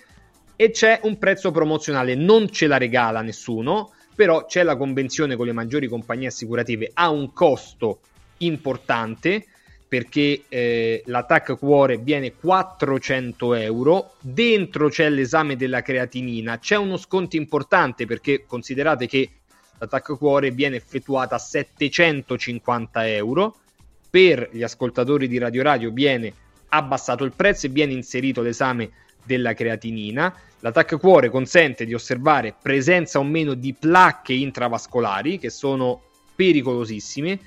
e 0.61 0.71
c'è 0.71 0.99
un 1.03 1.17
prezzo 1.17 1.51
promozionale, 1.51 2.15
non 2.15 2.51
ce 2.51 2.67
la 2.67 2.75
regala 2.75 3.21
nessuno, 3.21 3.93
però 4.13 4.43
c'è 4.43 4.63
la 4.63 4.75
convenzione 4.75 5.37
con 5.37 5.45
le 5.45 5.53
maggiori 5.53 5.87
compagnie 5.87 6.27
assicurative 6.27 6.91
a 6.95 7.09
un 7.09 7.31
costo 7.31 8.01
importante 8.39 9.45
perché 9.87 10.43
eh, 10.49 11.01
l'attacco 11.05 11.55
cuore 11.55 11.95
viene 11.95 12.33
400 12.33 13.53
euro, 13.53 14.15
dentro 14.19 14.89
c'è 14.89 15.09
l'esame 15.09 15.55
della 15.55 15.81
creatinina, 15.81 16.59
c'è 16.59 16.75
uno 16.75 16.97
sconto 16.97 17.37
importante 17.37 18.05
perché 18.05 18.43
considerate 18.45 19.07
che 19.07 19.29
l'attacco 19.77 20.17
cuore 20.17 20.51
viene 20.51 20.75
effettuato 20.75 21.35
a 21.35 21.39
750 21.39 23.07
euro, 23.07 23.55
per 24.09 24.49
gli 24.51 24.63
ascoltatori 24.63 25.29
di 25.29 25.37
Radio 25.37 25.63
Radio 25.63 25.89
viene 25.89 26.33
abbassato 26.67 27.23
il 27.23 27.31
prezzo 27.31 27.67
e 27.67 27.69
viene 27.69 27.93
inserito 27.93 28.41
l'esame 28.41 28.91
della 29.23 29.53
creatinina. 29.53 30.35
L'attacco 30.61 30.97
cuore 30.97 31.29
consente 31.29 31.85
di 31.85 31.93
osservare 31.93 32.53
presenza 32.61 33.19
o 33.19 33.23
meno 33.23 33.53
di 33.53 33.73
placche 33.73 34.33
intravascolari 34.33 35.39
che 35.39 35.49
sono 35.49 36.01
pericolosissime 36.35 37.39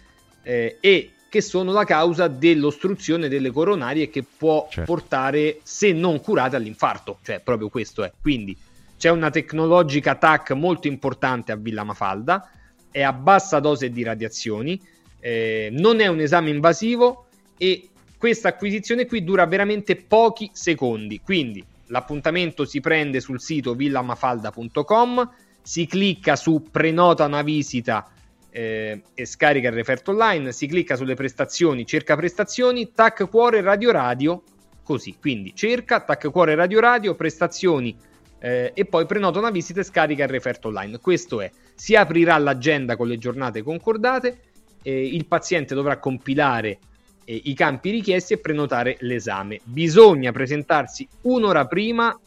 eh, 0.42 0.78
e 0.80 1.10
che 1.28 1.40
sono 1.40 1.72
la 1.72 1.84
causa 1.84 2.28
dell'ostruzione 2.28 3.28
delle 3.28 3.50
coronarie 3.50 4.10
che 4.10 4.22
può 4.22 4.66
certo. 4.70 4.92
portare, 4.92 5.60
se 5.62 5.92
non 5.92 6.20
curate, 6.20 6.56
all'infarto. 6.56 7.18
Cioè, 7.22 7.40
proprio 7.40 7.68
questo 7.70 8.04
è. 8.04 8.12
Quindi 8.20 8.56
c'è 8.98 9.08
una 9.08 9.30
tecnologica 9.30 10.14
TAC 10.14 10.50
molto 10.52 10.88
importante 10.88 11.52
a 11.52 11.56
Villa 11.56 11.84
Mafalda, 11.84 12.50
è 12.90 13.00
a 13.00 13.14
bassa 13.14 13.60
dose 13.60 13.90
di 13.90 14.02
radiazioni, 14.02 14.78
eh, 15.20 15.70
non 15.72 16.00
è 16.00 16.06
un 16.06 16.20
esame 16.20 16.50
invasivo 16.50 17.26
e 17.56 17.88
questa 18.18 18.48
acquisizione 18.48 19.06
qui 19.06 19.24
dura 19.24 19.46
veramente 19.46 19.96
pochi 19.96 20.50
secondi. 20.52 21.20
Quindi 21.24 21.64
l'appuntamento 21.92 22.64
si 22.64 22.80
prende 22.80 23.20
sul 23.20 23.40
sito 23.40 23.74
villamafalda.com, 23.74 25.30
si 25.62 25.86
clicca 25.86 26.34
su 26.36 26.64
prenota 26.70 27.26
una 27.26 27.42
visita 27.42 28.10
eh, 28.50 29.02
e 29.14 29.26
scarica 29.26 29.68
il 29.68 29.74
referto 29.74 30.10
online, 30.10 30.52
si 30.52 30.66
clicca 30.66 30.96
sulle 30.96 31.14
prestazioni, 31.14 31.86
cerca 31.86 32.16
prestazioni, 32.16 32.92
tac 32.92 33.28
cuore 33.28 33.60
radio 33.60 33.92
radio, 33.92 34.42
così, 34.82 35.16
quindi 35.20 35.54
cerca 35.54 36.00
tac 36.00 36.30
cuore 36.30 36.54
radio 36.54 36.80
radio, 36.80 37.14
prestazioni 37.14 37.94
eh, 38.40 38.72
e 38.74 38.84
poi 38.86 39.04
prenota 39.04 39.38
una 39.38 39.50
visita 39.50 39.80
e 39.80 39.84
scarica 39.84 40.24
il 40.24 40.30
referto 40.30 40.68
online. 40.68 40.98
Questo 40.98 41.42
è, 41.42 41.50
si 41.74 41.94
aprirà 41.94 42.38
l'agenda 42.38 42.96
con 42.96 43.06
le 43.06 43.18
giornate 43.18 43.62
concordate, 43.62 44.40
eh, 44.82 45.06
il 45.06 45.26
paziente 45.26 45.74
dovrà 45.74 45.98
compilare 45.98 46.78
eh, 47.24 47.40
i 47.44 47.54
campi 47.54 47.90
richiesti 47.90 48.34
e 48.34 48.38
prenotare 48.38 48.96
l'esame. 49.00 49.60
Bisogna 49.64 50.32
presentarsi 50.32 51.06
un'ora 51.22 51.66
prima 51.66 52.18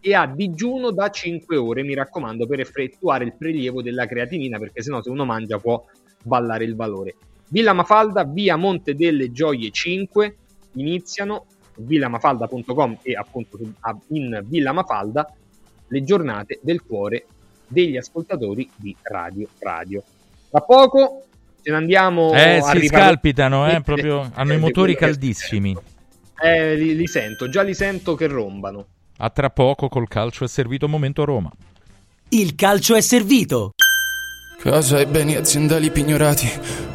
e 0.00 0.14
ha 0.14 0.26
digiuno 0.26 0.90
da 0.90 1.10
5 1.10 1.56
ore, 1.56 1.82
mi 1.82 1.94
raccomando, 1.94 2.46
per 2.46 2.60
effettuare 2.60 3.24
il 3.24 3.34
prelievo 3.36 3.82
della 3.82 4.06
creatinina, 4.06 4.58
perché 4.58 4.82
sennò 4.82 5.02
se 5.02 5.10
uno 5.10 5.24
mangia 5.24 5.58
può 5.58 5.84
ballare 6.22 6.64
il 6.64 6.74
valore. 6.74 7.14
Villa 7.48 7.72
Mafalda, 7.72 8.24
via 8.24 8.56
Monte 8.56 8.94
delle 8.94 9.32
Gioie 9.32 9.70
5, 9.70 10.36
iniziano 10.74 11.46
villamafalda.com 11.76 12.98
e 13.02 13.14
appunto 13.14 13.58
in 14.08 14.42
Villa 14.46 14.72
Mafalda 14.72 15.32
le 15.88 16.04
giornate 16.04 16.60
del 16.62 16.82
cuore 16.82 17.26
degli 17.66 17.96
ascoltatori 17.96 18.68
di 18.76 18.94
Radio 19.02 19.48
Radio. 19.58 20.02
Tra 20.48 20.60
poco 20.60 21.24
ce 21.62 21.70
ne 21.70 21.76
andiamo 21.76 22.32
eh, 22.32 22.58
a 22.58 22.62
si 22.62 22.86
scalpitano, 22.86 23.68
eh, 23.70 23.80
proprio, 23.82 24.30
hanno 24.34 24.52
i 24.52 24.58
motori 24.58 24.96
caldissimi. 24.96 25.76
Eh, 26.42 26.74
li, 26.74 26.96
li 26.96 27.06
sento, 27.06 27.48
già 27.48 27.62
li 27.62 27.74
sento 27.74 28.14
che 28.14 28.26
rombano. 28.26 28.86
A 29.18 29.28
tra 29.30 29.50
poco 29.50 29.88
col 29.88 30.08
calcio 30.08 30.44
è 30.44 30.48
servito 30.48 30.88
Momento 30.88 31.24
Roma. 31.24 31.50
Il 32.30 32.54
calcio 32.54 32.94
è 32.94 33.00
servito. 33.00 33.74
Casa 34.58 34.98
e 34.98 35.06
beni 35.06 35.36
aziendali 35.36 35.90
pignorati, 35.90 36.48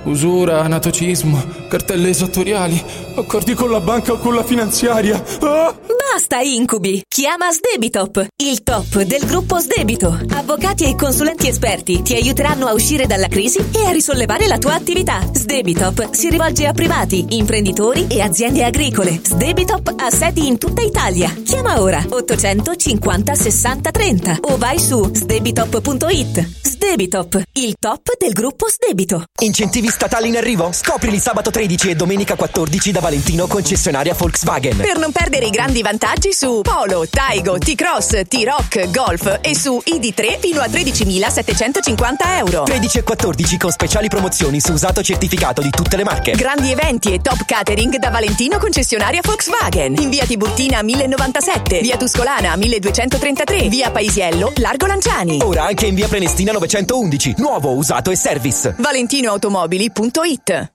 usura, 0.03 0.61
anatocismo, 0.61 1.67
cartelle 1.67 2.09
esattoriali, 2.09 2.81
accordi 3.15 3.53
con 3.53 3.71
la 3.71 3.79
banca 3.79 4.13
o 4.13 4.17
con 4.17 4.35
la 4.35 4.43
finanziaria. 4.43 5.23
Ah! 5.41 5.94
Basta 6.15 6.39
incubi! 6.39 7.03
Chiama 7.09 7.51
Sdebitop, 7.51 8.27
il 8.37 8.63
top 8.63 9.01
del 9.01 9.25
gruppo 9.25 9.59
Sdebito. 9.59 10.17
Avvocati 10.29 10.85
e 10.85 10.95
consulenti 10.95 11.49
esperti 11.49 12.03
ti 12.03 12.13
aiuteranno 12.13 12.67
a 12.67 12.71
uscire 12.71 13.05
dalla 13.05 13.27
crisi 13.27 13.57
e 13.57 13.85
a 13.85 13.91
risollevare 13.91 14.47
la 14.47 14.57
tua 14.57 14.75
attività. 14.75 15.19
Sdebitop 15.29 16.13
si 16.13 16.29
rivolge 16.29 16.67
a 16.67 16.71
privati, 16.71 17.25
imprenditori 17.31 18.07
e 18.07 18.21
aziende 18.21 18.63
agricole. 18.63 19.19
Sdebitop 19.21 19.93
ha 19.97 20.09
sedi 20.09 20.47
in 20.47 20.57
tutta 20.57 20.83
Italia. 20.83 21.35
Chiama 21.43 21.81
ora 21.81 22.01
850 22.07 23.35
60 23.35 23.91
30 23.91 24.37
o 24.43 24.55
vai 24.55 24.79
su 24.79 25.09
sdebitop.it. 25.13 26.49
Sdebitop, 26.63 27.41
il 27.53 27.75
top 27.77 28.17
del 28.17 28.31
gruppo 28.31 28.69
Sdebito. 28.69 29.25
Incentivi 29.41 29.89
statali 29.89 30.29
in 30.29 30.37
arrivo? 30.37 30.71
Scoprili 30.71 31.19
sabato 31.19 31.51
13 31.51 31.89
e 31.89 31.95
domenica 31.95 32.35
14 32.35 32.91
da 32.93 33.01
Valentino 33.01 33.47
concessionaria 33.47 34.13
Volkswagen. 34.13 34.77
Per 34.77 34.97
non 34.97 35.11
perdere 35.11 35.47
i 35.47 35.49
grandi 35.49 35.81
vantaggi 35.81 36.03
vantaggi 36.05 36.33
su 36.33 36.61
Polo, 36.61 37.07
Taigo, 37.09 37.57
T-Cross, 37.57 38.27
T-Rock, 38.27 38.91
Golf 38.91 39.39
e 39.41 39.55
su 39.55 39.81
ID3 39.83 40.39
fino 40.39 40.61
a 40.61 40.67
13.750 40.67 42.37
euro. 42.37 42.61
13 42.63 42.99
e 42.99 43.03
14 43.03 43.57
con 43.57 43.71
speciali 43.71 44.07
promozioni 44.07 44.59
su 44.59 44.71
usato 44.71 45.01
certificato 45.01 45.63
di 45.63 45.71
tutte 45.71 45.97
le 45.97 46.03
marche. 46.03 46.33
Grandi 46.33 46.69
eventi 46.71 47.11
e 47.11 47.21
top 47.21 47.45
catering 47.45 47.95
da 47.95 48.11
Valentino 48.11 48.59
concessionaria 48.59 49.21
Volkswagen. 49.23 49.95
In 49.99 50.09
via 50.11 50.25
Tiburtina 50.25 50.83
1097, 50.83 51.79
via 51.81 51.97
Tuscolana 51.97 52.55
1233, 52.55 53.67
via 53.67 53.89
Paisiello, 53.89 54.53
Largo 54.57 54.85
Lanciani. 54.85 55.39
Ora 55.41 55.63
anche 55.65 55.87
in 55.87 55.95
via 55.95 56.07
Prenestina 56.07 56.51
911. 56.51 57.33
Nuovo, 57.37 57.73
usato 57.73 58.11
e 58.11 58.15
service. 58.15 58.75
ValentinoAutomobili.it 58.77 60.74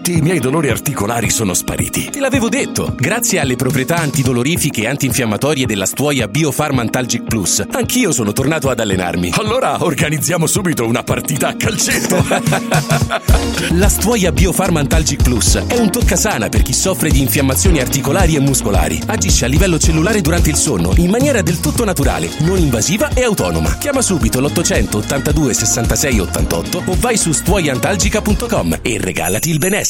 tutti 0.00 0.16
i 0.16 0.22
miei 0.22 0.38
dolori 0.38 0.70
articolari 0.70 1.28
sono 1.28 1.52
spariti. 1.52 2.08
Te 2.08 2.20
l'avevo 2.20 2.48
detto. 2.48 2.94
Grazie 2.96 3.38
alle 3.38 3.54
proprietà 3.54 3.96
antidolorifiche 3.96 4.82
e 4.82 4.86
antinfiammatorie 4.86 5.66
della 5.66 5.84
stuoia 5.84 6.26
Biofarmantalgic 6.26 7.24
Plus, 7.24 7.62
anch'io 7.70 8.10
sono 8.10 8.32
tornato 8.32 8.70
ad 8.70 8.80
allenarmi. 8.80 9.32
Allora 9.34 9.84
organizziamo 9.84 10.46
subito 10.46 10.86
una 10.86 11.02
partita 11.02 11.48
a 11.48 11.54
calcetto. 11.54 12.16
la 13.76 13.88
stuoia 13.90 14.32
Biofarmantalgic 14.32 15.22
Plus 15.22 15.56
è 15.66 15.76
un 15.76 15.90
toccasana 15.90 16.48
per 16.48 16.62
chi 16.62 16.72
soffre 16.72 17.10
di 17.10 17.20
infiammazioni 17.20 17.78
articolari 17.80 18.36
e 18.36 18.40
muscolari. 18.40 19.02
Agisce 19.04 19.44
a 19.44 19.48
livello 19.48 19.78
cellulare 19.78 20.22
durante 20.22 20.48
il 20.48 20.56
sonno 20.56 20.94
in 20.96 21.10
maniera 21.10 21.42
del 21.42 21.60
tutto 21.60 21.84
naturale, 21.84 22.30
non 22.38 22.56
invasiva 22.56 23.10
e 23.12 23.22
autonoma. 23.22 23.76
Chiama 23.76 24.00
subito 24.00 24.40
l'882 24.40 25.50
66 25.50 26.20
88 26.20 26.82
o 26.86 26.96
vai 26.98 27.18
su 27.18 27.32
stuoiantalgica.com 27.32 28.78
e 28.80 28.98
regalati 28.98 29.50
il 29.50 29.58
benessere. 29.58 29.89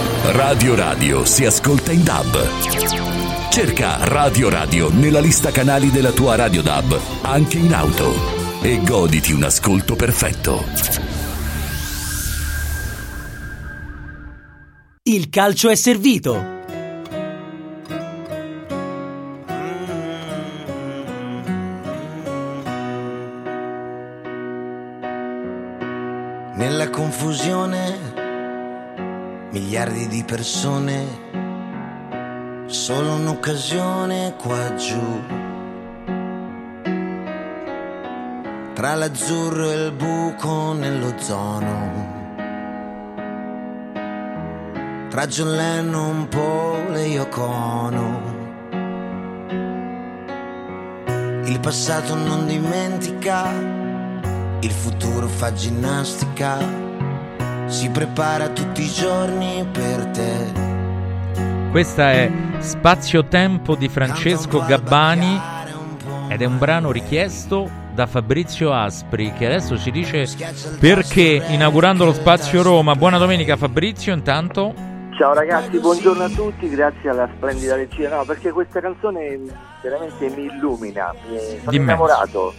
Radio 0.23 0.75
Radio 0.75 1.25
si 1.25 1.45
ascolta 1.45 1.91
in 1.91 2.03
DAB. 2.03 3.49
Cerca 3.49 3.97
Radio 4.05 4.49
Radio 4.49 4.89
nella 4.93 5.19
lista 5.19 5.49
canali 5.51 5.89
della 5.89 6.11
tua 6.11 6.35
Radio 6.35 6.61
DAB, 6.61 6.99
anche 7.23 7.57
in 7.57 7.73
auto, 7.73 8.13
e 8.61 8.79
goditi 8.83 9.33
un 9.33 9.43
ascolto 9.43 9.95
perfetto. 9.95 10.63
Il 15.01 15.29
calcio 15.29 15.69
è 15.69 15.75
servito. 15.75 16.59
Nella 26.55 26.89
confusione, 26.91 27.90
miliardi 29.71 30.07
di 30.09 30.23
persone, 30.25 31.05
solo 32.65 33.13
un'occasione 33.13 34.35
qua 34.37 34.75
giù. 34.75 35.21
Tra 38.73 38.95
l'azzurro 38.95 39.71
e 39.71 39.85
il 39.85 39.91
buco 39.93 40.73
nell'ozono. 40.73 42.09
Tra 45.09 45.25
John 45.27 45.55
Lennon, 45.55 46.27
Paul 46.27 46.93
e 46.97 47.07
Yoko. 47.07 47.79
Il 51.45 51.59
passato 51.61 52.15
non 52.15 52.45
dimentica 52.45 53.49
il 54.59 54.71
futuro 54.71 55.27
fa 55.29 55.53
ginnastica 55.53 56.80
si 57.71 57.89
prepara 57.89 58.49
tutti 58.49 58.81
i 58.83 58.87
giorni 58.89 59.65
per 59.71 60.05
te. 60.07 60.69
Questa 61.71 62.11
è 62.11 62.29
Spazio 62.59 63.25
Tempo 63.25 63.75
di 63.75 63.87
Francesco 63.87 64.63
Gabbani 64.65 65.39
ed 66.27 66.41
è 66.41 66.45
un 66.45 66.57
brano 66.57 66.91
richiesto 66.91 67.69
da 67.93 68.07
Fabrizio 68.07 68.73
Aspri 68.73 69.31
che 69.33 69.45
adesso 69.45 69.77
ci 69.77 69.89
dice 69.91 70.25
perché 70.79 71.41
inaugurando 71.47 72.03
lo 72.03 72.13
Spazio 72.13 72.61
Roma. 72.61 72.93
Buona 72.95 73.17
domenica 73.17 73.55
Fabrizio 73.55 74.13
intanto. 74.13 74.73
Ciao 75.17 75.33
ragazzi, 75.33 75.77
buongiorno 75.79 76.23
a 76.23 76.29
tutti, 76.29 76.67
grazie 76.69 77.09
alla 77.09 77.29
splendida 77.35 77.75
regia. 77.75 78.09
No, 78.17 78.25
perché 78.25 78.51
questa 78.51 78.81
canzone 78.81 79.39
veramente 79.81 80.29
mi 80.35 80.45
illumina, 80.45 81.13
mi 81.29 81.37
sono 81.59 81.71
Dimmi. 81.71 81.83
innamorato. 81.83 82.53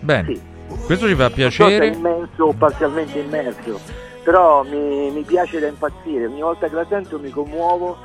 Bene, 0.00 0.34
Sì. 0.34 0.40
questo 0.84 1.08
ci 1.08 1.14
fa 1.14 1.26
se 1.26 1.30
è 1.32 1.34
piacere. 1.34 1.86
immenso 1.88 2.44
o 2.44 2.52
parzialmente 2.52 3.18
immerso, 3.18 3.80
però 4.22 4.62
mi, 4.62 5.10
mi 5.10 5.22
piace 5.22 5.58
da 5.60 5.66
impazzire. 5.66 6.26
Ogni 6.26 6.40
volta 6.40 6.68
che 6.68 6.74
la 6.74 6.86
sento 6.88 7.18
mi 7.18 7.30
commuovo 7.30 7.96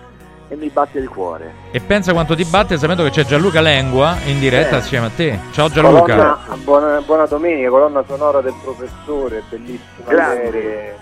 e 0.49 0.55
mi 0.55 0.69
batte 0.69 0.99
il 0.99 1.09
cuore. 1.09 1.53
E 1.71 1.79
pensa 1.79 2.13
quanto 2.13 2.35
ti 2.35 2.45
batte 2.45 2.77
sapendo 2.77 3.03
che 3.03 3.09
c'è 3.09 3.25
Gianluca 3.25 3.59
Lengua 3.61 4.15
in 4.25 4.39
diretta 4.39 4.75
Eh. 4.75 4.79
assieme 4.79 5.07
a 5.07 5.11
te. 5.15 5.39
Ciao 5.51 5.69
Gianluca. 5.69 6.15
Colonna- 6.15 6.39
buona, 6.63 7.01
buona 7.01 7.25
domenica, 7.25 7.69
colonna 7.69 8.03
sonora 8.07 8.41
del 8.41 8.53
professore, 8.63 9.43
bellissima 9.49 10.07
Grande. 10.07 10.43
serie 10.43 10.97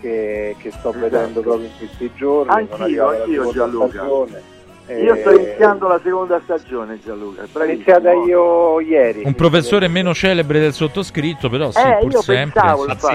che, 0.00 0.56
che 0.58 0.70
sto 0.70 0.92
vedendo 0.96 1.40
proprio 1.40 1.66
in 1.66 1.72
questi 1.76 2.10
giorni. 2.14 2.52
Anch'io, 2.52 3.08
anch'io, 3.08 3.50
Gianluca. 3.52 3.88
stagione. 3.88 4.42
Io 4.88 5.14
Eh, 5.14 5.20
sto 5.20 5.30
iniziando 5.32 5.86
la 5.88 6.00
seconda 6.02 6.40
stagione, 6.44 6.98
Gianluca. 7.04 7.42
L'ho 7.42 7.48
bravissimo. 7.52 7.72
iniziata 7.74 8.12
io 8.12 8.80
ieri. 8.80 9.22
Un 9.24 9.34
professore 9.34 9.86
meno 9.88 10.14
celebre 10.14 10.60
del 10.60 10.72
sottoscritto, 10.72 11.50
però 11.50 11.70
sì, 11.70 11.78
eh, 11.80 11.98
pur 12.00 12.12
io 12.12 12.22
sempre. 12.22 12.60
pensavo 12.60 12.84
questo 12.84 13.06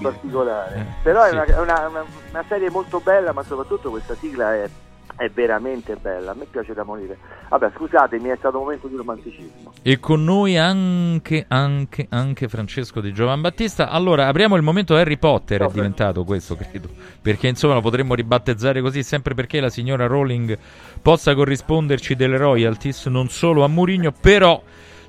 particolare. 0.00 0.76
Eh, 0.76 0.84
Però 1.02 1.24
sì. 1.24 1.30
è, 1.30 1.32
una, 1.32 1.44
è 1.44 1.58
una- 1.60 1.88
una- 1.88 2.04
una 2.30 2.44
serie 2.48 2.70
molto 2.70 3.00
bella, 3.00 3.32
ma 3.32 3.42
soprattutto 3.42 3.90
questa 3.90 4.14
sigla 4.14 4.54
è, 4.54 4.68
è 5.16 5.28
veramente 5.28 5.96
bella. 5.96 6.32
A 6.32 6.34
me 6.34 6.46
piace 6.50 6.74
da 6.74 6.82
morire. 6.84 7.18
Vabbè, 7.48 7.72
scusatemi, 7.76 8.28
è 8.28 8.36
stato 8.38 8.58
un 8.58 8.64
momento 8.64 8.88
di 8.88 8.96
romanticismo. 8.96 9.72
E 9.82 10.00
con 10.00 10.24
noi 10.24 10.56
anche, 10.56 11.44
anche, 11.48 12.06
anche 12.10 12.48
Francesco 12.48 13.00
di 13.00 13.12
Giovan 13.12 13.40
Battista. 13.40 13.90
Allora, 13.90 14.26
apriamo 14.28 14.56
il 14.56 14.62
momento 14.62 14.94
Harry 14.94 15.18
Potter, 15.18 15.62
è 15.62 15.70
diventato 15.70 16.24
questo, 16.24 16.56
credo. 16.56 16.88
Perché 17.20 17.48
insomma 17.48 17.74
lo 17.74 17.80
potremmo 17.80 18.14
ribattezzare 18.14 18.80
così, 18.80 19.02
sempre 19.02 19.34
perché 19.34 19.60
la 19.60 19.70
signora 19.70 20.06
Rowling 20.06 20.58
possa 21.00 21.34
corrisponderci 21.34 22.14
delle 22.14 22.36
royalties, 22.36 23.06
non 23.06 23.28
solo 23.28 23.64
a 23.64 23.68
Murigno, 23.68 24.12
però... 24.12 24.62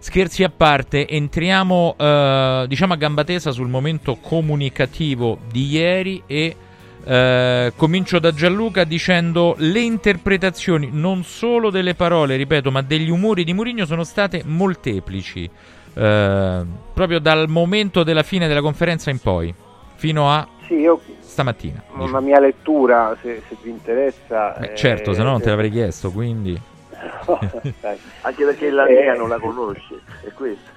Scherzi 0.04 0.44
a 0.44 0.50
parte, 0.50 1.08
entriamo 1.08 1.96
eh, 1.98 2.66
diciamo 2.68 2.92
a 2.92 2.98
gamba 2.98 3.24
tesa 3.24 3.52
sul 3.52 3.70
momento 3.70 4.18
comunicativo 4.18 5.38
di 5.50 5.66
ieri 5.68 6.24
e 6.28 6.58
eh, 7.06 7.74
comincio 7.76 8.20
da 8.20 8.32
Gianluca 8.34 8.84
dicendo 8.84 9.56
le 9.58 9.80
interpretazioni 9.80 10.90
non 10.92 11.24
solo 11.24 11.70
delle 11.70 11.96
parole, 11.96 12.36
ripeto, 12.36 12.72
ma 12.72 12.82
degli 12.82 13.10
umori 13.10 13.44
di 13.44 13.54
Mourinho 13.54 13.86
sono 13.86 14.04
state 14.04 14.42
molteplici. 14.46 15.50
eh, 15.96 16.66
proprio 16.94 17.20
dal 17.20 17.48
momento 17.50 18.04
della 18.04 18.24
fine 18.24 18.48
della 18.48 18.62
conferenza 18.62 19.10
in 19.12 19.20
poi, 19.20 19.54
fino 19.96 20.32
a 20.32 20.48
Sì, 20.66 20.76
io 20.76 21.00
stamattina. 21.20 21.84
una 21.98 22.20
mia 22.20 22.40
lettura, 22.40 23.16
se, 23.22 23.44
se 23.48 23.56
vi 23.62 23.70
interessa. 23.70 24.56
Eh, 24.58 24.72
eh, 24.72 24.76
certo, 24.76 25.14
se 25.14 25.22
no 25.22 25.32
non 25.32 25.42
te 25.42 25.50
l'avrei 25.50 25.70
chiesto, 25.70 26.10
quindi... 26.12 26.60
dai. 27.82 27.98
Anche 28.22 28.46
perché 28.46 28.70
la 28.72 28.86
mia 28.86 29.14
Eh. 29.14 29.18
non 29.18 29.28
la 29.30 29.38
conosci, 29.40 29.94
è 30.24 30.32
questo. 30.32 30.72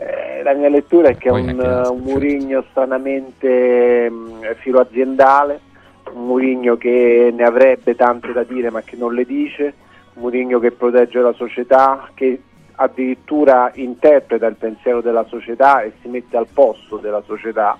Eh, 0.00 0.42
la 0.42 0.54
mia 0.54 0.70
lettura 0.70 1.10
è 1.10 1.16
che 1.18 1.28
è 1.28 1.30
un, 1.30 1.50
un 1.50 1.98
Murigno 1.98 2.64
stranamente 2.70 4.08
mh, 4.08 4.54
filo 4.60 4.80
aziendale, 4.80 5.60
un 6.14 6.24
Murigno 6.24 6.78
che 6.78 7.30
ne 7.36 7.44
avrebbe 7.44 7.94
tante 7.94 8.32
da 8.32 8.42
dire 8.42 8.70
ma 8.70 8.80
che 8.80 8.96
non 8.96 9.12
le 9.12 9.26
dice, 9.26 9.74
un 10.14 10.22
Murigno 10.22 10.58
che 10.58 10.70
protegge 10.70 11.20
la 11.20 11.34
società, 11.34 12.08
che 12.14 12.40
addirittura 12.76 13.70
interpreta 13.74 14.46
il 14.46 14.56
pensiero 14.56 15.02
della 15.02 15.24
società 15.24 15.82
e 15.82 15.92
si 16.00 16.08
mette 16.08 16.38
al 16.38 16.46
posto 16.50 16.96
della 16.96 17.22
società. 17.26 17.76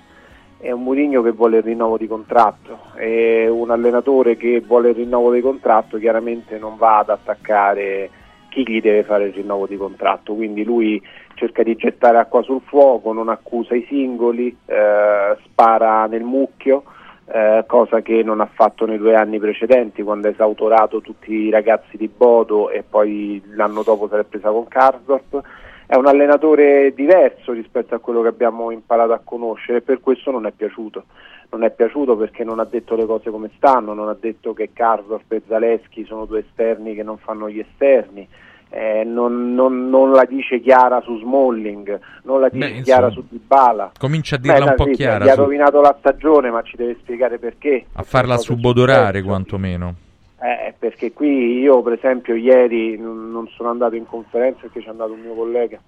È 0.59 0.69
un 0.69 0.83
Murigno 0.83 1.23
che 1.23 1.31
vuole 1.31 1.57
il 1.57 1.63
rinnovo 1.63 1.97
di 1.97 2.05
contratto, 2.05 2.81
è 2.93 3.47
un 3.47 3.71
allenatore 3.71 4.37
che 4.37 4.61
vuole 4.63 4.89
il 4.89 4.95
rinnovo 4.95 5.33
di 5.33 5.41
contratto, 5.41 5.97
chiaramente 5.97 6.59
non 6.59 6.77
va 6.77 6.99
ad 6.99 7.09
attaccare 7.09 8.11
chi 8.49 8.63
gli 8.67 8.79
deve 8.79 9.01
fare 9.01 9.25
il 9.25 9.33
rinnovo 9.33 9.65
di 9.65 9.75
contratto, 9.75 10.35
quindi 10.35 10.63
lui 10.63 11.01
cerca 11.41 11.63
di 11.63 11.75
gettare 11.75 12.19
acqua 12.19 12.43
sul 12.43 12.61
fuoco, 12.63 13.13
non 13.13 13.27
accusa 13.27 13.73
i 13.73 13.83
singoli, 13.87 14.55
eh, 14.67 15.35
spara 15.43 16.05
nel 16.05 16.21
mucchio, 16.21 16.83
eh, 17.25 17.63
cosa 17.65 18.01
che 18.01 18.21
non 18.21 18.41
ha 18.41 18.45
fatto 18.45 18.85
nei 18.85 18.99
due 18.99 19.15
anni 19.15 19.39
precedenti 19.39 20.03
quando 20.03 20.27
ha 20.27 20.31
esautorato 20.31 21.01
tutti 21.01 21.33
i 21.33 21.49
ragazzi 21.49 21.97
di 21.97 22.07
Bodo 22.07 22.69
e 22.69 22.83
poi 22.87 23.41
l'anno 23.55 23.81
dopo 23.81 24.07
si 24.07 24.13
è 24.13 24.23
presa 24.23 24.51
con 24.51 24.67
Karsdorp. 24.67 25.41
È 25.87 25.95
un 25.95 26.05
allenatore 26.05 26.93
diverso 26.93 27.53
rispetto 27.53 27.95
a 27.95 27.99
quello 27.99 28.21
che 28.21 28.27
abbiamo 28.27 28.69
imparato 28.69 29.13
a 29.13 29.21
conoscere 29.23 29.79
e 29.79 29.81
per 29.81 29.99
questo 29.99 30.29
non 30.29 30.45
è 30.45 30.51
piaciuto. 30.51 31.05
Non 31.49 31.63
è 31.63 31.71
piaciuto 31.71 32.15
perché 32.15 32.43
non 32.43 32.59
ha 32.59 32.65
detto 32.65 32.95
le 32.95 33.07
cose 33.07 33.31
come 33.31 33.49
stanno, 33.55 33.93
non 33.93 34.09
ha 34.09 34.17
detto 34.17 34.53
che 34.53 34.69
Karsdorp 34.71 35.31
e 35.31 35.41
Zaleschi 35.47 36.05
sono 36.05 36.25
due 36.25 36.45
esterni 36.47 36.93
che 36.93 37.03
non 37.03 37.17
fanno 37.17 37.49
gli 37.49 37.59
esterni, 37.59 38.27
eh, 38.73 39.03
non, 39.03 39.53
non- 39.53 39.89
non 39.89 40.11
la 40.11 40.23
dice 40.25 40.61
chiara 40.61 41.01
su 41.01 41.19
Smalling, 41.19 41.99
non 42.23 42.39
la 42.39 42.47
dice 42.49 42.71
Beh, 42.71 42.81
chiara 42.81 43.09
su 43.09 43.23
Dybala. 43.29 43.91
Comincia 43.99 44.37
a 44.37 44.39
dirla 44.39 44.63
Beh, 44.63 44.69
un 44.69 44.75
po' 44.75 44.83
sì, 44.85 44.91
chiara, 44.91 45.25
Gli 45.25 45.29
ha 45.29 45.33
su- 45.33 45.41
rovinato 45.41 45.81
la 45.81 45.95
stagione, 45.99 46.49
ma 46.51 46.61
ci 46.63 46.77
deve 46.77 46.95
spiegare 47.01 47.37
perché. 47.37 47.85
a 47.93 48.03
farla 48.03 48.37
subodorare 48.37 49.21
quantomeno. 49.21 49.95
Eh, 50.41 50.73
perché 50.79 51.11
qui 51.13 51.59
io 51.59 51.81
per 51.83 51.93
esempio 51.93 52.33
ieri 52.33 52.97
non, 52.97 53.29
non 53.29 53.47
sono 53.49 53.69
andato 53.69 53.95
in 53.95 54.07
conferenza 54.07 54.61
perché 54.61 54.81
c'è 54.81 54.89
andato 54.89 55.11
un 55.11 55.19
mio 55.19 55.33
collega, 55.35 55.79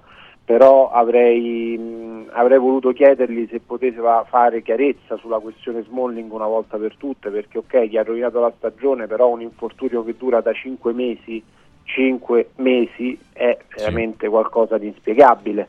però 0.46 0.92
avrei, 0.92 1.76
mh, 1.78 2.30
avrei 2.34 2.60
voluto 2.60 2.92
chiedergli 2.92 3.48
se 3.50 3.62
poteva 3.66 4.24
fare 4.30 4.62
chiarezza 4.62 5.16
sulla 5.18 5.40
questione 5.40 5.84
Smalling 5.84 6.32
una 6.32 6.46
volta 6.46 6.78
per 6.78 6.96
tutte, 6.98 7.30
perché 7.32 7.58
ok, 7.60 7.80
gli 7.86 7.98
ha 7.98 8.04
rovinato 8.04 8.40
la 8.42 8.54
stagione, 8.56 9.08
però 9.08 9.30
un 9.30 9.42
infortunio 9.42 10.04
che 10.04 10.16
dura 10.18 10.42
da 10.42 10.54
5 10.54 10.94
mesi, 10.94 11.42
5 11.84 12.50
mesi 12.58 13.18
è 13.34 13.58
veramente 13.76 14.28
qualcosa 14.28 14.78
di 14.78 14.88
inspiegabile. 14.88 15.68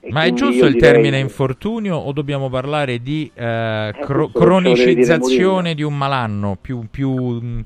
E 0.00 0.12
Ma 0.12 0.24
è 0.24 0.32
giusto 0.32 0.66
il 0.66 0.76
termine 0.76 1.18
infortunio 1.18 1.96
o 1.96 2.12
dobbiamo 2.12 2.50
parlare 2.50 3.00
di 3.00 3.30
eh, 3.34 3.94
cro- 4.00 4.26
deve 4.26 4.32
dire 4.32 4.44
cronicizzazione 4.44 5.74
di 5.74 5.82
un 5.82 5.96
malanno 5.96 6.58
più, 6.60 6.82
più, 6.90 7.10
mh, 7.10 7.64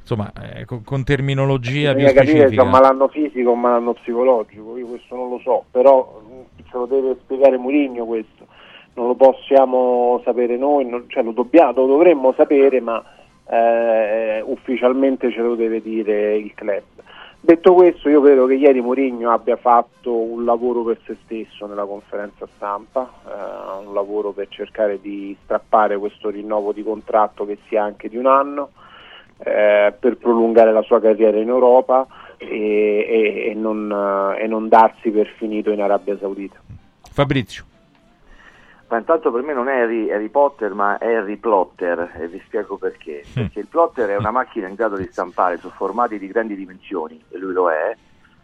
insomma 0.00 0.32
eh, 0.56 0.64
con, 0.64 0.82
con 0.82 1.04
terminologia 1.04 1.94
più 1.94 2.00
Bisogna 2.02 2.12
capire 2.14 2.32
se 2.32 2.38
è 2.38 2.46
specifica? 2.48 2.62
un 2.64 2.70
malanno 2.70 3.08
fisico 3.08 3.50
o 3.50 3.52
un 3.52 3.60
malanno 3.60 3.92
psicologico, 3.92 4.76
io 4.76 4.86
questo 4.86 5.14
non 5.14 5.28
lo 5.28 5.38
so, 5.44 5.64
però 5.70 6.20
mh, 6.28 6.62
ce 6.68 6.76
lo 6.76 6.86
deve 6.86 7.16
spiegare 7.22 7.56
Murigno 7.56 8.06
questo, 8.06 8.46
non 8.94 9.06
lo 9.06 9.14
possiamo 9.14 10.20
sapere 10.24 10.56
noi, 10.56 10.84
non- 10.84 11.04
cioè 11.06 11.22
lo, 11.22 11.30
dobbiamo, 11.30 11.72
lo 11.74 11.86
dovremmo 11.86 12.32
sapere 12.36 12.80
ma 12.80 13.00
eh, 13.48 14.42
ufficialmente 14.44 15.30
ce 15.30 15.40
lo 15.40 15.54
deve 15.54 15.80
dire 15.80 16.36
il 16.36 16.52
club. 16.54 16.82
Detto 17.44 17.74
questo 17.74 18.08
io 18.08 18.22
credo 18.22 18.46
che 18.46 18.54
ieri 18.54 18.80
Mourinho 18.80 19.32
abbia 19.32 19.56
fatto 19.56 20.14
un 20.14 20.44
lavoro 20.44 20.84
per 20.84 21.00
se 21.04 21.16
stesso 21.24 21.66
nella 21.66 21.84
conferenza 21.84 22.46
stampa, 22.54 23.12
eh, 23.26 23.84
un 23.84 23.92
lavoro 23.92 24.30
per 24.30 24.46
cercare 24.48 25.00
di 25.00 25.36
strappare 25.42 25.98
questo 25.98 26.30
rinnovo 26.30 26.70
di 26.70 26.84
contratto 26.84 27.44
che 27.44 27.58
sia 27.66 27.82
anche 27.82 28.08
di 28.08 28.16
un 28.16 28.26
anno, 28.26 28.70
eh, 29.38 29.92
per 29.98 30.18
prolungare 30.18 30.72
la 30.72 30.82
sua 30.82 31.00
carriera 31.00 31.36
in 31.36 31.48
Europa 31.48 32.06
e, 32.36 32.46
e- 32.48 33.50
e 33.50 33.54
non, 33.54 33.90
eh, 34.38 34.44
e 34.44 34.46
non 34.46 34.68
darsi 34.68 35.10
per 35.10 35.26
finito 35.36 35.72
in 35.72 35.82
Arabia 35.82 36.16
Saudita. 36.16 36.60
Fabrizio. 37.10 37.64
Ma 38.92 38.98
intanto 38.98 39.32
per 39.32 39.40
me 39.40 39.54
non 39.54 39.68
è 39.68 39.80
Harry, 39.80 40.10
Harry 40.12 40.28
Potter, 40.28 40.74
ma 40.74 40.98
è 40.98 41.14
Harry 41.14 41.38
Plotter, 41.38 42.12
e 42.14 42.28
vi 42.28 42.42
spiego 42.44 42.76
perché. 42.76 43.24
Perché 43.32 43.60
il 43.60 43.66
plotter 43.66 44.10
è 44.10 44.16
una 44.18 44.30
macchina 44.30 44.68
in 44.68 44.74
grado 44.74 44.96
di 44.96 45.08
stampare 45.10 45.56
su 45.56 45.70
formati 45.70 46.18
di 46.18 46.26
grandi 46.26 46.54
dimensioni, 46.54 47.18
e 47.30 47.38
lui 47.38 47.54
lo 47.54 47.70
è, 47.70 47.96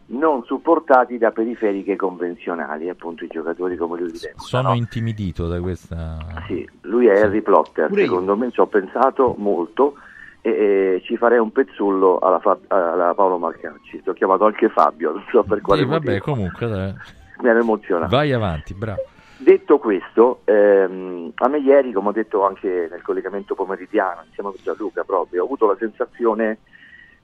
non 0.06 0.42
supportati 0.44 1.18
da 1.18 1.32
periferiche 1.32 1.96
convenzionali, 1.96 2.88
appunto 2.88 3.24
i 3.24 3.28
giocatori 3.28 3.76
come 3.76 3.98
lui 3.98 4.10
di 4.10 4.18
tempo. 4.18 4.40
Sono 4.40 4.72
intimidito 4.72 5.48
da 5.48 5.60
questa... 5.60 6.16
Sì, 6.46 6.66
lui 6.82 7.08
è 7.08 7.20
Harry 7.20 7.42
Plotter, 7.42 7.88
Pure 7.88 8.00
io. 8.00 8.06
secondo 8.08 8.34
me 8.34 8.50
ci 8.50 8.60
ho 8.60 8.66
pensato 8.66 9.34
molto 9.36 9.96
e, 10.40 10.50
e 10.50 11.02
ci 11.04 11.18
farei 11.18 11.40
un 11.40 11.52
pezzullo 11.52 12.20
alla, 12.20 12.38
Fa- 12.38 12.56
alla 12.68 13.12
Paolo 13.12 13.36
Marcacci. 13.36 14.00
Ti 14.02 14.08
ho 14.08 14.14
chiamato 14.14 14.46
anche 14.46 14.70
Fabio, 14.70 15.12
non 15.12 15.24
so 15.30 15.42
per 15.42 15.60
quale 15.60 15.82
Sì, 15.82 15.86
vabbè, 15.88 16.06
motivo. 16.06 16.24
comunque 16.24 16.66
dai. 16.68 16.94
Mi 17.42 17.50
hanno 17.50 17.60
emozionato. 17.60 18.16
vai 18.16 18.32
avanti, 18.32 18.72
bravo. 18.72 19.02
Detto 19.40 19.78
questo, 19.78 20.40
ehm, 20.46 21.30
a 21.36 21.46
me 21.46 21.58
ieri, 21.58 21.92
come 21.92 22.08
ho 22.08 22.12
detto 22.12 22.44
anche 22.44 22.88
nel 22.90 23.02
collegamento 23.02 23.54
pomeridiano, 23.54 24.24
insieme 24.26 24.50
a 24.50 24.52
Gianluca 24.60 25.04
proprio, 25.04 25.42
ho 25.42 25.44
avuto 25.44 25.68
la 25.68 25.76
sensazione 25.78 26.58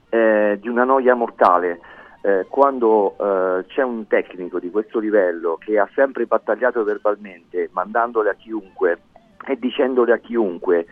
eh, 0.07 0.57
di 0.61 0.69
una 0.69 0.85
noia 0.85 1.13
mortale. 1.13 1.81
Eh, 2.21 2.45
quando 2.49 3.17
eh, 3.19 3.65
c'è 3.67 3.83
un 3.83 4.07
tecnico 4.07 4.59
di 4.59 4.71
questo 4.71 4.99
livello 4.99 5.57
che 5.59 5.77
ha 5.77 5.89
sempre 5.93 6.25
battagliato 6.25 6.85
verbalmente, 6.85 7.69
mandandole 7.73 8.29
a 8.29 8.35
chiunque 8.35 8.97
e 9.45 9.57
dicendole 9.59 10.13
a 10.13 10.17
chiunque 10.17 10.85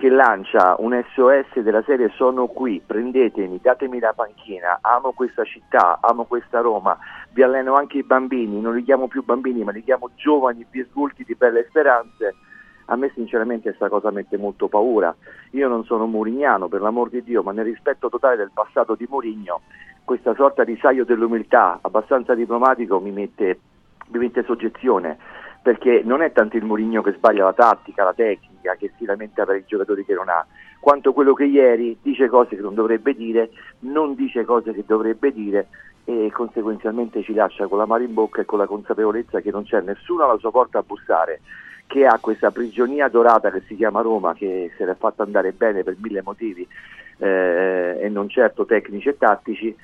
che 0.00 0.08
lancia 0.08 0.76
un 0.78 0.98
SOS 1.12 1.60
della 1.60 1.82
serie 1.82 2.08
sono 2.14 2.46
qui, 2.46 2.82
prendetemi, 2.84 3.60
datemi 3.60 3.98
la 3.98 4.14
panchina, 4.14 4.78
amo 4.80 5.12
questa 5.12 5.44
città, 5.44 5.98
amo 6.00 6.24
questa 6.24 6.60
Roma, 6.60 6.96
vi 7.32 7.42
alleno 7.42 7.74
anche 7.74 7.98
i 7.98 8.02
bambini, 8.02 8.62
non 8.62 8.74
li 8.74 8.82
chiamo 8.82 9.08
più 9.08 9.22
bambini 9.22 9.62
ma 9.62 9.72
li 9.72 9.84
chiamo 9.84 10.08
giovani 10.14 10.64
bisgulti 10.68 11.22
di 11.22 11.34
belle 11.34 11.66
speranze, 11.68 12.34
a 12.86 12.96
me 12.96 13.10
sinceramente 13.14 13.68
questa 13.68 13.90
cosa 13.90 14.10
mette 14.10 14.38
molto 14.38 14.68
paura. 14.68 15.14
Io 15.50 15.68
non 15.68 15.84
sono 15.84 16.06
murignano 16.06 16.68
per 16.68 16.80
l'amor 16.80 17.10
di 17.10 17.22
Dio, 17.22 17.42
ma 17.42 17.52
nel 17.52 17.66
rispetto 17.66 18.08
totale 18.08 18.36
del 18.36 18.52
passato 18.54 18.94
di 18.94 19.06
Murigno, 19.06 19.60
questa 20.02 20.34
sorta 20.34 20.64
di 20.64 20.78
saio 20.80 21.04
dell'umiltà 21.04 21.78
abbastanza 21.82 22.34
diplomatico 22.34 23.00
mi 23.00 23.10
mette, 23.10 23.60
mi 24.08 24.18
mette 24.18 24.44
soggezione 24.44 25.18
perché 25.62 26.00
non 26.02 26.22
è 26.22 26.32
tanto 26.32 26.56
il 26.56 26.64
Mourinho 26.64 27.02
che 27.02 27.12
sbaglia 27.12 27.44
la 27.44 27.52
tattica, 27.52 28.02
la 28.02 28.14
tecnica, 28.14 28.49
che 28.78 28.92
si 28.96 29.04
lamenta 29.04 29.44
per 29.44 29.56
i 29.56 29.64
giocatori 29.66 30.04
che 30.04 30.14
non 30.14 30.28
ha, 30.28 30.46
quanto 30.78 31.12
quello 31.12 31.34
che 31.34 31.44
ieri 31.44 31.98
dice 32.02 32.28
cose 32.28 32.56
che 32.56 32.62
non 32.62 32.74
dovrebbe 32.74 33.14
dire, 33.14 33.50
non 33.80 34.14
dice 34.14 34.44
cose 34.44 34.72
che 34.72 34.84
dovrebbe 34.86 35.32
dire 35.32 35.68
e 36.04 36.30
conseguenzialmente 36.32 37.22
ci 37.22 37.34
lascia 37.34 37.66
con 37.66 37.78
la 37.78 37.86
mano 37.86 38.04
in 38.04 38.14
bocca 38.14 38.40
e 38.40 38.44
con 38.44 38.58
la 38.58 38.66
consapevolezza 38.66 39.40
che 39.40 39.50
non 39.50 39.64
c'è 39.64 39.80
nessuno 39.80 40.24
alla 40.24 40.38
sua 40.38 40.50
porta 40.50 40.78
a 40.78 40.82
bussare, 40.82 41.40
che 41.86 42.06
ha 42.06 42.18
questa 42.20 42.50
prigionia 42.50 43.08
dorata 43.08 43.50
che 43.50 43.62
si 43.66 43.76
chiama 43.76 44.00
Roma, 44.00 44.34
che 44.34 44.72
se 44.76 44.84
l'è 44.84 44.94
fatta 44.94 45.22
andare 45.22 45.52
bene 45.52 45.82
per 45.82 45.96
mille 46.00 46.22
motivi 46.22 46.66
eh, 47.18 47.98
e 48.00 48.08
non 48.08 48.28
certo 48.28 48.64
tecnici 48.64 49.08
e 49.08 49.16
tattici, 49.16 49.76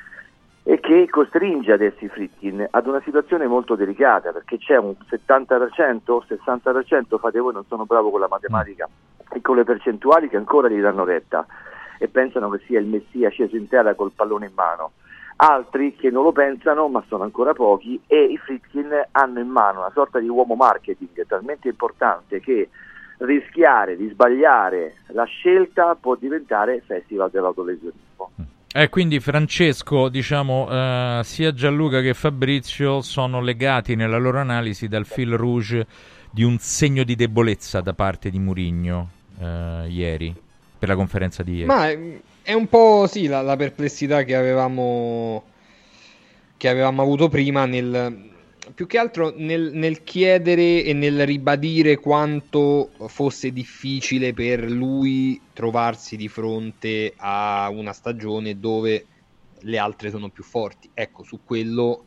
e 0.68 0.80
che 0.80 1.06
costringe 1.08 1.70
adesso 1.70 2.04
i 2.04 2.08
Fritkin 2.08 2.66
ad 2.68 2.88
una 2.88 3.00
situazione 3.02 3.46
molto 3.46 3.76
delicata 3.76 4.32
perché 4.32 4.58
c'è 4.58 4.76
un 4.76 4.96
70%, 5.08 6.22
60%, 6.28 7.18
fate 7.20 7.38
voi, 7.38 7.52
non 7.52 7.64
sono 7.68 7.84
bravo 7.84 8.10
con 8.10 8.18
la 8.18 8.26
matematica 8.28 8.88
e 9.30 9.40
con 9.40 9.54
le 9.54 9.62
percentuali 9.62 10.28
che 10.28 10.36
ancora 10.36 10.68
gli 10.68 10.80
danno 10.80 11.04
retta 11.04 11.46
e 11.98 12.08
pensano 12.08 12.50
che 12.50 12.64
sia 12.66 12.80
il 12.80 12.86
Messia 12.86 13.30
sceso 13.30 13.54
in 13.54 13.68
terra 13.68 13.94
col 13.94 14.10
pallone 14.10 14.46
in 14.46 14.54
mano. 14.56 14.90
Altri 15.36 15.94
che 15.94 16.10
non 16.10 16.24
lo 16.24 16.32
pensano, 16.32 16.88
ma 16.88 17.04
sono 17.06 17.22
ancora 17.22 17.52
pochi, 17.52 18.00
e 18.08 18.24
i 18.24 18.36
Fritkin 18.36 18.90
hanno 19.12 19.38
in 19.38 19.48
mano 19.48 19.80
una 19.80 19.92
sorta 19.94 20.18
di 20.18 20.28
uomo 20.28 20.56
marketing 20.56 21.26
talmente 21.28 21.68
importante 21.68 22.40
che 22.40 22.70
rischiare 23.18 23.96
di 23.96 24.08
sbagliare 24.08 24.96
la 25.08 25.24
scelta 25.24 25.94
può 25.94 26.16
diventare 26.16 26.82
festival 26.84 27.30
dell'autolesionismo. 27.30 28.55
Eh, 28.78 28.90
quindi 28.90 29.20
Francesco, 29.20 30.10
diciamo, 30.10 30.68
eh, 30.70 31.20
sia 31.24 31.54
Gianluca 31.54 32.02
che 32.02 32.12
Fabrizio 32.12 33.00
sono 33.00 33.40
legati 33.40 33.94
nella 33.94 34.18
loro 34.18 34.38
analisi 34.38 34.86
dal 34.86 35.06
fil 35.06 35.34
rouge 35.34 35.86
di 36.30 36.42
un 36.42 36.58
segno 36.58 37.02
di 37.02 37.14
debolezza 37.14 37.80
da 37.80 37.94
parte 37.94 38.28
di 38.28 38.38
Murigno 38.38 39.10
eh, 39.40 39.86
ieri, 39.88 40.34
per 40.78 40.90
la 40.90 40.94
conferenza 40.94 41.42
di 41.42 41.54
ieri. 41.54 41.64
Ma 41.64 41.88
è, 41.88 41.98
è 42.42 42.52
un 42.52 42.68
po' 42.68 43.06
sì 43.06 43.28
la, 43.28 43.40
la 43.40 43.56
perplessità 43.56 44.24
che 44.24 44.36
avevamo, 44.36 45.44
che 46.58 46.68
avevamo 46.68 47.00
avuto 47.00 47.30
prima 47.30 47.64
nel, 47.64 48.28
più 48.74 48.86
che 48.86 48.98
altro 48.98 49.32
nel, 49.36 49.72
nel, 49.72 50.02
chiedere 50.02 50.84
e 50.84 50.92
nel 50.92 51.24
ribadire 51.24 51.98
quanto 51.98 52.90
fosse 53.06 53.52
difficile 53.52 54.32
per 54.32 54.70
lui 54.70 55.40
trovarsi 55.52 56.16
di 56.16 56.28
fronte 56.28 57.12
a 57.16 57.68
una 57.70 57.92
stagione 57.92 58.58
dove 58.58 59.06
le 59.60 59.78
altre 59.78 60.10
sono 60.10 60.28
più 60.28 60.42
forti. 60.42 60.90
Ecco, 60.92 61.22
su 61.22 61.40
quello, 61.44 62.04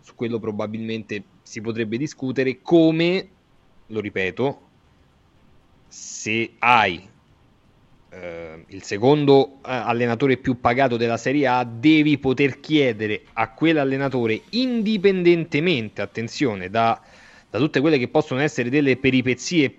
su 0.00 0.14
quello 0.14 0.38
probabilmente 0.38 1.24
si 1.42 1.60
potrebbe 1.60 1.96
discutere 1.96 2.60
come, 2.62 3.28
lo 3.86 4.00
ripeto, 4.00 4.60
se 5.88 6.54
hai 6.58 7.10
eh, 8.12 8.64
il 8.68 8.82
secondo 8.82 9.54
eh, 9.56 9.72
allenatore 9.72 10.36
più 10.36 10.60
pagato 10.60 10.96
della 10.96 11.16
Serie 11.16 11.46
A, 11.46 11.64
devi 11.64 12.18
poter 12.18 12.60
chiedere 12.60 13.22
a 13.32 13.50
quell'allenatore, 13.50 14.42
indipendentemente, 14.50 16.02
attenzione, 16.02 16.68
da, 16.68 17.00
da 17.48 17.58
tutte 17.58 17.80
quelle 17.80 17.98
che 17.98 18.08
possono 18.08 18.40
essere 18.40 18.68
delle 18.68 18.96
peripezie 18.98 19.74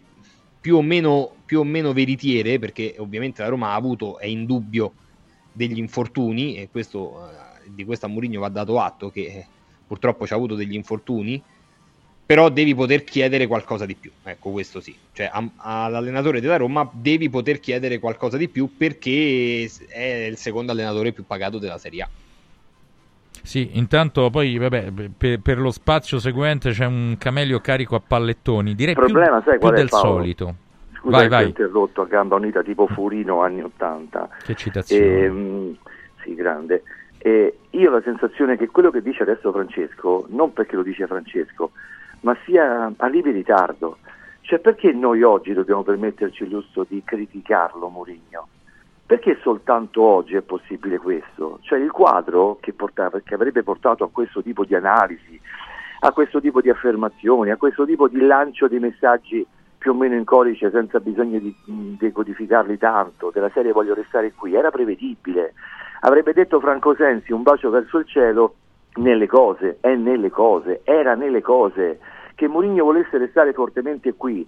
più 0.60 0.77
o, 0.77 0.81
meno, 0.81 1.35
più 1.45 1.60
o 1.60 1.64
meno 1.64 1.93
veritiere, 1.93 2.57
perché 2.57 2.95
ovviamente 2.97 3.43
la 3.43 3.49
Roma 3.49 3.69
ha 3.69 3.76
avuto, 3.76 4.18
è 4.18 4.26
in 4.26 4.45
dubbio, 4.45 4.93
degli 5.51 5.77
infortuni, 5.77 6.55
e 6.55 6.69
questo, 6.72 7.30
eh, 7.30 7.69
di 7.69 7.85
questo 7.85 8.07
a 8.07 8.10
Mourinho 8.10 8.39
va 8.39 8.49
dato 8.49 8.80
atto 8.80 9.11
che 9.11 9.22
eh, 9.22 9.45
purtroppo 9.85 10.26
ci 10.26 10.34
ha 10.34 10.35
avuto 10.35 10.55
degli 10.55 10.73
infortuni, 10.73 11.41
però 12.34 12.49
devi 12.49 12.73
poter 12.73 13.03
chiedere 13.03 13.45
qualcosa 13.45 13.85
di 13.85 13.93
più. 13.93 14.10
Ecco, 14.23 14.49
questo 14.49 14.80
sì. 14.80 14.95
Cioè, 15.11 15.30
a, 15.31 15.47
all'allenatore 15.57 16.41
della 16.41 16.57
Roma 16.57 16.89
devi 16.91 17.30
poter 17.30 17.60
chiedere 17.60 17.99
qualcosa 17.99 18.38
di 18.38 18.49
più 18.49 18.76
perché 18.76 19.69
è 19.88 20.26
il 20.31 20.38
secondo 20.38 20.72
allenatore 20.72 21.11
più 21.11 21.27
pagato 21.27 21.60
della 21.60 21.77
Serie 21.77 22.01
A. 22.01 22.10
Sì, 23.43 23.72
intanto 23.73 24.31
poi 24.31 24.57
vabbè, 24.57 24.91
per, 25.15 25.41
per 25.41 25.60
lo 25.60 25.69
spazio 25.69 26.18
seguente 26.18 26.72
c'è 26.72 26.85
un 26.85 27.18
camelio 27.19 27.60
carico 27.60 27.95
a 27.95 28.01
pallettoni, 28.01 28.73
direi 28.73 28.95
più, 28.95 29.07
sai, 29.10 29.60
più 29.60 29.69
del 29.69 29.89
Paolo? 29.89 30.15
solito. 30.15 30.55
Scusa 30.95 31.18
vai, 31.18 31.27
vai. 31.27 31.45
interrotto 31.45 32.01
a 32.01 32.05
gamba 32.05 32.38
unita 32.38 32.64
tipo 32.64 32.88
Furino 32.88 33.43
anni 33.43 33.61
80. 33.61 34.30
Che 34.43 34.55
citazione. 34.55 35.23
Ehm, 35.23 35.77
sì, 36.23 36.34
grande. 36.34 36.81
E 37.19 37.57
io 37.69 37.89
ho 37.89 37.93
la 37.93 38.01
sensazione 38.01 38.57
che 38.57 38.69
quello 38.69 38.89
che 38.89 39.03
dice 39.03 39.22
adesso 39.22 39.51
Francesco, 39.51 40.26
non 40.30 40.51
perché 40.51 40.76
lo 40.76 40.81
dice 40.81 41.05
Francesco, 41.05 41.73
ma 42.24 42.36
sia 42.45 42.91
a 42.95 43.08
lieve 43.08 43.32
ritardo. 43.32 43.98
Cioè 44.41 44.60
perché 44.60 44.91
noi 44.91 45.24
oggi 45.24 45.54
dobbiamo 45.54 45.84
permetterci 45.84 46.44
il 46.44 46.50
lusso 46.50 46.86
di 46.88 47.02
criticarlo 47.06 47.88
Mourinho? 47.88 48.48
Perché 49.06 49.38
soltanto 49.41 50.02
oggi 50.02 50.36
è 50.36 50.41
possibile 50.41 50.98
questo? 50.98 51.60
Cioè 51.62 51.80
il 51.80 51.91
quadro 51.91 52.58
che, 52.60 52.74
portava, 52.74 53.20
che 53.20 53.36
avrebbe 53.36 53.64
portato 53.64 54.04
a 54.04 54.10
questo 54.10 54.41
tipo 54.41 54.66
di 54.66 54.76
analisi, 54.76 55.40
a 56.02 56.12
questo 56.12 56.41
tipo 56.41 56.62
di 56.62 56.70
affermazioni, 56.70 57.52
a 57.52 57.58
questo 57.58 57.86
tipo 57.86 58.08
di 58.08 58.20
lancio 58.20 58.68
di 58.68 58.80
messaggi 58.80 59.45
più 59.78 59.91
o 59.91 59.94
meno 59.94 60.16
in 60.16 60.24
codice 60.24 60.72
senza 60.72 61.00
bisogno 61.00 61.40
di 61.40 61.54
decodificarli 61.66 62.78
tanto, 62.78 63.32
della 63.34 63.52
serie 63.54 63.74
voglio 63.74 63.94
restare 63.94 64.32
qui, 64.34 64.56
era 64.56 64.72
prevedibile. 64.72 65.54
Avrebbe 66.02 66.34
detto 66.34 66.60
Franco 66.60 66.95
Sensi 66.95 67.34
un 67.34 67.44
bacio 67.44 67.70
verso 67.70 67.98
il 67.98 68.06
cielo 68.08 68.56
nelle 68.95 69.28
cose, 69.28 69.78
è 69.80 69.95
nelle 69.95 70.30
cose, 70.30 70.82
era 70.84 71.15
nelle 71.15 71.41
cose. 71.41 71.99
Che 72.36 72.48
Mourinho 72.48 72.84
volesse 72.84 73.18
restare 73.18 73.53
fortemente 73.53 74.14
qui, 74.14 74.45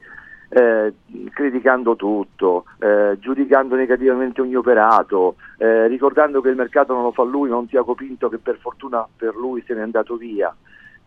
eh, 0.49 0.93
criticando 1.31 1.95
tutto, 1.95 2.65
eh, 2.79 3.17
giudicando 3.19 3.75
negativamente 3.75 4.41
ogni 4.41 4.55
operato, 4.55 5.35
eh, 5.57 5.87
ricordando 5.87 6.41
che 6.41 6.49
il 6.49 6.55
mercato 6.55 6.93
non 6.93 7.03
lo 7.03 7.11
fa 7.11 7.23
lui, 7.23 7.49
non 7.49 7.67
Tiago 7.67 7.95
Pinto 7.95 8.29
che 8.29 8.37
per 8.37 8.57
fortuna 8.57 9.07
per 9.15 9.35
lui 9.35 9.63
se 9.65 9.73
n'è 9.73 9.81
andato 9.81 10.15
via. 10.15 10.53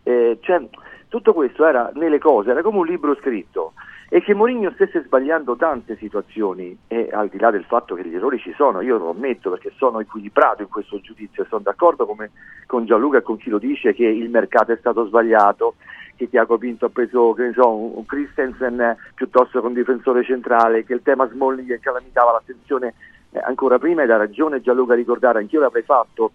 Eh, 0.03 0.37
cioè, 0.41 0.65
tutto 1.07 1.33
questo 1.33 1.65
era 1.65 1.91
nelle 1.95 2.19
cose, 2.19 2.51
era 2.51 2.61
come 2.61 2.79
un 2.79 2.85
libro 2.85 3.15
scritto 3.15 3.73
e 4.11 4.21
che 4.21 4.33
Mourinho 4.33 4.71
stesse 4.71 5.03
sbagliando 5.03 5.55
tante 5.55 5.95
situazioni 5.97 6.75
e 6.87 7.09
al 7.11 7.29
di 7.29 7.37
là 7.37 7.51
del 7.51 7.63
fatto 7.65 7.93
che 7.93 8.03
gli 8.03 8.15
errori 8.15 8.39
ci 8.39 8.51
sono, 8.57 8.81
io 8.81 8.97
lo 8.97 9.11
ammetto 9.11 9.51
perché 9.51 9.71
sono 9.77 9.99
equilibrato 9.99 10.63
in 10.63 10.67
questo 10.67 10.99
giudizio 10.99 11.43
e 11.43 11.47
sono 11.47 11.61
d'accordo 11.61 12.07
come 12.07 12.31
con 12.65 12.85
Gianluca 12.85 13.19
e 13.19 13.21
con 13.21 13.37
chi 13.37 13.51
lo 13.51 13.59
dice 13.59 13.93
che 13.93 14.05
il 14.05 14.31
mercato 14.31 14.71
è 14.71 14.77
stato 14.77 15.05
sbagliato, 15.05 15.75
che 16.15 16.27
Tiago 16.27 16.57
Pinto 16.57 16.85
ha 16.85 16.89
preso 16.89 17.33
che 17.33 17.51
so, 17.53 17.71
un 17.71 18.05
Christensen 18.07 18.97
piuttosto 19.13 19.61
che 19.61 19.67
un 19.67 19.73
difensore 19.73 20.23
centrale, 20.23 20.83
che 20.83 20.93
il 20.93 21.03
tema 21.03 21.29
Smalling 21.29 21.79
calamitava 21.79 22.31
l'attenzione 22.31 22.95
eh, 23.29 23.39
ancora 23.39 23.77
prima 23.77 24.01
ed 24.01 24.09
ha 24.09 24.17
ragione 24.17 24.59
Gianluca 24.59 24.93
a 24.93 24.95
ricordare, 24.95 25.37
anch'io 25.37 25.59
l'avrei 25.59 25.83
fatto 25.83 26.31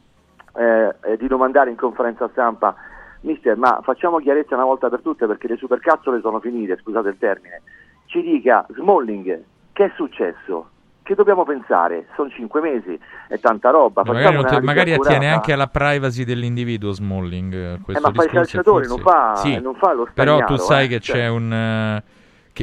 eh, 0.57 0.95
eh, 1.03 1.17
di 1.17 1.27
domandare 1.27 1.71
in 1.71 1.77
conferenza 1.77 2.29
stampa 2.29 2.77
Mister, 3.25 3.57
ma 3.57 3.81
facciamo 3.83 4.19
chiarezza 4.19 4.55
una 4.55 4.65
volta 4.65 4.89
per 4.89 5.01
tutte 5.01 5.27
perché 5.27 5.49
le 5.49 5.57
supercazzole 5.57 6.21
sono 6.21 6.41
finite, 6.41 6.79
scusate 6.81 7.09
il 7.09 7.19
termine. 7.19 7.63
Ci 8.07 8.21
dica, 8.21 8.67
Smalling, 8.75 9.43
che 9.73 9.85
è 9.87 9.93
successo? 9.97 10.69
Che 11.03 11.15
dobbiamo 11.15 11.45
pensare? 11.45 12.07
Sono 12.17 12.29
cinque 12.31 12.61
mesi, 12.61 12.99
è 13.29 13.39
tanta 13.39 13.71
roba. 13.71 14.03
Magari, 14.05 14.37
non 14.37 14.45
una 14.45 14.49
te- 14.49 14.61
magari 14.63 14.93
attiene 14.93 15.31
anche 15.33 15.53
alla 15.53 15.67
privacy 15.67 16.25
dell'individuo 16.25 16.93
Smalling. 16.93 17.53
eh, 17.55 17.73
Eh, 17.75 17.81
questo 17.81 18.07
ma 18.09 18.13
fa 18.15 18.25
il 18.25 18.31
calciatore, 18.31 18.87
forse- 18.87 19.03
non 19.03 19.13
fa, 19.13 19.35
Sì, 19.37 19.61
non 19.61 19.75
fa 19.75 19.93
lo 19.93 20.09
Però 20.15 20.37
stagnaro, 20.37 20.55
tu 20.55 20.63
sai 20.63 20.85
eh, 20.85 20.89
che 20.89 21.01
cioè. 21.01 21.17
c'è 21.17 21.29
un... 21.29 21.53
eh, 21.53 22.03
che 22.03 22.13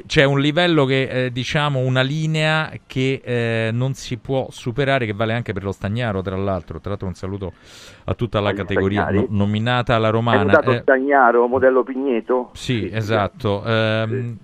c'è 0.05 0.23
un 0.23 0.39
livello 0.39 0.85
che 0.85 1.25
eh, 1.25 1.31
diciamo 1.31 1.79
una 1.79 2.01
linea 2.01 2.71
che 2.87 3.21
eh, 3.23 3.69
non 3.73 3.93
si 3.93 4.17
può 4.17 4.47
superare 4.49 5.05
che 5.05 5.13
vale 5.13 5.33
anche 5.33 5.51
per 5.51 5.63
lo 5.63 5.71
Stagnaro 5.73 6.21
tra 6.21 6.37
l'altro 6.37 6.79
tra 6.79 6.89
l'altro 6.91 7.07
un 7.07 7.13
saluto 7.13 7.53
a 8.05 8.13
tutta 8.15 8.39
la 8.39 8.53
categoria 8.53 9.05
no- 9.09 9.25
nominata 9.29 9.95
alla 9.95 10.07
Hai 10.07 10.13
romana 10.13 10.43
notato 10.43 10.71
Eh, 10.71 10.81
Stagnaro, 10.81 11.47
modello 11.47 11.83
Pigneto? 11.83 12.51
sì, 12.53 12.89
esatto. 12.91 13.63
Ehm, 13.65 14.37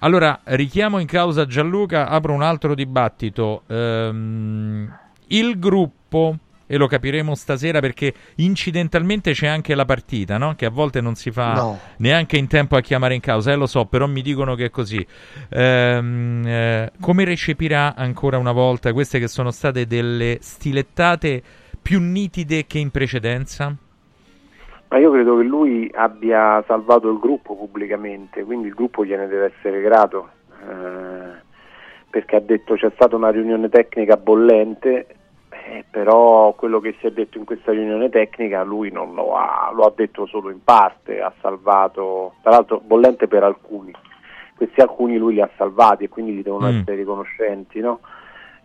Allora, 0.00 0.40
richiamo 0.44 0.98
in 0.98 1.06
causa 1.06 1.46
Gianluca, 1.46 2.08
apro 2.08 2.32
un 2.34 2.42
altro 2.42 2.74
dibattito. 2.74 3.62
Ehm, 3.68 4.92
il 5.28 5.58
gruppo 5.58 6.36
e 6.74 6.76
lo 6.76 6.88
capiremo 6.88 7.36
stasera 7.36 7.78
perché 7.78 8.12
incidentalmente 8.36 9.30
c'è 9.30 9.46
anche 9.46 9.76
la 9.76 9.84
partita, 9.84 10.38
no? 10.38 10.54
che 10.56 10.66
a 10.66 10.70
volte 10.70 11.00
non 11.00 11.14
si 11.14 11.30
fa 11.30 11.52
No. 11.54 11.78
neanche 11.98 12.36
in 12.36 12.48
tempo 12.48 12.74
a 12.74 12.80
chiamare 12.80 13.14
in 13.14 13.20
causa, 13.20 13.52
eh, 13.52 13.54
lo 13.54 13.66
so, 13.66 13.84
però 13.84 14.08
mi 14.08 14.22
dicono 14.22 14.56
che 14.56 14.64
è 14.66 14.70
così. 14.70 15.06
Ehm, 15.50 16.42
eh, 16.44 16.90
come 17.00 17.24
recepirà 17.24 17.94
ancora 17.94 18.38
una 18.38 18.50
volta 18.50 18.92
queste 18.92 19.20
che 19.20 19.28
sono 19.28 19.52
state 19.52 19.86
delle 19.86 20.38
stilettate 20.40 21.40
più 21.80 22.00
nitide 22.00 22.66
che 22.66 22.78
in 22.78 22.90
precedenza? 22.90 23.72
Ma 24.88 24.98
io 24.98 25.12
credo 25.12 25.36
che 25.36 25.44
lui 25.44 25.88
abbia 25.94 26.62
salvato 26.66 27.08
il 27.08 27.18
gruppo 27.20 27.54
pubblicamente, 27.54 28.42
quindi 28.42 28.66
il 28.66 28.74
gruppo 28.74 29.04
gliene 29.04 29.28
deve 29.28 29.52
essere 29.56 29.80
grato, 29.80 30.28
eh, 30.60 31.42
perché 32.10 32.36
ha 32.36 32.40
detto 32.40 32.74
c'è 32.74 32.90
stata 32.94 33.14
una 33.14 33.30
riunione 33.30 33.68
tecnica 33.68 34.16
bollente, 34.16 35.06
eh, 35.66 35.84
però 35.90 36.52
quello 36.52 36.78
che 36.80 36.94
si 37.00 37.06
è 37.06 37.10
detto 37.10 37.38
in 37.38 37.44
questa 37.44 37.72
riunione 37.72 38.10
tecnica 38.10 38.62
lui 38.62 38.90
non 38.90 39.14
lo 39.14 39.34
ha, 39.34 39.70
lo 39.74 39.84
ha 39.84 39.92
detto 39.94 40.26
solo 40.26 40.50
in 40.50 40.62
parte, 40.62 41.20
ha 41.20 41.32
salvato, 41.40 42.34
tra 42.42 42.50
l'altro 42.50 42.80
bollente 42.84 43.28
per 43.28 43.42
alcuni, 43.44 43.92
questi 44.56 44.80
alcuni 44.80 45.16
lui 45.16 45.34
li 45.34 45.40
ha 45.40 45.50
salvati 45.56 46.04
e 46.04 46.08
quindi 46.08 46.32
gli 46.32 46.42
devono 46.42 46.70
Mm. 46.70 46.78
essere 46.80 46.96
riconoscenti, 46.96 47.80
no? 47.80 48.00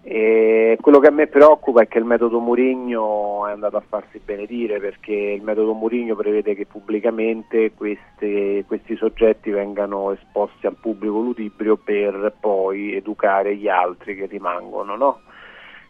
E 0.01 0.77
quello 0.79 0.99
che 0.99 1.07
a 1.07 1.11
me 1.11 1.27
preoccupa 1.27 1.81
è 1.81 1.87
che 1.87 1.97
il 1.97 2.05
metodo 2.05 2.39
Murigno 2.39 3.45
è 3.47 3.51
andato 3.51 3.75
a 3.77 3.83
farsi 3.87 4.19
benedire 4.23 4.79
perché 4.79 5.13
il 5.13 5.41
metodo 5.41 5.73
Murigno 5.73 6.15
prevede 6.15 6.55
che 6.55 6.65
pubblicamente 6.65 7.73
queste- 7.73 8.63
questi 8.65 8.95
soggetti 8.95 9.51
vengano 9.51 10.11
esposti 10.11 10.67
al 10.67 10.77
pubblico 10.79 11.19
ludibrio 11.19 11.75
per 11.75 12.33
poi 12.39 12.95
educare 12.95 13.55
gli 13.55 13.67
altri 13.67 14.15
che 14.15 14.25
rimangono, 14.25 14.95
no? 14.95 15.19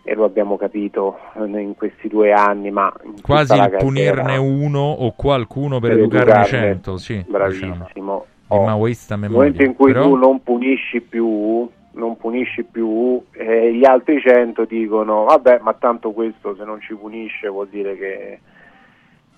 E 0.03 0.15
lo 0.15 0.23
abbiamo 0.23 0.57
capito 0.57 1.17
eh, 1.35 1.59
in 1.59 1.75
questi 1.75 2.07
due 2.07 2.31
anni, 2.31 2.71
ma 2.71 2.91
Quasi 3.21 3.53
il 3.53 3.75
punirne 3.77 4.37
uno 4.37 4.79
o 4.79 5.13
qualcuno 5.15 5.79
per, 5.79 5.91
Per 5.91 5.99
educarne 5.99 6.31
educarne. 6.31 6.45
cento, 6.47 6.97
sì. 6.97 7.23
Bravissimo. 7.27 7.85
diciamo. 7.87 8.25
Oh, 8.47 8.65
Nel 8.65 9.29
momento 9.29 9.61
in 9.63 9.75
cui 9.75 9.91
Però- 9.91 10.05
tu 10.05 10.15
non 10.15 10.41
punisci 10.41 11.01
più, 11.01 11.69
non 11.91 12.17
punisci 12.17 12.63
più, 12.63 13.21
eh, 13.33 13.71
gli 13.75 13.85
altri 13.85 14.19
100 14.19 14.65
dicono 14.65 15.25
vabbè 15.25 15.59
ma 15.61 15.73
tanto 15.75 16.11
questo 16.11 16.55
se 16.55 16.63
non 16.63 16.81
ci 16.81 16.95
punisce 16.95 17.47
vuol 17.47 17.67
dire 17.67 17.95
che, 17.95 18.39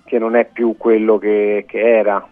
che 0.06 0.18
non 0.18 0.36
è 0.38 0.46
più 0.46 0.76
quello 0.78 1.18
che, 1.18 1.66
che 1.68 1.80
era. 1.80 2.26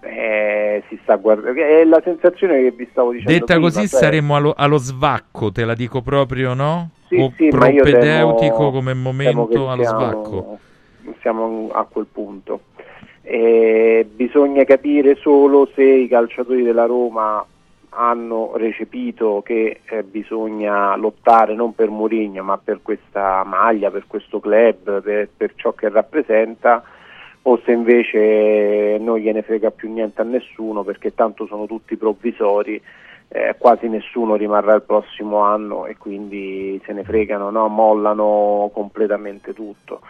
Eh, 0.00 0.82
si 0.88 0.98
sta 1.02 1.16
guardando, 1.16 1.60
è 1.60 1.84
la 1.84 2.00
sensazione 2.04 2.62
che 2.62 2.70
vi 2.70 2.86
stavo 2.90 3.10
dicendo. 3.10 3.32
Detta 3.32 3.54
prima, 3.54 3.60
così 3.60 3.88
cioè- 3.88 4.00
saremmo 4.00 4.36
allo, 4.36 4.54
allo 4.56 4.76
svacco, 4.78 5.50
te 5.50 5.64
la 5.64 5.74
dico 5.74 6.02
proprio, 6.02 6.54
no? 6.54 6.90
Sì, 7.08 7.16
o 7.16 7.32
sì, 7.36 7.48
propedeutico 7.48 8.56
temo- 8.56 8.70
come 8.70 8.94
momento 8.94 9.68
allo 9.70 9.82
siamo- 9.82 9.98
svacco. 9.98 10.58
Siamo 11.20 11.70
a 11.72 11.84
quel 11.90 12.06
punto. 12.12 12.60
Eh, 13.22 14.08
bisogna 14.14 14.64
capire 14.64 15.16
solo 15.16 15.68
se 15.74 15.82
i 15.82 16.08
calciatori 16.08 16.62
della 16.62 16.86
Roma 16.86 17.44
hanno 17.90 18.52
recepito 18.56 19.42
che 19.44 19.80
eh, 19.84 20.02
bisogna 20.04 20.94
lottare 20.96 21.54
non 21.54 21.74
per 21.74 21.88
Mourinho 21.90 22.42
ma 22.44 22.56
per 22.62 22.80
questa 22.82 23.42
maglia, 23.44 23.90
per 23.90 24.04
questo 24.06 24.38
club, 24.38 25.02
per, 25.02 25.28
per 25.36 25.52
ciò 25.56 25.72
che 25.72 25.88
rappresenta 25.88 26.82
o 27.50 27.58
se 27.64 27.72
invece 27.72 28.98
non 29.00 29.16
gliene 29.16 29.40
frega 29.40 29.70
più 29.70 29.90
niente 29.90 30.20
a 30.20 30.24
nessuno 30.24 30.82
perché 30.82 31.14
tanto 31.14 31.46
sono 31.46 31.66
tutti 31.66 31.96
provvisori, 31.96 32.80
eh, 33.28 33.54
quasi 33.56 33.88
nessuno 33.88 34.36
rimarrà 34.36 34.74
il 34.74 34.82
prossimo 34.82 35.38
anno 35.38 35.86
e 35.86 35.96
quindi 35.96 36.78
se 36.84 36.92
ne 36.92 37.04
fregano, 37.04 37.48
no? 37.48 37.68
mollano 37.68 38.70
completamente 38.74 39.54
tutto. 39.54 40.00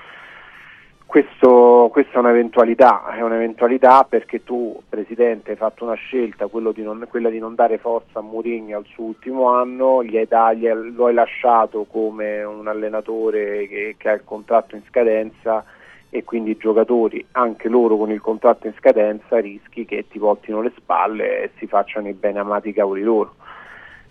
Questo, 1.07 1.89
questa 1.93 2.17
è 2.17 2.19
un'eventualità, 2.19 3.07
è 3.15 3.23
un'eventualità 3.23 4.05
perché 4.05 4.43
tu, 4.43 4.83
Presidente, 4.89 5.53
hai 5.53 5.57
fatto 5.57 5.85
una 5.85 5.95
scelta, 5.95 6.49
di 6.51 6.83
non- 6.83 7.07
quella 7.09 7.31
di 7.31 7.39
non 7.39 7.55
dare 7.55 7.79
forza 7.79 8.19
a 8.19 8.23
Mourinho 8.23 8.77
al 8.77 8.85
suo 8.85 9.05
ultimo 9.05 9.49
anno, 9.49 10.03
gli 10.03 10.19
hai 10.19 10.59
gli 10.59 10.69
lo 10.69 11.07
hai 11.07 11.15
lasciato 11.15 11.85
come 11.85 12.43
un 12.43 12.67
allenatore 12.67 13.69
che, 13.69 13.95
che 13.97 14.09
ha 14.09 14.15
il 14.15 14.25
contratto 14.25 14.75
in 14.75 14.83
scadenza 14.89 15.65
e 16.11 16.25
quindi 16.25 16.53
i 16.53 16.57
giocatori, 16.57 17.25
anche 17.33 17.69
loro 17.69 17.97
con 17.97 18.11
il 18.11 18.21
contratto 18.21 18.67
in 18.67 18.75
scadenza, 18.79 19.39
rischi 19.41 19.85
che 19.85 20.07
ti 20.09 20.19
voltino 20.19 20.63
le 20.63 20.73
spalle 20.77 21.43
e 21.43 21.51
si 21.59 21.67
facciano 21.67 22.09
i 22.09 22.15
bene 22.15 22.39
amati 22.39 22.73
cavoli 22.73 23.03
loro. 23.03 23.35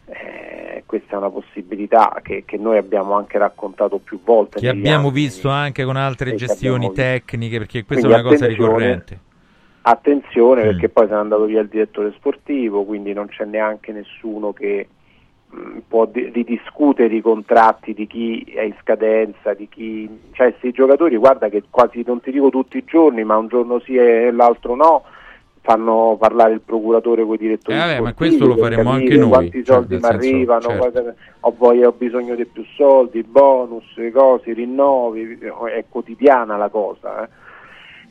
Eh, 0.05 0.83
questa 0.85 1.15
è 1.15 1.17
una 1.17 1.29
possibilità 1.29 2.19
che, 2.23 2.43
che 2.45 2.57
noi 2.57 2.77
abbiamo 2.77 3.13
anche 3.15 3.37
raccontato 3.37 3.97
più 3.97 4.19
volte. 4.23 4.59
Che 4.59 4.69
abbiamo 4.69 5.07
anni. 5.07 5.15
visto 5.15 5.49
anche 5.49 5.83
con 5.83 5.97
altre 5.97 6.35
gestioni 6.35 6.91
tecniche, 6.93 7.57
perché 7.57 7.83
questa 7.83 8.07
Quindi 8.07 8.23
è 8.23 8.25
una 8.25 8.35
cosa 8.35 8.47
ricorrente. 8.47 9.19
Attenzione 9.81 10.63
Mm. 10.63 10.65
perché 10.65 10.89
poi 10.89 11.07
se 11.07 11.13
n'è 11.13 11.19
andato 11.19 11.45
via 11.45 11.61
il 11.61 11.67
direttore 11.67 12.13
sportivo, 12.15 12.83
quindi 12.83 13.13
non 13.13 13.27
c'è 13.27 13.45
neanche 13.45 13.91
nessuno 13.91 14.53
che 14.53 14.87
può 15.87 16.05
di- 16.05 16.29
ridiscutere 16.33 17.15
i 17.15 17.21
contratti 17.21 17.93
di 17.93 18.05
chi 18.07 18.41
è 18.55 18.61
in 18.61 18.75
scadenza, 18.81 19.53
di 19.53 19.67
chi... 19.69 20.09
Cioè, 20.33 20.49
questi 20.49 20.71
giocatori, 20.71 21.15
guarda 21.17 21.49
che 21.49 21.63
quasi, 21.69 22.03
non 22.05 22.19
ti 22.21 22.31
dico 22.31 22.49
tutti 22.49 22.77
i 22.77 22.83
giorni, 22.85 23.23
ma 23.23 23.37
un 23.37 23.47
giorno 23.47 23.79
sì 23.79 23.95
e 23.95 24.31
l'altro 24.31 24.75
no, 24.75 25.03
fanno 25.61 26.15
parlare 26.19 26.53
il 26.53 26.61
procuratore 26.61 27.25
con 27.25 27.35
i 27.35 27.37
direttori 27.37 27.77
Eh, 27.77 27.79
vabbè, 27.79 27.99
ma 28.01 28.13
questo 28.13 28.45
lo 28.45 28.57
faremo 28.57 28.89
anche 28.89 29.15
noi, 29.17 29.29
Quanti 29.29 29.63
cioè, 29.63 29.75
soldi 29.75 29.95
mi 29.97 30.03
arrivano, 30.03 30.61
certo. 30.61 31.13
ho 31.41 31.53
voglia, 31.57 31.87
ho 31.87 31.93
bisogno 31.97 32.35
di 32.35 32.45
più 32.45 32.63
soldi, 32.75 33.23
bonus, 33.23 33.85
cose, 34.13 34.51
i 34.51 34.53
rinnovi, 34.53 35.39
è 35.73 35.85
quotidiana 35.89 36.57
la 36.57 36.69
cosa. 36.69 37.23
eh. 37.23 37.45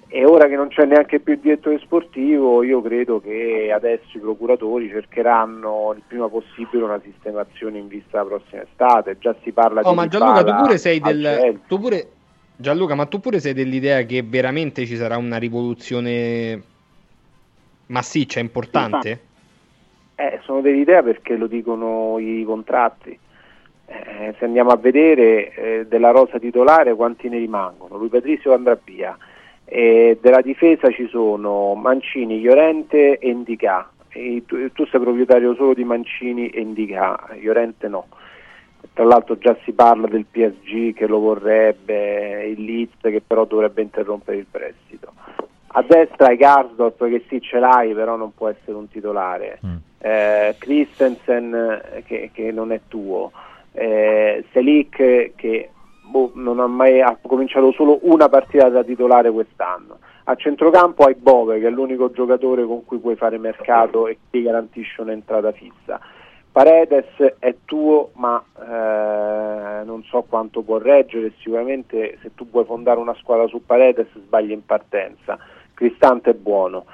E 0.08 0.24
ora 0.24 0.46
che 0.46 0.54
non 0.54 0.68
c'è 0.68 0.84
neanche 0.84 1.18
più 1.18 1.32
il 1.32 1.40
direttore 1.40 1.78
sportivo, 1.80 2.62
io 2.62 2.80
credo 2.80 3.20
che 3.20 3.72
adesso 3.74 4.16
i 4.16 4.20
procuratori 4.20 4.88
cercheranno 4.88 5.92
il 5.96 6.02
prima 6.06 6.28
possibile 6.28 6.84
una 6.84 7.00
sistemazione 7.02 7.78
in 7.78 7.88
vista 7.88 8.22
della 8.22 8.36
prossima 8.36 8.62
estate. 8.62 9.18
Già 9.18 9.34
si 9.42 9.50
parla 9.50 9.80
Oh, 9.82 9.90
di 9.90 9.96
ma 9.96 10.06
Gianluca, 10.06 10.44
tu 10.44 10.54
pure 10.62 10.78
sei 10.78 11.00
del. 11.00 11.60
Tu 11.66 11.78
pure... 11.80 12.08
Gianluca, 12.56 12.94
ma 12.94 13.06
tu 13.06 13.20
pure 13.20 13.40
sei 13.40 13.52
dell'idea 13.52 14.02
che 14.02 14.22
veramente 14.22 14.86
ci 14.86 14.96
sarà 14.96 15.18
una 15.18 15.36
rivoluzione 15.36 16.62
massiccia, 17.86 18.40
importante? 18.40 19.20
Eh, 20.14 20.40
sono 20.44 20.62
dell'idea 20.62 21.02
perché 21.02 21.36
lo 21.36 21.48
dicono 21.48 22.18
i 22.18 22.44
contratti. 22.46 23.18
Eh, 23.88 24.34
se 24.38 24.44
andiamo 24.44 24.70
a 24.70 24.76
vedere 24.76 25.54
eh, 25.54 25.86
della 25.86 26.10
rosa 26.10 26.38
titolare 26.38 26.94
quanti 26.94 27.28
ne 27.28 27.38
rimangono, 27.38 27.98
lui 27.98 28.08
Patrizio 28.08 28.54
andrà 28.54 28.78
via, 28.82 29.16
Eh, 29.68 30.18
della 30.20 30.42
difesa 30.42 30.90
ci 30.90 31.08
sono 31.08 31.74
Mancini, 31.74 32.40
Llorente 32.40 33.18
e 33.18 33.28
Indica. 33.28 33.90
E 34.08 34.44
tu, 34.46 34.70
tu 34.72 34.86
sei 34.86 35.00
proprietario 35.00 35.54
solo 35.54 35.74
di 35.74 35.84
Mancini 35.84 36.48
e 36.48 36.60
Indica, 36.60 37.18
Llorente 37.40 37.88
no. 37.88 38.06
Tra 38.92 39.04
l'altro 39.04 39.36
già 39.36 39.56
si 39.64 39.72
parla 39.72 40.06
del 40.06 40.24
PSG 40.30 40.94
che 40.94 41.06
lo 41.06 41.18
vorrebbe, 41.18 42.46
il 42.46 42.64
Leeds 42.64 43.00
che 43.00 43.20
però 43.26 43.44
dovrebbe 43.44 43.82
interrompere 43.82 44.38
il 44.38 44.46
prestito. 44.48 45.12
A 45.66 45.82
destra 45.82 46.28
hai 46.28 46.36
Garsdorp 46.36 47.06
che 47.08 47.24
sì 47.28 47.40
ce 47.42 47.58
l'hai 47.58 47.92
però 47.92 48.16
non 48.16 48.32
può 48.34 48.48
essere 48.48 48.76
un 48.76 48.88
titolare. 48.88 49.58
Eh, 49.98 50.54
Christensen 50.58 51.52
eh, 51.52 52.02
che, 52.06 52.30
che 52.32 52.52
non 52.52 52.72
è 52.72 52.80
tuo. 52.88 53.32
Eh, 53.72 54.44
Selic 54.52 55.32
che 55.34 55.70
boh, 56.06 56.30
non 56.34 56.60
ha 56.60 56.66
mai 56.66 57.00
ha 57.00 57.18
cominciato 57.20 57.72
solo 57.72 57.98
una 58.02 58.28
partita 58.28 58.68
da 58.68 58.82
titolare 58.82 59.30
quest'anno. 59.30 59.98
A 60.24 60.34
centrocampo 60.34 61.04
hai 61.04 61.14
Bove 61.14 61.60
che 61.60 61.66
è 61.66 61.70
l'unico 61.70 62.10
giocatore 62.10 62.64
con 62.64 62.84
cui 62.84 62.98
puoi 62.98 63.16
fare 63.16 63.38
mercato 63.38 64.06
e 64.08 64.18
ti 64.30 64.42
garantisce 64.42 65.02
un'entrata 65.02 65.52
fissa. 65.52 66.00
Paredes 66.50 67.36
è 67.38 67.54
tuo, 67.66 68.12
ma 68.14 68.42
eh, 68.58 69.84
non 69.84 70.02
so 70.04 70.24
quanto 70.26 70.62
può 70.62 70.78
reggere. 70.78 71.34
Sicuramente, 71.40 72.16
se 72.22 72.30
tu 72.34 72.48
vuoi 72.48 72.64
fondare 72.64 72.98
una 72.98 73.14
squadra 73.14 73.46
su 73.46 73.64
Paredes, 73.64 74.06
sbagli 74.14 74.52
in 74.52 74.64
partenza. 74.64 75.38
Cristante 75.74 76.30
è 76.30 76.34
buono. 76.34 76.86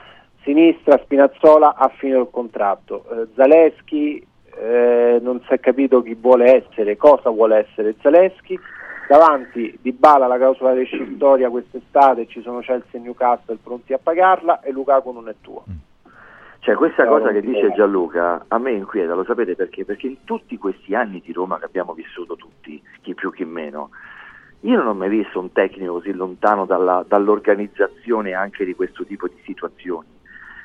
Sinistra, 0.43 0.99
Spinazzola 0.99 1.77
ha 1.77 1.89
finito 1.97 2.23
il 2.23 2.29
contratto. 2.31 3.05
Eh, 3.09 3.29
Zaleschi 3.37 4.27
eh, 4.59 5.19
non 5.23 5.41
si 5.47 5.53
è 5.53 5.61
capito 5.61 6.03
chi 6.03 6.15
vuole 6.15 6.67
essere, 6.67 6.97
cosa 6.97 7.31
vuole 7.31 7.59
essere 7.59 7.95
Zaleschi. 8.03 8.59
Davanti 9.09 9.79
Di 9.81 9.93
Bala 9.93 10.27
la 10.27 10.37
clausola 10.37 10.73
rescissoria 10.73 11.51
quest'estate, 11.51 12.27
ci 12.27 12.41
sono 12.41 12.61
Chelsea 12.61 12.93
e 12.93 12.99
Newcastle 12.99 13.59
pronti 13.63 13.93
a 13.93 13.99
pagarla 13.99 14.61
e 14.61 14.71
Lukaku 14.71 15.13
non 15.13 15.29
è 15.29 15.35
tuo. 15.41 15.65
Cioè 16.61 16.77
questa 16.77 17.07
cosa 17.07 17.33
che 17.33 17.41
dice. 17.41 17.73
Gianluca 17.73 18.45
a 18.47 18.59
me 18.59 18.71
inquieta, 18.71 19.15
lo 19.15 19.25
sapete 19.25 19.57
perché? 19.57 19.85
Perché 19.85 20.07
in 20.07 20.25
tutti 20.25 20.57
questi 20.57 20.95
anni 20.95 21.21
di 21.25 21.33
Roma 21.33 21.59
che 21.59 21.65
abbiamo 21.65 21.93
vissuto 21.93 22.37
tutti, 22.37 22.81
chi 23.01 23.15
più 23.15 23.33
chi 23.33 23.45
meno, 23.45 23.91
io 24.61 24.77
non 24.77 24.87
ho 24.87 24.95
mai 24.95 25.09
visto 25.09 25.41
un 25.41 25.51
tecnico 25.51 25.95
così 25.95 26.13
lontano 26.13 26.65
dalla- 26.65 27.05
dall'organizzazione 27.07 28.33
anche 28.35 28.65
di 28.65 28.75
questo 28.75 29.05
tipo 29.05 29.27
di 29.27 29.41
situazioni. 29.45 30.07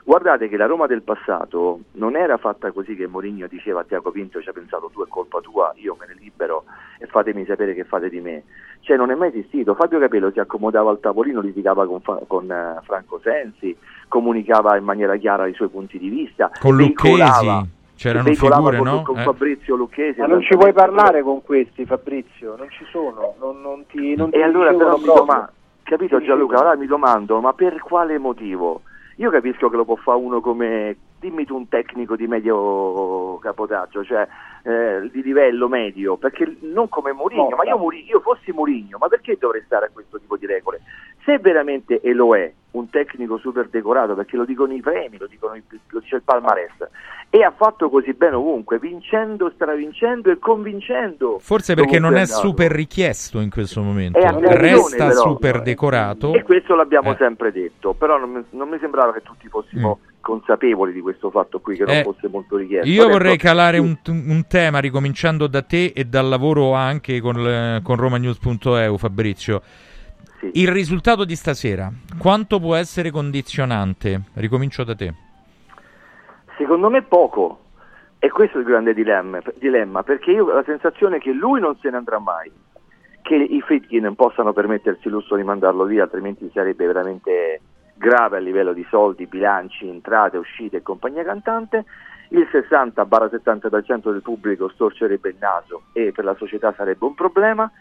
Guardate 0.07 0.47
che 0.47 0.55
la 0.55 0.67
Roma 0.67 0.87
del 0.87 1.01
passato 1.01 1.81
non 1.95 2.15
era 2.15 2.37
fatta 2.37 2.71
così 2.71 2.95
che 2.95 3.07
Mourinho 3.07 3.45
diceva 3.47 3.81
a 3.81 3.83
Tiago 3.83 4.09
Pinto 4.09 4.41
ci 4.41 4.47
ha 4.47 4.53
pensato 4.53 4.89
tu 4.93 5.03
è 5.03 5.07
colpa 5.09 5.41
tua, 5.41 5.73
io 5.75 5.97
me 5.99 6.05
ne 6.07 6.15
libero 6.17 6.63
e 6.97 7.07
fatemi 7.07 7.43
sapere 7.43 7.73
che 7.73 7.83
fate 7.83 8.07
di 8.07 8.21
me. 8.21 8.43
Cioè 8.79 8.95
non 8.95 9.11
è 9.11 9.15
mai 9.15 9.27
esistito. 9.27 9.75
Fabio 9.75 9.99
Capello 9.99 10.31
si 10.31 10.39
accomodava 10.39 10.91
al 10.91 11.01
tavolino, 11.01 11.41
litigava 11.41 11.85
con, 11.85 11.99
Fa- 11.99 12.21
con 12.25 12.49
eh, 12.49 12.79
Franco 12.83 13.19
Sensi, 13.21 13.75
comunicava 14.07 14.77
in 14.77 14.85
maniera 14.85 15.17
chiara 15.17 15.45
i 15.45 15.53
suoi 15.53 15.67
punti 15.67 15.99
di 15.99 16.07
vista. 16.07 16.51
Con 16.57 16.77
Lucchesi 16.77 17.69
c'erano 17.97 18.33
figure, 18.33 18.77
con, 18.77 18.87
no? 18.87 19.01
con 19.01 19.19
Eh. 19.19 19.23
Fabrizio 19.23 19.75
Lucchesi. 19.75 20.21
Ma 20.21 20.27
non 20.27 20.41
ci 20.41 20.55
puoi 20.55 20.71
parlare 20.71 21.21
con 21.21 21.43
questi, 21.43 21.83
Fabrizio, 21.83 22.55
non 22.55 22.69
ci 22.69 22.85
sono, 22.89 23.35
non, 23.41 23.59
non 23.59 23.85
ti, 23.87 24.15
non 24.15 24.29
ti 24.29 24.37
E 24.37 24.43
allora 24.43 24.69
ricevono 24.69 24.99
però 24.99 25.15
mi 25.15 25.19
domando, 25.19 25.51
capito 25.83 26.21
Gianluca, 26.21 26.59
allora 26.59 26.77
mi 26.77 26.85
domando, 26.85 27.41
ma 27.41 27.51
per 27.51 27.79
quale 27.81 28.17
motivo? 28.17 28.83
Io 29.19 29.31
capisco 29.31 29.69
che 29.69 29.75
lo 29.75 29.85
può 29.85 29.95
fare 29.95 30.19
uno 30.19 30.41
come, 30.41 30.95
dimmi 31.19 31.43
tu 31.43 31.55
un 31.55 31.67
tecnico 31.67 32.15
di 32.15 32.27
medio 32.27 33.39
capotaggio, 33.39 34.03
cioè 34.03 34.27
eh, 34.61 35.09
di 35.11 35.23
livello 35.23 35.67
medio, 35.67 36.17
perché 36.17 36.57
non 36.61 36.87
come 36.87 37.13
Mourinho, 37.13 37.55
ma 37.55 37.63
io, 37.63 37.79
Mourinho, 37.79 38.05
io 38.05 38.19
fossi 38.19 38.51
Mourinho, 38.51 38.97
ma 38.99 39.07
perché 39.07 39.35
dovrei 39.39 39.63
stare 39.65 39.87
a 39.87 39.89
questo 39.91 40.19
tipo 40.19 40.37
di 40.37 40.45
regole? 40.45 40.81
Se 41.27 41.39
veramente, 41.39 41.99
e 41.99 42.13
lo 42.13 42.37
è, 42.37 42.49
un 42.71 42.89
tecnico 42.89 43.37
super 43.37 43.67
decorato, 43.67 44.15
perché 44.15 44.37
lo 44.37 44.45
dicono 44.45 44.71
i 44.71 44.79
premi, 44.79 45.17
lo, 45.17 45.27
dicono 45.27 45.55
lo 45.89 45.99
dice 45.99 46.15
il 46.15 46.21
palmarès, 46.21 46.87
e 47.29 47.43
ha 47.43 47.51
fatto 47.51 47.89
così 47.89 48.13
bene 48.13 48.37
ovunque, 48.37 48.79
vincendo, 48.79 49.51
stravincendo 49.53 50.31
e 50.31 50.39
convincendo. 50.39 51.37
Forse 51.39 51.75
perché 51.75 51.99
non 51.99 52.15
è 52.15 52.25
super 52.25 52.71
richiesto 52.71 53.41
in 53.41 53.49
questo 53.49 53.81
momento. 53.81 54.17
Resta 54.21 55.07
però. 55.09 55.19
super 55.19 55.61
decorato. 55.63 56.33
E 56.33 56.43
questo 56.43 56.75
l'abbiamo 56.75 57.11
Eh. 57.11 57.17
sempre 57.17 57.51
detto, 57.51 57.91
però 57.91 58.17
non 58.17 58.31
mi, 58.31 58.45
non 58.51 58.69
mi 58.69 58.77
sembrava 58.79 59.11
che 59.11 59.21
tutti 59.21 59.49
fossimo 59.49 59.99
consapevoli 60.21 60.93
di 60.93 61.01
questo 61.01 61.29
fatto 61.29 61.59
qui, 61.59 61.75
che 61.75 61.83
non 61.83 61.93
Mm. 61.95 61.99
Eh, 61.99 62.03
fosse 62.03 62.29
molto 62.29 62.55
richiesto. 62.55 62.87
Io 62.87 63.09
vorrei 63.09 63.35
calare 63.35 63.79
un, 63.79 63.97
un 64.05 64.45
tema 64.47 64.79
ricominciando 64.79 65.47
da 65.47 65.61
te 65.61 65.91
e 65.93 66.05
dal 66.05 66.29
lavoro 66.29 66.71
anche 66.71 67.19
con, 67.19 67.81
con 67.83 67.95
romanews.eu, 67.97 68.97
Fabrizio. 68.97 69.61
Il 70.39 70.67
risultato 70.67 71.25
di 71.25 71.35
stasera, 71.35 71.91
quanto 72.19 72.59
può 72.59 72.75
essere 72.75 73.09
condizionante? 73.09 74.21
Ricomincio 74.35 74.83
da 74.83 74.95
te. 74.95 75.13
Secondo 76.57 76.89
me 76.89 77.01
poco, 77.01 77.65
e 78.19 78.29
questo 78.29 78.57
è 78.57 78.61
il 78.61 78.67
grande 78.67 78.93
dilemma, 78.93 79.39
dilemma, 79.55 80.03
perché 80.03 80.31
io 80.31 80.45
ho 80.45 80.53
la 80.53 80.63
sensazione 80.63 81.19
che 81.19 81.31
lui 81.31 81.59
non 81.59 81.75
se 81.77 81.89
ne 81.89 81.97
andrà 81.97 82.19
mai, 82.19 82.51
che 83.23 83.35
i 83.35 83.61
Fritkin 83.61 84.03
non 84.03 84.15
possano 84.15 84.53
permettersi 84.53 85.07
il 85.07 85.13
lusso 85.13 85.35
di 85.35 85.43
mandarlo 85.43 85.85
via, 85.85 86.03
altrimenti 86.03 86.49
sarebbe 86.53 86.85
veramente 86.85 87.61
grave 87.95 88.37
a 88.37 88.39
livello 88.39 88.73
di 88.73 88.85
soldi, 88.89 89.25
bilanci, 89.25 89.87
entrate, 89.87 90.37
uscite 90.37 90.77
e 90.77 90.81
compagnia 90.83 91.23
cantante. 91.23 91.85
Il 92.29 92.47
60-70% 92.51 94.11
del 94.11 94.21
pubblico 94.21 94.69
storcerebbe 94.69 95.29
il 95.29 95.37
naso 95.39 95.83
e 95.93 96.11
per 96.11 96.25
la 96.25 96.35
società 96.35 96.73
sarebbe 96.75 97.05
un 97.05 97.15
problema 97.15 97.71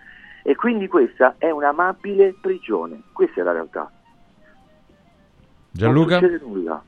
e 0.49 0.55
quindi 0.55 0.87
questa 0.87 1.35
è 1.39 1.51
un'amabile 1.51 2.37
prigione, 2.41 3.03
questa 3.13 3.41
è 3.41 3.43
la 3.43 3.51
realtà. 3.51 3.91
Gianluca? 5.73 6.21
Non 6.21 6.31
succede 6.31 6.45
nulla. 6.45 6.85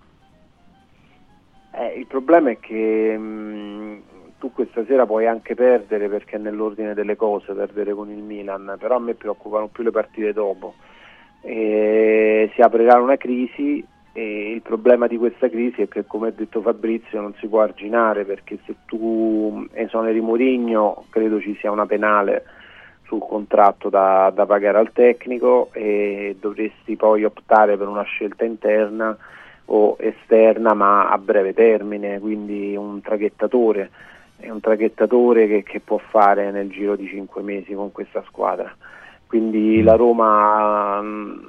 Eh, 1.72 1.98
il 1.98 2.06
problema 2.06 2.50
è 2.50 2.60
che 2.60 3.18
mh, 3.18 4.02
tu 4.38 4.52
questa 4.52 4.84
sera 4.84 5.06
puoi 5.06 5.26
anche 5.26 5.56
perdere 5.56 6.08
perché 6.08 6.36
è 6.36 6.38
nell'ordine 6.38 6.94
delle 6.94 7.16
cose 7.16 7.52
perdere 7.52 7.94
con 7.94 8.08
il 8.10 8.22
Milan, 8.22 8.76
però 8.78 8.94
a 8.94 9.00
me 9.00 9.14
preoccupano 9.14 9.66
più 9.66 9.82
le 9.82 9.90
partite 9.90 10.32
dopo. 10.32 10.74
E 11.40 12.52
si 12.54 12.60
aprirà 12.60 13.00
una 13.00 13.16
crisi 13.16 13.84
e 14.12 14.52
il 14.52 14.62
problema 14.62 15.08
di 15.08 15.16
questa 15.16 15.48
crisi 15.48 15.82
è 15.82 15.88
che 15.88 16.06
come 16.06 16.28
ha 16.28 16.32
detto 16.32 16.62
Fabrizio 16.62 17.20
non 17.20 17.34
si 17.40 17.48
può 17.48 17.62
arginare 17.62 18.24
perché 18.24 18.60
se 18.66 18.76
tu 18.86 19.66
esoneri 19.72 20.20
Mourinho 20.20 21.06
credo 21.10 21.40
ci 21.40 21.56
sia 21.58 21.72
una 21.72 21.86
penale 21.86 22.44
sul 23.08 23.20
contratto 23.26 23.88
da, 23.88 24.30
da 24.34 24.44
pagare 24.44 24.78
al 24.78 24.92
tecnico 24.92 25.70
e 25.72 26.36
dovresti 26.38 26.94
poi 26.94 27.24
optare 27.24 27.76
per 27.78 27.88
una 27.88 28.02
scelta 28.02 28.44
interna 28.44 29.16
o 29.70 29.96
esterna 29.98 30.74
ma 30.74 31.08
a 31.08 31.18
breve 31.18 31.54
termine, 31.54 32.20
quindi 32.20 32.76
un 32.76 33.00
traghettatore, 33.00 33.90
è 34.36 34.50
un 34.50 34.60
traghettatore 34.60 35.46
che, 35.48 35.62
che 35.62 35.80
può 35.80 35.98
fare 35.98 36.50
nel 36.50 36.68
giro 36.68 36.96
di 36.96 37.08
cinque 37.08 37.42
mesi 37.42 37.72
con 37.74 37.90
questa 37.92 38.22
squadra. 38.28 38.72
Quindi 39.26 39.82
la 39.82 39.94
Roma 39.94 41.00
mh, 41.02 41.40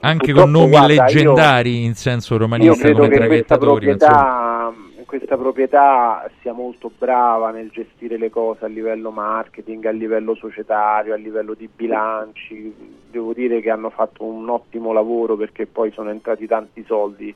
Anche 0.00 0.32
con 0.32 0.50
nomi 0.50 0.70
guarda, 0.70 0.92
io- 0.92 1.02
leggendari 1.02 1.84
in 1.84 1.94
senso 1.94 2.34
io 2.34 2.40
romanista 2.40 2.82
credo 2.84 3.02
come 3.02 3.08
che 3.08 3.26
questa 3.26 3.58
traghettatori. 3.58 3.86
ma 3.86 3.92
insomma. 3.92 4.74
Questa 5.10 5.36
proprietà 5.36 6.30
sia 6.40 6.52
molto 6.52 6.88
brava 6.96 7.50
nel 7.50 7.70
gestire 7.70 8.16
le 8.16 8.30
cose 8.30 8.64
a 8.64 8.68
livello 8.68 9.10
marketing, 9.10 9.84
a 9.86 9.90
livello 9.90 10.36
societario, 10.36 11.12
a 11.14 11.16
livello 11.16 11.54
di 11.54 11.68
bilanci. 11.68 12.72
Devo 13.10 13.32
dire 13.32 13.60
che 13.60 13.70
hanno 13.70 13.90
fatto 13.90 14.22
un 14.22 14.48
ottimo 14.48 14.92
lavoro 14.92 15.34
perché 15.34 15.66
poi 15.66 15.90
sono 15.90 16.10
entrati 16.10 16.46
tanti 16.46 16.84
soldi 16.86 17.34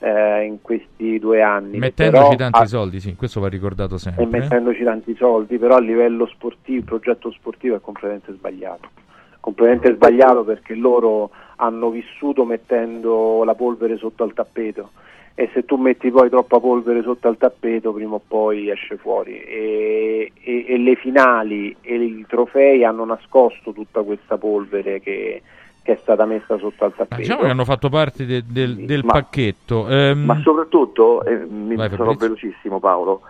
eh, 0.00 0.44
in 0.44 0.60
questi 0.60 1.18
due 1.18 1.40
anni. 1.40 1.78
Mettendoci 1.78 2.22
Però 2.22 2.36
tanti 2.36 2.60
a- 2.60 2.66
soldi, 2.66 3.00
sì, 3.00 3.14
questo 3.16 3.40
va 3.40 3.48
ricordato 3.48 3.94
e 3.94 3.98
sempre. 3.98 4.22
eh. 4.24 4.26
mettendoci 4.26 4.84
tanti 4.84 5.14
soldi, 5.16 5.56
però 5.56 5.76
a 5.76 5.80
livello 5.80 6.26
sportivo, 6.26 6.76
il 6.76 6.84
progetto 6.84 7.30
sportivo 7.30 7.76
è 7.76 7.80
completamente 7.80 8.30
sbagliato. 8.34 8.90
Completamente 9.40 9.94
sbagliato 9.94 10.44
perché 10.44 10.74
loro 10.74 11.30
hanno 11.56 11.88
vissuto 11.88 12.44
mettendo 12.44 13.42
la 13.42 13.54
polvere 13.54 13.96
sotto 13.96 14.22
al 14.22 14.34
tappeto 14.34 14.90
e 15.38 15.50
se 15.52 15.66
tu 15.66 15.76
metti 15.76 16.10
poi 16.10 16.30
troppa 16.30 16.58
polvere 16.58 17.02
sotto 17.02 17.28
al 17.28 17.36
tappeto 17.36 17.92
prima 17.92 18.14
o 18.14 18.22
poi 18.26 18.70
esce 18.70 18.96
fuori 18.96 19.38
e, 19.38 20.32
e- 20.42 20.64
e 20.66 20.78
le 20.78 20.94
finali 20.96 21.76
e 21.82 21.94
i 21.96 22.24
trofei 22.26 22.84
hanno 22.84 23.04
nascosto 23.04 23.72
tutta 23.72 24.02
questa 24.02 24.38
polvere 24.38 24.98
che, 25.00 25.42
che 25.82 25.92
è 25.92 25.98
stata 26.00 26.24
messa 26.24 26.56
sotto 26.56 26.86
al 26.86 26.94
tappeto. 26.94 27.20
Diciamo 27.20 27.42
che 27.42 27.48
hanno 27.48 27.64
fatto 27.66 27.90
parte 27.90 28.24
de- 28.24 28.44
del, 28.48 28.76
del 28.86 29.04
Ma- 29.04 29.12
pacchetto. 29.12 29.86
Ehm, 29.88 30.20
Ma 30.24 30.40
soprattutto, 30.40 31.22
eh, 31.24 31.36
mi 31.46 31.74
Vai, 31.76 31.90
sarò 31.90 32.04
Fabrizio. 32.12 32.26
velocissimo 32.28 32.80
Paolo, 32.80 33.20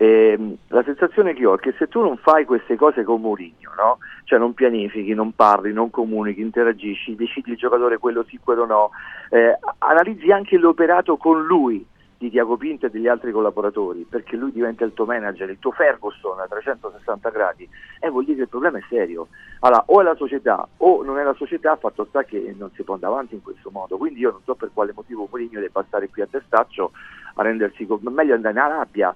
ehm, 0.00 0.56
la 0.68 0.82
sensazione 0.82 1.34
che 1.34 1.44
ho 1.44 1.56
è 1.56 1.58
che 1.58 1.74
se 1.76 1.86
tu 1.86 2.00
non 2.00 2.16
fai 2.16 2.46
queste 2.46 2.76
cose 2.76 3.04
con 3.04 3.20
Mourinho, 3.20 3.72
no? 3.76 3.98
cioè 4.24 4.38
non 4.38 4.54
pianifichi, 4.54 5.12
non 5.12 5.34
parli, 5.34 5.74
non 5.74 5.90
comunichi, 5.90 6.40
interagisci, 6.40 7.14
decidi 7.14 7.50
il 7.50 7.58
giocatore 7.58 7.98
quello 7.98 8.24
sì, 8.26 8.38
quello 8.42 8.64
no, 8.64 8.90
eh, 9.28 9.58
analizzi 9.78 10.30
anche 10.30 10.56
l'operato 10.56 11.18
con 11.18 11.44
lui 11.44 11.84
di 12.16 12.30
Tiago 12.30 12.56
Pinto 12.56 12.86
e 12.86 12.90
degli 12.90 13.08
altri 13.08 13.30
collaboratori, 13.30 14.06
perché 14.08 14.36
lui 14.36 14.52
diventa 14.52 14.84
il 14.84 14.92
tuo 14.92 15.04
manager, 15.06 15.48
il 15.50 15.58
tuo 15.58 15.70
Ferguson 15.70 16.38
a 16.38 16.46
360 16.46 17.30
gradi, 17.30 17.68
e 17.98 18.08
vuol 18.10 18.24
dire 18.24 18.36
che 18.36 18.42
il 18.42 18.48
problema 18.48 18.78
è 18.78 18.82
serio. 18.88 19.28
Allora, 19.60 19.82
o 19.86 20.00
è 20.00 20.04
la 20.04 20.14
società 20.14 20.66
o 20.78 21.02
non 21.02 21.18
è 21.18 21.22
la 21.22 21.34
società, 21.34 21.76
fatto 21.76 22.06
sta 22.08 22.22
che 22.24 22.54
non 22.58 22.70
si 22.74 22.82
può 22.82 22.94
andare 22.94 23.12
avanti 23.12 23.34
in 23.34 23.42
questo 23.42 23.70
modo. 23.70 23.96
Quindi 23.96 24.20
io 24.20 24.32
non 24.32 24.40
so 24.44 24.54
per 24.54 24.70
quale 24.72 24.92
motivo 24.94 25.28
Mourinho 25.30 25.60
debba 25.60 25.82
stare 25.86 26.08
qui 26.08 26.20
a 26.20 26.28
testaccio 26.30 26.92
a 27.34 27.42
rendersi 27.42 27.86
meglio 28.00 28.34
andare 28.34 28.54
in 28.54 28.60
Arabia 28.60 29.14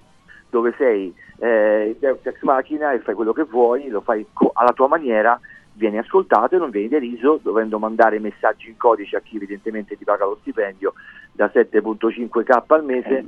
dove 0.54 0.72
sei 0.78 1.12
eh, 1.38 1.96
ex 1.98 2.42
macchina 2.42 2.92
e 2.92 3.00
fai 3.00 3.16
quello 3.16 3.32
che 3.32 3.42
vuoi, 3.42 3.88
lo 3.88 4.02
fai 4.02 4.24
co- 4.32 4.52
alla 4.54 4.72
tua 4.72 4.86
maniera, 4.86 5.38
vieni 5.72 5.98
ascoltato 5.98 6.54
e 6.54 6.58
non 6.58 6.70
vieni 6.70 6.86
deriso 6.86 7.40
dovendo 7.42 7.80
mandare 7.80 8.20
messaggi 8.20 8.68
in 8.68 8.76
codice 8.76 9.16
a 9.16 9.20
chi 9.20 9.34
evidentemente 9.34 9.96
ti 9.96 10.04
paga 10.04 10.26
lo 10.26 10.38
stipendio 10.42 10.92
da 11.32 11.50
7.5k 11.52 12.62
al 12.68 12.84
mese 12.84 13.24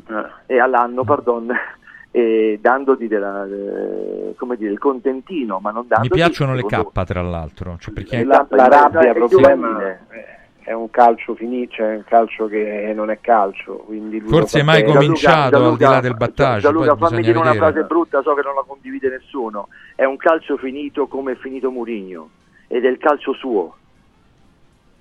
e 0.47 0.61
all'anno, 0.61 1.03
pardon, 1.03 1.51
e 2.13 2.61
dandoti 2.63 3.09
della, 3.09 3.45
eh, 3.45 4.35
come 4.37 4.57
dire, 4.57 4.71
il 4.71 4.79
contentino, 4.79 5.59
ma 5.59 5.73
non 5.73 5.83
mi 5.83 5.89
dandoti 5.89 6.15
piacciono 6.15 6.55
le 6.55 6.65
K, 6.65 7.05
tra 7.05 7.23
l'altro. 7.23 7.77
Cioè, 7.81 7.93
perché 7.93 8.23
la, 8.23 8.47
la 8.49 8.67
è 8.67 8.69
rabbia 8.69 9.27
giovanile. 9.27 9.27
problema 9.27 9.83
è 9.83 10.46
un 10.73 10.91
calcio 10.91 11.35
finito, 11.35 11.75
cioè 11.75 11.93
è 11.93 11.97
un 11.97 12.05
calcio 12.05 12.47
che 12.47 12.93
non 12.95 13.11
è 13.11 13.21
calcio. 13.21 13.87
Forse 14.27 14.61
è 14.61 14.63
mai 14.63 14.83
bene. 14.83 14.95
cominciato 14.95 15.57
al 15.65 15.77
di 15.77 15.85
là 15.85 16.01
del 16.01 16.17
battaggio. 16.17 16.61
Gianluca, 16.61 16.97
fammi 16.97 17.23
dire 17.23 17.39
una 17.39 17.53
vedere. 17.53 17.73
frase 17.73 17.87
brutta, 17.87 18.23
so 18.23 18.35
che 18.35 18.43
non 18.43 18.55
la 18.55 18.65
condivide 18.67 19.09
nessuno. 19.09 19.69
È 19.95 20.05
un 20.05 20.17
calcio 20.17 20.57
finito 20.57 21.07
come 21.07 21.33
è 21.33 21.37
finito 21.37 21.71
Murigno 21.71 22.31
ed 22.67 22.85
è 22.85 22.89
il 22.89 22.99
calcio 22.99 23.33
suo. 23.33 23.77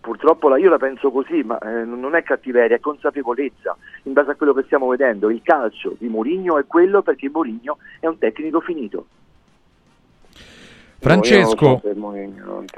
Purtroppo 0.02 0.50
la- 0.50 0.60
io 0.60 0.70
la 0.70 0.78
penso 0.78 1.10
così, 1.10 1.42
ma 1.42 1.58
eh, 1.58 1.84
non 1.84 2.14
è 2.14 2.22
cattiveria, 2.22 2.76
è 2.76 2.80
consapevolezza. 2.80 3.76
In 4.04 4.14
base 4.14 4.32
a 4.32 4.36
quello 4.36 4.54
che 4.54 4.62
stiamo 4.64 4.88
vedendo, 4.88 5.32
il 5.32 5.42
calcio 5.44 5.96
di 5.98 6.08
Mourinho 6.08 6.60
è 6.60 6.68
quello 6.68 7.02
perché 7.02 7.28
Mourinho 7.28 7.78
è 8.00 8.06
un 8.06 8.20
tecnico 8.20 8.60
finito. 8.60 9.08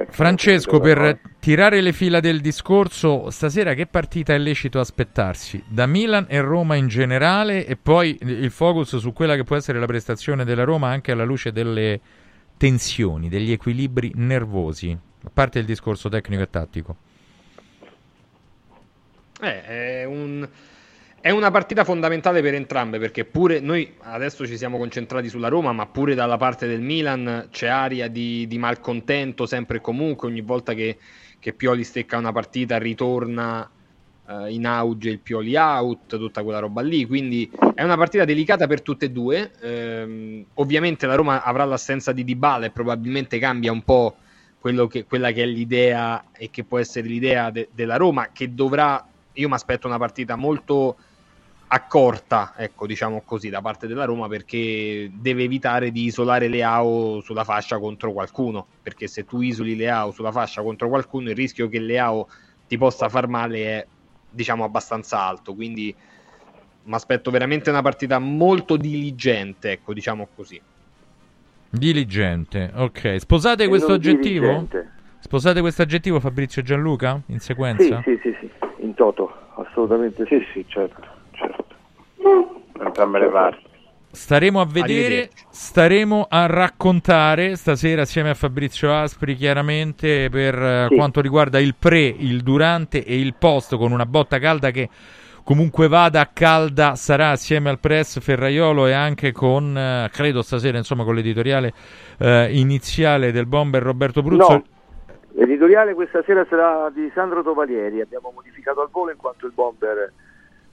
Francesco, 0.09 0.79
però. 0.81 1.01
per 1.01 1.19
tirare 1.39 1.79
le 1.79 1.93
fila 1.93 2.19
del 2.19 2.41
discorso, 2.41 3.29
stasera 3.29 3.73
che 3.73 3.87
partita 3.87 4.33
è 4.33 4.37
lecito 4.37 4.81
aspettarsi? 4.81 5.63
Da 5.65 5.85
Milan 5.85 6.25
e 6.27 6.41
Roma 6.41 6.75
in 6.75 6.87
generale 6.87 7.65
e 7.65 7.77
poi 7.77 8.17
il 8.19 8.51
focus 8.51 8.97
su 8.97 9.13
quella 9.13 9.35
che 9.35 9.45
può 9.45 9.55
essere 9.55 9.79
la 9.79 9.85
prestazione 9.85 10.43
della 10.43 10.65
Roma 10.65 10.89
anche 10.89 11.13
alla 11.13 11.23
luce 11.23 11.53
delle 11.53 12.01
tensioni, 12.57 13.29
degli 13.29 13.53
equilibri 13.53 14.11
nervosi, 14.15 14.91
a 15.23 15.29
parte 15.33 15.59
il 15.59 15.65
discorso 15.65 16.09
tecnico 16.09 16.41
e 16.41 16.49
tattico. 16.49 16.95
Eh, 19.39 19.63
è 19.63 20.03
un, 20.03 20.45
È 21.19 21.31
una 21.31 21.51
partita 21.51 21.83
fondamentale 21.83 22.41
per 22.41 22.53
entrambe 22.53 22.99
perché 22.99 23.25
pure 23.25 23.59
noi 23.59 23.95
adesso 24.03 24.45
ci 24.45 24.55
siamo 24.55 24.77
concentrati 24.77 25.27
sulla 25.29 25.47
Roma, 25.49 25.73
ma 25.73 25.87
pure 25.87 26.13
dalla 26.13 26.37
parte 26.37 26.67
del 26.67 26.79
Milan 26.79 27.49
c'è 27.51 27.67
aria 27.67 28.07
di, 28.07 28.45
di 28.47 28.57
malcontento 28.57 29.45
sempre 29.45 29.77
e 29.77 29.81
comunque. 29.81 30.29
Ogni 30.29 30.41
volta 30.41 30.73
che, 30.73 30.97
che 31.39 31.53
Pioli 31.53 31.83
stecca 31.83 32.17
una 32.17 32.31
partita 32.31 32.77
ritorna 32.77 33.69
eh, 34.29 34.53
in 34.53 34.65
auge 34.67 35.09
il 35.09 35.19
Pioli 35.19 35.55
out, 35.55 36.17
tutta 36.17 36.43
quella 36.43 36.59
roba 36.59 36.81
lì. 36.81 37.05
Quindi 37.05 37.51
è 37.73 37.83
una 37.83 37.97
partita 37.97 38.23
delicata 38.23 38.67
per 38.67 38.81
tutte 38.81 39.05
e 39.05 39.11
due. 39.11 39.51
Ehm, 39.61 40.45
ovviamente 40.53 41.07
la 41.07 41.15
Roma 41.15 41.43
avrà 41.43 41.65
l'assenza 41.65 42.11
di 42.11 42.23
Dybala 42.23 42.67
e 42.67 42.71
probabilmente 42.71 43.39
cambia 43.39 43.71
un 43.71 43.81
po' 43.81 44.15
che, 44.89 45.05
quella 45.05 45.31
che 45.31 45.43
è 45.43 45.45
l'idea 45.45 46.25
e 46.31 46.49
che 46.51 46.63
può 46.63 46.77
essere 46.77 47.07
l'idea 47.07 47.49
de- 47.49 47.69
della 47.73 47.97
Roma, 47.97 48.29
che 48.31 48.53
dovrà. 48.53 49.05
Io 49.33 49.47
mi 49.49 49.53
aspetto 49.53 49.87
una 49.87 49.97
partita 49.97 50.35
molto 50.35 50.97
accorta, 51.69 52.53
ecco, 52.55 52.87
diciamo 52.87 53.23
così, 53.23 53.49
da 53.49 53.61
parte 53.61 53.87
della 53.87 54.05
Roma 54.05 54.27
perché 54.27 55.09
deve 55.11 55.43
evitare 55.43 55.91
di 55.91 56.05
isolare 56.05 56.47
Leao 56.47 57.19
sulla 57.21 57.43
fascia 57.43 57.77
contro 57.79 58.13
qualcuno, 58.13 58.67
perché 58.81 59.07
se 59.07 59.25
tu 59.25 59.41
isoli 59.41 59.75
Leao 59.75 60.11
sulla 60.11 60.31
fascia 60.31 60.61
contro 60.61 60.87
qualcuno 60.87 61.29
il 61.29 61.35
rischio 61.35 61.67
che 61.67 61.79
Leao 61.79 62.27
ti 62.65 62.77
possa 62.77 63.09
far 63.09 63.27
male 63.27 63.63
è 63.65 63.87
diciamo 64.29 64.63
abbastanza 64.63 65.19
alto, 65.21 65.55
quindi 65.55 65.95
mi 66.83 66.93
aspetto 66.93 67.31
veramente 67.31 67.69
una 67.69 67.81
partita 67.81 68.17
molto 68.19 68.77
diligente, 68.77 69.71
ecco, 69.71 69.93
diciamo 69.93 70.29
così. 70.33 70.61
Diligente, 71.69 72.71
ok. 72.73 73.19
Sposate 73.19 73.65
E 73.65 73.67
questo 73.67 73.89
non 73.89 73.97
aggettivo? 73.97 74.45
diligente. 74.47 74.91
Sposate 75.19 75.59
questo 75.59 75.81
aggettivo 75.81 76.19
Fabrizio 76.21 76.61
e 76.61 76.65
Gianluca 76.65 77.21
in 77.27 77.39
sequenza? 77.39 78.01
Sì, 78.05 78.17
sì, 78.21 78.31
sì, 78.31 78.37
sì, 78.39 78.83
in 78.85 78.93
toto, 78.93 79.29
assolutamente 79.57 80.25
sì, 80.27 80.39
sì, 80.53 80.65
certo. 80.69 81.16
Entrambe 82.79 83.19
le 83.19 83.29
parti. 83.29 83.65
Staremo 84.09 84.61
a 84.61 84.65
vedere, 84.65 85.29
staremo 85.49 86.27
a 86.29 86.45
raccontare 86.47 87.55
stasera 87.55 88.03
assieme 88.03 88.29
a 88.29 88.33
Fabrizio 88.33 88.91
Aspri 88.93 89.35
chiaramente 89.35 90.29
per 90.29 90.55
eh, 90.55 90.85
Sì. 90.89 90.95
quanto 90.95 91.21
riguarda 91.21 91.59
il 91.59 91.75
pre, 91.77 92.05
il 92.05 92.41
durante 92.41 93.03
e 93.03 93.19
il 93.19 93.35
post 93.37 93.75
con 93.75 93.91
una 93.91 94.05
botta 94.05 94.39
calda 94.39 94.71
che 94.71 94.89
comunque 95.43 95.87
vada 95.87 96.29
calda 96.33 96.95
sarà 96.95 97.29
assieme 97.29 97.69
al 97.69 97.79
press 97.79 98.19
Ferraiolo 98.19 98.87
e 98.87 98.93
anche 98.93 99.31
con, 99.33 99.77
eh, 99.77 100.09
credo 100.11 100.41
stasera 100.41 100.77
insomma 100.77 101.03
con 101.03 101.13
l'editoriale 101.13 101.73
eh, 102.17 102.47
iniziale 102.57 103.31
del 103.31 103.45
bomber 103.45 103.83
Roberto 103.83 104.23
Bruzzo. 104.23 104.51
No, 104.51 104.63
l'editoriale 105.33 105.93
questa 105.93 106.23
sera 106.25 106.45
sarà 106.49 106.89
di 106.91 107.11
Sandro 107.13 107.43
Tovalieri, 107.43 108.01
abbiamo 108.01 108.31
modificato 108.33 108.81
al 108.81 108.89
volo 108.89 109.11
in 109.11 109.17
quanto 109.17 109.45
il 109.45 109.51
bomber 109.53 110.11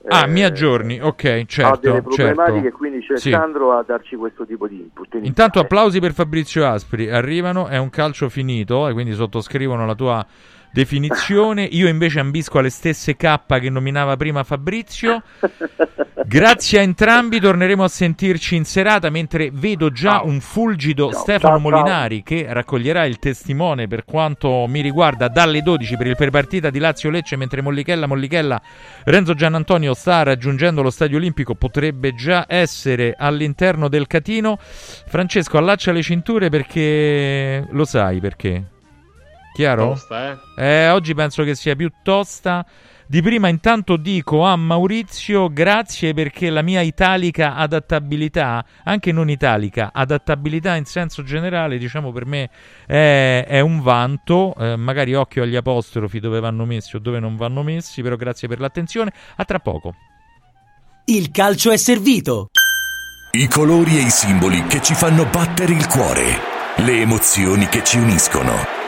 Ah, 0.08 0.24
eh, 0.24 0.28
mi 0.28 0.42
aggiorni, 0.42 1.00
ok, 1.00 1.24
ha 1.24 1.30
delle 1.30 1.46
certo, 1.46 1.80
problematiche, 2.02 2.62
certo. 2.62 2.76
quindi 2.76 3.00
c'è 3.06 3.16
Sì. 3.16 3.30
Sandro 3.30 3.72
a 3.72 3.82
darci 3.86 4.16
questo 4.16 4.44
tipo 4.44 4.68
di 4.68 4.76
input. 4.76 5.04
iniziale. 5.14 5.26
Intanto 5.26 5.60
applausi 5.60 5.98
per 6.00 6.12
Fabrizio 6.12 6.66
Aspri, 6.66 7.10
arrivano, 7.10 7.68
è 7.68 7.78
un 7.78 7.88
calcio 7.90 8.28
finito 8.28 8.86
e 8.88 8.92
quindi 8.92 9.14
sottoscrivono 9.14 9.86
la 9.86 9.94
tua 9.94 10.26
definizione. 10.74 11.62
Io 11.62 11.86
invece 11.86 12.18
ambisco 12.18 12.58
alle 12.58 12.68
stesse 12.68 13.14
K 13.16 13.38
che 13.46 13.70
nominava 13.70 14.16
prima 14.16 14.42
Fabrizio. 14.42 15.22
Grazie 16.26 16.78
a 16.78 16.82
entrambi, 16.82 17.38
torneremo 17.38 17.84
a 17.84 17.88
sentirci 17.88 18.56
in 18.56 18.64
serata 18.64 19.10
mentre 19.10 19.50
vedo 19.52 19.90
già 19.90 20.22
un 20.22 20.40
fulgido 20.40 21.12
Stefano 21.12 21.58
Ciao, 21.58 21.60
ciao. 21.60 21.70
Molinari 21.70 22.22
che 22.22 22.46
raccoglierà 22.48 23.04
il 23.04 23.18
testimone 23.18 23.86
per 23.86 24.04
quanto 24.04 24.66
mi 24.66 24.80
riguarda 24.80 25.28
dalle 25.28 25.60
12 25.60 25.96
per 25.96 26.06
il 26.06 26.16
prepartita 26.16 26.70
di 26.70 26.78
Lazio 26.78 27.10
Lecce 27.10 27.36
mentre 27.36 27.60
Mollichella 27.60 28.06
Mollichella 28.06 28.60
Renzo 29.04 29.34
Gianantonio 29.34 29.94
sta 29.94 30.22
raggiungendo 30.22 30.82
lo 30.82 30.90
stadio 30.90 31.18
olimpico, 31.18 31.54
potrebbe 31.54 32.14
già 32.14 32.46
essere 32.48 33.14
all'interno 33.16 33.88
del 33.88 34.06
catino. 34.06 34.58
Francesco, 34.58 35.58
allaccia 35.58 35.92
le 35.92 36.02
cinture 36.02 36.48
perché 36.48 37.66
lo 37.70 37.84
sai 37.84 38.20
perché. 38.20 38.73
Chiaro? 39.54 39.90
Tosta, 39.90 40.32
eh? 40.56 40.64
Eh, 40.64 40.88
oggi 40.90 41.14
penso 41.14 41.44
che 41.44 41.54
sia 41.54 41.76
più 41.76 41.90
tosta. 42.02 42.66
Di 43.06 43.22
prima 43.22 43.48
intanto 43.48 43.96
dico 43.96 44.44
a 44.44 44.56
Maurizio 44.56 45.52
grazie 45.52 46.14
perché 46.14 46.50
la 46.50 46.62
mia 46.62 46.80
italica 46.80 47.54
adattabilità, 47.54 48.64
anche 48.82 49.12
non 49.12 49.28
italica, 49.28 49.90
adattabilità 49.92 50.74
in 50.74 50.86
senso 50.86 51.22
generale, 51.22 51.76
diciamo 51.76 52.12
per 52.12 52.24
me 52.24 52.50
è, 52.86 53.44
è 53.46 53.60
un 53.60 53.80
vanto, 53.82 54.54
eh, 54.58 54.76
magari 54.76 55.14
occhio 55.14 55.42
agli 55.42 55.54
apostrofi 55.54 56.18
dove 56.18 56.40
vanno 56.40 56.64
messi 56.64 56.96
o 56.96 56.98
dove 56.98 57.20
non 57.20 57.36
vanno 57.36 57.62
messi, 57.62 58.02
però 58.02 58.16
grazie 58.16 58.48
per 58.48 58.58
l'attenzione, 58.58 59.12
a 59.36 59.44
tra 59.44 59.60
poco. 59.60 59.94
Il 61.04 61.30
calcio 61.30 61.70
è 61.70 61.76
servito. 61.76 62.48
I 63.32 63.46
colori 63.48 63.98
e 63.98 64.00
i 64.00 64.10
simboli 64.10 64.64
che 64.64 64.80
ci 64.80 64.94
fanno 64.94 65.26
battere 65.26 65.74
il 65.74 65.86
cuore, 65.86 66.24
le 66.76 67.00
emozioni 67.00 67.66
che 67.68 67.84
ci 67.84 67.98
uniscono, 67.98 68.54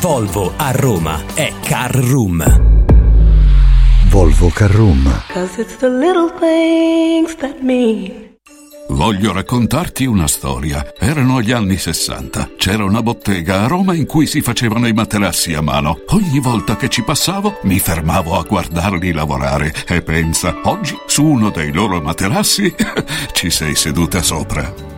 Volvo 0.00 0.52
a 0.56 0.70
Roma 0.70 1.24
è 1.34 1.52
Car 1.60 1.92
Room. 1.92 2.44
Volvo 4.10 4.48
Carrum. 4.48 5.24
Cause 5.26 5.60
it's 5.60 5.76
the 5.78 5.88
little 5.88 6.32
things 6.38 7.34
that 7.38 7.58
mean. 7.62 8.36
Voglio 8.90 9.32
raccontarti 9.32 10.06
una 10.06 10.28
storia. 10.28 10.94
Erano 10.96 11.42
gli 11.42 11.50
anni 11.50 11.76
60. 11.78 12.50
C'era 12.56 12.84
una 12.84 13.02
bottega 13.02 13.64
a 13.64 13.66
Roma 13.66 13.92
in 13.94 14.06
cui 14.06 14.28
si 14.28 14.40
facevano 14.40 14.86
i 14.86 14.92
materassi 14.92 15.54
a 15.54 15.62
mano. 15.62 16.02
Ogni 16.10 16.38
volta 16.38 16.76
che 16.76 16.88
ci 16.88 17.02
passavo 17.02 17.58
mi 17.62 17.80
fermavo 17.80 18.38
a 18.38 18.44
guardarli 18.44 19.10
lavorare 19.10 19.74
e 19.88 20.00
pensa, 20.02 20.60
oggi 20.62 20.96
su 21.06 21.24
uno 21.24 21.50
dei 21.50 21.72
loro 21.72 22.00
materassi 22.00 22.72
ci 23.32 23.50
sei 23.50 23.74
seduta 23.74 24.22
sopra. 24.22 24.97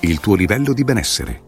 il 0.00 0.20
tuo 0.20 0.34
livello 0.34 0.72
di 0.72 0.84
benessere. 0.84 1.47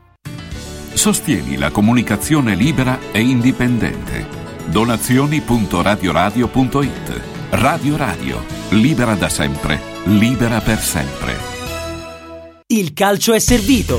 Sostieni 0.93 1.57
la 1.57 1.71
comunicazione 1.71 2.53
libera 2.53 2.99
e 3.11 3.21
indipendente. 3.21 4.27
Donazioni.radioradio.it 4.65 7.31
Radio 7.51 7.95
Radio, 7.97 8.43
libera 8.69 9.15
da 9.15 9.27
sempre, 9.27 9.81
libera 10.05 10.61
per 10.61 10.79
sempre. 10.79 11.35
Il 12.67 12.93
calcio 12.93 13.33
è 13.33 13.39
servito. 13.39 13.97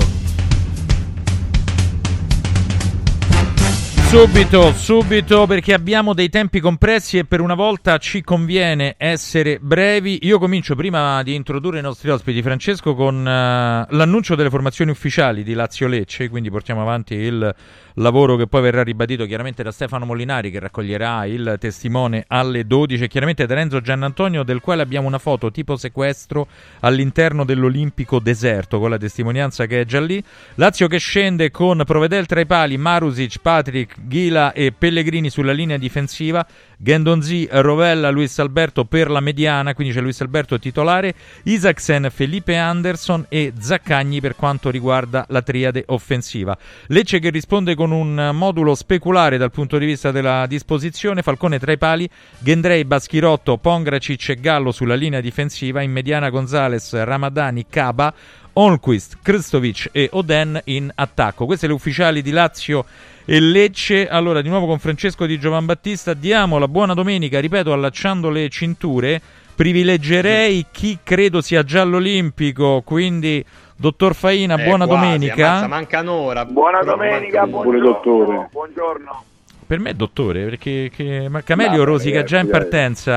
Subito, 4.13 4.75
subito, 4.75 5.47
perché 5.47 5.73
abbiamo 5.73 6.13
dei 6.13 6.29
tempi 6.29 6.61
compressi 6.61 7.17
e 7.17 7.25
per 7.25 7.41
una 7.41 7.55
volta 7.55 7.97
ci 7.97 8.21
conviene 8.21 8.95
essere 8.99 9.59
brevi. 9.59 10.27
Io 10.27 10.39
comincio 10.39 10.75
prima 10.75 11.23
di 11.23 11.35
introdurre 11.35 11.79
i 11.79 11.83
nostri 11.83 12.11
ospiti, 12.11 12.43
Francesco, 12.43 12.95
con 12.95 13.17
uh, 13.17 13.87
l'annuncio 13.97 14.35
delle 14.35 14.51
formazioni 14.51 14.91
ufficiali 14.91 15.43
di 15.43 15.55
Lazio 15.55 15.87
Lecce, 15.89 16.29
quindi 16.29 16.51
portiamo 16.51 16.83
avanti 16.83 17.15
il 17.15 17.55
lavoro 17.95 18.37
che 18.37 18.47
poi 18.47 18.63
verrà 18.63 18.83
ribadito 18.83 19.27
chiaramente 19.27 19.63
da 19.63 19.71
Stefano 19.71 20.05
Molinari 20.05 20.51
che 20.51 20.59
raccoglierà 20.59 21.27
il 21.27 21.57
testimone 21.59 22.25
alle 22.29 22.67
12 22.67 23.05
e 23.05 23.09
chiaramente 23.09 23.47
da 23.47 23.55
Renzo 23.55 23.81
Giannantonio 23.81 24.43
del 24.43 24.61
quale 24.61 24.83
abbiamo 24.83 25.07
una 25.07 25.19
foto 25.19 25.51
tipo 25.51 25.77
sequestro 25.77 26.47
all'interno 26.81 27.45
dell'Olimpico 27.45 28.19
deserto 28.19 28.79
con 28.79 28.91
la 28.91 28.99
testimonianza 28.99 29.67
che 29.67 29.81
è 29.81 29.85
già 29.85 30.01
lì. 30.01 30.23
Lazio 30.55 30.89
che 30.89 30.99
scende 30.99 31.51
con 31.51 31.83
Provedel 31.85 32.27
tra 32.27 32.41
i 32.41 32.47
pali, 32.47 32.77
Marusic, 32.77 33.39
Patrick, 33.41 33.97
Ghila 34.07 34.53
e 34.53 34.73
Pellegrini 34.77 35.31
sulla 35.31 35.53
linea 35.53 35.77
difensiva, 35.77 36.47
Gendonzi, 36.83 37.47
Rovella, 37.49 38.11
Luis 38.11 38.37
Alberto 38.41 38.85
per 38.85 39.09
la 39.09 39.21
mediana, 39.21 39.73
quindi 39.73 39.95
c'è 39.95 40.01
Luis 40.01 40.21
Alberto 40.21 40.59
titolare, 40.59 41.15
Isaacsen, 41.45 42.11
Felipe 42.13 42.57
Anderson 42.57 43.25
e 43.29 43.53
Zaccagni 43.57 44.21
per 44.21 44.35
quanto 44.35 44.69
riguarda 44.69 45.25
la 45.29 45.43
triade 45.43 45.85
offensiva. 45.87 46.59
Lecce 46.89 47.21
che 47.21 47.31
risponde 47.31 47.77
con 47.77 47.93
un 47.93 48.31
modulo 48.35 48.75
speculare 48.75 49.39
dal 49.39 49.53
punto 49.53 49.79
di 49.79 49.87
vista 49.87 50.11
della 50.11 50.45
disposizione, 50.47 51.23
Falcone 51.23 51.61
tra 51.61 51.71
i 51.71 51.79
pali, 51.79 52.11
Gendrei, 52.41 52.85
Baschirotto, 52.85 53.59
Pongracic 53.59 54.31
e 54.31 54.41
Gallo 54.41 54.73
sulla 54.73 54.97
linea 54.97 55.21
difensiva, 55.21 55.83
in 55.83 55.93
mediana 55.93 56.31
Gonzales, 56.31 57.01
Ramadani, 57.05 57.65
Caba, 57.71 58.13
Olquist, 58.55 59.19
Kristovic 59.23 59.89
e 59.93 60.09
Oden 60.11 60.61
in 60.65 60.91
attacco. 60.93 61.47
Queste 61.47 61.69
le 61.69 61.75
ufficiali 61.75 62.23
di 62.23 62.33
Lazio 62.33 62.85
e 63.25 63.41
Lecce. 63.41 64.09
Allora, 64.09 64.41
di 64.43 64.49
nuovo 64.49 64.67
con 64.67 64.79
Francesco 64.79 65.27
Di 65.27 65.39
Giovan 65.39 65.65
Battista, 65.65 66.15
diamo 66.15 66.59
la 66.59 66.69
buona 66.69 66.95
domenica, 66.95 67.41
ripeto, 67.41 67.73
allacciando 67.73 68.31
le 68.31 68.49
cinture. 68.49 69.21
Privilegerei 69.55 70.67
chi 70.71 70.99
credo 71.03 71.41
sia 71.41 71.63
giallo 71.63 71.97
olimpico, 71.99 72.83
quindi 72.85 73.45
dottor 73.77 74.15
Faina, 74.15 74.55
Eh, 74.57 74.65
buona 74.65 74.87
quasi, 74.87 75.03
domenica. 75.03 75.47
ammazza, 75.49 75.67
manca 75.69 76.01
un'ora. 76.01 76.45
Buona 76.45 76.79
Però 76.81 76.93
domenica, 76.93 77.41
manca 77.47 77.59
un'ora. 77.59 77.79
buongiorno. 77.79 78.49
Buongiorno. 78.51 79.25
Per 79.67 79.79
me 79.81 79.91
è 79.91 79.95
dottore, 79.95 80.45
perché 80.45 80.91
che, 80.95 81.29
ma 81.29 81.43
Camelio 81.43 81.79
No, 81.79 81.85
rosica 81.85 82.17
ragazzi, 82.17 82.33
già 82.35 82.41
in 82.41 82.49
partenza 82.51 83.13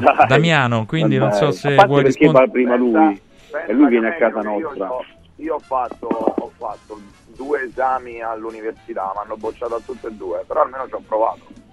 dai, 0.00 0.26
Damiano, 0.28 0.86
quindi 0.86 1.16
non 1.18 1.32
so 1.32 1.50
se 1.50 1.74
vuoi 1.86 2.04
rispondere. 2.04 2.48
prima 2.50 2.76
lui 2.76 3.20
e 3.66 3.72
lui 3.72 3.88
viene 3.88 4.08
a 4.08 4.12
casa 4.14 4.40
Io, 4.42 4.48
nostra. 4.68 4.86
so- 4.86 5.04
io 5.36 5.54
ho, 5.54 5.58
fatto, 5.58 6.06
ho 6.06 6.50
fatto 6.56 7.00
due 7.36 7.64
esami 7.64 8.20
all'università, 8.20 9.12
mi 9.14 9.22
hanno 9.22 9.36
bocciato 9.36 9.74
a 9.76 9.80
tutte 9.84 10.08
e 10.08 10.12
due, 10.12 10.42
però 10.46 10.62
almeno 10.62 10.86
ci 10.88 10.94
ho 10.94 11.02
provato. 11.06 11.64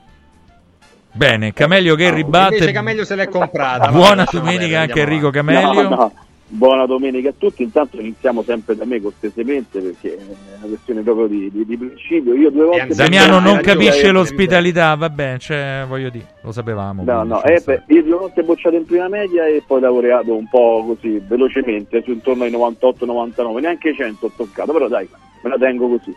Bene, 1.15 1.53
Camelio 1.53 1.95
che 1.95 2.11
ribatte. 2.11 2.55
Invece 2.55 2.71
Camelio 2.71 3.05
se 3.05 3.15
l'è 3.15 3.27
comprata. 3.27 3.91
Buona 3.91 4.27
domenica 4.29 4.81
anche 4.81 5.01
Enrico. 5.01 5.29
Camelio. 5.29 5.81
No, 5.83 5.89
no. 5.89 6.13
Buona 6.45 6.85
domenica 6.85 7.29
a 7.29 7.33
tutti, 7.35 7.63
intanto 7.63 7.99
iniziamo 7.99 8.43
sempre 8.43 8.75
da 8.75 8.85
me 8.85 9.01
cortesemente 9.01 9.79
perché 9.79 10.15
è 10.15 10.21
una 10.59 10.67
questione 10.67 11.01
proprio 11.01 11.25
di, 11.25 11.49
di- 11.51 11.65
di 11.65 11.77
principio. 11.77 12.35
Io 12.35 12.51
due 12.51 12.65
volte 12.65 12.93
Damiano 12.93 13.39
non 13.39 13.59
capisce 13.59 14.11
l'ospitalità, 14.11 14.93
vabbè, 14.93 15.37
cioè, 15.39 15.85
voglio 15.87 16.09
dire, 16.09 16.35
lo 16.43 16.51
sapevamo. 16.51 17.03
No, 17.03 17.23
no, 17.23 17.43
eh, 17.43 17.59
beh, 17.63 17.83
io 17.87 18.03
due 18.03 18.17
volte 18.17 18.43
bocciato 18.43 18.75
in 18.75 18.85
prima 18.85 19.07
media 19.07 19.47
e 19.47 19.63
poi 19.65 19.81
laureato 19.81 20.35
un 20.35 20.47
po' 20.47 20.83
così 20.85 21.19
velocemente, 21.25 22.03
su 22.03 22.11
intorno 22.11 22.43
ai 22.43 22.51
98-99, 22.51 23.59
neanche 23.59 23.95
100 23.95 24.25
ho 24.25 24.31
toccato, 24.35 24.73
però 24.73 24.87
dai, 24.87 25.09
me 25.43 25.49
la 25.49 25.57
tengo 25.57 25.87
così. 25.89 26.15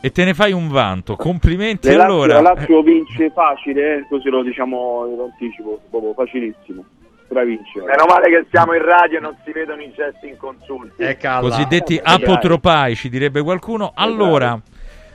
E 0.00 0.12
te 0.12 0.24
ne 0.24 0.34
fai 0.34 0.52
un 0.52 0.68
vanto, 0.68 1.16
complimenti 1.16 1.88
Le 1.88 1.96
Lazio, 1.96 2.12
allora. 2.12 2.34
la 2.40 2.52
Lazio 2.54 2.82
vince 2.82 3.30
facile, 3.30 3.96
eh, 3.98 4.06
così 4.08 4.28
lo 4.28 4.42
diciamo, 4.42 5.04
lo 5.16 5.24
anticipo, 5.32 5.80
proprio 5.90 6.12
facilissimo. 6.12 6.84
stravincere. 7.24 7.86
Meno 7.86 8.04
male 8.08 8.28
che 8.28 8.46
siamo 8.50 8.72
in 8.74 8.84
radio 8.84 9.18
e 9.18 9.20
non 9.20 9.36
si 9.44 9.50
vedono 9.50 9.82
i 9.82 9.92
gesti 9.96 10.28
inconsulti. 10.28 11.02
È 11.02 11.16
Cosiddetti 11.16 11.96
Eh, 11.96 12.00
apotropai, 12.04 12.94
ci 12.94 13.08
direbbe 13.08 13.42
qualcuno. 13.42 13.90
Allora, 13.96 14.56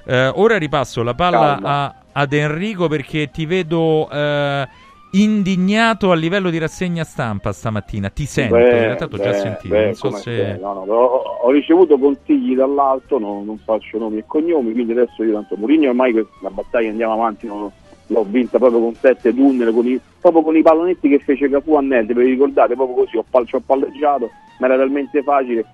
eh, 0.06 0.28
ora 0.36 0.58
ripasso 0.58 1.04
la 1.04 1.14
palla 1.14 1.58
a- 1.62 1.96
ad 2.12 2.34
Enrico 2.34 2.90
perché 2.90 3.32
ti 3.32 3.46
vedo 3.46 4.10
eh, 4.12 4.68
indignato 5.12 6.12
a 6.12 6.16
livello 6.16 6.50
di 6.50 6.58
rassegna 6.58 7.04
stampa 7.04 7.52
stamattina. 7.52 8.10
Ti 8.10 8.26
sento, 8.26 8.56
Beh, 8.56 8.70
in 8.70 8.84
realtà 8.84 9.08
t'ho 9.08 9.18
già 9.18 9.32
beh, 9.32 9.38
sentito. 9.38 9.74
beh, 9.74 9.84
non 9.86 9.94
so 9.94 10.12
se... 10.12 10.58
no, 10.60 10.74
no, 10.86 10.94
ho, 10.94 11.22
ho 11.44 11.52
ricevuto 11.52 11.98
consigli 11.98 12.56
dall'alto, 12.56 13.20
no- 13.20 13.44
non 13.44 13.58
faccio 13.58 13.98
nomi 13.98 14.20
e 14.20 14.24
cognomi, 14.26 14.72
quindi 14.72 14.94
adesso 14.94 15.24
io 15.24 15.34
tanto 15.34 15.56
Mourinho 15.58 15.90
ormai 15.90 16.14
la 16.14 16.50
battaglia 16.50 16.90
andiamo 16.90 17.14
avanti, 17.14 17.48
no- 17.48 17.72
l'ho 18.08 18.26
vinta 18.28 18.58
proprio 18.58 18.80
con 18.82 18.96
sette 18.96 19.34
tunnel, 19.34 19.74
con 19.74 19.88
i, 19.88 20.00
proprio 20.20 20.42
con 20.44 20.56
i 20.56 20.62
pallonetti 20.62 21.08
che 21.10 21.20
fece 21.20 21.50
Cafu 21.50 21.76
a 21.76 21.82
Nelde, 21.82 22.14
ve 22.14 22.24
li 22.24 22.32
ricordate? 22.32 22.76
Proprio 22.76 23.04
così, 23.04 23.18
ho, 23.18 23.26
pal- 23.30 23.48
ci 23.48 23.56
ho 23.56 23.62
palleggiato, 23.66 24.30
ma 24.60 24.68
era 24.68 24.78
talmente 24.78 25.24
facile. 25.24 25.66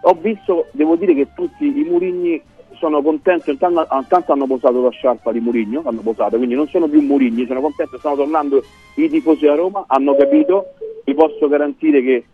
Ho 0.00 0.18
visto, 0.20 0.66
devo 0.72 0.96
dire 0.96 1.14
che 1.14 1.28
tutti 1.34 1.66
i 1.66 1.84
Murigni 1.88 2.40
sono 2.78 3.02
contenti, 3.02 3.50
intanto, 3.50 3.86
intanto 3.90 4.32
hanno 4.32 4.46
posato 4.46 4.82
la 4.82 4.90
sciarpa 4.90 5.32
di 5.32 5.40
Murigno, 5.40 5.82
l'hanno 5.82 6.00
posata, 6.00 6.36
quindi 6.36 6.54
non 6.54 6.68
sono 6.68 6.88
più 6.88 7.00
Murigni, 7.00 7.46
sono 7.46 7.60
contenti, 7.60 7.96
stanno 7.98 8.16
tornando 8.16 8.62
i 8.96 9.08
tifosi 9.08 9.46
a 9.46 9.54
Roma, 9.54 9.84
hanno 9.86 10.14
capito, 10.16 10.74
vi 11.04 11.14
posso 11.14 11.48
garantire 11.48 12.02
che 12.02 12.24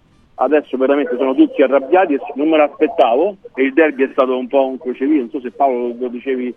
adesso 0.43 0.77
veramente 0.77 1.17
sono 1.17 1.35
tutti 1.35 1.63
arrabbiati 1.63 2.19
non 2.35 2.49
me 2.49 2.57
l'aspettavo 2.57 3.37
e 3.55 3.63
il 3.63 3.75
derby 3.75 4.05
è 4.05 4.09
stato 4.13 4.37
un 4.37 4.49
po' 4.49 4.67
un 4.67 4.79
crocevia, 4.79 5.19
non 5.19 5.31
so 5.31 5.41
se 5.41 5.51
Paolo 5.51 5.95
lo 5.99 6.09
dicevi 6.09 6.55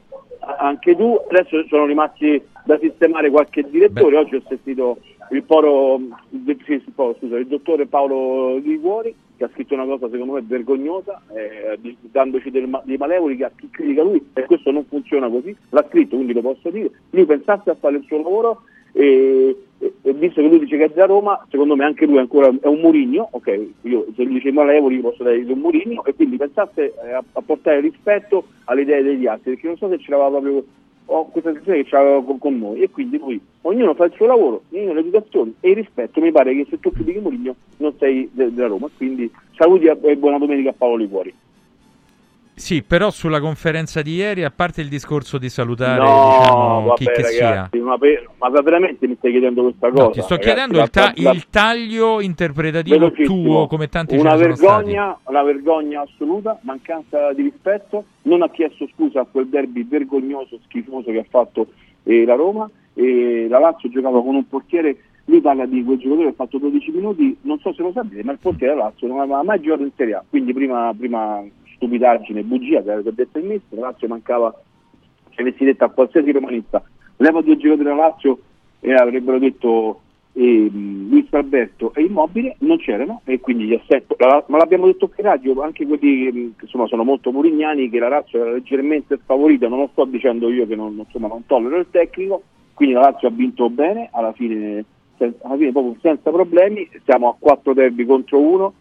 anche 0.58 0.96
tu, 0.96 1.20
adesso 1.30 1.66
sono 1.68 1.86
rimasti 1.86 2.42
da 2.66 2.78
sistemare 2.80 3.30
qualche 3.30 3.64
direttore, 3.70 4.18
oggi 4.18 4.36
ho 4.36 4.44
sentito 4.48 4.98
il 5.32 5.44
poro, 5.44 5.96
il, 5.96 6.58
il 6.66 6.84
poro, 6.94 7.16
scusa, 7.20 7.38
il 7.38 7.48
dottore 7.48 7.86
Paolo 7.86 8.58
Liguori 8.58 9.14
che 9.44 9.50
ha 9.50 9.50
scritto 9.54 9.74
una 9.74 9.86
cosa 9.86 10.10
secondo 10.10 10.34
me 10.34 10.44
vergognosa, 10.46 11.22
eh, 11.34 11.78
dandoci 12.12 12.50
ma- 12.66 12.82
dei 12.86 12.98
malevoli 12.98 13.44
a 13.44 13.52
chi 13.56 13.70
critica 13.70 14.04
lui 14.04 14.26
e 14.34 14.46
questo 14.46 14.72
non 14.72 14.86
funziona 14.86 15.30
così, 15.30 15.56
l'ha 15.70 15.86
scritto 15.90 16.16
quindi 16.16 16.34
lo 16.34 16.42
posso 16.42 16.70
dire, 16.70 16.92
lui 17.12 17.26
pensasse 17.26 17.70
a 17.70 17.76
fare 17.76 17.98
il 17.98 18.04
suo 18.06 18.18
lavoro 18.18 18.62
e, 18.94 19.56
e- 19.80 19.94
e 20.02 20.14
visto 20.14 20.42
che 20.42 20.48
lui 20.48 20.60
dice 20.60 20.78
che 20.78 20.86
è 20.86 20.90
da 20.90 21.06
Roma, 21.06 21.46
secondo 21.50 21.76
me 21.76 21.84
anche 21.84 22.06
lui 22.06 22.20
ancora 22.20 22.48
è 22.62 22.68
un 22.68 22.80
Murigno, 22.80 23.28
ok, 23.32 23.68
io 23.82 24.06
se 24.16 24.24
lui 24.24 24.34
dice 24.36 24.52
malevoli 24.52 25.00
posso 25.00 25.24
dare 25.24 25.38
un 25.38 25.60
Murigno 25.60 26.06
e 26.06 26.14
quindi 26.14 26.38
pensasse 26.38 26.94
eh, 27.04 27.12
a, 27.12 27.24
a 27.34 27.42
portare 27.42 27.80
rispetto 27.82 28.46
alle 28.66 28.82
idee 28.82 29.04
degli 29.04 29.28
altri, 29.28 29.52
perché 29.54 29.68
non 29.68 29.78
so 29.78 29.90
se 29.90 30.00
ce 30.00 30.12
l'aveva 30.12 30.30
proprio 30.30 30.64
ho 31.06 31.26
questa 31.28 31.52
sensazione 31.52 31.84
che 31.84 31.90
ce 31.90 31.96
l'aveva 31.96 32.24
con, 32.24 32.38
con 32.38 32.58
noi. 32.58 32.82
E 32.82 32.90
quindi 32.90 33.18
lui, 33.18 33.40
ognuno 33.62 33.94
fa 33.94 34.06
il 34.06 34.14
suo 34.14 34.26
lavoro, 34.26 34.64
ognuno 34.72 34.94
l'educazione 34.94 35.54
e 35.60 35.70
il 35.70 35.76
rispetto, 35.76 36.22
mi 36.22 36.32
pare 36.32 36.56
che 36.56 36.68
se 36.70 36.80
tu 36.80 36.92
critichi 36.92 37.20
Murigno 37.20 37.56
non 37.78 37.94
sei 37.98 38.30
de- 38.32 38.54
della 38.54 38.68
Roma, 38.68 38.90
quindi 38.96 39.32
saluti 39.56 39.86
e 39.86 40.18
buona 40.18 40.38
domenica 40.38 40.70
a 40.70 40.76
Paolo 40.78 40.98
Liguori. 40.98 41.34
Sì, 42.56 42.84
però 42.84 43.10
sulla 43.10 43.40
conferenza 43.40 44.04
di 44.04 44.14
ieri, 44.14 44.44
a 44.44 44.52
parte 44.52 44.82
il 44.82 44.88
discorso 44.88 45.40
di 45.40 45.50
salutare 45.50 45.98
No, 46.04 46.38
diciamo, 46.38 46.94
chi 46.94 47.04
vabbè, 47.06 47.16
che 47.18 47.24
sia, 47.24 47.50
ragazzi, 47.50 47.80
ma, 47.80 47.98
per- 47.98 48.30
ma 48.38 48.50
veramente 48.62 49.08
mi 49.08 49.16
stai 49.18 49.32
chiedendo 49.32 49.64
questa 49.64 49.90
cosa? 49.90 50.04
No, 50.04 50.10
ti 50.12 50.22
sto 50.22 50.36
ragazzi? 50.36 50.50
chiedendo 50.50 50.78
La- 50.78 50.84
il, 50.84 50.90
ta- 50.92 51.14
la- 51.16 51.32
il 51.32 51.50
taglio 51.50 52.22
interpretativo 52.22 53.12
tuo, 53.12 53.66
come 53.68 53.90
tanti 53.90 54.16
una 54.16 54.36
vergogna, 54.36 55.18
una 55.24 55.42
vergogna 55.42 56.02
assoluta, 56.02 56.60
mancanza 56.62 57.34
di 57.34 57.42
rispetto, 57.42 58.06
non 58.24 58.44
ha 58.44 58.50
chiesto 58.50 58.88
scusa 58.94 59.22
a 59.22 59.26
quel 59.30 59.48
derby 59.48 59.88
vergognoso, 59.88 60.60
schifoso 60.66 61.10
che 61.10 61.20
ha 61.20 61.26
fatto 61.28 61.68
eh, 62.04 62.24
la 62.24 62.36
Roma 62.36 62.70
e 62.94 63.48
la 63.50 63.58
Lazio 63.58 63.90
giocava 63.90 64.22
con 64.22 64.36
un 64.36 64.48
portiere, 64.48 64.96
lui 65.26 65.42
parla 65.42 65.66
di 65.66 65.84
quel 65.84 65.98
giocatore 65.98 66.28
che 66.28 66.32
ha 66.34 66.36
fatto 66.36 66.60
12 66.60 66.92
minuti, 66.92 67.36
non 67.42 67.58
so 67.60 67.74
se 67.74 67.82
lo 67.82 67.92
sapete, 67.94 68.24
ma 68.24 68.32
il 68.32 68.38
portiere 68.40 68.74
della 68.74 68.86
Lazio 68.86 69.08
non 69.08 69.20
aveva 69.22 69.42
mai 69.42 69.60
giocato 69.60 69.82
in 69.84 69.92
Serie 69.96 70.14
A, 70.14 70.24
quindi 70.30 70.54
prima, 70.54 70.94
prima 70.96 71.44
stupidaggine, 71.84 72.44
bugia 72.44 72.82
che 72.82 72.92
aveva 72.92 73.12
detto 73.12 73.40
il 73.40 73.62
la 73.70 73.82
Lazio 73.82 74.08
mancava, 74.08 74.54
se 75.36 75.42
avessi 75.42 75.66
detto 75.66 75.84
a 75.84 75.90
qualsiasi 75.90 76.32
romanista, 76.32 76.82
leva 77.18 77.42
due 77.42 77.58
giocatori 77.58 77.84
della 77.84 78.08
Lazio 78.08 78.40
e 78.80 78.94
avrebbero 78.94 79.40
detto 79.40 80.02
ehm, 80.34 81.10
Luis 81.10 81.28
Alberto 81.32 81.94
e 81.94 82.04
Immobile 82.04 82.56
non 82.60 82.78
c'erano 82.78 83.22
e 83.26 83.40
quindi 83.40 83.66
gli 83.66 83.74
assetti, 83.74 84.16
la- 84.18 84.44
ma 84.48 84.58
l'abbiamo 84.58 84.86
detto 84.86 85.12
in 85.16 85.24
radio, 85.24 85.62
anche 85.62 85.86
quelli 85.86 86.24
che 86.26 86.32
che, 86.32 86.64
insomma, 86.64 86.88
sono 86.88 87.04
molto 87.04 87.32
murignani 87.32 87.90
che 87.90 88.00
la 88.00 88.10
Lazio 88.10 88.42
era 88.42 88.52
leggermente 88.52 89.20
sfavorita, 89.22 89.68
non 89.68 89.80
lo 89.80 89.90
sto 89.92 90.06
dicendo 90.06 90.50
io 90.50 90.66
che 90.66 90.76
non, 90.76 90.96
insomma, 90.98 91.28
non 91.28 91.46
tollero 91.46 91.78
il 91.78 91.88
tecnico, 91.92 92.44
quindi 92.74 92.96
la 92.96 93.02
Lazio 93.02 93.28
ha 93.28 93.32
vinto 93.32 93.70
bene, 93.70 94.10
alla 94.12 94.34
fine, 94.34 94.84
alla 95.18 95.58
fine 95.58 95.72
proprio 95.72 95.96
senza 96.02 96.32
problemi, 96.32 96.90
siamo 97.04 97.30
a 97.30 97.36
4 97.38 97.74
derby 97.74 98.06
contro 98.06 98.40
1, 98.40 98.74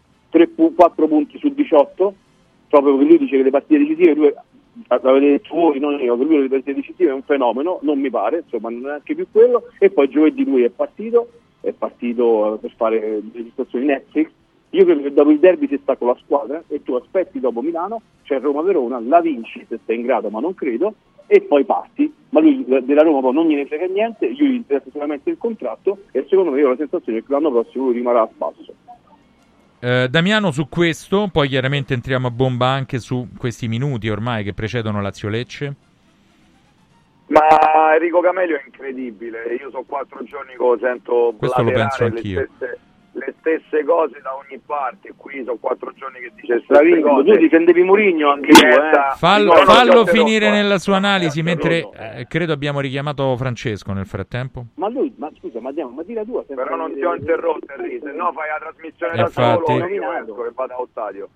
4 0.75 1.07
punti 1.07 1.37
su 1.37 1.53
18, 1.53 2.13
proprio 2.73 2.97
perché 2.97 3.09
lui 3.09 3.17
dice 3.19 3.37
che 3.37 3.43
le 3.43 3.49
partite 3.51 3.77
decisive, 3.77 4.13
lui 4.15 4.33
l'avete 4.87 5.29
detto 5.29 5.55
voi, 5.55 5.77
non 5.77 5.99
io, 5.99 6.17
che 6.17 6.23
lui 6.23 6.41
le 6.41 6.47
partite 6.49 6.73
decisive 6.73 7.11
è 7.11 7.13
un 7.13 7.21
fenomeno, 7.21 7.77
non 7.83 7.99
mi 7.99 8.09
pare, 8.09 8.43
insomma 8.43 8.69
non 8.69 8.79
è 8.79 8.85
neanche 8.85 9.13
più 9.13 9.27
quello, 9.31 9.65
e 9.77 9.91
poi 9.91 10.09
giovedì 10.09 10.43
lui 10.43 10.63
è 10.63 10.69
partito, 10.69 11.29
è 11.61 11.71
partito 11.71 12.57
per 12.59 12.73
fare 12.75 13.21
registrazioni 13.31 13.85
Netflix, 13.85 14.29
io 14.71 14.85
credo 14.85 15.03
che 15.03 15.13
dopo 15.13 15.29
il 15.29 15.37
derby 15.37 15.67
si 15.67 15.77
sta 15.83 15.95
con 15.95 16.07
la 16.07 16.17
squadra 16.23 16.63
e 16.67 16.81
tu 16.81 16.93
aspetti 16.93 17.39
dopo 17.39 17.61
Milano, 17.61 18.01
c'è 18.23 18.39
Roma-Verona, 18.39 18.99
la 18.99 19.21
vinci 19.21 19.63
se 19.69 19.79
sei 19.85 19.97
in 19.97 20.01
grado, 20.01 20.29
ma 20.31 20.39
non 20.39 20.55
credo, 20.55 20.95
e 21.27 21.41
poi 21.41 21.63
parti, 21.63 22.11
ma 22.29 22.39
lui 22.39 22.65
eh, 22.67 22.81
della 22.81 23.03
Roma 23.03 23.21
poi 23.21 23.33
non 23.33 23.47
gliene 23.47 23.67
frega 23.67 23.85
niente, 23.85 24.33
gli 24.33 24.41
interessa 24.41 24.89
solamente 24.91 25.29
il 25.29 25.37
contratto 25.37 25.99
e 26.11 26.25
secondo 26.27 26.51
me 26.51 26.59
io 26.59 26.67
ho 26.67 26.69
la 26.71 26.77
sensazione 26.77 27.19
che 27.19 27.31
l'anno 27.31 27.51
prossimo 27.51 27.85
lui 27.85 27.93
rimarrà 27.93 28.23
a 28.23 28.29
spasso. 28.33 28.73
Eh, 29.85 30.07
Damiano 30.09 30.51
su 30.51 30.69
questo, 30.69 31.27
poi 31.29 31.49
chiaramente 31.49 31.93
entriamo 31.93 32.27
a 32.27 32.31
bomba 32.31 32.67
anche 32.67 32.99
su 32.99 33.27
questi 33.37 33.67
minuti 33.67 34.07
ormai 34.07 34.45
che 34.45 34.53
precedono 34.53 35.01
Lazio 35.01 35.27
Lecce. 35.27 35.75
Ma 37.27 37.93
Enrico 37.93 38.21
Camelio 38.21 38.55
è 38.55 38.63
incredibile, 38.65 39.43
io 39.59 39.69
sono 39.71 39.83
quattro 39.85 40.23
giorni 40.23 40.51
che 40.51 40.57
lo 40.57 40.77
sento 40.79 41.33
Questo 41.37 41.61
lo 41.63 41.71
penso 41.71 42.05
anch'io. 42.05 42.47
stesse, 42.55 42.79
le 43.15 43.33
stesse 43.39 43.83
cose 43.83 44.19
da 44.21 44.35
ogni 44.35 44.59
parte, 44.65 45.13
qui 45.15 45.43
sono 45.43 45.57
quattro 45.59 45.91
giorni 45.93 46.19
che 46.19 46.31
dice 46.35 46.53
le 46.55 46.61
stesse 46.63 46.79
Stravinco, 46.81 47.09
cose. 47.09 47.31
tu 47.31 47.37
difendevi 47.37 47.83
Mourinho 47.83 48.31
anche 48.31 48.51
tu, 48.51 48.65
eh? 48.65 49.15
Fallo, 49.17 49.53
No, 49.53 49.65
fallo 49.65 50.05
finire 50.05 50.47
eh. 50.47 50.51
nella 50.51 50.77
sua 50.79 50.95
analisi, 50.97 51.41
mentre 51.43 51.87
eh, 51.93 52.25
credo 52.27 52.53
abbiamo 52.53 52.79
richiamato 52.79 53.35
Francesco 53.37 53.91
nel 53.93 54.05
frattempo. 54.07 54.65
Ma 54.75 54.89
lui, 54.89 55.13
ma 55.17 55.29
scusa, 55.37 55.59
ma, 55.61 55.71
diamo, 55.71 55.91
ma 55.91 56.03
di 56.03 56.13
la 56.13 56.23
tua. 56.23 56.43
Però 56.43 56.75
non 56.75 56.93
ti 56.93 57.03
ho 57.03 57.15
interrotto 57.15 57.71
Enrico, 57.77 58.05
se 58.07 58.11
no 58.13 58.31
fai 58.33 58.49
la 58.49 58.57
trasmissione 58.59 59.13
Eh, 59.13 59.17
da 59.17 59.21
infatti. 59.23 59.71
solo 59.71 59.85
e 59.85 59.93
io 59.93 60.11
esco 60.13 60.45
e 60.45 60.51
vado 60.53 60.73
allo 60.75 60.87
stadio. 60.91 61.29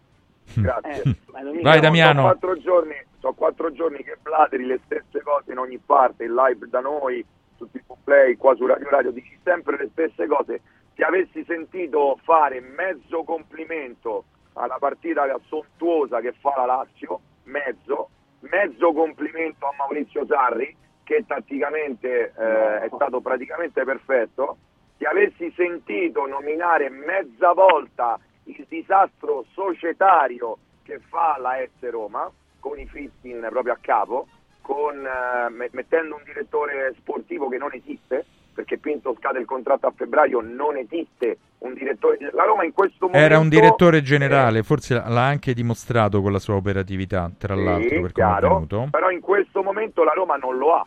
Grazie. 0.56 1.02
Eh, 1.04 1.41
non 1.44 1.56
mi- 1.56 1.62
Vai, 1.62 1.80
Damiano. 1.80 2.22
Sono 2.22 2.28
quattro 2.34 2.58
giorni, 2.62 2.95
sono 3.20 3.34
quattro 3.34 3.72
giorni 3.74 3.98
che 4.04 4.18
blateri 4.22 4.66
le 4.66 4.80
stesse 4.86 5.22
cose 5.24 5.52
in 5.52 5.58
ogni 5.60 5.78
parte, 5.86 6.24
in 6.24 6.34
live 6.34 6.68
da 6.70 6.80
noi, 6.80 7.24
su 7.58 7.70
TV 7.72 7.94
Play, 8.04 8.36
qua 8.38 8.56
su 8.56 8.66
Radio 8.66 8.88
Radio, 8.90 9.12
dici 9.12 9.38
sempre 9.44 9.78
le 9.78 9.90
stesse 9.91 10.26
cose. 10.28 10.62
Ti 10.98 11.03
avessi 11.03 11.44
sentito 11.45 12.18
fare 12.24 12.60
mezzo 12.60 13.24
complimento 13.24 14.24
alla 14.53 14.78
partita 14.80 15.28
sontuosa 15.45 16.22
che 16.22 16.34
fa 16.40 16.56
la 16.57 16.65
Lazio, 16.65 17.19
mezzo, 17.44 18.10
mezzo 18.40 18.91
complimento 18.94 19.68
a 19.68 19.76
Maurizio 19.78 20.26
Sarri, 20.26 20.76
che 21.03 21.24
tatticamente 21.28 22.34
eh, 22.36 22.80
è 22.80 22.90
stato 22.91 23.22
praticamente 23.22 23.84
perfetto, 23.84 24.57
ti 24.98 25.06
avessi 25.06 25.53
sentito 25.56 26.26
nominare 26.26 26.90
mezza 26.90 27.53
volta 27.53 28.19
il 28.45 28.65
disastro 28.68 29.45
societario 29.52 30.57
che 30.82 30.98
fa 30.98 31.38
la 31.38 31.64
S 31.64 31.90
Roma, 31.91 32.28
con 32.60 32.80
i 32.80 32.88
Fittin 32.88 33.45
proprio 33.52 33.74
a 33.74 33.78
capo, 33.80 34.28
con, 34.61 35.06
eh, 35.06 35.49
me- 35.52 35.69
mettendo 35.74 36.15
un 36.15 36.24
direttore 36.24 36.95
sportivo 36.98 37.49
che 37.49 37.60
non 37.60 37.72
esiste, 37.72 38.26
perché 38.58 38.80
Pinto 38.80 39.16
scade 39.20 39.38
il 39.38 39.46
contratto 39.46 39.86
a 39.86 39.94
febbraio, 39.96 40.42
non 40.42 40.78
esiste 40.78 41.38
un 41.60 41.76
direttore. 41.76 42.18
La 42.34 42.44
Roma 42.44 42.64
in 42.66 42.74
questo 42.74 43.06
momento 43.06 43.24
Era 43.24 43.38
un 43.38 43.50
direttore 43.50 44.02
generale, 44.02 44.64
forse 44.64 44.96
l'ha 44.96 45.28
anche 45.28 45.54
dimostrato 45.54 46.24
con 46.24 46.32
la 46.32 46.40
sua 46.40 46.56
operatività, 46.56 47.30
tra 47.38 47.56
Sì, 47.56 47.64
l'altro, 47.64 48.02
per 48.02 48.12
chiaro, 48.14 48.66
però 48.90 49.12
in 49.12 49.20
questo 49.20 49.62
momento 49.62 50.04
la 50.04 50.14
Roma 50.14 50.38
non 50.38 50.58
lo 50.58 50.74
ha, 50.74 50.84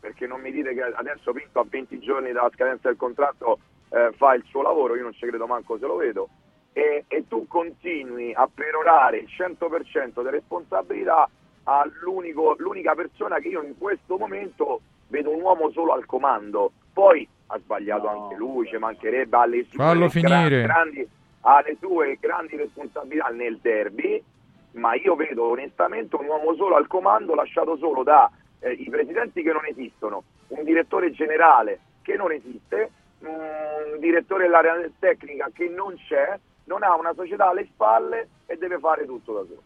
perché 0.00 0.26
non 0.26 0.42
mi 0.42 0.52
dite 0.52 0.74
che 0.74 0.82
adesso 0.82 1.32
Pinto 1.32 1.60
a 1.60 1.66
20 1.66 1.98
giorni 2.00 2.30
dalla 2.30 2.50
scadenza 2.52 2.88
del 2.88 2.98
contratto 2.98 3.58
eh, 3.88 4.10
fa 4.18 4.34
il 4.34 4.44
suo 4.46 4.60
lavoro, 4.60 4.94
io 4.94 5.04
non 5.04 5.14
ci 5.14 5.26
credo 5.26 5.46
manco 5.46 5.78
se 5.78 5.86
lo 5.86 5.96
vedo, 5.96 6.28
e, 6.74 7.06
e 7.08 7.24
tu 7.26 7.46
continui 7.46 8.34
a 8.34 8.46
perorare 8.52 9.16
il 9.16 9.28
100% 9.34 10.16
delle 10.16 10.30
responsabilità 10.30 11.26
all'unico- 11.62 12.54
l'unica 12.58 12.94
persona 12.94 13.38
che 13.38 13.48
io 13.48 13.62
in 13.62 13.78
questo 13.78 14.18
momento 14.18 14.82
vedo 15.08 15.30
un 15.30 15.40
uomo 15.40 15.70
solo 15.70 15.92
al 15.92 16.04
comando, 16.04 16.72
poi 16.94 17.28
ha 17.48 17.58
sbagliato 17.58 18.08
anche 18.08 18.36
lui, 18.36 18.66
ci 18.68 18.78
mancherebbe 18.78 19.36
alle 19.36 19.64
sue 19.64 19.76
Fallo 19.76 20.06
gra- 20.06 20.08
finire. 20.08 20.62
grandi, 20.62 21.06
ha 21.40 21.60
le 21.60 21.76
sue 21.78 22.16
grandi 22.18 22.56
responsabilità 22.56 23.28
nel 23.28 23.58
derby, 23.60 24.22
ma 24.72 24.94
io 24.94 25.14
vedo 25.14 25.50
onestamente 25.50 26.16
un 26.16 26.26
uomo 26.26 26.54
solo 26.54 26.76
al 26.76 26.86
comando, 26.86 27.34
lasciato 27.34 27.76
solo 27.76 28.02
da 28.02 28.30
eh, 28.60 28.72
i 28.72 28.88
presidenti 28.88 29.42
che 29.42 29.52
non 29.52 29.66
esistono, 29.66 30.22
un 30.48 30.64
direttore 30.64 31.10
generale 31.10 31.80
che 32.02 32.16
non 32.16 32.32
esiste, 32.32 32.90
un 33.20 33.98
direttore 33.98 34.44
dell'area 34.44 34.74
tecnica 34.98 35.50
che 35.52 35.68
non 35.68 35.94
c'è, 35.96 36.38
non 36.64 36.82
ha 36.82 36.94
una 36.96 37.12
società 37.14 37.48
alle 37.50 37.66
spalle 37.66 38.28
e 38.46 38.56
deve 38.56 38.78
fare 38.78 39.04
tutto 39.04 39.32
da 39.34 39.44
solo. 39.46 39.62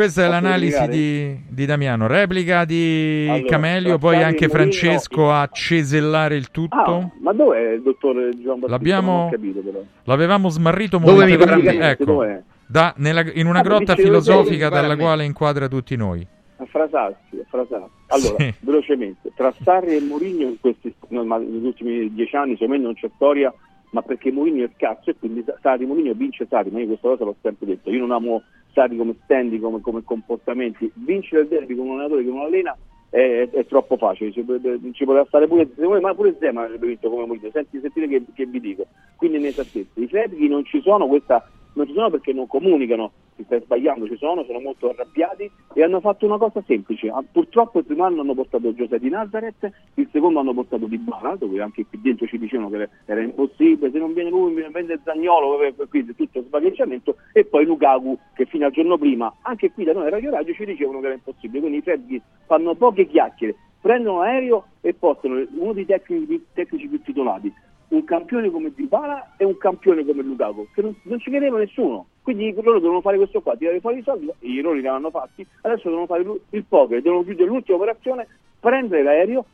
Questa 0.00 0.22
è 0.22 0.28
Posso 0.28 0.40
l'analisi 0.40 0.88
di, 0.88 1.36
di 1.46 1.66
Damiano. 1.66 2.06
Replica 2.06 2.64
di 2.64 3.26
Allora, 3.28 3.46
Camelio, 3.46 3.98
poi 3.98 4.22
anche 4.22 4.46
e 4.46 4.48
Francesco 4.48 5.30
a 5.30 5.46
cesellare 5.52 6.36
il 6.36 6.50
tutto. 6.50 6.74
Ah, 6.76 7.10
ma 7.20 7.32
dov'è 7.34 7.72
il 7.72 7.82
dottor 7.82 8.14
Gian 8.30 8.44
Battista? 8.60 8.66
L'abbiamo- 8.68 9.28
capito 9.30 9.60
però. 9.60 9.82
L'avevamo 10.04 10.48
smarrito 10.48 10.96
Dove 10.96 11.12
mi 11.26 11.32
momentaneamente. 11.36 12.04
pare? 12.06 12.32
Ecco, 12.40 12.42
da- 12.66 12.94
nella- 12.96 13.30
in 13.34 13.46
una 13.46 13.58
Ah, 13.58 13.62
grotta 13.62 13.94
filosofica 13.94 14.70
dalla 14.70 14.96
quale 14.96 15.24
inquadra 15.26 15.68
tutti 15.68 15.94
noi. 15.96 16.26
A 16.56 16.64
frasarsi, 16.64 17.36
a 17.38 17.44
frasarsi. 17.50 17.90
Allora, 18.06 18.36
Sì. 18.38 18.54
velocemente, 18.60 19.32
tra 19.36 19.52
Sarri 19.62 19.96
e 19.96 20.00
Mourinho 20.00 20.46
in 20.48 20.60
questi, 20.60 20.94
no, 21.08 21.24
ma 21.24 21.36
negli 21.36 21.66
ultimi 21.66 22.10
dieci 22.14 22.36
anni 22.36 22.52
secondo 22.52 22.72
me 22.74 22.78
non 22.82 22.94
c'è 22.94 23.10
storia, 23.16 23.52
ma 23.90 24.00
perché 24.00 24.32
Mourinho 24.32 24.60
è 24.62 24.64
il 24.64 24.72
cazzo 24.78 25.10
e 25.10 25.16
quindi 25.18 25.44
Sarri 25.60 25.84
Mourinho 25.84 26.14
vince 26.14 26.46
Sarri, 26.48 26.70
ma 26.70 26.80
io 26.80 26.86
questa 26.86 27.08
cosa 27.08 27.24
l'ho 27.24 27.36
sempre 27.42 27.66
detto, 27.66 27.90
io 27.90 27.98
non 28.00 28.12
amo 28.12 28.42
Sarri 28.72 28.96
come 28.96 29.16
standing, 29.24 29.60
come, 29.62 29.80
come 29.80 30.02
comportamenti, 30.04 30.90
vincere 30.94 31.42
il 31.42 31.48
derby 31.48 31.74
con 31.74 31.86
un 31.86 31.92
allenatore 31.94 32.24
che 32.24 32.30
non 32.30 32.40
allena 32.40 32.76
è, 33.08 33.18
è- 33.18 33.50
è 33.50 33.66
troppo 33.66 33.96
facile, 33.96 34.32
ci, 34.32 34.44
ci 34.92 35.04
poteva 35.04 35.24
stare 35.26 35.46
pure, 35.48 35.68
me, 35.76 36.00
ma 36.00 36.14
pure 36.14 36.36
Zema 36.38 36.62
avrebbe 36.62 36.86
vinto 36.86 37.10
come 37.10 37.26
Mourinho, 37.26 37.50
senti, 37.52 37.80
sentite 37.80 38.06
che, 38.06 38.24
che 38.32 38.46
vi 38.46 38.60
dico, 38.60 38.86
quindi 39.16 39.38
inesattezze, 39.38 40.00
i 40.00 40.06
freddi 40.06 40.46
non 40.48 40.64
ci 40.64 40.80
sono, 40.80 41.06
questa 41.08 41.44
non 41.74 41.86
ci 41.86 41.92
sono 41.92 42.10
perché 42.10 42.32
non 42.32 42.46
comunicano, 42.46 43.12
si 43.36 43.44
sta 43.44 43.60
sbagliando, 43.60 44.06
ci 44.06 44.16
sono, 44.16 44.44
sono 44.44 44.60
molto 44.60 44.90
arrabbiati 44.90 45.50
e 45.72 45.82
hanno 45.82 46.00
fatto 46.00 46.26
una 46.26 46.38
cosa 46.38 46.62
semplice. 46.66 47.08
Ah, 47.08 47.22
Purtroppo 47.30 47.78
il 47.78 47.84
primo 47.84 48.04
anno 48.04 48.20
hanno 48.20 48.34
portato 48.34 48.74
Giuseppe 48.74 48.98
di 48.98 49.08
Nazareth, 49.08 49.70
il 49.94 50.08
secondo 50.12 50.40
hanno 50.40 50.52
portato 50.52 50.86
Di 50.86 50.98
Bala, 50.98 51.36
dove 51.36 51.60
anche 51.60 51.86
qui 51.86 52.00
dentro 52.00 52.26
ci 52.26 52.38
dicevano 52.38 52.70
che 52.70 52.88
era 53.06 53.20
impossibile, 53.20 53.90
se 53.90 53.98
non 53.98 54.12
viene 54.12 54.30
lui 54.30 54.52
mi 54.52 54.64
vende 54.70 55.00
Zagnolo, 55.04 55.58
quindi 55.88 56.14
tutto 56.14 56.42
sbagliamento, 56.42 57.16
e 57.32 57.44
poi 57.44 57.64
Lukaku 57.64 58.18
che 58.34 58.46
fino 58.46 58.66
al 58.66 58.72
giorno 58.72 58.98
prima, 58.98 59.32
anche 59.42 59.72
qui 59.72 59.84
da 59.84 59.92
noi 59.92 60.06
a 60.06 60.10
Radio 60.10 60.30
Radio 60.30 60.54
ci 60.54 60.64
dicevano 60.64 61.00
che 61.00 61.06
era 61.06 61.14
impossibile, 61.14 61.60
quindi 61.60 61.78
i 61.78 61.82
Freddi 61.82 62.20
fanno 62.46 62.74
poche 62.74 63.06
chiacchiere, 63.06 63.54
prendono 63.80 64.18
l'aereo 64.20 64.64
e 64.80 64.92
portano 64.94 65.42
uno 65.56 65.72
dei 65.72 65.86
tecnici, 65.86 66.46
tecnici 66.52 66.88
più 66.88 67.00
titolati, 67.02 67.52
un 67.90 68.04
campione 68.04 68.50
come 68.50 68.72
Dybala 68.74 69.34
e 69.36 69.44
un 69.44 69.56
campione 69.56 70.04
come 70.04 70.22
Lukaku, 70.22 70.68
che 70.72 70.82
non, 70.82 70.94
non 71.02 71.18
ci 71.18 71.30
credeva 71.30 71.58
nessuno. 71.58 72.06
Quindi 72.22 72.52
loro 72.62 72.78
devono 72.78 73.00
fare 73.00 73.16
questo 73.16 73.40
qua, 73.40 73.56
tirare 73.56 73.80
fuori 73.80 73.98
i 73.98 74.02
soldi, 74.02 74.30
gli 74.38 74.58
errori 74.58 74.80
li 74.80 74.86
hanno 74.86 75.10
fatti, 75.10 75.46
adesso 75.62 75.88
devono 75.88 76.06
fare 76.06 76.24
il 76.50 76.64
poker, 76.64 77.02
devono 77.02 77.24
chiudere 77.24 77.48
l'ultima 77.48 77.78
operazione, 77.78 78.26
prendere 78.60 79.02
l'aereo, 79.02 79.44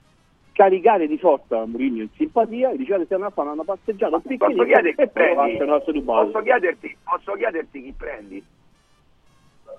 caricare 0.53 1.07
di 1.07 1.19
forza 1.19 1.65
Mourinho 1.67 2.03
in 2.03 2.09
simpatia 2.17 2.71
e 2.71 2.77
dicere 2.77 3.05
stiamo 3.05 3.27
a 3.27 3.31
fare 3.31 3.51
una 3.51 3.63
passeggiata 3.63 4.17
Posso 4.17 4.29
piccolina 4.29 4.65
chiederti 4.65 5.09
prendi? 5.09 5.57
Posso 6.33 6.41
chiederti, 6.41 6.97
posso 7.05 7.33
chiederti 7.33 7.83
chi 7.83 7.95
prendi? 7.97 8.45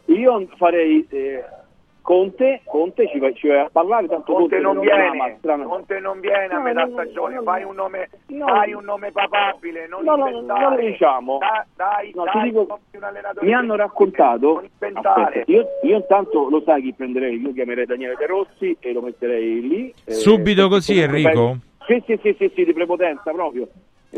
Io 0.06 0.48
farei 0.56 1.06
eh, 1.10 1.44
Conte, 2.08 2.62
Conte 2.64 3.06
ci 3.10 3.20
vai, 3.20 3.36
ci 3.36 3.50
vai 3.50 3.58
a 3.66 3.70
parlare, 3.70 4.08
tanto 4.08 4.32
Conte 4.32 4.60
non 4.60 4.78
è 4.78 4.80
una 4.80 5.12
viene, 5.12 5.36
strana- 5.40 5.66
Conte 5.66 6.00
non 6.00 6.22
viene 6.22 6.46
a 6.46 6.56
No, 6.56 6.62
metà 6.62 6.86
no, 6.86 6.92
stagione, 6.94 7.36
no, 7.36 7.42
fai 7.44 7.64
no. 7.64 7.68
un 7.68 7.76
nome, 7.76 8.10
No. 8.28 8.48
fai 8.48 8.72
un 8.72 8.86
nome 8.86 9.12
papabile, 9.12 9.88
non 9.90 10.06
No, 10.06 10.16
no, 10.16 10.28
inventare. 10.30 10.62
non 10.62 10.76
lo 10.76 10.86
diciamo. 10.86 11.38
Da- 11.40 11.66
dai, 11.76 12.14
No, 12.16 12.24
ti 12.24 12.30
dai, 12.34 12.44
dico- 12.50 12.80
non 12.98 13.12
Mi 13.42 13.54
hanno 13.54 13.76
raccontato, 13.76 14.54
non 14.54 14.64
inventare. 14.72 15.22
aspetta, 15.42 15.52
io, 15.52 15.66
io 15.84 15.96
intanto 15.98 16.48
lo 16.50 16.62
sai 16.62 16.82
chi 16.82 16.94
prenderei, 16.94 17.42
io 17.42 17.52
chiamerei 17.52 17.86
Daniele 17.86 18.16
De 18.18 18.26
Rossi 18.26 18.78
e 18.80 18.94
lo 18.94 19.02
metterei 19.02 19.68
lì. 19.68 19.94
eh, 20.06 20.12
Subito 20.14 20.62
perché 20.62 20.76
così, 20.76 21.00
Enrico? 21.02 21.58
Sì, 21.88 22.02
sì, 22.06 22.18
sì, 22.22 22.36
sì, 22.40 22.52
sì, 22.56 22.64
di 22.64 22.72
prepotenza 22.72 23.32
proprio. 23.32 23.68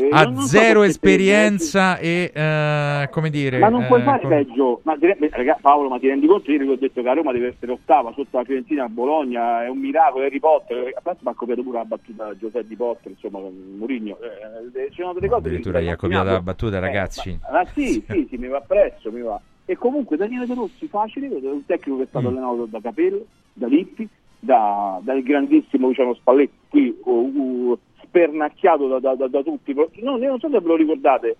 Eh, 0.00 0.08
Ha 0.10 0.34
so 0.34 0.40
zero 0.46 0.80
te- 0.80 0.86
esperienza 0.86 1.98
e, 1.98 2.30
eh, 2.34 3.08
come 3.10 3.28
dire... 3.30 3.58
Ma 3.58 3.68
non 3.68 3.84
puoi 3.86 4.00
eh, 4.00 4.04
fare 4.04 4.20
com- 4.20 4.30
peggio, 4.30 4.80
ma 4.84 4.96
raga, 5.30 5.58
Paolo, 5.60 5.88
ma 5.88 5.98
ti 5.98 6.08
rendi 6.08 6.26
conto? 6.26 6.50
Io 6.50 6.58
vi 6.58 6.68
ho 6.68 6.76
detto 6.76 7.02
che 7.02 7.08
a 7.08 7.12
Roma 7.12 7.32
deve 7.32 7.48
essere 7.48 7.72
ottava 7.72 8.12
sotto 8.14 8.38
la 8.38 8.44
Fiorentina 8.44 8.84
a 8.84 8.88
Bologna, 8.88 9.64
è 9.64 9.68
un 9.68 9.78
miracolo, 9.78 10.24
Harry 10.24 10.38
Potter, 10.40 10.92
a 10.96 11.00
parte 11.02 11.20
mi 11.22 11.30
ha 11.30 11.34
copiato 11.34 11.62
pure 11.62 11.78
la 11.78 11.84
battuta 11.84 12.36
Giuseppe 12.36 12.66
Di 12.68 12.76
Potter, 12.76 13.12
insomma, 13.12 13.38
con 13.40 13.54
Mourinho, 13.78 14.16
eh, 14.20 14.88
ci 14.90 15.00
sono 15.00 15.12
delle 15.12 15.28
cose 15.28 15.46
Addirittura 15.46 15.80
gli 15.80 15.88
ha 15.88 15.96
copiato 15.96 16.24
la 16.30 16.40
battuta, 16.40 16.76
Eh, 16.76 16.80
ragazzi. 16.80 17.38
ma, 17.42 17.58
ma 17.58 17.64
sì, 17.66 18.02
sì, 18.08 18.26
sì, 18.30 18.36
mi 18.36 18.48
va 18.48 18.60
presso, 18.60 19.10
mi 19.12 19.20
va. 19.20 19.40
E 19.66 19.76
comunque 19.76 20.16
Daniele 20.16 20.46
De 20.46 20.54
Rossi 20.54 20.86
facile, 20.88 21.28
un 21.28 21.64
tecnico 21.66 21.98
che 21.98 22.04
è 22.04 22.06
stato 22.08 22.28
Mm. 22.30 22.36
allenato 22.36 22.66
da 22.66 22.80
Capello, 22.80 23.24
da 23.52 23.66
Lippi, 23.68 24.08
da- 24.42 24.98
dal 25.02 25.22
grandissimo 25.22 25.88
Luciano 25.88 26.14
Spalletti, 26.14 26.56
qui 26.68 26.96
uh, 27.04 27.10
uh, 27.10 27.78
spernacchiato 28.10 28.88
da, 28.88 28.98
da- 28.98 29.14
da- 29.14 29.28
da 29.28 29.42
tutti. 29.42 29.72
No, 29.74 30.16
non 30.16 30.38
so 30.40 30.48
se 30.50 30.60
ve 30.60 30.66
lo 30.66 30.76
ricordate. 30.76 31.36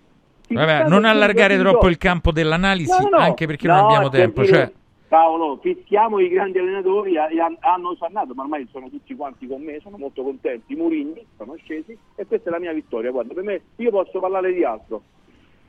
Vabbè, 0.47 0.87
non 0.87 1.05
allargare 1.05 1.57
troppo 1.57 1.87
il 1.87 1.97
campo 1.97 2.31
dell'analisi, 2.31 2.91
No, 3.03 3.09
no, 3.09 3.17
anche 3.17 3.45
perché 3.45 3.67
non 3.67 3.77
No, 3.77 3.85
abbiamo 3.85 4.09
tempo. 4.09 4.43
Cioè, 4.43 4.71
Paolo, 5.07 5.59
fischiamo 5.61 6.19
i 6.19 6.29
grandi 6.29 6.57
allenatori, 6.57 7.15
hanno 7.17 7.95
sannato, 7.99 8.33
ma 8.33 8.43
ormai 8.43 8.67
sono 8.71 8.89
tutti 8.89 9.13
quanti 9.15 9.47
con 9.47 9.61
me, 9.61 9.79
sono 9.81 9.97
molto 9.97 10.23
contenti. 10.23 10.75
Murigni 10.75 11.25
sono 11.37 11.55
scesi 11.63 11.97
e 12.15 12.25
questa 12.25 12.49
è 12.49 12.51
la 12.53 12.59
mia 12.59 12.73
vittoria. 12.73 13.11
Guarda, 13.11 13.33
per 13.33 13.43
me 13.43 13.61
io 13.77 13.89
posso 13.91 14.19
parlare 14.19 14.53
di 14.53 14.63
altro. 14.63 15.01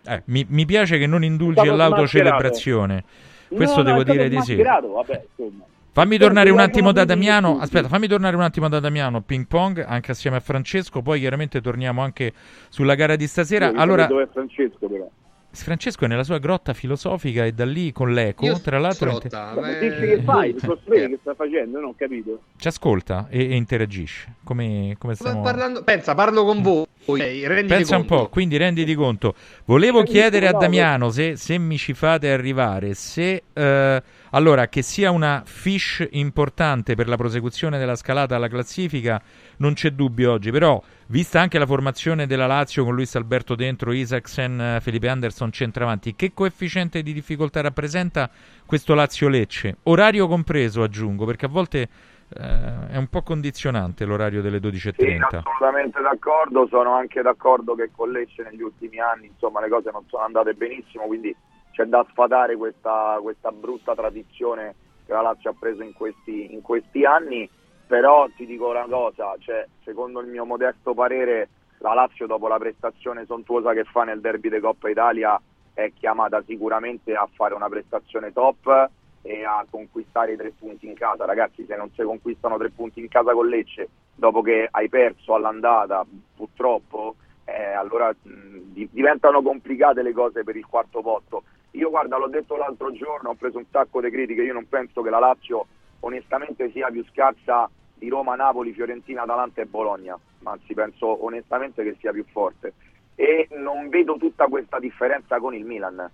eh, 0.06 0.22
mi, 0.26 0.44
mi 0.48 0.64
piace 0.64 0.98
che 0.98 1.06
non 1.06 1.22
indulgi 1.24 1.66
all'autocelebrazione. 1.66 3.04
Questo 3.48 3.78
No, 3.78 3.82
devo 3.82 4.02
dire 4.02 4.28
di 4.28 4.40
sì. 4.40 4.56
vabbè, 4.56 5.24
insomma. 5.36 5.64
Fammi 5.94 6.16
tornare 6.16 6.48
un 6.50 6.58
attimo 6.58 6.90
da 6.92 7.04
Damiano. 7.04 7.58
Aspetta, 7.60 7.86
fammi 7.88 8.06
tornare 8.08 8.34
un 8.34 8.42
attimo 8.42 8.68
da 8.68 8.80
Damiano. 8.80 9.20
Ping 9.20 9.46
pong, 9.46 9.84
anche 9.86 10.12
assieme 10.12 10.38
a 10.38 10.40
Francesco. 10.40 11.02
Poi 11.02 11.20
chiaramente 11.20 11.60
torniamo 11.60 12.00
anche 12.02 12.32
sulla 12.70 12.94
gara 12.94 13.14
di 13.14 13.26
stasera. 13.26 13.70
Io 13.70 13.78
Allora, 13.78 14.06
Dove 14.06 14.22
è 14.22 14.28
Francesco 14.32 14.86
però? 14.88 15.06
Francesco 15.54 16.06
è 16.06 16.08
nella 16.08 16.24
sua 16.24 16.38
grotta 16.38 16.72
filosofica 16.72 17.44
e 17.44 17.52
da 17.52 17.66
lì 17.66 17.92
con 17.92 18.10
l'eco. 18.14 18.46
Io 18.46 18.58
Tra 18.58 18.78
l'altro, 18.78 19.10
grotta, 19.10 19.50
inte- 19.50 19.60
Ma 19.60 19.66
ma- 19.66 19.78
dici 19.78 20.00
che 20.00 20.22
fai? 20.22 20.48
Eh, 20.48 20.54
Il 20.54 20.66
cosplay 20.66 21.08
che 21.10 21.18
sta 21.20 21.34
facendo? 21.34 21.78
Non 21.78 21.88
ho 21.90 21.94
capito. 21.94 22.40
ci 22.56 22.68
ascolta 22.68 23.26
e, 23.28 23.50
e 23.50 23.54
interagisce. 23.56 24.36
Come, 24.44 24.96
come 24.98 25.14
stiamo... 25.14 25.42
parlando- 25.42 25.84
pensa, 25.84 26.14
parlo 26.14 26.46
con 26.46 26.62
voi. 26.62 26.86
eh, 27.20 27.64
Pensa 27.66 27.96
un 27.98 28.06
conto. 28.06 28.22
po', 28.24 28.28
quindi 28.30 28.56
renditi 28.56 28.94
conto. 28.94 29.34
Volevo 29.66 30.02
chiedere 30.04 30.48
a 30.48 30.52
no, 30.52 30.58
Damiano 30.58 31.10
se, 31.10 31.36
se 31.36 31.58
mi 31.58 31.76
ci 31.76 31.92
fate 31.92 32.32
arrivare, 32.32 32.94
se 32.94 33.42
eh, 33.52 34.02
allora 34.32 34.68
che 34.68 34.82
sia 34.82 35.10
una 35.10 35.42
fish 35.44 36.06
importante 36.12 36.94
per 36.94 37.08
la 37.08 37.16
prosecuzione 37.16 37.78
della 37.78 37.96
scalata 37.96 38.36
alla 38.36 38.48
classifica, 38.48 39.20
non 39.58 39.74
c'è 39.74 39.90
dubbio 39.90 40.32
oggi, 40.32 40.50
però 40.50 40.82
vista 41.08 41.40
anche 41.40 41.58
la 41.58 41.66
formazione 41.66 42.26
della 42.26 42.46
Lazio 42.46 42.84
con 42.84 42.94
Luis 42.94 43.14
Alberto 43.14 43.54
dentro, 43.54 43.92
Isaacsen, 43.92 44.60
eh, 44.60 44.80
Felipe 44.80 45.08
Anderson 45.08 45.52
centravanti, 45.52 46.14
che 46.14 46.32
coefficiente 46.32 47.02
di 47.02 47.12
difficoltà 47.12 47.60
rappresenta 47.60 48.30
questo 48.64 48.94
Lazio-Lecce? 48.94 49.78
Orario 49.84 50.26
compreso, 50.26 50.82
aggiungo, 50.82 51.26
perché 51.26 51.46
a 51.46 51.50
volte 51.50 51.88
eh, 52.34 52.88
è 52.88 52.96
un 52.96 53.08
po' 53.08 53.22
condizionante 53.22 54.04
l'orario 54.04 54.40
delle 54.40 54.58
12.30. 54.58 54.94
Sì, 54.96 55.36
assolutamente 55.36 56.00
d'accordo, 56.00 56.66
sono 56.68 56.94
anche 56.94 57.20
d'accordo 57.20 57.74
che 57.74 57.90
con 57.94 58.10
Lecce 58.10 58.42
negli 58.42 58.62
ultimi 58.62 58.98
anni 58.98 59.26
insomma, 59.26 59.60
le 59.60 59.68
cose 59.68 59.90
non 59.90 60.04
sono 60.08 60.24
andate 60.24 60.54
benissimo, 60.54 61.04
quindi 61.04 61.34
c'è 61.72 61.84
da 61.84 62.06
sfatare 62.10 62.56
questa, 62.56 63.18
questa 63.20 63.50
brutta 63.50 63.94
tradizione 63.94 64.74
che 65.04 65.12
la 65.12 65.22
Lazio 65.22 65.50
ha 65.50 65.54
preso 65.58 65.82
in 65.82 65.92
questi, 65.92 66.52
in 66.52 66.62
questi 66.62 67.04
anni, 67.04 67.48
però 67.86 68.28
ti 68.36 68.46
dico 68.46 68.68
una 68.68 68.86
cosa, 68.88 69.34
cioè, 69.38 69.66
secondo 69.82 70.20
il 70.20 70.28
mio 70.28 70.44
modesto 70.44 70.94
parere 70.94 71.48
la 71.78 71.94
Lazio 71.94 72.26
dopo 72.26 72.46
la 72.46 72.58
prestazione 72.58 73.26
sontuosa 73.26 73.72
che 73.72 73.84
fa 73.84 74.04
nel 74.04 74.20
derby 74.20 74.48
di 74.48 74.60
Coppa 74.60 74.88
Italia 74.88 75.40
è 75.74 75.92
chiamata 75.98 76.42
sicuramente 76.46 77.14
a 77.14 77.28
fare 77.34 77.54
una 77.54 77.68
prestazione 77.68 78.32
top 78.32 78.90
e 79.22 79.44
a 79.44 79.64
conquistare 79.68 80.32
i 80.32 80.36
tre 80.36 80.52
punti 80.52 80.86
in 80.86 80.94
casa. 80.94 81.24
Ragazzi, 81.24 81.64
se 81.66 81.76
non 81.76 81.90
si 81.94 82.02
conquistano 82.02 82.58
tre 82.58 82.70
punti 82.70 83.00
in 83.00 83.08
casa 83.08 83.32
con 83.32 83.48
Lecce, 83.48 83.88
dopo 84.14 84.42
che 84.42 84.68
hai 84.70 84.88
perso 84.88 85.34
all'andata, 85.34 86.04
purtroppo, 86.36 87.16
eh, 87.44 87.72
allora 87.72 88.10
mh, 88.10 88.58
di- 88.72 88.88
diventano 88.90 89.42
complicate 89.42 90.02
le 90.02 90.12
cose 90.12 90.44
per 90.44 90.56
il 90.56 90.66
quarto 90.66 91.00
posto. 91.02 91.44
Io 91.72 91.90
guarda, 91.90 92.16
l'ho 92.18 92.28
detto 92.28 92.56
l'altro 92.56 92.92
giorno, 92.92 93.30
ho 93.30 93.34
preso 93.34 93.58
un 93.58 93.64
sacco 93.70 94.00
di 94.00 94.10
critiche, 94.10 94.42
io 94.42 94.52
non 94.52 94.68
penso 94.68 95.00
che 95.02 95.10
la 95.10 95.18
Lazio 95.18 95.66
onestamente 96.00 96.70
sia 96.70 96.90
più 96.90 97.04
scarsa 97.10 97.68
di 97.94 98.08
Roma, 98.08 98.34
Napoli, 98.34 98.72
Fiorentina, 98.72 99.22
Atalanta 99.22 99.62
e 99.62 99.66
Bologna, 99.66 100.18
ma 100.40 100.52
anzi 100.52 100.74
penso 100.74 101.24
onestamente 101.24 101.82
che 101.82 101.96
sia 101.98 102.12
più 102.12 102.24
forte. 102.30 102.74
E 103.14 103.48
non 103.52 103.88
vedo 103.88 104.16
tutta 104.16 104.46
questa 104.46 104.78
differenza 104.78 105.38
con 105.38 105.54
il 105.54 105.64
Milan. 105.64 106.10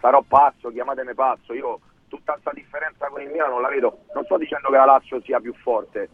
Sarò 0.00 0.22
pazzo, 0.26 0.70
chiamatemi 0.70 1.14
pazzo, 1.14 1.54
io 1.54 1.80
tutta 2.08 2.32
questa 2.32 2.52
differenza 2.52 3.06
con 3.08 3.20
il 3.20 3.28
Milan 3.28 3.50
non 3.50 3.62
la 3.62 3.68
vedo. 3.68 4.00
Non 4.14 4.24
sto 4.24 4.36
dicendo 4.36 4.68
che 4.68 4.76
la 4.76 4.84
Lazio 4.84 5.20
sia 5.22 5.40
più 5.40 5.54
forte. 5.54 6.08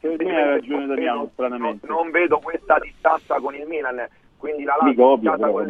Ragione 0.00 0.86
Non 0.86 0.88
Damiano, 0.88 1.30
vedo- 1.36 1.56
non, 1.56 1.78
non 1.82 2.10
vedo 2.10 2.38
questa 2.38 2.78
distanza 2.78 3.38
con 3.38 3.54
il 3.54 3.66
Milan, 3.66 4.08
quindi 4.38 4.64
la 4.64 4.76
Lazio 4.80 5.20
casa 5.20 5.36
però, 5.36 5.52
con. 5.52 5.66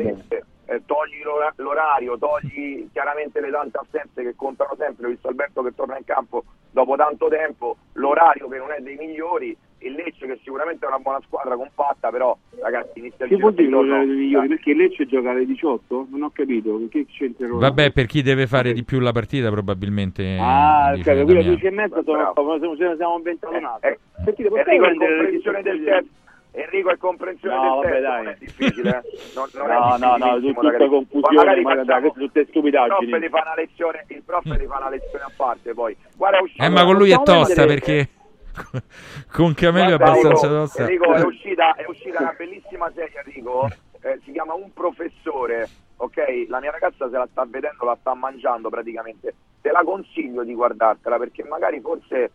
Eh, 0.70 0.82
togli 0.86 1.20
l'ora- 1.24 1.52
l'orario, 1.56 2.16
togli 2.16 2.88
chiaramente 2.92 3.40
le 3.40 3.50
tante 3.50 3.78
assenze 3.78 4.22
che 4.22 4.34
contano 4.36 4.76
sempre, 4.78 5.06
ho 5.06 5.08
visto 5.10 5.26
Alberto 5.26 5.62
che 5.62 5.74
torna 5.74 5.98
in 5.98 6.04
campo 6.04 6.44
dopo 6.70 6.94
tanto 6.94 7.26
tempo, 7.26 7.76
l'orario 7.94 8.46
che 8.48 8.58
non 8.58 8.70
è 8.70 8.80
dei 8.80 8.94
migliori, 8.94 9.56
il 9.78 9.92
Lecce 9.94 10.26
che 10.26 10.38
sicuramente 10.44 10.84
è 10.84 10.88
una 10.88 11.00
buona 11.00 11.20
squadra 11.26 11.56
compatta, 11.56 12.10
però 12.10 12.36
ragazzi 12.60 13.00
inizia 13.00 13.24
il 13.24 13.32
Che 13.32 13.36
vuol 13.38 13.54
dire 13.54 13.68
l'orario 13.68 14.06
dei 14.06 14.16
migliori? 14.16 14.46
Perché 14.46 14.70
il 14.70 14.76
Lecce 14.76 15.06
gioca 15.06 15.30
alle 15.30 15.44
18? 15.44 16.06
Non 16.08 16.22
ho 16.22 16.30
capito, 16.32 16.76
perché 16.76 17.06
c'entra 17.06 17.48
l'orario? 17.48 17.68
Vabbè, 17.68 17.90
per 17.90 18.06
chi 18.06 18.22
deve 18.22 18.46
fare 18.46 18.72
di 18.72 18.84
più 18.84 19.00
la 19.00 19.10
partita, 19.10 19.50
probabilmente. 19.50 20.38
Ah, 20.40 20.92
dice 20.94 21.10
ok, 21.10 21.16
Damiano. 21.16 21.48
10 21.48 21.66
e 21.66 21.70
mezza 21.70 22.00
sono, 22.04 22.32
siamo 22.76 23.16
inventati 23.16 23.56
un 23.56 23.64
altro. 23.64 23.90
Eh, 23.90 23.98
Perché 24.24 24.42
devo 24.44 24.54
prendere 24.54 24.92
le 24.92 24.96
comprensione 24.98 25.62
del 25.62 25.78
discussioni? 25.78 26.10
Enrico 26.52 26.90
è 26.90 26.96
comprensione 26.96 27.54
No, 27.54 27.62
del 27.62 27.70
vabbè, 27.70 27.90
tempo, 27.90 28.00
dai. 28.08 28.22
non 28.22 28.32
è 28.32 28.36
difficile, 28.38 28.88
eh. 28.90 29.02
non, 29.34 29.48
non 29.54 29.66
No, 29.66 29.94
è 29.94 29.98
no, 29.98 30.16
no, 30.16 30.38
difficilissimo 30.38 30.70
tutta 30.70 30.88
confusione, 30.88 31.60
Ma 31.62 31.74
magari 31.74 32.12
tutte 32.12 32.46
stupidaggini. 32.46 33.12
Il 33.12 33.18
prof 33.18 33.30
fa 33.30 33.42
una 33.44 33.54
lezione, 33.54 34.04
il 34.08 34.22
prof 34.22 34.42
ti 34.58 34.66
fa 34.66 34.76
una 34.78 34.88
lezione 34.90 35.24
a 35.24 35.30
parte 35.36 35.74
poi. 35.74 35.96
Guarda, 36.16 36.38
è 36.38 36.42
uscita 36.42 36.64
Eh, 36.64 36.68
ma 36.68 36.84
con 36.84 36.96
lui 36.96 37.10
è 37.10 37.22
tosta 37.22 37.66
perché. 37.66 38.08
Con 39.32 39.54
Camelio 39.54 39.90
è 39.90 39.94
abbastanza 39.94 40.46
Enrico, 40.46 40.60
tosta. 40.60 40.82
Enrico, 40.82 41.14
è 41.14 41.22
uscita, 41.24 41.74
è 41.76 41.84
uscita 41.88 42.20
una 42.20 42.34
bellissima 42.36 42.90
serie, 42.94 43.22
Enrico. 43.24 43.68
eh, 44.00 44.20
si 44.24 44.32
chiama 44.32 44.54
Un 44.54 44.72
professore. 44.72 45.68
Ok, 45.96 46.46
la 46.48 46.60
mia 46.60 46.70
ragazza 46.70 47.08
se 47.08 47.16
la 47.16 47.28
sta 47.30 47.44
vedendo, 47.48 47.84
la 47.84 47.96
sta 48.00 48.14
mangiando 48.14 48.68
praticamente. 48.70 49.34
Te 49.60 49.70
la 49.70 49.82
consiglio 49.84 50.42
di 50.42 50.54
guardartela 50.54 51.16
perché 51.18 51.44
magari 51.44 51.80
forse 51.80 52.30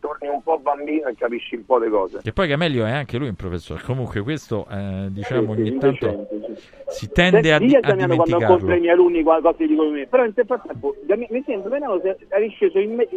torni 0.00 0.28
un 0.28 0.42
po' 0.42 0.58
bambino 0.58 1.08
e 1.08 1.14
capisci 1.16 1.56
un 1.56 1.64
po' 1.64 1.78
le 1.78 1.88
cose. 1.88 2.20
Che 2.22 2.32
poi 2.32 2.48
Camelio 2.48 2.84
è 2.84 2.90
anche 2.90 3.16
lui 3.18 3.28
un 3.28 3.34
professore. 3.34 3.82
Comunque, 3.84 4.20
questo 4.22 4.66
eh, 4.70 5.06
diciamo 5.10 5.52
ogni 5.52 5.76
tanto 5.78 6.28
si 6.88 7.10
tende 7.10 7.52
a, 7.52 7.58
di- 7.58 7.66
io 7.66 7.78
a 7.78 7.80
Damiano 7.80 8.16
quando 8.16 8.38
incontro 8.38 8.74
i 8.74 8.80
miei 8.80 8.92
alunni 8.92 9.22
qualcosa 9.22 9.56
ti 9.56 9.66
dico 9.66 9.84
di 9.84 9.90
me 9.90 10.06
però 10.06 10.22
nel 10.24 10.34
frattempo 10.34 10.94
mi 11.06 11.42
sembra 11.46 11.68
Damiano 11.70 12.00
se 12.00 12.16
eri 12.28 12.48
sceso 12.50 12.78
in 12.78 12.94
me 12.94 13.08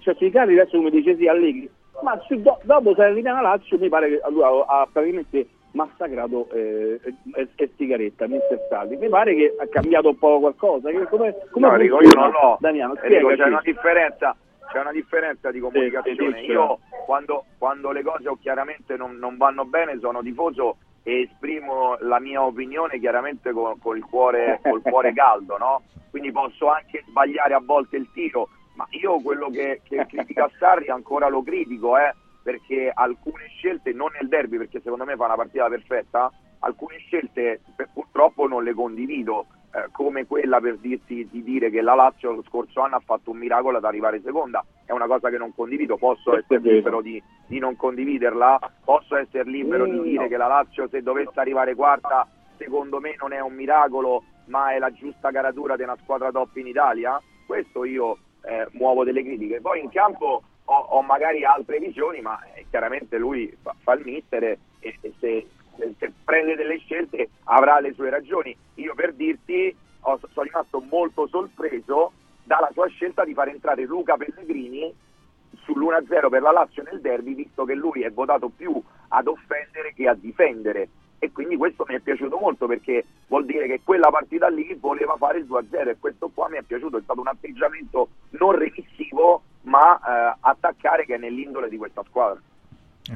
cioè 0.00 0.14
sui 0.16 0.30
carri 0.30 0.58
adesso 0.58 0.76
come 0.76 0.90
dice 0.90 1.16
sì 1.16 1.26
Allegri. 1.28 1.68
Ma 2.02 2.18
su- 2.26 2.40
do- 2.40 2.58
dopo 2.64 2.94
se 2.94 3.02
arriviamo 3.04 3.38
a 3.38 3.42
Lazio 3.42 3.78
mi 3.78 3.88
pare 3.88 4.08
che 4.08 4.20
lui 4.30 4.42
ha, 4.42 4.48
ha 4.80 4.88
praticamente 4.90 5.46
massacrato 5.72 6.48
eh, 6.52 7.00
eh, 7.34 7.48
eh, 7.54 7.70
Stigaretta 7.74 8.26
Mister 8.28 8.66
Salvi 8.68 8.96
mi 8.96 9.08
pare 9.08 9.34
che 9.34 9.54
ha 9.58 9.66
cambiato 9.68 10.08
un 10.08 10.18
po' 10.18 10.38
qualcosa 10.40 10.90
come, 10.90 11.06
come 11.06 11.34
No, 11.54 11.72
Enrico, 11.72 12.00
io 12.02 12.10
non 12.14 12.30
l'ho. 12.30 12.56
Damiano 12.60 12.94
Enrico, 13.00 13.28
c'è 13.28 13.44
una 13.46 13.60
differenza, 13.62 14.36
c'è 14.74 14.80
una 14.80 14.90
differenza 14.90 15.52
di 15.52 15.60
comunicazione. 15.60 16.40
Io 16.40 16.80
quando, 17.06 17.44
quando 17.58 17.92
le 17.92 18.02
cose 18.02 18.28
chiaramente 18.40 18.96
non, 18.96 19.16
non 19.18 19.36
vanno 19.36 19.64
bene 19.64 19.96
sono 20.00 20.20
tifoso 20.20 20.78
e 21.04 21.28
esprimo 21.30 21.96
la 22.00 22.18
mia 22.18 22.42
opinione 22.42 22.98
chiaramente 22.98 23.52
con, 23.52 23.78
col, 23.78 24.00
cuore, 24.00 24.58
col 24.62 24.82
cuore 24.82 25.12
caldo, 25.14 25.56
no? 25.58 25.82
Quindi 26.10 26.32
posso 26.32 26.68
anche 26.68 27.04
sbagliare 27.06 27.54
a 27.54 27.62
volte 27.64 27.96
il 27.96 28.10
tiro, 28.12 28.48
ma 28.74 28.84
io 28.90 29.20
quello 29.20 29.48
che, 29.48 29.80
che 29.84 30.06
critica 30.06 30.50
Sarri 30.58 30.88
ancora 30.88 31.28
lo 31.28 31.42
critico, 31.42 31.96
eh, 31.96 32.12
perché 32.42 32.90
alcune 32.92 33.46
scelte, 33.56 33.92
non 33.92 34.10
nel 34.18 34.28
derby, 34.28 34.56
perché 34.56 34.80
secondo 34.80 35.04
me 35.04 35.14
fa 35.14 35.26
una 35.26 35.36
partita 35.36 35.68
perfetta, 35.68 36.32
alcune 36.60 36.98
scelte 36.98 37.60
purtroppo 37.92 38.48
non 38.48 38.64
le 38.64 38.74
condivido, 38.74 39.46
eh, 39.74 39.88
come 39.90 40.24
quella 40.24 40.60
per 40.60 40.76
dirti 40.78 41.28
di 41.28 41.42
dire 41.42 41.68
che 41.68 41.80
la 41.80 41.94
Lazio 41.94 42.30
lo 42.30 42.44
scorso 42.46 42.80
anno 42.80 42.94
ha 42.94 43.02
fatto 43.04 43.32
un 43.32 43.38
miracolo 43.38 43.78
ad 43.78 43.84
arrivare 43.84 44.20
seconda, 44.22 44.64
è 44.84 44.92
una 44.92 45.06
cosa 45.06 45.30
che 45.30 45.36
non 45.36 45.52
condivido, 45.52 45.96
posso 45.96 46.36
essere 46.36 46.60
libero 46.60 47.00
di, 47.00 47.20
di 47.48 47.58
non 47.58 47.74
condividerla, 47.74 48.58
posso 48.84 49.16
essere 49.16 49.50
libero 49.50 49.84
di 49.86 50.00
dire 50.00 50.28
che 50.28 50.36
la 50.36 50.46
Lazio 50.46 50.86
se 50.88 51.02
dovesse 51.02 51.40
arrivare 51.40 51.74
quarta, 51.74 52.24
secondo 52.56 53.00
me 53.00 53.16
non 53.18 53.32
è 53.32 53.40
un 53.40 53.52
miracolo, 53.52 54.22
ma 54.44 54.72
è 54.72 54.78
la 54.78 54.92
giusta 54.92 55.32
caratura 55.32 55.74
di 55.74 55.82
una 55.82 55.96
squadra 56.02 56.30
top 56.30 56.54
in 56.56 56.68
Italia, 56.68 57.20
questo 57.44 57.84
io 57.84 58.18
eh, 58.44 58.68
muovo 58.74 59.02
delle 59.02 59.24
critiche, 59.24 59.60
poi 59.60 59.82
in 59.82 59.90
campo 59.90 60.40
ho, 60.66 60.74
ho 60.74 61.02
magari 61.02 61.44
altre 61.44 61.80
visioni, 61.80 62.20
ma 62.20 62.38
eh, 62.54 62.66
chiaramente 62.70 63.18
lui 63.18 63.52
fa, 63.60 63.74
fa 63.82 63.94
il 63.94 64.04
mister 64.04 64.44
e, 64.44 64.58
e 64.78 65.12
se, 65.18 65.46
se- 65.76 66.12
prende 66.24 66.54
delle 66.56 66.78
scelte 66.78 67.30
avrà 67.44 67.80
le 67.80 67.92
sue 67.94 68.10
ragioni. 68.10 68.56
Io 68.74 68.94
per 68.94 69.12
dirti 69.14 69.74
ho- 70.00 70.20
sono 70.32 70.46
rimasto 70.46 70.80
molto 70.80 71.26
sorpreso 71.28 72.12
dalla 72.42 72.68
sua 72.72 72.86
scelta 72.88 73.24
di 73.24 73.34
far 73.34 73.48
entrare 73.48 73.84
Luca 73.84 74.16
Pellegrini 74.16 74.92
sull'1-0 75.64 76.28
per 76.28 76.42
la 76.42 76.50
Lazio 76.50 76.82
nel 76.82 77.00
derby, 77.00 77.34
visto 77.34 77.64
che 77.64 77.74
lui 77.74 78.02
è 78.02 78.10
votato 78.10 78.50
più 78.54 78.80
ad 79.08 79.26
offendere 79.26 79.92
che 79.94 80.08
a 80.08 80.14
difendere. 80.14 80.88
E 81.18 81.32
quindi 81.32 81.56
questo 81.56 81.86
mi 81.88 81.94
è 81.94 82.00
piaciuto 82.00 82.36
molto 82.36 82.66
perché 82.66 83.04
vuol 83.28 83.46
dire 83.46 83.66
che 83.66 83.80
quella 83.82 84.10
partita 84.10 84.48
lì 84.48 84.74
voleva 84.78 85.16
fare 85.16 85.38
il 85.38 85.46
2-0 85.46 85.88
e 85.88 85.96
questo 85.98 86.30
qua 86.34 86.48
mi 86.50 86.58
è 86.58 86.62
piaciuto, 86.62 86.98
è 86.98 87.02
stato 87.02 87.20
un 87.20 87.28
atteggiamento 87.28 88.08
non 88.30 88.52
remissivo 88.52 89.42
ma 89.62 89.96
eh, 89.96 90.36
attaccare 90.40 91.06
che 91.06 91.14
è 91.14 91.18
nell'indole 91.18 91.70
di 91.70 91.78
questa 91.78 92.02
squadra. 92.06 92.40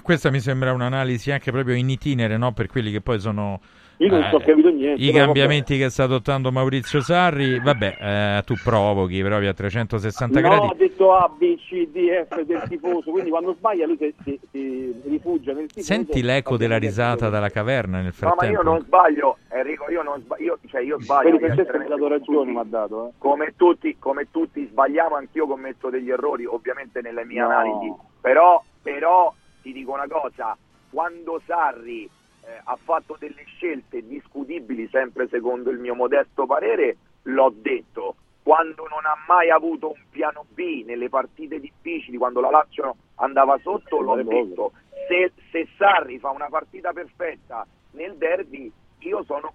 Questa 0.03 0.31
mi 0.31 0.41
sembra 0.41 0.73
un'analisi 0.73 1.31
anche 1.31 1.51
proprio 1.51 1.75
in 1.75 1.89
itinere, 1.89 2.37
no? 2.37 2.53
Per 2.53 2.67
quelli 2.67 2.91
che 2.93 3.01
poi 3.01 3.19
sono. 3.21 3.59
Io 4.01 4.09
non 4.11 4.23
eh, 4.23 4.29
so 4.31 4.39
capito 4.39 4.69
niente, 4.69 5.03
I 5.03 5.11
cambiamenti 5.11 5.77
che 5.77 5.89
sta 5.91 6.05
adottando 6.05 6.53
Maurizio 6.53 7.01
Sarri, 7.01 7.59
vabbè, 7.59 7.97
eh, 8.39 8.43
tu 8.45 8.55
provochi 8.63 9.21
proprio 9.23 9.51
a 9.51 9.55
360 9.55 10.41
No, 10.41 10.49
gradi. 10.49 10.67
ha 10.67 10.75
detto 10.77 11.15
A, 11.17 11.29
B, 11.29 11.57
C, 11.57 11.89
D, 11.89 12.27
F 12.29 12.41
del 12.43 12.63
tifoso, 12.69 13.11
quindi 13.11 13.31
quando 13.31 13.55
sbaglia 13.59 13.87
lui 13.87 13.97
si, 13.99 14.15
si- 14.23 14.41
si 14.53 14.95
rifugia 15.09 15.53
nel 15.53 15.67
tifoso. 15.67 15.87
Senti 15.87 16.23
l'eco 16.23 16.57
della 16.57 16.77
risata 16.79 17.29
dalla 17.29 17.49
caverna 17.49 18.01
nel 18.01 18.13
No, 18.21 18.35
ma 18.39 18.47
io 18.47 18.53
frattempo. 18.53 18.63
non 18.63 18.81
sbaglio, 18.85 19.39
Enrico, 19.49 19.91
io 19.91 20.03
non 20.03 20.21
sbaglio, 20.21 20.45
io, 20.45 20.59
cioè 20.69 20.81
io 20.83 21.01
sbaglio. 21.01 21.31
Vedi, 21.31 21.39
per 21.39 21.55
te 21.57 21.61
evidentemente, 21.63 21.79
mi 21.79 21.85
ha 21.85 21.89
dato 21.89 22.03
come 22.05 22.19
ragione, 22.19 22.39
tutti- 22.39 22.53
mi 22.53 22.59
ha 22.61 22.65
dato. 22.69 23.07
Eh. 23.09 23.13
come 23.19 23.55
tutti, 23.57 23.97
come 23.99 24.27
tutti 24.31 24.69
sbagliamo, 24.71 25.17
anch'io 25.17 25.47
commetto 25.49 25.91
degli 25.91 26.11
errori, 26.11 26.45
ovviamente 26.45 27.01
nelle 27.01 27.25
mie 27.25 27.41
No. 27.41 27.47
analisi, 27.49 27.93
però, 28.21 28.63
però 28.81 29.35
ti 29.69 29.73
dico 29.73 29.93
una 29.93 30.07
cosa, 30.09 30.57
quando 30.91 31.43
Sarri 31.45 32.05
eh, 32.05 32.61
ha 32.65 32.79
fatto 32.83 33.17
delle 33.19 33.45
scelte 33.45 34.07
discutibili, 34.07 34.89
sempre 34.89 35.29
secondo 35.29 35.69
il 35.71 35.79
mio 35.79 35.95
modesto 35.95 36.47
parere, 36.47 36.97
l'ho 37.25 37.53
detto. 37.55 38.17
Quando 38.43 38.87
non 38.89 39.05
ha 39.05 39.15
mai 39.27 39.51
avuto 39.51 39.91
un 39.91 40.03
piano 40.11 40.47
B 40.55 40.85
nelle 40.87 41.11
partite 41.11 41.61
difficili, 41.61 42.17
quando 42.17 42.41
la 42.41 42.49
Lazio 42.49 42.97
andava 43.17 43.59
sotto, 43.59 44.01
l'ho 44.01 44.23
detto. 44.23 44.73
Se, 45.07 45.33
se 45.51 45.69
Sarri 45.77 46.19
fa 46.19 46.31
una 46.31 46.49
partita 46.49 46.95
perfetta 46.95 47.67
nel 47.91 48.17
derby, 48.17 48.73
io 49.01 49.23
sono 49.25 49.53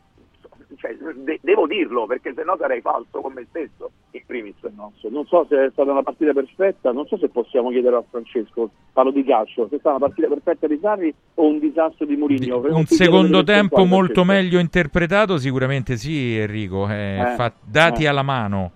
cioè, 0.83 0.97
de- 1.15 1.39
devo 1.41 1.65
dirlo 1.65 2.05
perché 2.05 2.33
sennò 2.35 2.57
sarei 2.57 2.81
falso 2.81 3.21
con 3.21 3.31
me 3.31 3.45
stesso 3.47 3.91
in 4.11 4.21
primis 4.25 4.55
Non 4.75 4.91
so, 4.97 5.07
non 5.09 5.25
so 5.25 5.45
se 5.47 5.67
è 5.67 5.69
stata 5.71 5.91
una 5.91 6.03
partita 6.03 6.33
perfetta, 6.33 6.91
non 6.91 7.07
so 7.07 7.17
se 7.17 7.29
possiamo 7.29 7.69
chiedere 7.69 7.95
a 7.95 8.03
Francesco, 8.09 8.69
parlo 8.91 9.11
di 9.11 9.23
calcio, 9.23 9.67
se 9.69 9.77
è 9.77 9.79
stata 9.79 9.95
una 9.95 10.07
partita 10.07 10.27
perfetta 10.27 10.67
di 10.67 10.77
Sarri 10.81 11.13
o 11.35 11.47
un 11.47 11.59
disastro 11.59 12.05
di 12.05 12.17
Mourinho. 12.17 12.59
Un 12.75 12.85
secondo 12.85 13.43
tempo 13.43 13.85
molto 13.85 14.25
meglio 14.25 14.59
interpretato, 14.59 15.37
sicuramente 15.37 15.95
sì, 15.95 16.37
Enrico. 16.37 16.89
eh, 16.89 17.19
Eh, 17.19 17.35
fa- 17.35 17.53
dati 17.63 18.03
eh. 18.03 18.07
alla 18.07 18.23
mano. 18.23 18.71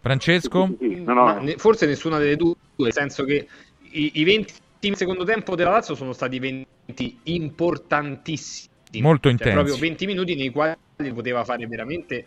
Francesco? 0.00 0.76
Ma 1.04 1.40
ne- 1.40 1.56
forse 1.56 1.86
nessuna 1.86 2.18
delle 2.18 2.36
due, 2.36 2.54
nel 2.76 2.92
senso 2.92 3.24
che 3.24 3.48
i, 3.90 4.12
i 4.14 4.24
20 4.24 4.54
del 4.78 4.94
secondo 4.94 5.24
tempo 5.24 5.56
della 5.56 5.70
Lazio 5.70 5.96
sono 5.96 6.12
stati 6.12 6.38
20 6.38 7.18
importantissimi. 7.24 8.67
Molto 9.00 9.22
Cioè, 9.28 9.32
intensi. 9.32 9.52
proprio 9.54 9.76
20 9.76 10.06
minuti 10.06 10.34
nei 10.34 10.50
quali 10.50 10.76
poteva 11.14 11.44
fare 11.44 11.66
veramente 11.66 12.26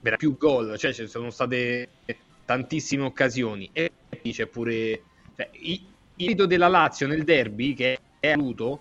vera- 0.00 0.16
più 0.16 0.36
gol, 0.36 0.76
cioè 0.78 0.92
ci 0.92 1.06
sono 1.06 1.30
state 1.30 1.88
tantissime 2.44 3.04
occasioni 3.04 3.68
e 3.72 3.90
c'è 4.30 4.46
pure 4.46 5.02
cioè, 5.36 5.48
i- 5.52 5.72
il 6.16 6.24
merito 6.24 6.46
della 6.46 6.68
Lazio 6.68 7.06
nel 7.06 7.24
derby 7.24 7.74
che 7.74 7.98
è 8.18 8.30
avuto 8.30 8.80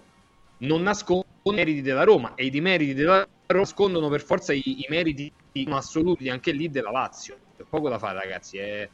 non 0.59 0.81
nasconde 0.83 1.25
i 1.43 1.51
meriti 1.53 1.81
della 1.81 2.03
Roma 2.03 2.33
e 2.35 2.45
i 2.45 2.61
meriti 2.61 2.93
della 2.93 3.17
Roma 3.45 3.61
nascondono 3.61 4.09
per 4.09 4.21
forza 4.21 4.53
i, 4.53 4.61
i 4.65 4.85
meriti 4.89 5.31
assoluti 5.69 6.29
anche 6.29 6.51
lì 6.51 6.69
della 6.69 6.91
Lazio. 6.91 7.35
C'è 7.57 7.63
poco 7.69 7.89
da 7.89 7.97
fare 7.97 8.19
ragazzi, 8.19 8.57
è 8.57 8.87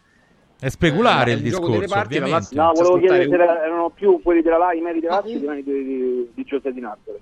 È 0.60 0.70
speculare 0.70 1.32
Eh, 1.32 1.34
il 1.34 1.40
il 1.40 1.44
discorso, 1.46 1.88
parti, 1.88 2.18
la 2.20 2.24
ovviamente. 2.26 2.56
No, 2.56 2.72
volevo 2.74 3.00
chiedere 3.00 3.28
se 3.28 3.34
erano 3.36 3.90
più 3.90 4.22
quelli 4.22 4.42
della 4.42 4.58
Lai, 4.58 4.78
i 4.78 4.82
meriti 4.82 5.02
della 5.02 5.16
Lazio, 5.16 5.38
i 5.38 5.42
meriti 5.42 5.72
di, 5.72 5.84
di, 5.84 6.30
di 6.34 6.44
Giuseppe 6.44 6.72
Di 6.74 6.80
Nazareth. 6.80 7.22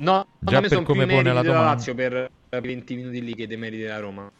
No, 0.00 0.26
Già 0.38 0.60
per 0.60 0.82
come 0.82 1.06
pone 1.06 1.32
la 1.32 1.42
domanda. 1.42 1.64
Lazio 1.70 1.94
per 1.94 2.30
per 2.50 2.62
20 2.62 2.96
minuti 2.96 3.22
lì 3.22 3.34
che 3.34 3.46
dei 3.46 3.56
meriti 3.56 3.82
della 3.82 4.00
Roma. 4.00 4.30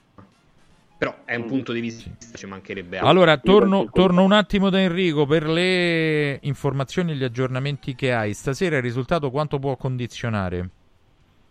Però 0.99 1.15
è 1.24 1.35
un 1.37 1.47
punto 1.47 1.73
di 1.73 1.81
vista, 1.81 2.11
ci 2.35 2.47
mancherebbe 2.47 2.97
altro. 2.97 3.09
Allora, 3.09 3.39
torno, 3.39 3.89
torno 3.91 4.23
un 4.23 4.32
attimo 4.32 4.69
da 4.69 4.81
Enrico 4.81 5.24
per 5.24 5.47
le 5.47 6.39
informazioni 6.43 7.12
e 7.12 7.15
gli 7.15 7.24
aggiornamenti 7.24 7.95
che 7.95 8.12
hai. 8.12 8.35
Stasera 8.35 8.77
il 8.77 8.82
risultato 8.82 9.31
quanto 9.31 9.59
può 9.59 9.77
condizionare 9.77 10.69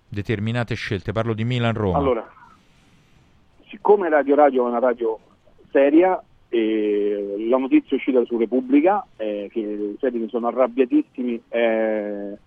determinate 0.07 0.75
scelte? 0.75 1.13
Parlo 1.13 1.33
di 1.33 1.45
Milan-Roma. 1.45 1.97
Allora, 1.97 2.29
siccome 3.69 4.09
Radio 4.09 4.35
Radio 4.35 4.65
è 4.65 4.69
una 4.69 4.79
radio 4.79 5.17
seria, 5.71 6.21
eh, 6.49 7.35
la 7.49 7.57
notizia 7.57 7.91
è 7.91 7.95
uscita 7.95 8.23
su 8.25 8.37
Repubblica, 8.37 9.03
eh, 9.15 9.49
che 9.51 9.59
i 9.59 9.97
sedi 9.99 10.27
sono 10.29 10.47
arrabbiatissimi, 10.47 11.41
eh, 11.47 12.37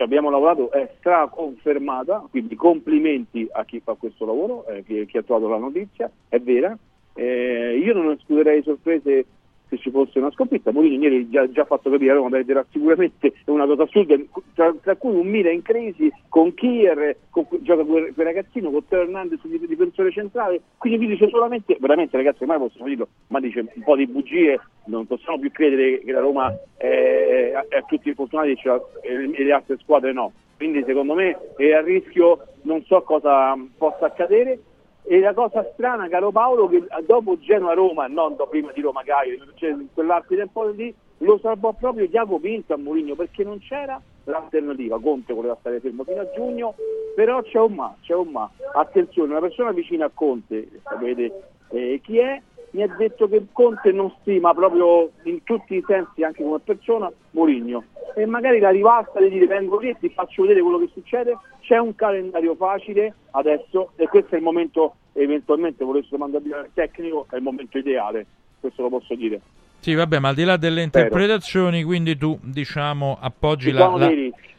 ci 0.00 0.06
abbiamo 0.06 0.30
lavorato, 0.30 0.70
è 0.72 0.94
straconfermata, 0.96 2.24
quindi 2.30 2.54
complimenti 2.54 3.46
a 3.52 3.66
chi 3.66 3.80
fa 3.84 3.96
questo 3.98 4.24
lavoro, 4.24 4.66
eh, 4.66 4.82
chi, 4.82 5.04
chi 5.04 5.18
ha 5.18 5.22
trovato 5.22 5.46
la 5.50 5.58
notizia, 5.58 6.10
è 6.26 6.38
vera. 6.40 6.74
Eh, 7.12 7.78
io 7.84 7.92
non 7.92 8.10
escluderei 8.12 8.62
sorprese 8.62 9.26
che 9.70 9.78
ci 9.78 9.90
fosse 9.90 10.18
una 10.18 10.32
sconfitta. 10.32 10.72
Mourinho 10.72 11.04
ieri 11.04 11.16
ha 11.16 11.30
già, 11.30 11.50
già 11.50 11.64
fatto 11.64 11.88
capire 11.90 12.10
a 12.10 12.14
Roma 12.14 12.28
perderà 12.28 12.66
sicuramente 12.70 13.32
una 13.46 13.66
cosa 13.66 13.84
assurda, 13.84 14.16
tra, 14.54 14.74
tra 14.82 14.96
cui 14.96 15.14
un 15.14 15.28
Milan 15.28 15.54
in 15.54 15.62
crisi 15.62 16.12
con 16.28 16.52
Kier, 16.52 17.16
con, 17.30 17.46
gioca 17.60 17.84
quel, 17.84 18.12
quel 18.12 18.26
ragazzino 18.26 18.70
con 18.70 18.86
Teo 18.86 19.02
Hernandez 19.02 19.40
di 19.46 19.66
difensore 19.66 20.10
centrale, 20.10 20.60
quindi 20.76 20.98
vi 20.98 21.12
dice 21.12 21.28
solamente, 21.28 21.76
veramente 21.80 22.16
ragazzi 22.16 22.44
mai 22.44 22.58
possiamo 22.58 22.88
dirlo, 22.88 23.08
ma 23.28 23.38
dice 23.38 23.60
un 23.60 23.82
po' 23.82 23.94
di 23.96 24.06
bugie, 24.06 24.60
non 24.86 25.06
possiamo 25.06 25.38
più 25.38 25.52
credere 25.52 26.00
che 26.00 26.12
la 26.12 26.20
Roma 26.20 26.52
è, 26.76 27.52
è 27.68 27.76
a 27.76 27.82
tutti 27.82 28.08
i 28.08 28.14
fortunati 28.14 28.58
e 29.02 29.44
le 29.44 29.52
altre 29.52 29.78
squadre 29.78 30.12
no. 30.12 30.32
Quindi 30.56 30.82
secondo 30.84 31.14
me 31.14 31.38
è 31.56 31.72
a 31.72 31.80
rischio, 31.80 32.38
non 32.62 32.82
so 32.84 33.00
cosa 33.02 33.56
possa 33.78 34.06
accadere 34.06 34.58
e 35.02 35.20
la 35.20 35.34
cosa 35.34 35.68
strana, 35.72 36.08
caro 36.08 36.30
Paolo, 36.30 36.68
che 36.68 36.84
dopo 37.06 37.38
Genoa-Roma, 37.38 38.06
non 38.06 38.36
dopo 38.36 38.50
prima 38.50 38.70
di 38.72 38.80
Roma 38.80 39.02
Cagliari, 39.02 39.40
cioè 39.54 39.70
in 39.70 39.88
quell'arco 39.92 40.34
tempo 40.34 40.68
lì, 40.68 40.94
lo 41.18 41.38
salvò 41.38 41.72
proprio 41.72 42.06
Diaco 42.06 42.38
Pinto 42.38 42.74
a 42.74 42.78
Mourinho 42.78 43.14
perché 43.14 43.44
non 43.44 43.58
c'era 43.58 44.00
l'alternativa. 44.24 44.98
Conte 45.00 45.34
voleva 45.34 45.56
stare 45.60 45.80
fermo 45.80 46.04
fino 46.04 46.20
a 46.20 46.30
giugno, 46.30 46.74
però 47.14 47.42
c'è 47.42 47.58
un 47.58 47.74
ma, 47.74 47.94
c'è 48.00 48.14
un 48.14 48.28
ma. 48.28 48.50
Attenzione, 48.74 49.30
una 49.30 49.40
persona 49.40 49.72
vicina 49.72 50.06
a 50.06 50.10
Conte, 50.12 50.68
sapete 50.82 51.42
eh, 51.70 52.00
chi 52.02 52.18
è, 52.18 52.40
mi 52.72 52.82
ha 52.82 52.88
detto 52.96 53.28
che 53.28 53.46
Conte 53.52 53.92
non 53.92 54.14
stima 54.20 54.54
proprio 54.54 55.10
in 55.24 55.42
tutti 55.42 55.74
i 55.74 55.84
sensi, 55.86 56.22
anche 56.22 56.42
come 56.42 56.58
persona, 56.60 57.10
Mourinho. 57.32 57.84
E 58.14 58.26
magari 58.26 58.58
la 58.58 58.70
rivalsa 58.70 59.20
di 59.20 59.28
dire 59.28 59.46
vengo 59.46 59.78
lì 59.78 59.90
e 59.90 59.96
ti 59.98 60.08
faccio 60.10 60.42
vedere 60.42 60.62
quello 60.62 60.78
che 60.78 60.90
succede, 60.92 61.36
c'è 61.60 61.78
un 61.78 61.94
calendario 61.94 62.54
facile 62.54 63.14
adesso 63.30 63.92
e 63.96 64.06
questo 64.08 64.34
è 64.34 64.38
il 64.38 64.44
momento, 64.44 64.94
eventualmente 65.12 65.84
volessero 65.84 66.18
mandare 66.18 66.44
al 66.52 66.70
tecnico, 66.74 67.26
è 67.30 67.36
il 67.36 67.42
momento 67.42 67.78
ideale, 67.78 68.26
questo 68.60 68.82
lo 68.82 68.88
posso 68.88 69.14
dire. 69.14 69.40
Sì, 69.80 69.94
vabbè, 69.94 70.18
ma 70.18 70.28
al 70.28 70.34
di 70.34 70.44
là 70.44 70.56
delle 70.56 70.82
interpretazioni, 70.82 71.82
quindi 71.82 72.16
tu 72.16 72.38
diciamo 72.42 73.16
appoggi 73.18 73.70
la, 73.70 73.88
la, 73.96 74.10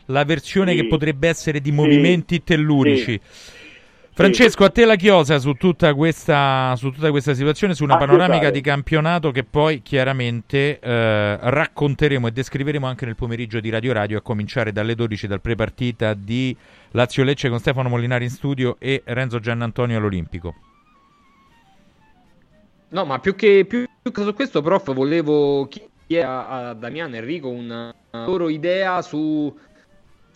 la, 0.05 0.23
versione 0.23 0.71
sì. 0.71 0.81
che 0.81 0.87
potrebbe 0.87 1.27
essere 1.27 1.61
di 1.61 1.71
movimenti 1.71 2.35
sì. 2.35 2.43
tellurici. 2.43 3.19
Sì. 3.21 3.59
Francesco, 4.13 4.65
a 4.65 4.69
te 4.69 4.83
la 4.83 4.97
chiosa 4.97 5.39
su 5.39 5.53
tutta 5.53 5.93
questa, 5.93 6.73
su 6.75 6.91
tutta 6.91 7.09
questa 7.11 7.33
situazione, 7.33 7.73
su 7.73 7.85
una 7.85 7.95
panoramica 7.95 8.49
di 8.49 8.59
campionato 8.59 9.31
che 9.31 9.45
poi 9.45 9.81
chiaramente 9.81 10.79
eh, 10.79 11.37
racconteremo 11.39 12.27
e 12.27 12.31
descriveremo 12.31 12.85
anche 12.85 13.05
nel 13.05 13.15
pomeriggio 13.15 13.61
di 13.61 13.69
Radio 13.69 13.93
Radio, 13.93 14.17
a 14.17 14.21
cominciare 14.21 14.73
dalle 14.73 14.95
12 14.95 15.27
dal 15.27 15.39
prepartita 15.39 16.13
di 16.13 16.55
Lazio 16.91 17.23
Lecce 17.23 17.47
con 17.47 17.59
Stefano 17.59 17.87
Molinari 17.87 18.25
in 18.25 18.31
studio 18.31 18.75
e 18.79 19.01
Renzo 19.05 19.39
Giannantonio 19.39 19.97
all'Olimpico. 19.97 20.55
No, 22.89 23.05
ma 23.05 23.17
più 23.19 23.33
che, 23.33 23.63
più, 23.65 23.87
più 24.01 24.11
che 24.11 24.23
su 24.23 24.33
questo, 24.33 24.61
prof, 24.61 24.93
volevo 24.93 25.69
chiedere 25.69 26.27
a, 26.27 26.69
a 26.69 26.73
Damiano 26.73 27.15
e 27.15 27.19
Enrico 27.19 27.47
una, 27.47 27.95
una 28.11 28.25
loro 28.25 28.49
idea 28.49 29.01
su 29.01 29.57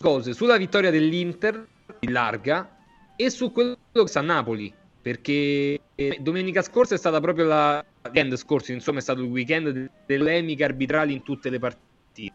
cose, 0.00 0.32
sulla 0.32 0.56
vittoria 0.56 0.90
dell'Inter 0.90 1.66
in 2.00 2.12
larga 2.12 2.70
e 3.16 3.30
su 3.30 3.50
quello 3.50 3.76
che 3.92 4.06
sta 4.06 4.20
a 4.20 4.22
Napoli, 4.22 4.72
perché 5.00 5.80
domenica 6.20 6.62
scorsa 6.62 6.94
è 6.94 6.98
stata 6.98 7.20
proprio 7.20 7.46
la 7.46 7.84
weekend 8.04 8.36
scorso, 8.36 8.72
insomma 8.72 8.98
è 8.98 9.02
stato 9.02 9.22
il 9.22 9.28
weekend 9.28 9.70
delle 9.70 9.90
polemiche 10.06 10.64
arbitrali 10.64 11.12
in 11.12 11.22
tutte 11.22 11.50
le 11.50 11.58
partite. 11.58 12.34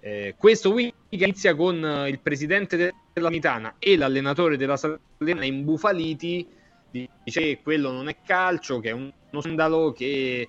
Eh, 0.00 0.34
questo 0.38 0.72
weekend 0.72 0.94
inizia 1.10 1.54
con 1.54 2.06
il 2.08 2.18
presidente 2.20 2.94
della 3.12 3.28
Mitana 3.30 3.74
e 3.78 3.96
l'allenatore 3.96 4.56
della 4.56 4.76
Salernitana 4.76 5.44
imbufaliti 5.44 6.46
dice 6.90 7.40
che 7.40 7.60
quello 7.62 7.92
non 7.92 8.08
è 8.08 8.16
calcio, 8.24 8.80
che 8.80 8.88
è 8.88 8.92
uno 8.92 9.12
scandalo, 9.40 9.92
che 9.92 10.48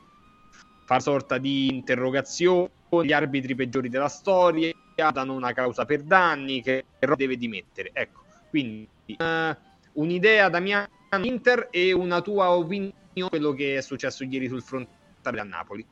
fa 0.85 0.99
sorta 0.99 1.37
di 1.37 1.67
interrogazione, 1.67 2.69
gli 3.03 3.13
arbitri 3.13 3.55
peggiori 3.55 3.89
della 3.89 4.09
storia, 4.09 4.71
danno 4.95 5.33
una 5.33 5.53
causa 5.53 5.85
per 5.85 6.01
danni, 6.01 6.61
che 6.61 6.85
deve 7.15 7.37
dimettere. 7.37 7.91
Ecco, 7.93 8.23
quindi 8.49 8.87
uh, 9.17 9.55
un'idea 9.93 10.49
da 10.49 10.59
mia 10.59 10.87
Inter 11.21 11.67
e 11.71 11.91
una 11.91 12.21
tua 12.21 12.51
opinione 12.51 12.93
su 13.13 13.27
quello 13.27 13.51
che 13.53 13.77
è 13.77 13.81
successo 13.81 14.23
ieri 14.23 14.47
sul 14.47 14.61
frontale 14.61 15.39
a 15.39 15.43
Napoli. 15.43 15.85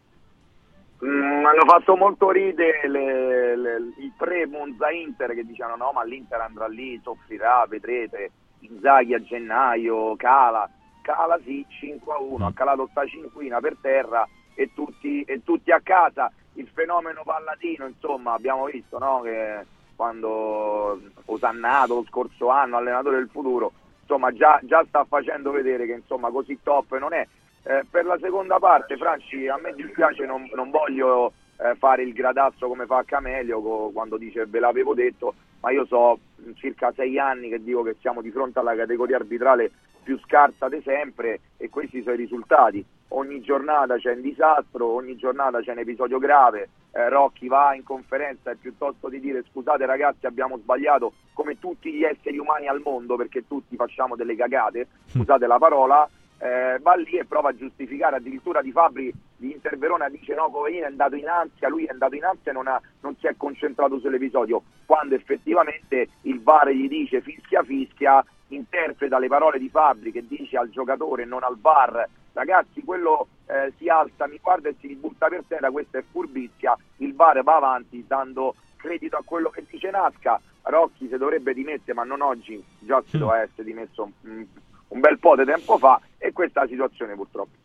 Mm, 1.06 1.46
hanno 1.46 1.66
fatto 1.66 1.96
molto 1.96 2.30
ridere 2.30 2.88
le, 2.90 3.56
le, 3.56 3.76
il 4.00 4.12
pre-Monza 4.18 4.90
Inter 4.92 5.34
che 5.34 5.46
dicevano 5.46 5.78
no 5.78 5.92
ma 5.94 6.04
l'Inter 6.04 6.42
andrà 6.42 6.68
lì, 6.68 7.00
soffrirà, 7.02 7.66
vedrete, 7.68 8.32
Inzaghi 8.62 9.14
a 9.14 9.22
gennaio, 9.22 10.16
cala, 10.18 10.70
cala 11.02 11.40
sì, 11.44 11.66
5 11.68 12.14
a 12.14 12.20
1, 12.20 12.46
ha 12.46 12.54
calato 12.54 12.88
sta 12.92 13.06
cinquina 13.06 13.60
per 13.62 13.78
terra 13.80 14.28
e 14.54 14.72
tutti, 14.74 15.22
e 15.24 15.42
tutti 15.44 15.72
a 15.72 15.80
casa, 15.82 16.30
il 16.54 16.68
fenomeno 16.74 17.22
palladino 17.24 17.88
insomma 17.88 18.34
abbiamo 18.34 18.66
visto 18.66 18.98
no? 18.98 19.22
che 19.22 19.66
quando 20.00 20.98
Osannato 21.26 21.96
lo 21.96 22.06
scorso 22.08 22.48
anno, 22.48 22.78
allenatore 22.78 23.18
del 23.18 23.28
futuro, 23.30 23.74
insomma 24.00 24.32
già, 24.32 24.58
già 24.64 24.82
sta 24.88 25.04
facendo 25.04 25.52
vedere 25.52 25.86
che 25.86 25.92
insomma 25.92 26.30
così 26.30 26.58
top 26.64 26.98
non 26.98 27.12
è. 27.12 27.28
Eh, 27.64 27.84
per 27.90 28.06
la 28.06 28.18
seconda 28.22 28.60
parte, 28.60 28.96
Franci, 28.96 29.50
a 29.50 29.58
me 29.58 29.74
dispiace, 29.74 30.26
non, 30.26 30.50
non 30.54 30.70
voglio 30.70 31.34
eh, 31.58 31.76
fare 31.76 32.04
il 32.04 32.14
gradazzo 32.14 32.70
come 32.70 32.86
fa 32.86 33.04
Camelio 33.04 33.62
co- 33.62 33.90
quando 33.92 34.16
dice 34.16 34.46
ve 34.46 34.62
l'avevo 34.62 34.94
detto, 34.94 35.34
ma 35.60 35.72
io 35.72 35.86
so 35.86 36.18
circa 36.56 36.94
sei 36.94 37.20
anni 37.20 37.50
che 37.50 37.62
dico 37.62 37.84
che 37.84 37.98
siamo 38.00 38.22
di 38.22 38.32
fronte 38.32 38.60
alla 38.60 38.78
categoria 38.78 39.18
arbitrale 39.18 39.70
più 40.02 40.18
scarsa 40.20 40.70
di 40.70 40.82
sempre 40.82 41.42
e 41.58 41.70
questi 41.70 42.02
sono 42.04 42.16
i 42.16 42.20
risultati 42.20 42.86
ogni 43.10 43.42
giornata 43.42 43.96
c'è 43.98 44.14
un 44.14 44.22
disastro, 44.22 44.88
ogni 44.88 45.16
giornata 45.16 45.62
c'è 45.62 45.72
un 45.72 45.80
episodio 45.80 46.20
grave, 46.20 46.70
eh, 46.92 47.10
Rocchi 47.10 47.48
va 47.48 47.74
in 47.74 47.84
conferenza 47.84 48.52
e 48.52 48.56
piuttosto 48.56 49.10
di 49.10 49.20
dire 49.20 49.44
scusate 49.50 49.86
ragazzi 49.86 50.26
abbiamo 50.26 50.58
sbagliato 50.58 51.14
come 51.34 51.60
tutti 51.60 51.92
gli 51.92 52.04
esseri 52.04 52.38
umani 52.38 52.68
al 52.68 52.82
mondo 52.84 53.16
perché 53.16 53.48
tutti 53.48 53.76
facciamo 53.76 54.16
delle 54.16 54.36
cagate, 54.36 54.88
scusate 55.08 55.48
la 55.48 55.58
parola, 55.58 56.10
eh, 56.40 56.80
va 56.82 56.96
lì 56.96 57.18
e 57.18 57.26
prova 57.26 57.50
a 57.50 57.56
giustificare 57.56 58.16
addirittura 58.16 58.62
di 58.62 58.72
Fabri 58.72 59.14
di 59.36 59.52
Interverona 59.52 60.08
dice 60.10 60.34
no 60.36 60.50
Coveini 60.50 60.80
è 60.80 60.86
andato 60.86 61.16
in 61.16 61.28
ansia 61.28 61.68
lui 61.68 61.86
è 61.86 61.92
andato 61.92 62.16
in 62.16 62.24
ansia 62.24 62.52
e 62.52 62.54
non, 62.54 62.68
ha, 62.68 62.82
non 63.02 63.16
si 63.20 63.28
è 63.28 63.36
concentrato 63.36 64.00
sull'episodio 64.00 64.64
quando 64.86 65.16
effettivamente 65.16 66.08
il 66.24 66.42
VAR 66.42 66.70
gli 66.70 66.88
dice 66.88 67.22
fischia 67.22 67.64
fischia 67.64 68.24
interpreta 68.48 69.20
le 69.20 69.28
parole 69.28 69.60
di 69.60 69.70
Fabri 69.70 70.12
che 70.12 70.26
dice 70.26 70.58
al 70.58 70.70
giocatore 70.70 71.26
non 71.26 71.44
al 71.44 71.58
VAR 71.60 72.08
ragazzi 72.40 72.82
quello 72.84 73.28
eh, 73.48 73.74
si 73.78 73.90
alza, 73.90 74.28
mi 74.28 74.40
guarda 74.42 74.70
e 74.70 74.76
si 74.80 74.88
ributta 74.88 75.28
per 75.28 75.44
terra, 75.48 75.70
questa 75.72 75.98
è 75.98 76.04
furbizia, 76.10 76.78
il 76.98 77.14
VAR 77.14 77.44
va 77.44 77.58
avanti 77.58 78.06
dando 78.08 78.56
credito 78.78 79.18
a 79.18 79.24
quello 79.26 79.50
che 79.50 79.66
dice 79.70 79.92
Nasca, 79.92 80.40
Rocchi 80.64 81.08
si 81.10 81.18
dovrebbe 81.18 81.54
dimettere 81.54 81.94
ma 81.94 82.04
non 82.04 82.22
oggi, 82.22 82.64
già 82.80 83.04
si 83.08 83.18
mm. 83.18 83.20
doveva 83.20 83.42
essere 83.42 83.64
dimesso 83.64 84.10
un, 84.22 84.46
un 84.88 85.00
bel 85.00 85.20
po' 85.20 85.36
di 85.36 85.44
tempo 85.44 85.78
fa 85.78 86.00
e 86.18 86.32
questa 86.32 86.62
è 86.62 86.64
la 86.64 86.70
situazione 86.70 87.16
purtroppo. 87.16 87.58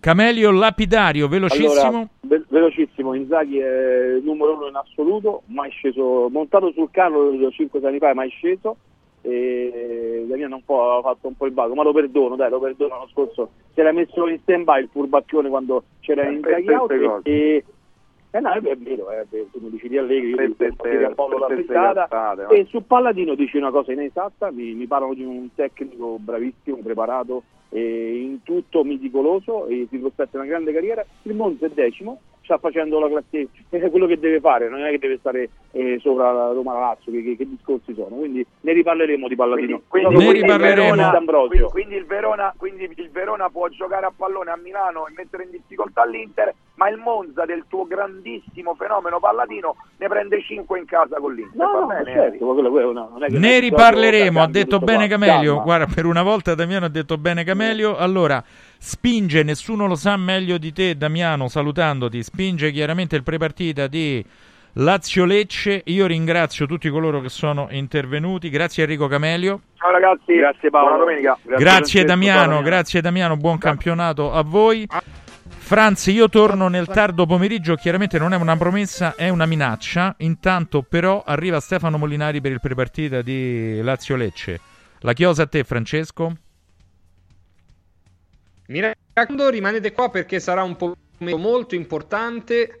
Camelio 0.00 0.52
Lapidario, 0.52 1.26
velocissimo. 1.26 1.72
Allora, 1.72 2.08
ve- 2.20 2.44
velocissimo, 2.48 3.14
Inzaghi 3.14 3.58
è 3.58 4.20
numero 4.22 4.54
uno 4.54 4.68
in 4.68 4.76
assoluto, 4.76 5.42
mai 5.46 5.70
sceso, 5.70 6.28
montato 6.30 6.70
sul 6.72 6.88
carro 6.90 7.50
5 7.50 7.80
anni 7.86 7.98
fa, 7.98 8.14
mai 8.14 8.30
sceso 8.30 8.76
e 9.22 10.24
Damiano 10.26 10.56
un 10.56 10.64
po' 10.64 10.96
ha 10.96 11.02
fatto 11.02 11.28
un 11.28 11.36
po' 11.36 11.46
il 11.46 11.52
vago, 11.52 11.74
ma 11.74 11.82
lo 11.82 11.92
perdono, 11.92 12.36
dai, 12.36 12.50
lo 12.50 12.60
perdono 12.60 12.94
l'anno 12.94 13.08
scorso. 13.08 13.50
Si 13.74 13.80
era 13.80 13.92
messo 13.92 14.26
in 14.28 14.38
stand 14.40 14.64
by 14.64 14.82
il 14.82 14.88
furbacchione 14.90 15.48
quando 15.48 15.84
c'era 16.00 16.28
in 16.28 16.42
out 16.44 17.26
e, 17.26 17.64
eh 18.30 18.40
no, 18.40 18.52
è 18.52 18.60
vero, 18.60 19.08
è 19.08 19.24
vero, 19.28 19.46
tu 19.50 19.58
mi 19.60 19.70
dici 19.70 19.88
di 19.88 19.96
Allegri, 19.96 20.30
io 20.30 20.46
dico 20.46 21.06
a 21.06 21.14
Paolo 21.14 21.38
la 21.38 21.46
frittata 21.46 22.46
e 22.48 22.66
su 22.68 22.86
Palladino 22.86 23.34
dici 23.34 23.56
una 23.56 23.70
cosa 23.70 23.92
inesatta, 23.92 24.50
mi, 24.50 24.74
mi 24.74 24.86
parlano 24.86 25.14
di 25.14 25.24
un 25.24 25.48
tecnico 25.54 26.18
bravissimo, 26.18 26.78
preparato 26.82 27.42
in 27.70 28.40
tutto 28.42 28.84
meticoloso 28.84 29.66
e 29.66 29.86
si 29.90 29.98
prospetta 29.98 30.38
una 30.38 30.46
grande 30.46 30.72
carriera, 30.72 31.04
il 31.22 31.34
Monza 31.34 31.66
è 31.66 31.70
decimo, 31.70 32.20
sta 32.48 32.56
facendo 32.56 32.98
la 32.98 33.08
classifica, 33.08 33.76
è 33.76 33.90
quello 33.90 34.06
che 34.06 34.18
deve 34.18 34.40
fare, 34.40 34.70
non 34.70 34.82
è 34.82 34.90
che 34.90 34.98
deve 34.98 35.18
stare 35.18 35.50
eh, 35.72 35.98
sopra 36.00 36.32
la 36.32 36.52
Roma 36.52 36.78
Lazio, 36.78 37.12
che, 37.12 37.22
che, 37.22 37.36
che, 37.36 37.46
discorsi 37.46 37.92
sono. 37.92 38.16
Quindi 38.16 38.44
ne 38.62 38.72
riparleremo 38.72 39.28
di 39.28 39.36
Palladino. 39.36 39.82
Quindi, 39.86 40.14
quindi. 40.14 40.40
Quindi, 41.68 41.70
quindi, 41.70 41.96
il 41.96 42.06
Verona, 42.06 42.54
quindi 42.56 42.90
il 42.96 43.10
Verona 43.10 43.50
può 43.50 43.68
giocare 43.68 44.06
a 44.06 44.12
pallone 44.16 44.50
a 44.50 44.56
Milano 44.56 45.06
e 45.06 45.12
mettere 45.14 45.44
in 45.44 45.50
difficoltà 45.50 46.06
l'Inter, 46.06 46.54
ma 46.78 46.88
il 46.88 46.96
Monza 46.96 47.44
del 47.44 47.64
tuo 47.68 47.86
grandissimo 47.86 48.74
fenomeno 48.76 49.18
palladino 49.18 49.76
ne 49.96 50.06
prende 50.06 50.40
5 50.40 50.78
in 50.78 50.86
casa 50.86 51.16
con 51.18 51.34
l'Inter. 51.34 51.56
No, 51.56 51.80
no, 51.80 51.86
bene, 51.86 52.04
certo, 52.04 52.46
quello, 52.46 52.70
quello, 52.70 52.92
no, 52.92 53.18
ne 53.28 53.58
riparleremo, 53.58 54.40
ha 54.40 54.46
detto 54.46 54.78
bene 54.78 55.08
Camelio. 55.08 55.50
Calma. 55.50 55.62
Guarda, 55.64 55.86
per 55.92 56.06
una 56.06 56.22
volta 56.22 56.54
Damiano 56.54 56.86
ha 56.86 56.88
detto 56.88 57.18
bene 57.18 57.42
Camelio. 57.42 57.96
Allora, 57.96 58.42
spinge, 58.78 59.42
nessuno 59.42 59.88
lo 59.88 59.96
sa 59.96 60.16
meglio 60.16 60.56
di 60.56 60.72
te 60.72 60.96
Damiano, 60.96 61.48
salutandoti, 61.48 62.22
spinge 62.22 62.70
chiaramente 62.70 63.16
il 63.16 63.24
prepartita 63.24 63.88
di 63.88 64.24
Lazio 64.74 65.24
Lecce. 65.24 65.82
Io 65.86 66.06
ringrazio 66.06 66.66
tutti 66.66 66.88
coloro 66.90 67.20
che 67.20 67.28
sono 67.28 67.66
intervenuti. 67.70 68.50
Grazie 68.50 68.84
Enrico 68.84 69.08
Camelio. 69.08 69.62
Ciao 69.78 69.90
ragazzi, 69.90 70.32
grazie 70.32 70.70
Paolo. 70.70 70.90
Buona 70.90 71.04
domenica. 71.04 71.38
Grazie, 71.42 71.64
grazie 71.64 72.04
Damiano, 72.04 72.62
grazie 72.62 73.00
Damiano, 73.00 73.36
buon 73.36 73.58
campionato 73.58 74.32
a 74.32 74.42
voi. 74.44 74.86
Franzi, 75.68 76.12
io 76.12 76.30
torno 76.30 76.68
nel 76.68 76.86
tardo 76.86 77.26
pomeriggio, 77.26 77.74
chiaramente 77.74 78.18
non 78.18 78.32
è 78.32 78.36
una 78.36 78.56
promessa, 78.56 79.14
è 79.14 79.28
una 79.28 79.44
minaccia. 79.44 80.14
Intanto 80.20 80.80
però 80.80 81.22
arriva 81.22 81.60
Stefano 81.60 81.98
Molinari 81.98 82.40
per 82.40 82.52
il 82.52 82.58
prepartita 82.58 83.20
di 83.20 83.78
Lazio 83.82 84.16
Lecce. 84.16 84.58
La 85.00 85.12
chiosa 85.12 85.42
a 85.42 85.46
te 85.46 85.64
Francesco. 85.64 86.36
Mi 88.68 88.80
raccomando, 88.80 89.50
rimanete 89.50 89.92
qua 89.92 90.08
perché 90.08 90.40
sarà 90.40 90.62
un 90.62 90.74
po' 90.74 90.96
molto 91.18 91.74
importante. 91.74 92.80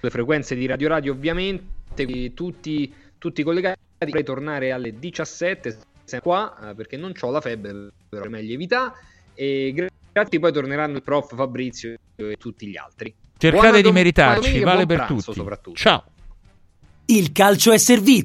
Le 0.00 0.10
frequenze 0.10 0.56
di 0.56 0.66
Radio 0.66 0.88
Radio 0.88 1.12
ovviamente, 1.12 2.32
tutti, 2.34 2.92
tutti 3.16 3.44
collegati. 3.44 3.78
Vorrei 3.98 4.24
tornare 4.24 4.72
alle 4.72 4.98
17 4.98 5.78
qua 6.20 6.70
eh, 6.70 6.74
perché 6.74 6.96
non 6.96 7.12
ho 7.16 7.30
la 7.30 7.40
febbre, 7.40 7.92
però 8.08 8.24
è 8.24 8.28
meglio 8.28 8.54
evitare. 8.54 8.92
E 9.34 9.70
grazie, 9.72 9.93
poi 10.38 10.52
torneranno 10.52 10.96
il 10.96 11.02
prof 11.02 11.34
Fabrizio 11.34 11.96
e 12.16 12.36
tutti 12.36 12.66
gli 12.66 12.76
altri. 12.76 13.14
Cercate 13.36 13.68
Buona 13.68 13.80
di 13.82 13.92
meritarci, 13.92 14.60
vale 14.60 14.86
per 14.86 15.04
pranzo 15.04 15.14
tutti. 15.16 15.38
soprattutto. 15.38 15.76
Ciao. 15.76 16.04
Il 17.06 17.32
calcio 17.32 17.72
è 17.72 17.78
servito. 17.78 18.22